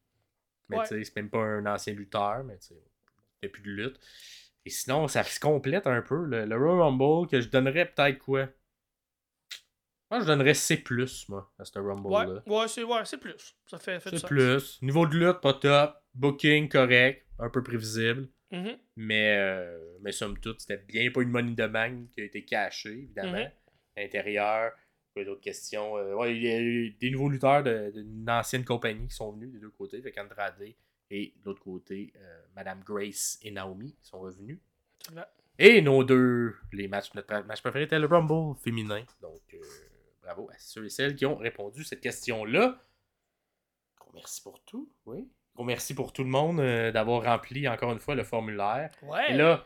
Mais 0.69 0.78
Ouais. 0.78 0.82
tu 0.89 0.89
sais, 0.97 1.05
c'est 1.05 1.16
même 1.16 1.31
pas 1.31 1.39
un 1.43 1.66
ancien 1.66 1.93
lutteur, 1.95 2.43
mais 2.45 2.59
tu 2.59 2.69
sais, 2.69 2.74
il 2.74 3.47
fait 3.47 3.49
plus 3.53 3.62
de 3.62 3.70
lutte. 3.70 4.01
Et 4.66 4.70
sinon, 4.70 5.09
ça 5.09 5.23
se 5.24 5.39
complète 5.39 5.86
un 5.86 6.01
peu. 6.03 6.24
Le, 6.24 6.47
le 6.47 6.57
Royal 6.57 6.81
Rumble, 6.81 7.28
que 7.28 7.41
je 7.41 7.49
donnerais 7.49 7.86
peut-être 7.91 8.19
quoi? 8.19 8.49
Moi, 10.11 10.20
je 10.20 10.27
donnerais 10.27 10.55
C, 10.55 10.82
moi, 11.28 11.53
à 11.59 11.65
ce 11.65 11.78
Ouais, 11.78 11.93
Rumble-là. 11.93 12.43
ouais, 12.47 12.69
c'est 12.69 12.85
ouais, 12.85 13.05
c'est 13.05 13.19
plus. 13.19 13.57
Ça 13.66 13.78
fait, 13.78 14.01
C'est 14.01 14.19
sens. 14.19 14.24
plus. 14.24 14.78
Niveau 14.82 15.07
de 15.07 15.16
lutte, 15.16 15.41
pas 15.41 15.55
top. 15.55 15.97
Booking, 16.15 16.69
correct. 16.69 17.27
Un 17.39 17.51
peu 17.51 17.62
prévisible. 17.62 18.28
Mhm. 18.53 18.78
Mais, 18.97 19.36
euh, 19.39 19.97
mais 20.03 20.12
somme 20.12 20.39
toute, 20.39 20.61
c'était 20.61 20.78
bien. 20.78 21.11
Pas 21.11 21.23
une 21.23 21.31
money 21.31 21.55
de 21.55 21.66
bank 21.66 22.11
qui 22.12 22.20
a 22.20 22.24
été 22.24 22.45
cachée, 22.45 22.93
évidemment. 22.93 23.39
Mhm. 23.43 23.51
L'intérieur. 23.97 24.73
Quoi 25.15 25.24
d'autres 25.24 25.41
questions? 25.41 25.97
Euh, 25.97 26.15
ouais, 26.15 26.35
il 26.36 26.43
y 26.43 26.49
a 26.51 26.61
eu 26.61 26.91
des 26.91 27.11
nouveaux 27.11 27.28
lutteurs 27.28 27.62
d'une 27.62 28.28
ancienne 28.28 28.65
compagnie 28.65 29.07
qui 29.09 29.15
sont 29.15 29.31
venus 29.32 29.53
des 29.53 29.59
deux 29.59 29.70
côtés. 29.70 30.03
Fait 30.03 30.11
qu'Andrade 30.12 30.55
et 31.11 31.32
de 31.39 31.45
l'autre 31.45 31.61
côté, 31.62 32.12
euh, 32.16 32.41
Madame 32.57 32.81
Grace 32.85 33.39
et 33.43 33.51
Naomi 33.53 33.95
sont 34.03 34.19
revenus. 34.20 34.59
Et 35.59 35.81
nos 35.82 36.03
deux, 36.03 36.57
les 36.73 36.89
matchs, 36.89 37.15
notre 37.15 37.32
match 37.47 37.61
préféré 37.62 37.85
était 37.85 37.99
le 37.99 38.07
Rumble 38.07 38.59
féminin. 38.59 39.05
Donc, 39.23 39.41
euh, 39.55 39.59
bravo 40.23 40.49
à 40.51 40.55
ceux 40.59 40.86
et 40.86 40.91
celles 40.91 41.15
qui 41.15 41.27
ont 41.27 41.36
répondu 41.36 41.82
à 41.82 41.85
cette 41.85 42.01
question-là. 42.01 42.82
Gros 44.01 44.11
merci 44.15 44.43
pour 44.43 44.59
tout, 44.65 44.91
oui. 45.07 45.28
Gros 45.55 45.65
merci 45.65 45.95
pour 45.95 46.12
tout 46.12 46.24
le 46.24 46.31
monde 46.31 46.57
d'avoir 46.93 47.23
rempli 47.23 47.69
encore 47.69 47.93
une 47.93 48.01
fois 48.01 48.16
le 48.16 48.24
formulaire. 48.24 48.91
Ouais. 49.03 49.32
Et 49.32 49.36
là, 49.36 49.65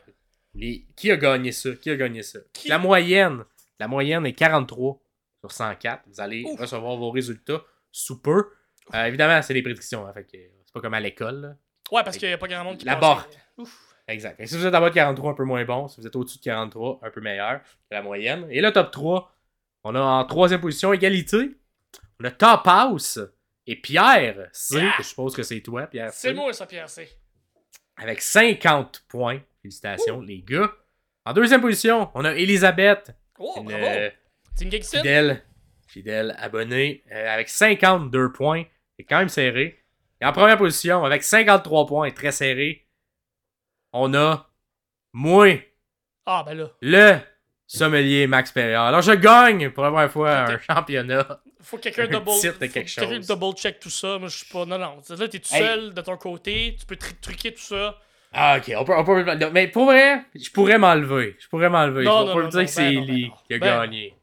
les... 0.54 0.84
qui 0.94 1.10
a 1.10 1.16
gagné 1.16 1.52
ça? 1.52 1.70
Qui 1.76 1.88
a 1.90 1.96
gagné 1.96 2.22
ça? 2.22 2.40
Qui- 2.52 2.68
La 2.68 2.76
moyenne, 2.78 3.44
la 3.78 3.88
moyenne 3.88 4.26
est 4.26 4.34
43 4.34 5.00
sur 5.40 5.52
104. 5.52 6.02
Vous 6.06 6.20
allez 6.20 6.44
Ouf. 6.44 6.60
recevoir 6.60 6.96
vos 6.96 7.10
résultats 7.10 7.62
sous 7.92 8.20
peu. 8.20 8.50
Euh, 8.94 9.04
évidemment, 9.04 9.40
c'est 9.42 9.54
des 9.54 9.62
prédictions, 9.62 10.06
hein, 10.06 10.12
fait 10.12 10.24
que 10.24 10.30
c'est 10.32 10.72
pas 10.72 10.80
comme 10.80 10.94
à 10.94 11.00
l'école. 11.00 11.40
là. 11.40 11.56
Ouais, 11.90 12.02
parce 12.04 12.16
qu'il 12.16 12.28
n'y 12.28 12.34
a 12.34 12.38
pas 12.38 12.48
grand 12.48 12.64
monde 12.64 12.78
qui 12.78 12.84
La 12.84 12.96
barre. 12.96 13.26
Ouf. 13.56 13.84
Exact. 14.06 14.40
Et 14.40 14.46
si 14.46 14.56
vous 14.56 14.64
êtes 14.66 14.74
en 14.74 14.80
bas 14.80 14.88
de 14.88 14.94
43, 14.94 15.32
un 15.32 15.34
peu 15.34 15.44
moins 15.44 15.64
bon. 15.64 15.86
Si 15.88 16.00
vous 16.00 16.06
êtes 16.06 16.16
au-dessus 16.16 16.38
de 16.38 16.42
43, 16.44 17.00
un 17.02 17.10
peu 17.10 17.20
meilleur 17.20 17.60
que 17.62 17.66
la 17.94 18.02
moyenne. 18.02 18.46
Et 18.50 18.60
le 18.60 18.72
top 18.72 18.90
3, 18.90 19.34
on 19.84 19.94
a 19.94 20.00
en 20.00 20.24
troisième 20.24 20.60
position 20.60 20.92
égalité. 20.92 21.56
On 22.20 22.24
a 22.24 22.30
Top 22.30 22.62
House 22.66 23.18
et 23.66 23.76
Pierre 23.76 24.48
C. 24.52 24.76
Yeah. 24.76 24.92
que 24.96 25.02
je 25.02 25.08
suppose 25.08 25.34
que 25.36 25.42
c'est 25.42 25.60
toi, 25.60 25.86
Pierre 25.86 26.12
C. 26.12 26.28
C'est 26.28 26.34
moi, 26.34 26.52
ça, 26.54 26.66
Pierre 26.66 26.88
C. 26.88 27.08
Avec 27.96 28.20
50 28.22 29.04
points. 29.08 29.40
Félicitations, 29.62 30.20
les 30.22 30.40
gars. 30.42 30.70
En 31.26 31.32
deuxième 31.34 31.60
position, 31.60 32.10
on 32.14 32.24
a 32.24 32.32
Elisabeth. 32.34 33.10
Oh, 33.38 33.54
une 33.58 33.64
bravo. 33.64 33.84
euh, 33.84 34.10
Team 34.58 34.70
fidèle, 34.70 35.42
fidèle 35.86 36.36
abonnée. 36.38 37.02
euh, 37.12 37.32
avec 37.34 37.48
52 37.48 38.32
points. 38.32 38.64
C'est 38.98 39.04
quand 39.04 39.18
même 39.18 39.28
serré. 39.28 39.78
Et 40.20 40.24
en 40.26 40.32
première 40.32 40.58
position, 40.58 41.04
avec 41.04 41.22
53 41.22 41.86
points, 41.86 42.10
très 42.10 42.32
serré, 42.32 42.86
on 43.92 44.12
a 44.14 44.50
moi. 45.12 45.46
Ah, 46.26 46.42
ben 46.44 46.54
là. 46.54 46.70
le 46.82 47.18
sommelier 47.66 48.26
Max 48.26 48.50
Perriard. 48.52 48.86
Alors, 48.86 49.02
je 49.02 49.12
gagne 49.12 49.70
pour 49.70 49.84
la 49.84 49.90
première 49.90 50.10
fois 50.10 50.38
un 50.40 50.58
championnat. 50.58 51.40
Faut 51.60 51.76
que 51.76 51.82
quelqu'un 51.82 52.04
Un 52.04 52.18
double. 52.20 52.30
titre 52.40 52.58
de 52.58 52.66
faut 52.66 52.72
quelque 52.72 52.88
que 52.88 52.94
quelqu'un 53.00 53.14
chose. 53.16 53.26
double 53.26 53.56
check 53.56 53.78
tout 53.80 53.90
ça. 53.90 54.18
Moi, 54.18 54.28
je 54.28 54.36
suis 54.38 54.46
pas. 54.46 54.64
Non, 54.66 54.78
non. 54.78 55.00
Là, 55.08 55.28
t'es 55.28 55.38
tout 55.38 55.54
Hey. 55.54 55.62
seul 55.62 55.94
de 55.94 56.00
ton 56.02 56.16
côté. 56.16 56.76
Tu 56.78 56.86
peux 56.86 56.96
truquer 56.96 57.52
tout 57.54 57.62
ça. 57.62 57.98
Ah, 58.32 58.58
ok, 58.58 58.72
on 58.76 58.84
peut, 58.84 58.92
on 58.96 59.04
peut- 59.04 59.50
Mais 59.52 59.68
pour 59.68 59.86
vrai, 59.86 60.22
je 60.34 60.50
pourrais 60.50 60.78
m'enlever. 60.78 61.36
Je 61.40 61.48
pourrais 61.48 61.70
m'enlever. 61.70 62.02
Je 62.04 62.08
non, 62.08 62.26
pas 62.26 62.42
dire 62.42 62.50
que 62.50 62.56
ben 62.56 62.66
c'est 62.66 62.92
ben 62.94 63.04
Lee 63.04 63.28
non. 63.28 63.34
qui 63.46 63.54
a 63.54 63.58
Ben 63.58 63.66
gagné. 63.80 64.14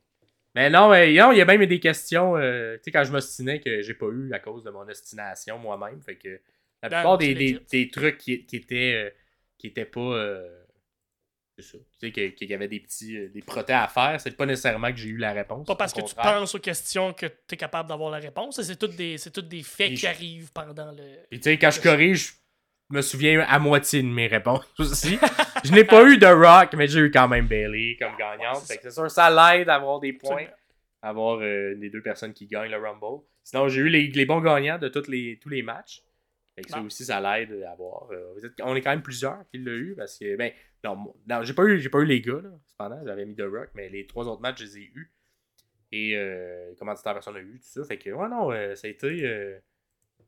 Mais 0.56 0.70
non, 0.70 0.90
mais 0.90 1.14
non, 1.14 1.34
il 1.34 1.38
y 1.38 1.42
a 1.42 1.46
même 1.46 1.66
des 1.66 1.80
questions, 1.82 2.38
euh, 2.38 2.78
tu 2.78 2.84
sais, 2.86 2.92
quand 2.92 3.04
je 3.04 3.12
m'ostinais 3.12 3.60
que 3.60 3.82
j'ai 3.82 3.94
pas 3.94 4.08
eu 4.08 4.34
à 4.34 4.40
cause 4.40 4.64
de 4.64 4.72
mon 4.72 4.88
ostination 4.88 5.60
moi-même. 5.60 6.02
Fait 6.02 6.16
que 6.16 6.40
la 6.82 6.90
plupart 6.90 7.18
des, 7.18 7.36
des, 7.36 7.60
des 7.70 7.90
trucs 7.90 8.18
qui, 8.18 8.46
qui 8.46 8.56
étaient, 8.56 8.94
euh, 8.96 9.10
qui 9.58 9.68
étaient 9.68 9.86
pas. 9.86 10.00
euh, 10.00 10.62
c'est 11.58 11.66
ça. 11.66 11.78
Tu 12.00 12.12
sais, 12.14 12.32
qu'il 12.34 12.50
y 12.50 12.54
avait 12.54 12.68
des 12.68 12.80
petits 12.82 13.30
des 13.30 13.42
protés 13.42 13.74
à 13.74 13.88
faire, 13.88 14.20
c'est 14.20 14.36
pas 14.36 14.46
nécessairement 14.46 14.92
que 14.92 14.98
j'ai 14.98 15.10
eu 15.10 15.18
la 15.18 15.32
réponse. 15.34 15.68
Pas 15.68 15.76
parce 15.76 15.94
que 15.94 16.02
tu 16.02 16.16
penses 16.16 16.56
aux 16.56 16.60
questions 16.60 17.14
que 17.14 17.26
t'es 17.26 17.56
capable 17.58 17.88
d'avoir 17.90 18.12
la 18.12 18.20
réponse. 18.20 18.62
C'est 18.62 18.76
toutes 18.78 18.96
des, 18.96 19.16
toutes 19.34 19.48
des 19.48 19.64
faits 19.64 19.92
Et 19.92 19.96
qui 19.96 20.08
arrivent 20.08 20.52
pendant 20.54 20.92
le. 20.92 21.04
Puis 21.30 21.40
tu 21.40 21.44
sais, 21.44 21.58
quand 21.58 21.72
je 21.72 21.82
corrige, 21.82 22.34
me 22.90 23.02
souviens 23.02 23.42
à 23.48 23.60
moitié 23.60 24.02
de 24.02 24.08
mes 24.08 24.28
réponses 24.28 24.66
aussi. 24.80 25.18
je 25.64 25.72
n'ai 25.72 25.84
pas 25.84 26.04
eu 26.08 26.18
de 26.18 26.26
Rock, 26.28 26.74
mais 26.76 26.88
j'ai 26.88 27.00
eu 27.00 27.12
quand 27.12 27.28
même 27.28 27.48
Bailey 27.48 27.98
comme 28.00 28.16
gagnante. 28.18 28.58
c'est 28.58 28.74
Fait 28.74 28.78
que 28.78 28.84
c'est 28.84 28.92
sûr, 28.92 29.10
ça 29.10 29.30
l'aide 29.30 29.70
à 29.70 29.76
avoir 29.76 30.00
des 30.00 30.14
points, 30.14 30.46
avoir 31.02 31.40
euh, 31.42 31.74
les 31.76 31.90
deux 31.90 32.02
personnes 32.02 32.34
qui 32.34 32.48
gagnent 32.48 32.72
le 32.72 32.78
Rumble. 32.78 33.24
Sinon, 33.44 33.68
j'ai 33.68 33.82
eu 33.82 33.90
les, 33.90 34.08
les 34.08 34.26
bons 34.26 34.42
gagnants 34.42 34.78
de 34.78 34.88
tous 34.88 35.08
les, 35.08 35.40
tous 35.42 35.50
les 35.50 35.62
matchs. 35.62 36.02
Fait 36.56 36.62
que 36.64 36.70
ça 36.70 36.80
Bon. 36.80 36.86
aussi, 36.86 37.04
ça 37.04 37.20
l'aide 37.20 37.62
à 37.68 37.72
avoir. 37.72 38.10
euh, 38.12 38.34
on 38.62 38.76
est 38.76 38.82
quand 38.82 38.92
même 38.92 39.02
plusieurs 39.02 39.40
qui 39.52 39.58
l'ont 39.58 39.72
eu 39.74 39.94
parce 39.98 40.18
que, 40.18 40.36
ben, 40.38 40.52
non, 40.84 41.14
non, 41.28 41.44
j'ai 41.44 41.54
pas 41.54 41.64
eu, 41.66 41.90
pas 41.90 42.00
eu 42.00 42.06
les 42.06 42.22
gars, 42.22 42.40
là, 42.42 42.50
cependant, 42.68 43.02
j'avais 43.06 43.26
mis 43.26 43.36
The 43.36 43.42
Rock, 43.42 43.70
mais 43.74 43.90
les 43.90 44.08
trois 44.08 44.26
autres 44.28 44.42
matchs, 44.42 44.60
je 44.62 44.66
les 44.66 44.78
ai 44.78 44.92
eus. 44.96 45.12
Et 45.92 46.14
euh, 46.16 46.74
comment 46.80 46.94
dit 46.94 47.02
personne 47.04 47.36
a 47.36 47.40
eu, 47.40 47.60
tout 47.60 47.68
ça. 47.82 47.84
Fait 47.84 47.98
que, 47.98 48.10
ouais, 48.10 48.30
non, 48.30 48.52
euh, 48.52 48.74
ça 48.76 48.88
a 48.88 48.90
été. 48.90 49.24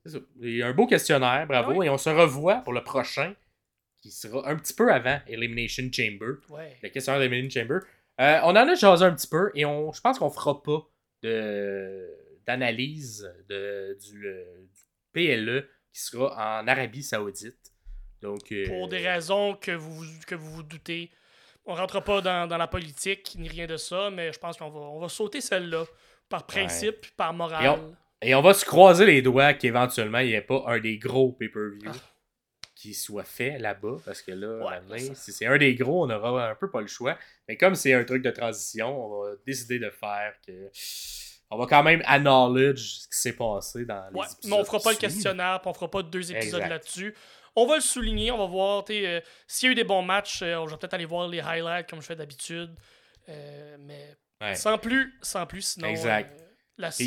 Ça. 0.09 0.17
Il 0.41 0.57
y 0.57 0.63
a 0.63 0.67
un 0.67 0.73
beau 0.73 0.87
questionnaire, 0.87 1.45
bravo. 1.47 1.73
Oui. 1.73 1.87
Et 1.87 1.89
on 1.89 1.97
se 1.97 2.09
revoit 2.09 2.57
pour 2.57 2.73
le 2.73 2.83
prochain, 2.83 3.33
qui 4.01 4.11
sera 4.11 4.47
un 4.49 4.55
petit 4.55 4.73
peu 4.73 4.91
avant 4.91 5.19
Elimination 5.27 5.89
Chamber. 5.91 6.35
Le 6.81 6.89
questionnaire 6.89 7.21
d'Elimination 7.21 7.61
Chamber. 7.61 7.79
Euh, 8.19 8.39
on 8.43 8.49
en 8.49 8.67
a 8.67 8.75
jasé 8.75 9.05
un 9.05 9.13
petit 9.13 9.27
peu 9.27 9.51
et 9.53 9.63
on, 9.65 9.91
je 9.91 10.01
pense 10.01 10.17
qu'on 10.17 10.31
fera 10.31 10.63
pas 10.63 10.87
de, 11.21 12.09
d'analyse 12.47 13.31
de, 13.47 13.95
du, 14.01 14.25
euh, 14.25 14.43
du 14.61 14.81
PLE 15.13 15.69
qui 15.93 16.01
sera 16.01 16.61
en 16.61 16.67
Arabie 16.67 17.03
Saoudite. 17.03 17.71
Donc, 18.21 18.51
euh, 18.51 18.65
Pour 18.67 18.87
des 18.87 19.07
raisons 19.07 19.53
que 19.55 19.71
vous 19.71 20.03
que 20.25 20.33
vous, 20.33 20.51
vous 20.51 20.63
doutez. 20.63 21.11
On 21.65 21.75
rentre 21.75 22.01
pas 22.01 22.21
dans, 22.21 22.47
dans 22.47 22.57
la 22.57 22.67
politique 22.67 23.35
ni 23.37 23.49
rien 23.49 23.67
de 23.67 23.77
ça, 23.77 24.09
mais 24.09 24.33
je 24.33 24.39
pense 24.39 24.57
qu'on 24.57 24.69
va, 24.69 24.79
on 24.79 24.99
va 24.99 25.09
sauter 25.09 25.41
celle-là. 25.41 25.85
Par 26.29 26.45
principe, 26.45 27.07
par 27.15 27.33
morale. 27.33 27.79
Et 28.21 28.33
on- 28.35 28.41
va 28.41 28.53
se 28.53 28.65
croiser 28.65 29.05
les 29.05 29.21
doigts 29.21 29.53
qu'éventuellement, 29.53 30.19
il 30.19 30.27
n'y 30.27 30.33
ait 30.33 30.41
pas 30.41 30.63
un 30.67 30.79
des 30.79 30.97
gros 30.97 31.31
pay-per-view 31.33 31.89
Ah. 31.93 31.97
qui 32.75 32.93
soit 32.93 33.23
fait 33.23 33.57
là-bas. 33.59 33.97
Parce 34.05 34.21
que 34.21 34.31
là, 34.31 34.57
Ouais, 34.65 34.79
maintenant, 34.81 34.97
ça- 35.13 35.15
si 35.15 35.31
c'est 35.31 35.45
un 35.45 35.57
des 35.57 35.75
gros, 35.75 36.05
on 36.05 36.09
aura 36.09 36.49
un 36.49 36.55
peu 36.55 36.69
pas 36.71 36.81
le 36.81 36.87
choix. 36.87 37.17
Mais 37.47 37.57
comme 37.57 37.75
c'est 37.75 37.93
un 37.93 38.03
truc 38.03 38.23
de 38.23 38.31
transition, 38.31 39.05
on 39.05 39.23
va 39.23 39.31
décider 39.45 39.79
de 39.79 39.89
faire 39.89 40.33
que. 40.45 40.69
On 41.49 41.57
va 41.57 41.65
quand 41.65 41.81
même 41.83 42.01
acknowledge 42.05 42.79
ce 43.03 43.07
qui 43.07 43.17
s'est 43.21 43.33
passé 43.33 43.85
dans 43.85 44.03
les 44.11 44.19
Ouais, 44.19 44.25
épisodes 44.25 44.51
mais 44.51 44.53
on 44.57 44.65
fera 44.65 44.79
pas 44.79 44.91
le 44.91 44.97
questionnaire, 44.97 45.61
puis 45.61 45.69
on 45.69 45.73
fera 45.73 45.89
pas 45.89 46.03
deux 46.03 46.31
épisodes 46.31 46.59
là-dessus. 46.67 47.15
On 47.55 47.65
va 47.65 47.75
le 47.75 47.81
souligner, 47.81 48.31
on 48.31 48.37
va 48.37 48.45
voir, 48.47 48.83
euh, 48.89 49.21
s'il 49.47 49.67
y 49.67 49.69
a 49.69 49.71
eu 49.71 49.75
des 49.75 49.83
bons 49.85 50.01
matchs, 50.01 50.41
euh, 50.43 50.65
je 50.65 50.71
vais 50.71 50.77
peut-être 50.77 50.93
aller 50.93 51.05
voir 51.05 51.27
les 51.29 51.39
highlights 51.39 51.89
comme 51.89 52.01
je 52.01 52.05
fais 52.07 52.15
d'habitude. 52.17 52.75
Euh, 53.29 53.77
mais 53.79 54.15
Ouais. 54.41 54.55
sans 54.55 54.77
plus, 54.77 55.17
sans 55.21 55.45
plus, 55.47 55.61
sinon. 55.61 55.87
Exact. 55.87 56.31
euh, 56.39 56.43
la- 56.77 56.89
en 56.89 56.91
fait, 56.91 57.01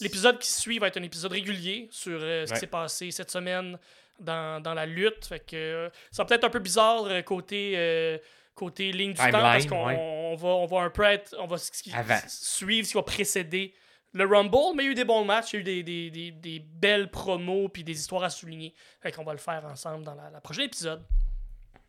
L'épisode 0.00 0.38
qui 0.38 0.48
suit 0.50 0.78
va 0.78 0.88
être 0.88 0.96
un 0.98 1.02
épisode 1.02 1.32
régulier 1.32 1.88
sur 1.90 2.18
euh, 2.20 2.46
ce 2.46 2.50
Ouais. 2.50 2.54
qui 2.56 2.60
s'est 2.60 2.66
passé 2.66 3.10
cette 3.10 3.30
semaine 3.30 3.78
dans, 4.18 4.62
dans 4.62 4.74
la 4.74 4.86
lutte. 4.86 5.24
Fait 5.26 5.40
que 5.40 5.56
euh, 5.56 5.90
ça 6.10 6.22
va 6.22 6.26
peut-être 6.28 6.44
un 6.44 6.50
peu 6.50 6.58
bizarre 6.58 7.04
euh, 7.04 7.22
côté, 7.22 7.74
euh, 7.76 8.18
côté 8.54 8.92
ligne 8.92 9.12
du 9.12 9.18
temps 9.18 9.30
parce 9.32 9.66
qu'on 9.66 9.86
ouais. 9.86 9.96
on 9.98 10.34
va, 10.36 10.48
on 10.48 10.66
va 10.66 10.80
un 10.82 10.90
peu 10.90 11.04
être, 11.04 11.34
on 11.38 11.46
va 11.46 11.56
suivre 11.58 12.86
ce 12.86 12.90
qui 12.92 12.94
va 12.96 13.02
précéder 13.02 13.74
le 14.12 14.26
Rumble, 14.26 14.74
mais 14.74 14.82
il 14.82 14.86
y 14.86 14.88
a 14.88 14.92
eu 14.92 14.94
des 14.96 15.04
bons 15.04 15.24
matchs, 15.24 15.52
il 15.52 15.56
y 15.56 15.58
a 15.58 15.60
eu 15.60 15.62
des, 15.62 15.82
des, 15.84 16.10
des, 16.10 16.30
des 16.32 16.58
belles 16.58 17.10
promos 17.10 17.68
puis 17.68 17.84
des 17.84 17.98
histoires 17.98 18.24
à 18.24 18.30
souligner. 18.30 18.74
Fait 19.00 19.12
qu'on 19.12 19.22
va 19.24 19.32
le 19.32 19.38
faire 19.38 19.64
ensemble 19.64 20.04
dans 20.04 20.14
la, 20.16 20.30
la 20.30 20.40
prochaine 20.40 20.64
épisode. 20.64 21.04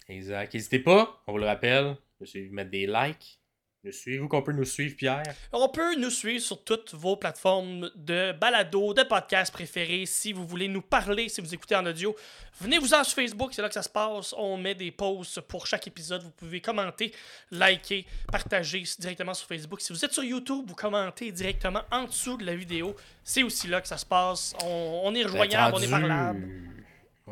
Exact. 0.08 0.54
N'hésitez 0.54 0.80
pas, 0.80 1.22
on 1.26 1.32
vous 1.32 1.38
le 1.40 1.46
rappelle, 1.48 1.96
de 2.20 2.26
suivre, 2.26 2.54
mettre 2.54 2.70
des 2.72 2.86
likes. 2.86 3.40
Nous 3.84 3.92
suivre, 3.92 4.26
où 4.26 4.28
qu'on 4.28 4.44
peut 4.44 4.52
nous 4.52 4.64
suivre, 4.64 4.96
Pierre? 4.96 5.24
On 5.52 5.68
peut 5.68 5.96
nous 5.96 6.12
suivre 6.12 6.44
sur 6.44 6.64
toutes 6.64 6.94
vos 6.94 7.16
plateformes 7.18 7.90
de 7.96 8.32
balado, 8.32 8.94
de 8.94 9.02
podcast 9.02 9.52
préférés. 9.52 10.06
Si 10.06 10.34
vous 10.34 10.46
voulez 10.46 10.68
nous 10.68 10.84
parler, 10.84 11.30
si 11.30 11.42
vous 11.42 11.52
écoutez 11.52 11.76
en 11.76 11.84
audio, 11.88 12.16
venez-vous-en 12.60 13.04
sur 13.04 13.16
Facebook, 13.16 13.56
c'est 13.56 13.64
là 13.64 13.70
que 13.70 13.74
ça 13.74 13.82
se 13.82 13.90
passe. 13.90 14.36
On 14.38 14.56
met 14.56 14.76
des 14.76 14.92
posts 14.92 15.42
pour 15.42 15.66
chaque 15.66 15.88
épisode. 15.88 16.22
Vous 16.22 16.30
pouvez 16.30 16.62
commenter, 16.62 17.12
liker, 17.50 18.06
partager 18.32 18.84
directement 19.00 19.34
sur 19.34 19.48
Facebook. 19.48 19.82
Si 19.82 19.92
vous 19.92 20.06
êtes 20.06 20.14
sur 20.14 20.24
YouTube, 20.24 20.64
vous 20.68 20.76
commentez 20.76 21.32
directement 21.32 21.82
en 21.92 22.04
dessous 22.04 22.38
de 22.38 22.46
la 22.46 22.56
vidéo. 22.56 22.96
C'est 23.24 23.42
aussi 23.42 23.68
là 23.68 23.82
que 23.82 23.88
ça 23.88 23.98
se 23.98 24.06
passe. 24.06 24.54
On, 24.64 25.02
on 25.06 25.16
est 25.16 25.24
rejoignable, 25.24 25.78
on 25.78 25.82
est 25.82 25.90
parlable. 25.90 26.48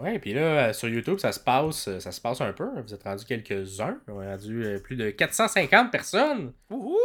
Ouais, 0.02 0.20
puis 0.20 0.34
là, 0.34 0.70
euh, 0.70 0.74
sur 0.74 0.88
YouTube, 0.88 1.18
ça 1.18 1.32
se 1.32 1.40
passe 1.40 1.88
euh, 1.88 2.00
ça 2.00 2.12
se 2.12 2.22
passe 2.22 2.42
un 2.42 2.54
peu. 2.54 2.70
Vous 2.82 2.94
êtes 2.94 3.04
rendu 3.04 3.26
quelques-uns. 3.26 4.00
On 4.08 4.22
est 4.22 4.30
rendu 4.30 4.64
euh, 4.66 4.80
plus 4.80 4.96
de 4.96 5.10
450 5.10 5.92
personnes, 5.92 6.54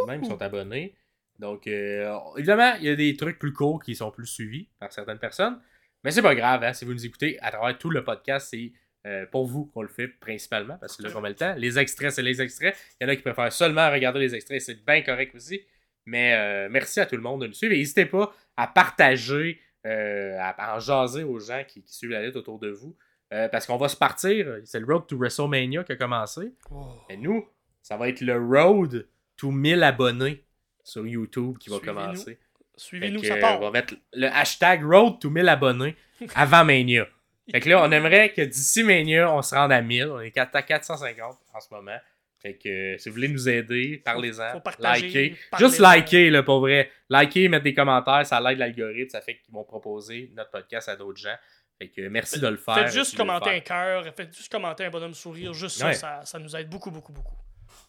même, 0.06 0.20
qui 0.20 0.28
sont 0.28 0.40
abonnés. 0.40 0.94
Donc, 1.38 1.66
euh, 1.66 2.16
évidemment, 2.36 2.74
il 2.78 2.86
y 2.86 2.88
a 2.88 2.94
des 2.96 3.16
trucs 3.16 3.38
plus 3.38 3.52
courts 3.52 3.82
qui 3.82 3.94
sont 3.94 4.10
plus 4.10 4.26
suivis 4.26 4.68
par 4.78 4.92
certaines 4.92 5.18
personnes. 5.18 5.58
Mais 6.04 6.10
c'est 6.10 6.22
pas 6.22 6.34
grave, 6.34 6.62
hein, 6.62 6.72
si 6.72 6.84
vous 6.84 6.92
nous 6.92 7.06
écoutez 7.06 7.38
à 7.40 7.50
travers 7.50 7.76
tout 7.78 7.90
le 7.90 8.04
podcast, 8.04 8.48
c'est 8.50 8.72
euh, 9.06 9.26
pour 9.26 9.46
vous 9.46 9.66
qu'on 9.66 9.82
le 9.82 9.88
fait 9.88 10.08
principalement, 10.08 10.78
parce 10.78 10.96
que 10.96 11.02
là 11.02 11.10
qu'on 11.10 11.20
met 11.20 11.30
le 11.30 11.34
temps. 11.34 11.54
Les 11.56 11.78
extraits, 11.78 12.12
c'est 12.12 12.22
les 12.22 12.40
extraits. 12.40 12.76
Il 13.00 13.04
y 13.04 13.06
en 13.06 13.12
a 13.12 13.16
qui 13.16 13.22
préfèrent 13.22 13.52
seulement 13.52 13.90
regarder 13.90 14.20
les 14.20 14.34
extraits, 14.34 14.60
c'est 14.60 14.84
bien 14.84 15.02
correct 15.02 15.34
aussi. 15.34 15.60
Mais 16.06 16.34
euh, 16.34 16.68
merci 16.70 17.00
à 17.00 17.06
tout 17.06 17.16
le 17.16 17.22
monde 17.22 17.40
de 17.40 17.46
nous 17.46 17.54
suivre. 17.54 17.74
N'hésitez 17.74 18.06
pas 18.06 18.34
à 18.56 18.66
partager, 18.66 19.60
euh, 19.86 20.38
à, 20.38 20.50
à 20.50 20.76
en 20.76 20.80
jaser 20.80 21.24
aux 21.24 21.38
gens 21.38 21.62
qui, 21.66 21.82
qui 21.82 21.94
suivent 21.94 22.10
la 22.10 22.22
lutte 22.22 22.36
autour 22.36 22.58
de 22.58 22.70
vous. 22.70 22.96
Euh, 23.32 23.48
parce 23.48 23.66
qu'on 23.66 23.76
va 23.76 23.88
se 23.88 23.96
partir. 23.96 24.58
C'est 24.64 24.80
le 24.80 24.86
Road 24.86 25.06
to 25.06 25.16
WrestleMania 25.16 25.82
qui 25.84 25.92
a 25.92 25.96
commencé. 25.96 26.52
Oh. 26.70 26.86
Et 27.08 27.16
nous, 27.16 27.48
ça 27.82 27.96
va 27.96 28.08
être 28.08 28.20
le 28.20 28.36
Road 28.36 29.08
to 29.36 29.50
1000 29.50 29.82
abonnés 29.82 30.44
sur 30.82 31.06
YouTube 31.06 31.58
qui 31.58 31.70
va 31.70 31.80
commencer. 31.80 32.38
Suivez-nous, 32.76 33.24
ça 33.24 33.36
que, 33.36 33.40
part. 33.40 33.58
On 33.58 33.64
va 33.64 33.70
mettre 33.70 33.94
le 34.12 34.28
hashtag 34.28 34.84
Road 34.84 35.18
to 35.20 35.30
1000 35.30 35.48
abonnés 35.48 35.96
avant 36.34 36.64
Mania. 36.64 37.06
Fait 37.50 37.60
que 37.60 37.68
là, 37.68 37.82
on 37.82 37.90
aimerait 37.90 38.32
que 38.32 38.42
d'ici 38.42 38.84
Mania, 38.84 39.32
on 39.32 39.42
se 39.42 39.54
rende 39.54 39.72
à 39.72 39.82
1000. 39.82 40.06
On 40.06 40.20
est 40.20 40.36
à 40.38 40.46
450 40.46 41.38
en 41.52 41.60
ce 41.60 41.74
moment. 41.74 41.98
Fait 42.44 42.58
que 42.58 42.68
euh, 42.68 42.98
si 42.98 43.08
vous 43.08 43.14
voulez 43.14 43.28
nous 43.28 43.48
aider, 43.48 44.02
parlez-en. 44.04 44.52
faut 44.52 44.60
partager, 44.60 45.06
likez. 45.06 45.36
parlez-en. 45.50 45.68
Juste 45.68 45.80
liker, 45.80 46.28
là, 46.28 46.42
pour 46.42 46.60
vrai. 46.60 46.90
Liker, 47.08 47.48
mettre 47.48 47.64
des 47.64 47.72
commentaires, 47.72 48.26
ça 48.26 48.38
l'aide 48.38 48.58
l'algorithme. 48.58 49.08
Ça 49.08 49.22
fait 49.22 49.38
qu'ils 49.38 49.54
vont 49.54 49.64
proposer 49.64 50.30
notre 50.36 50.50
podcast 50.50 50.90
à 50.90 50.96
d'autres 50.96 51.18
gens. 51.18 51.36
Fait 51.78 51.88
que 51.88 52.06
merci 52.08 52.38
de 52.38 52.46
le 52.46 52.58
faire. 52.58 52.74
Faites 52.74 52.92
juste 52.92 53.16
commenter 53.16 53.48
un 53.50 53.60
cœur, 53.60 54.04
faites 54.14 54.36
juste 54.36 54.52
commenter 54.52 54.84
un 54.84 54.90
bonhomme 54.90 55.14
sourire, 55.14 55.54
juste 55.54 55.78
ça, 55.78 56.22
ça 56.24 56.38
nous 56.38 56.54
aide 56.54 56.68
beaucoup, 56.68 56.90
beaucoup, 56.90 57.12
beaucoup. 57.12 57.34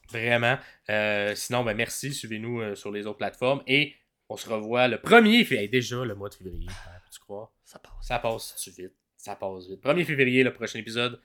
Vraiment. 0.10 0.58
Euh, 0.90 1.36
sinon, 1.36 1.64
ben 1.64 1.76
merci. 1.76 2.14
Suivez-nous 2.14 2.62
euh, 2.62 2.76
sur 2.76 2.92
les 2.92 3.06
autres 3.06 3.18
plateformes. 3.18 3.62
Et 3.68 3.94
on 4.30 4.38
se 4.38 4.48
revoit 4.50 4.88
le 4.88 4.98
1er 4.98 5.44
février. 5.46 5.68
Déjà 5.68 6.04
le 6.06 6.16
mois 6.16 6.30
de 6.30 6.36
février. 6.36 6.68
hein, 6.70 7.00
tu 7.12 7.20
crois? 7.20 7.52
Ça 7.64 7.80
passe. 7.80 7.92
Ça 8.02 8.20
passe 8.20 8.70
vite? 8.78 8.94
Ça 9.18 9.36
passe 9.36 9.68
vite. 9.68 9.84
1er 9.84 10.06
février, 10.06 10.44
le 10.44 10.54
prochain 10.54 10.80
épisode 10.80 11.20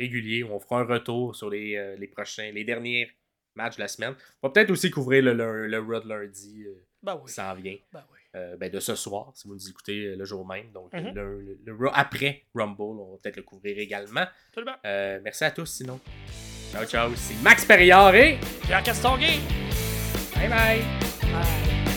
régulier. 0.00 0.42
On 0.44 0.58
fera 0.58 0.80
un 0.80 0.84
retour 0.84 1.36
sur 1.36 1.48
les, 1.50 1.76
euh, 1.76 1.96
les 1.96 2.08
prochains, 2.08 2.50
les 2.52 2.64
derniers 2.64 3.10
matchs 3.54 3.76
de 3.76 3.82
la 3.82 3.88
semaine. 3.88 4.14
On 4.42 4.48
va 4.48 4.52
peut-être 4.52 4.70
aussi 4.70 4.90
couvrir 4.90 5.22
le, 5.22 5.32
le, 5.34 5.66
le 5.66 5.78
Raw 5.78 6.00
de 6.00 6.08
lundi 6.08 6.64
euh, 6.66 6.74
Ben 7.02 7.16
qui 7.16 7.22
oui. 7.26 7.30
s'en 7.30 7.54
vient. 7.54 7.76
Ben 7.92 8.04
oui. 8.12 8.18
Euh, 8.36 8.56
ben, 8.56 8.70
de 8.70 8.78
ce 8.78 8.94
soir, 8.94 9.32
si 9.34 9.48
vous 9.48 9.54
nous 9.54 9.68
écoutez 9.68 10.06
euh, 10.06 10.16
le 10.16 10.24
jour 10.24 10.46
même. 10.46 10.70
Donc, 10.72 10.92
Mhm. 10.92 11.12
le, 11.14 11.58
le- 11.64 11.74
Raw 11.76 11.90
après 11.92 12.44
Rumble, 12.54 12.80
on 12.80 13.12
va 13.12 13.16
peut-être 13.22 13.36
le 13.36 13.42
couvrir 13.42 13.76
également. 13.78 14.24
Euh, 14.86 15.20
merci 15.22 15.44
à 15.44 15.50
tous, 15.50 15.66
sinon. 15.66 15.98
Ciao, 16.72 16.84
ciao. 16.86 17.10
C'est 17.16 17.34
Max 17.42 17.64
Perriard 17.64 18.14
et 18.14 18.38
Pierre 18.62 18.82
Castonguay. 18.84 19.38
bye 20.36 20.48
bye. 20.48 20.80
Bye. 21.32 21.89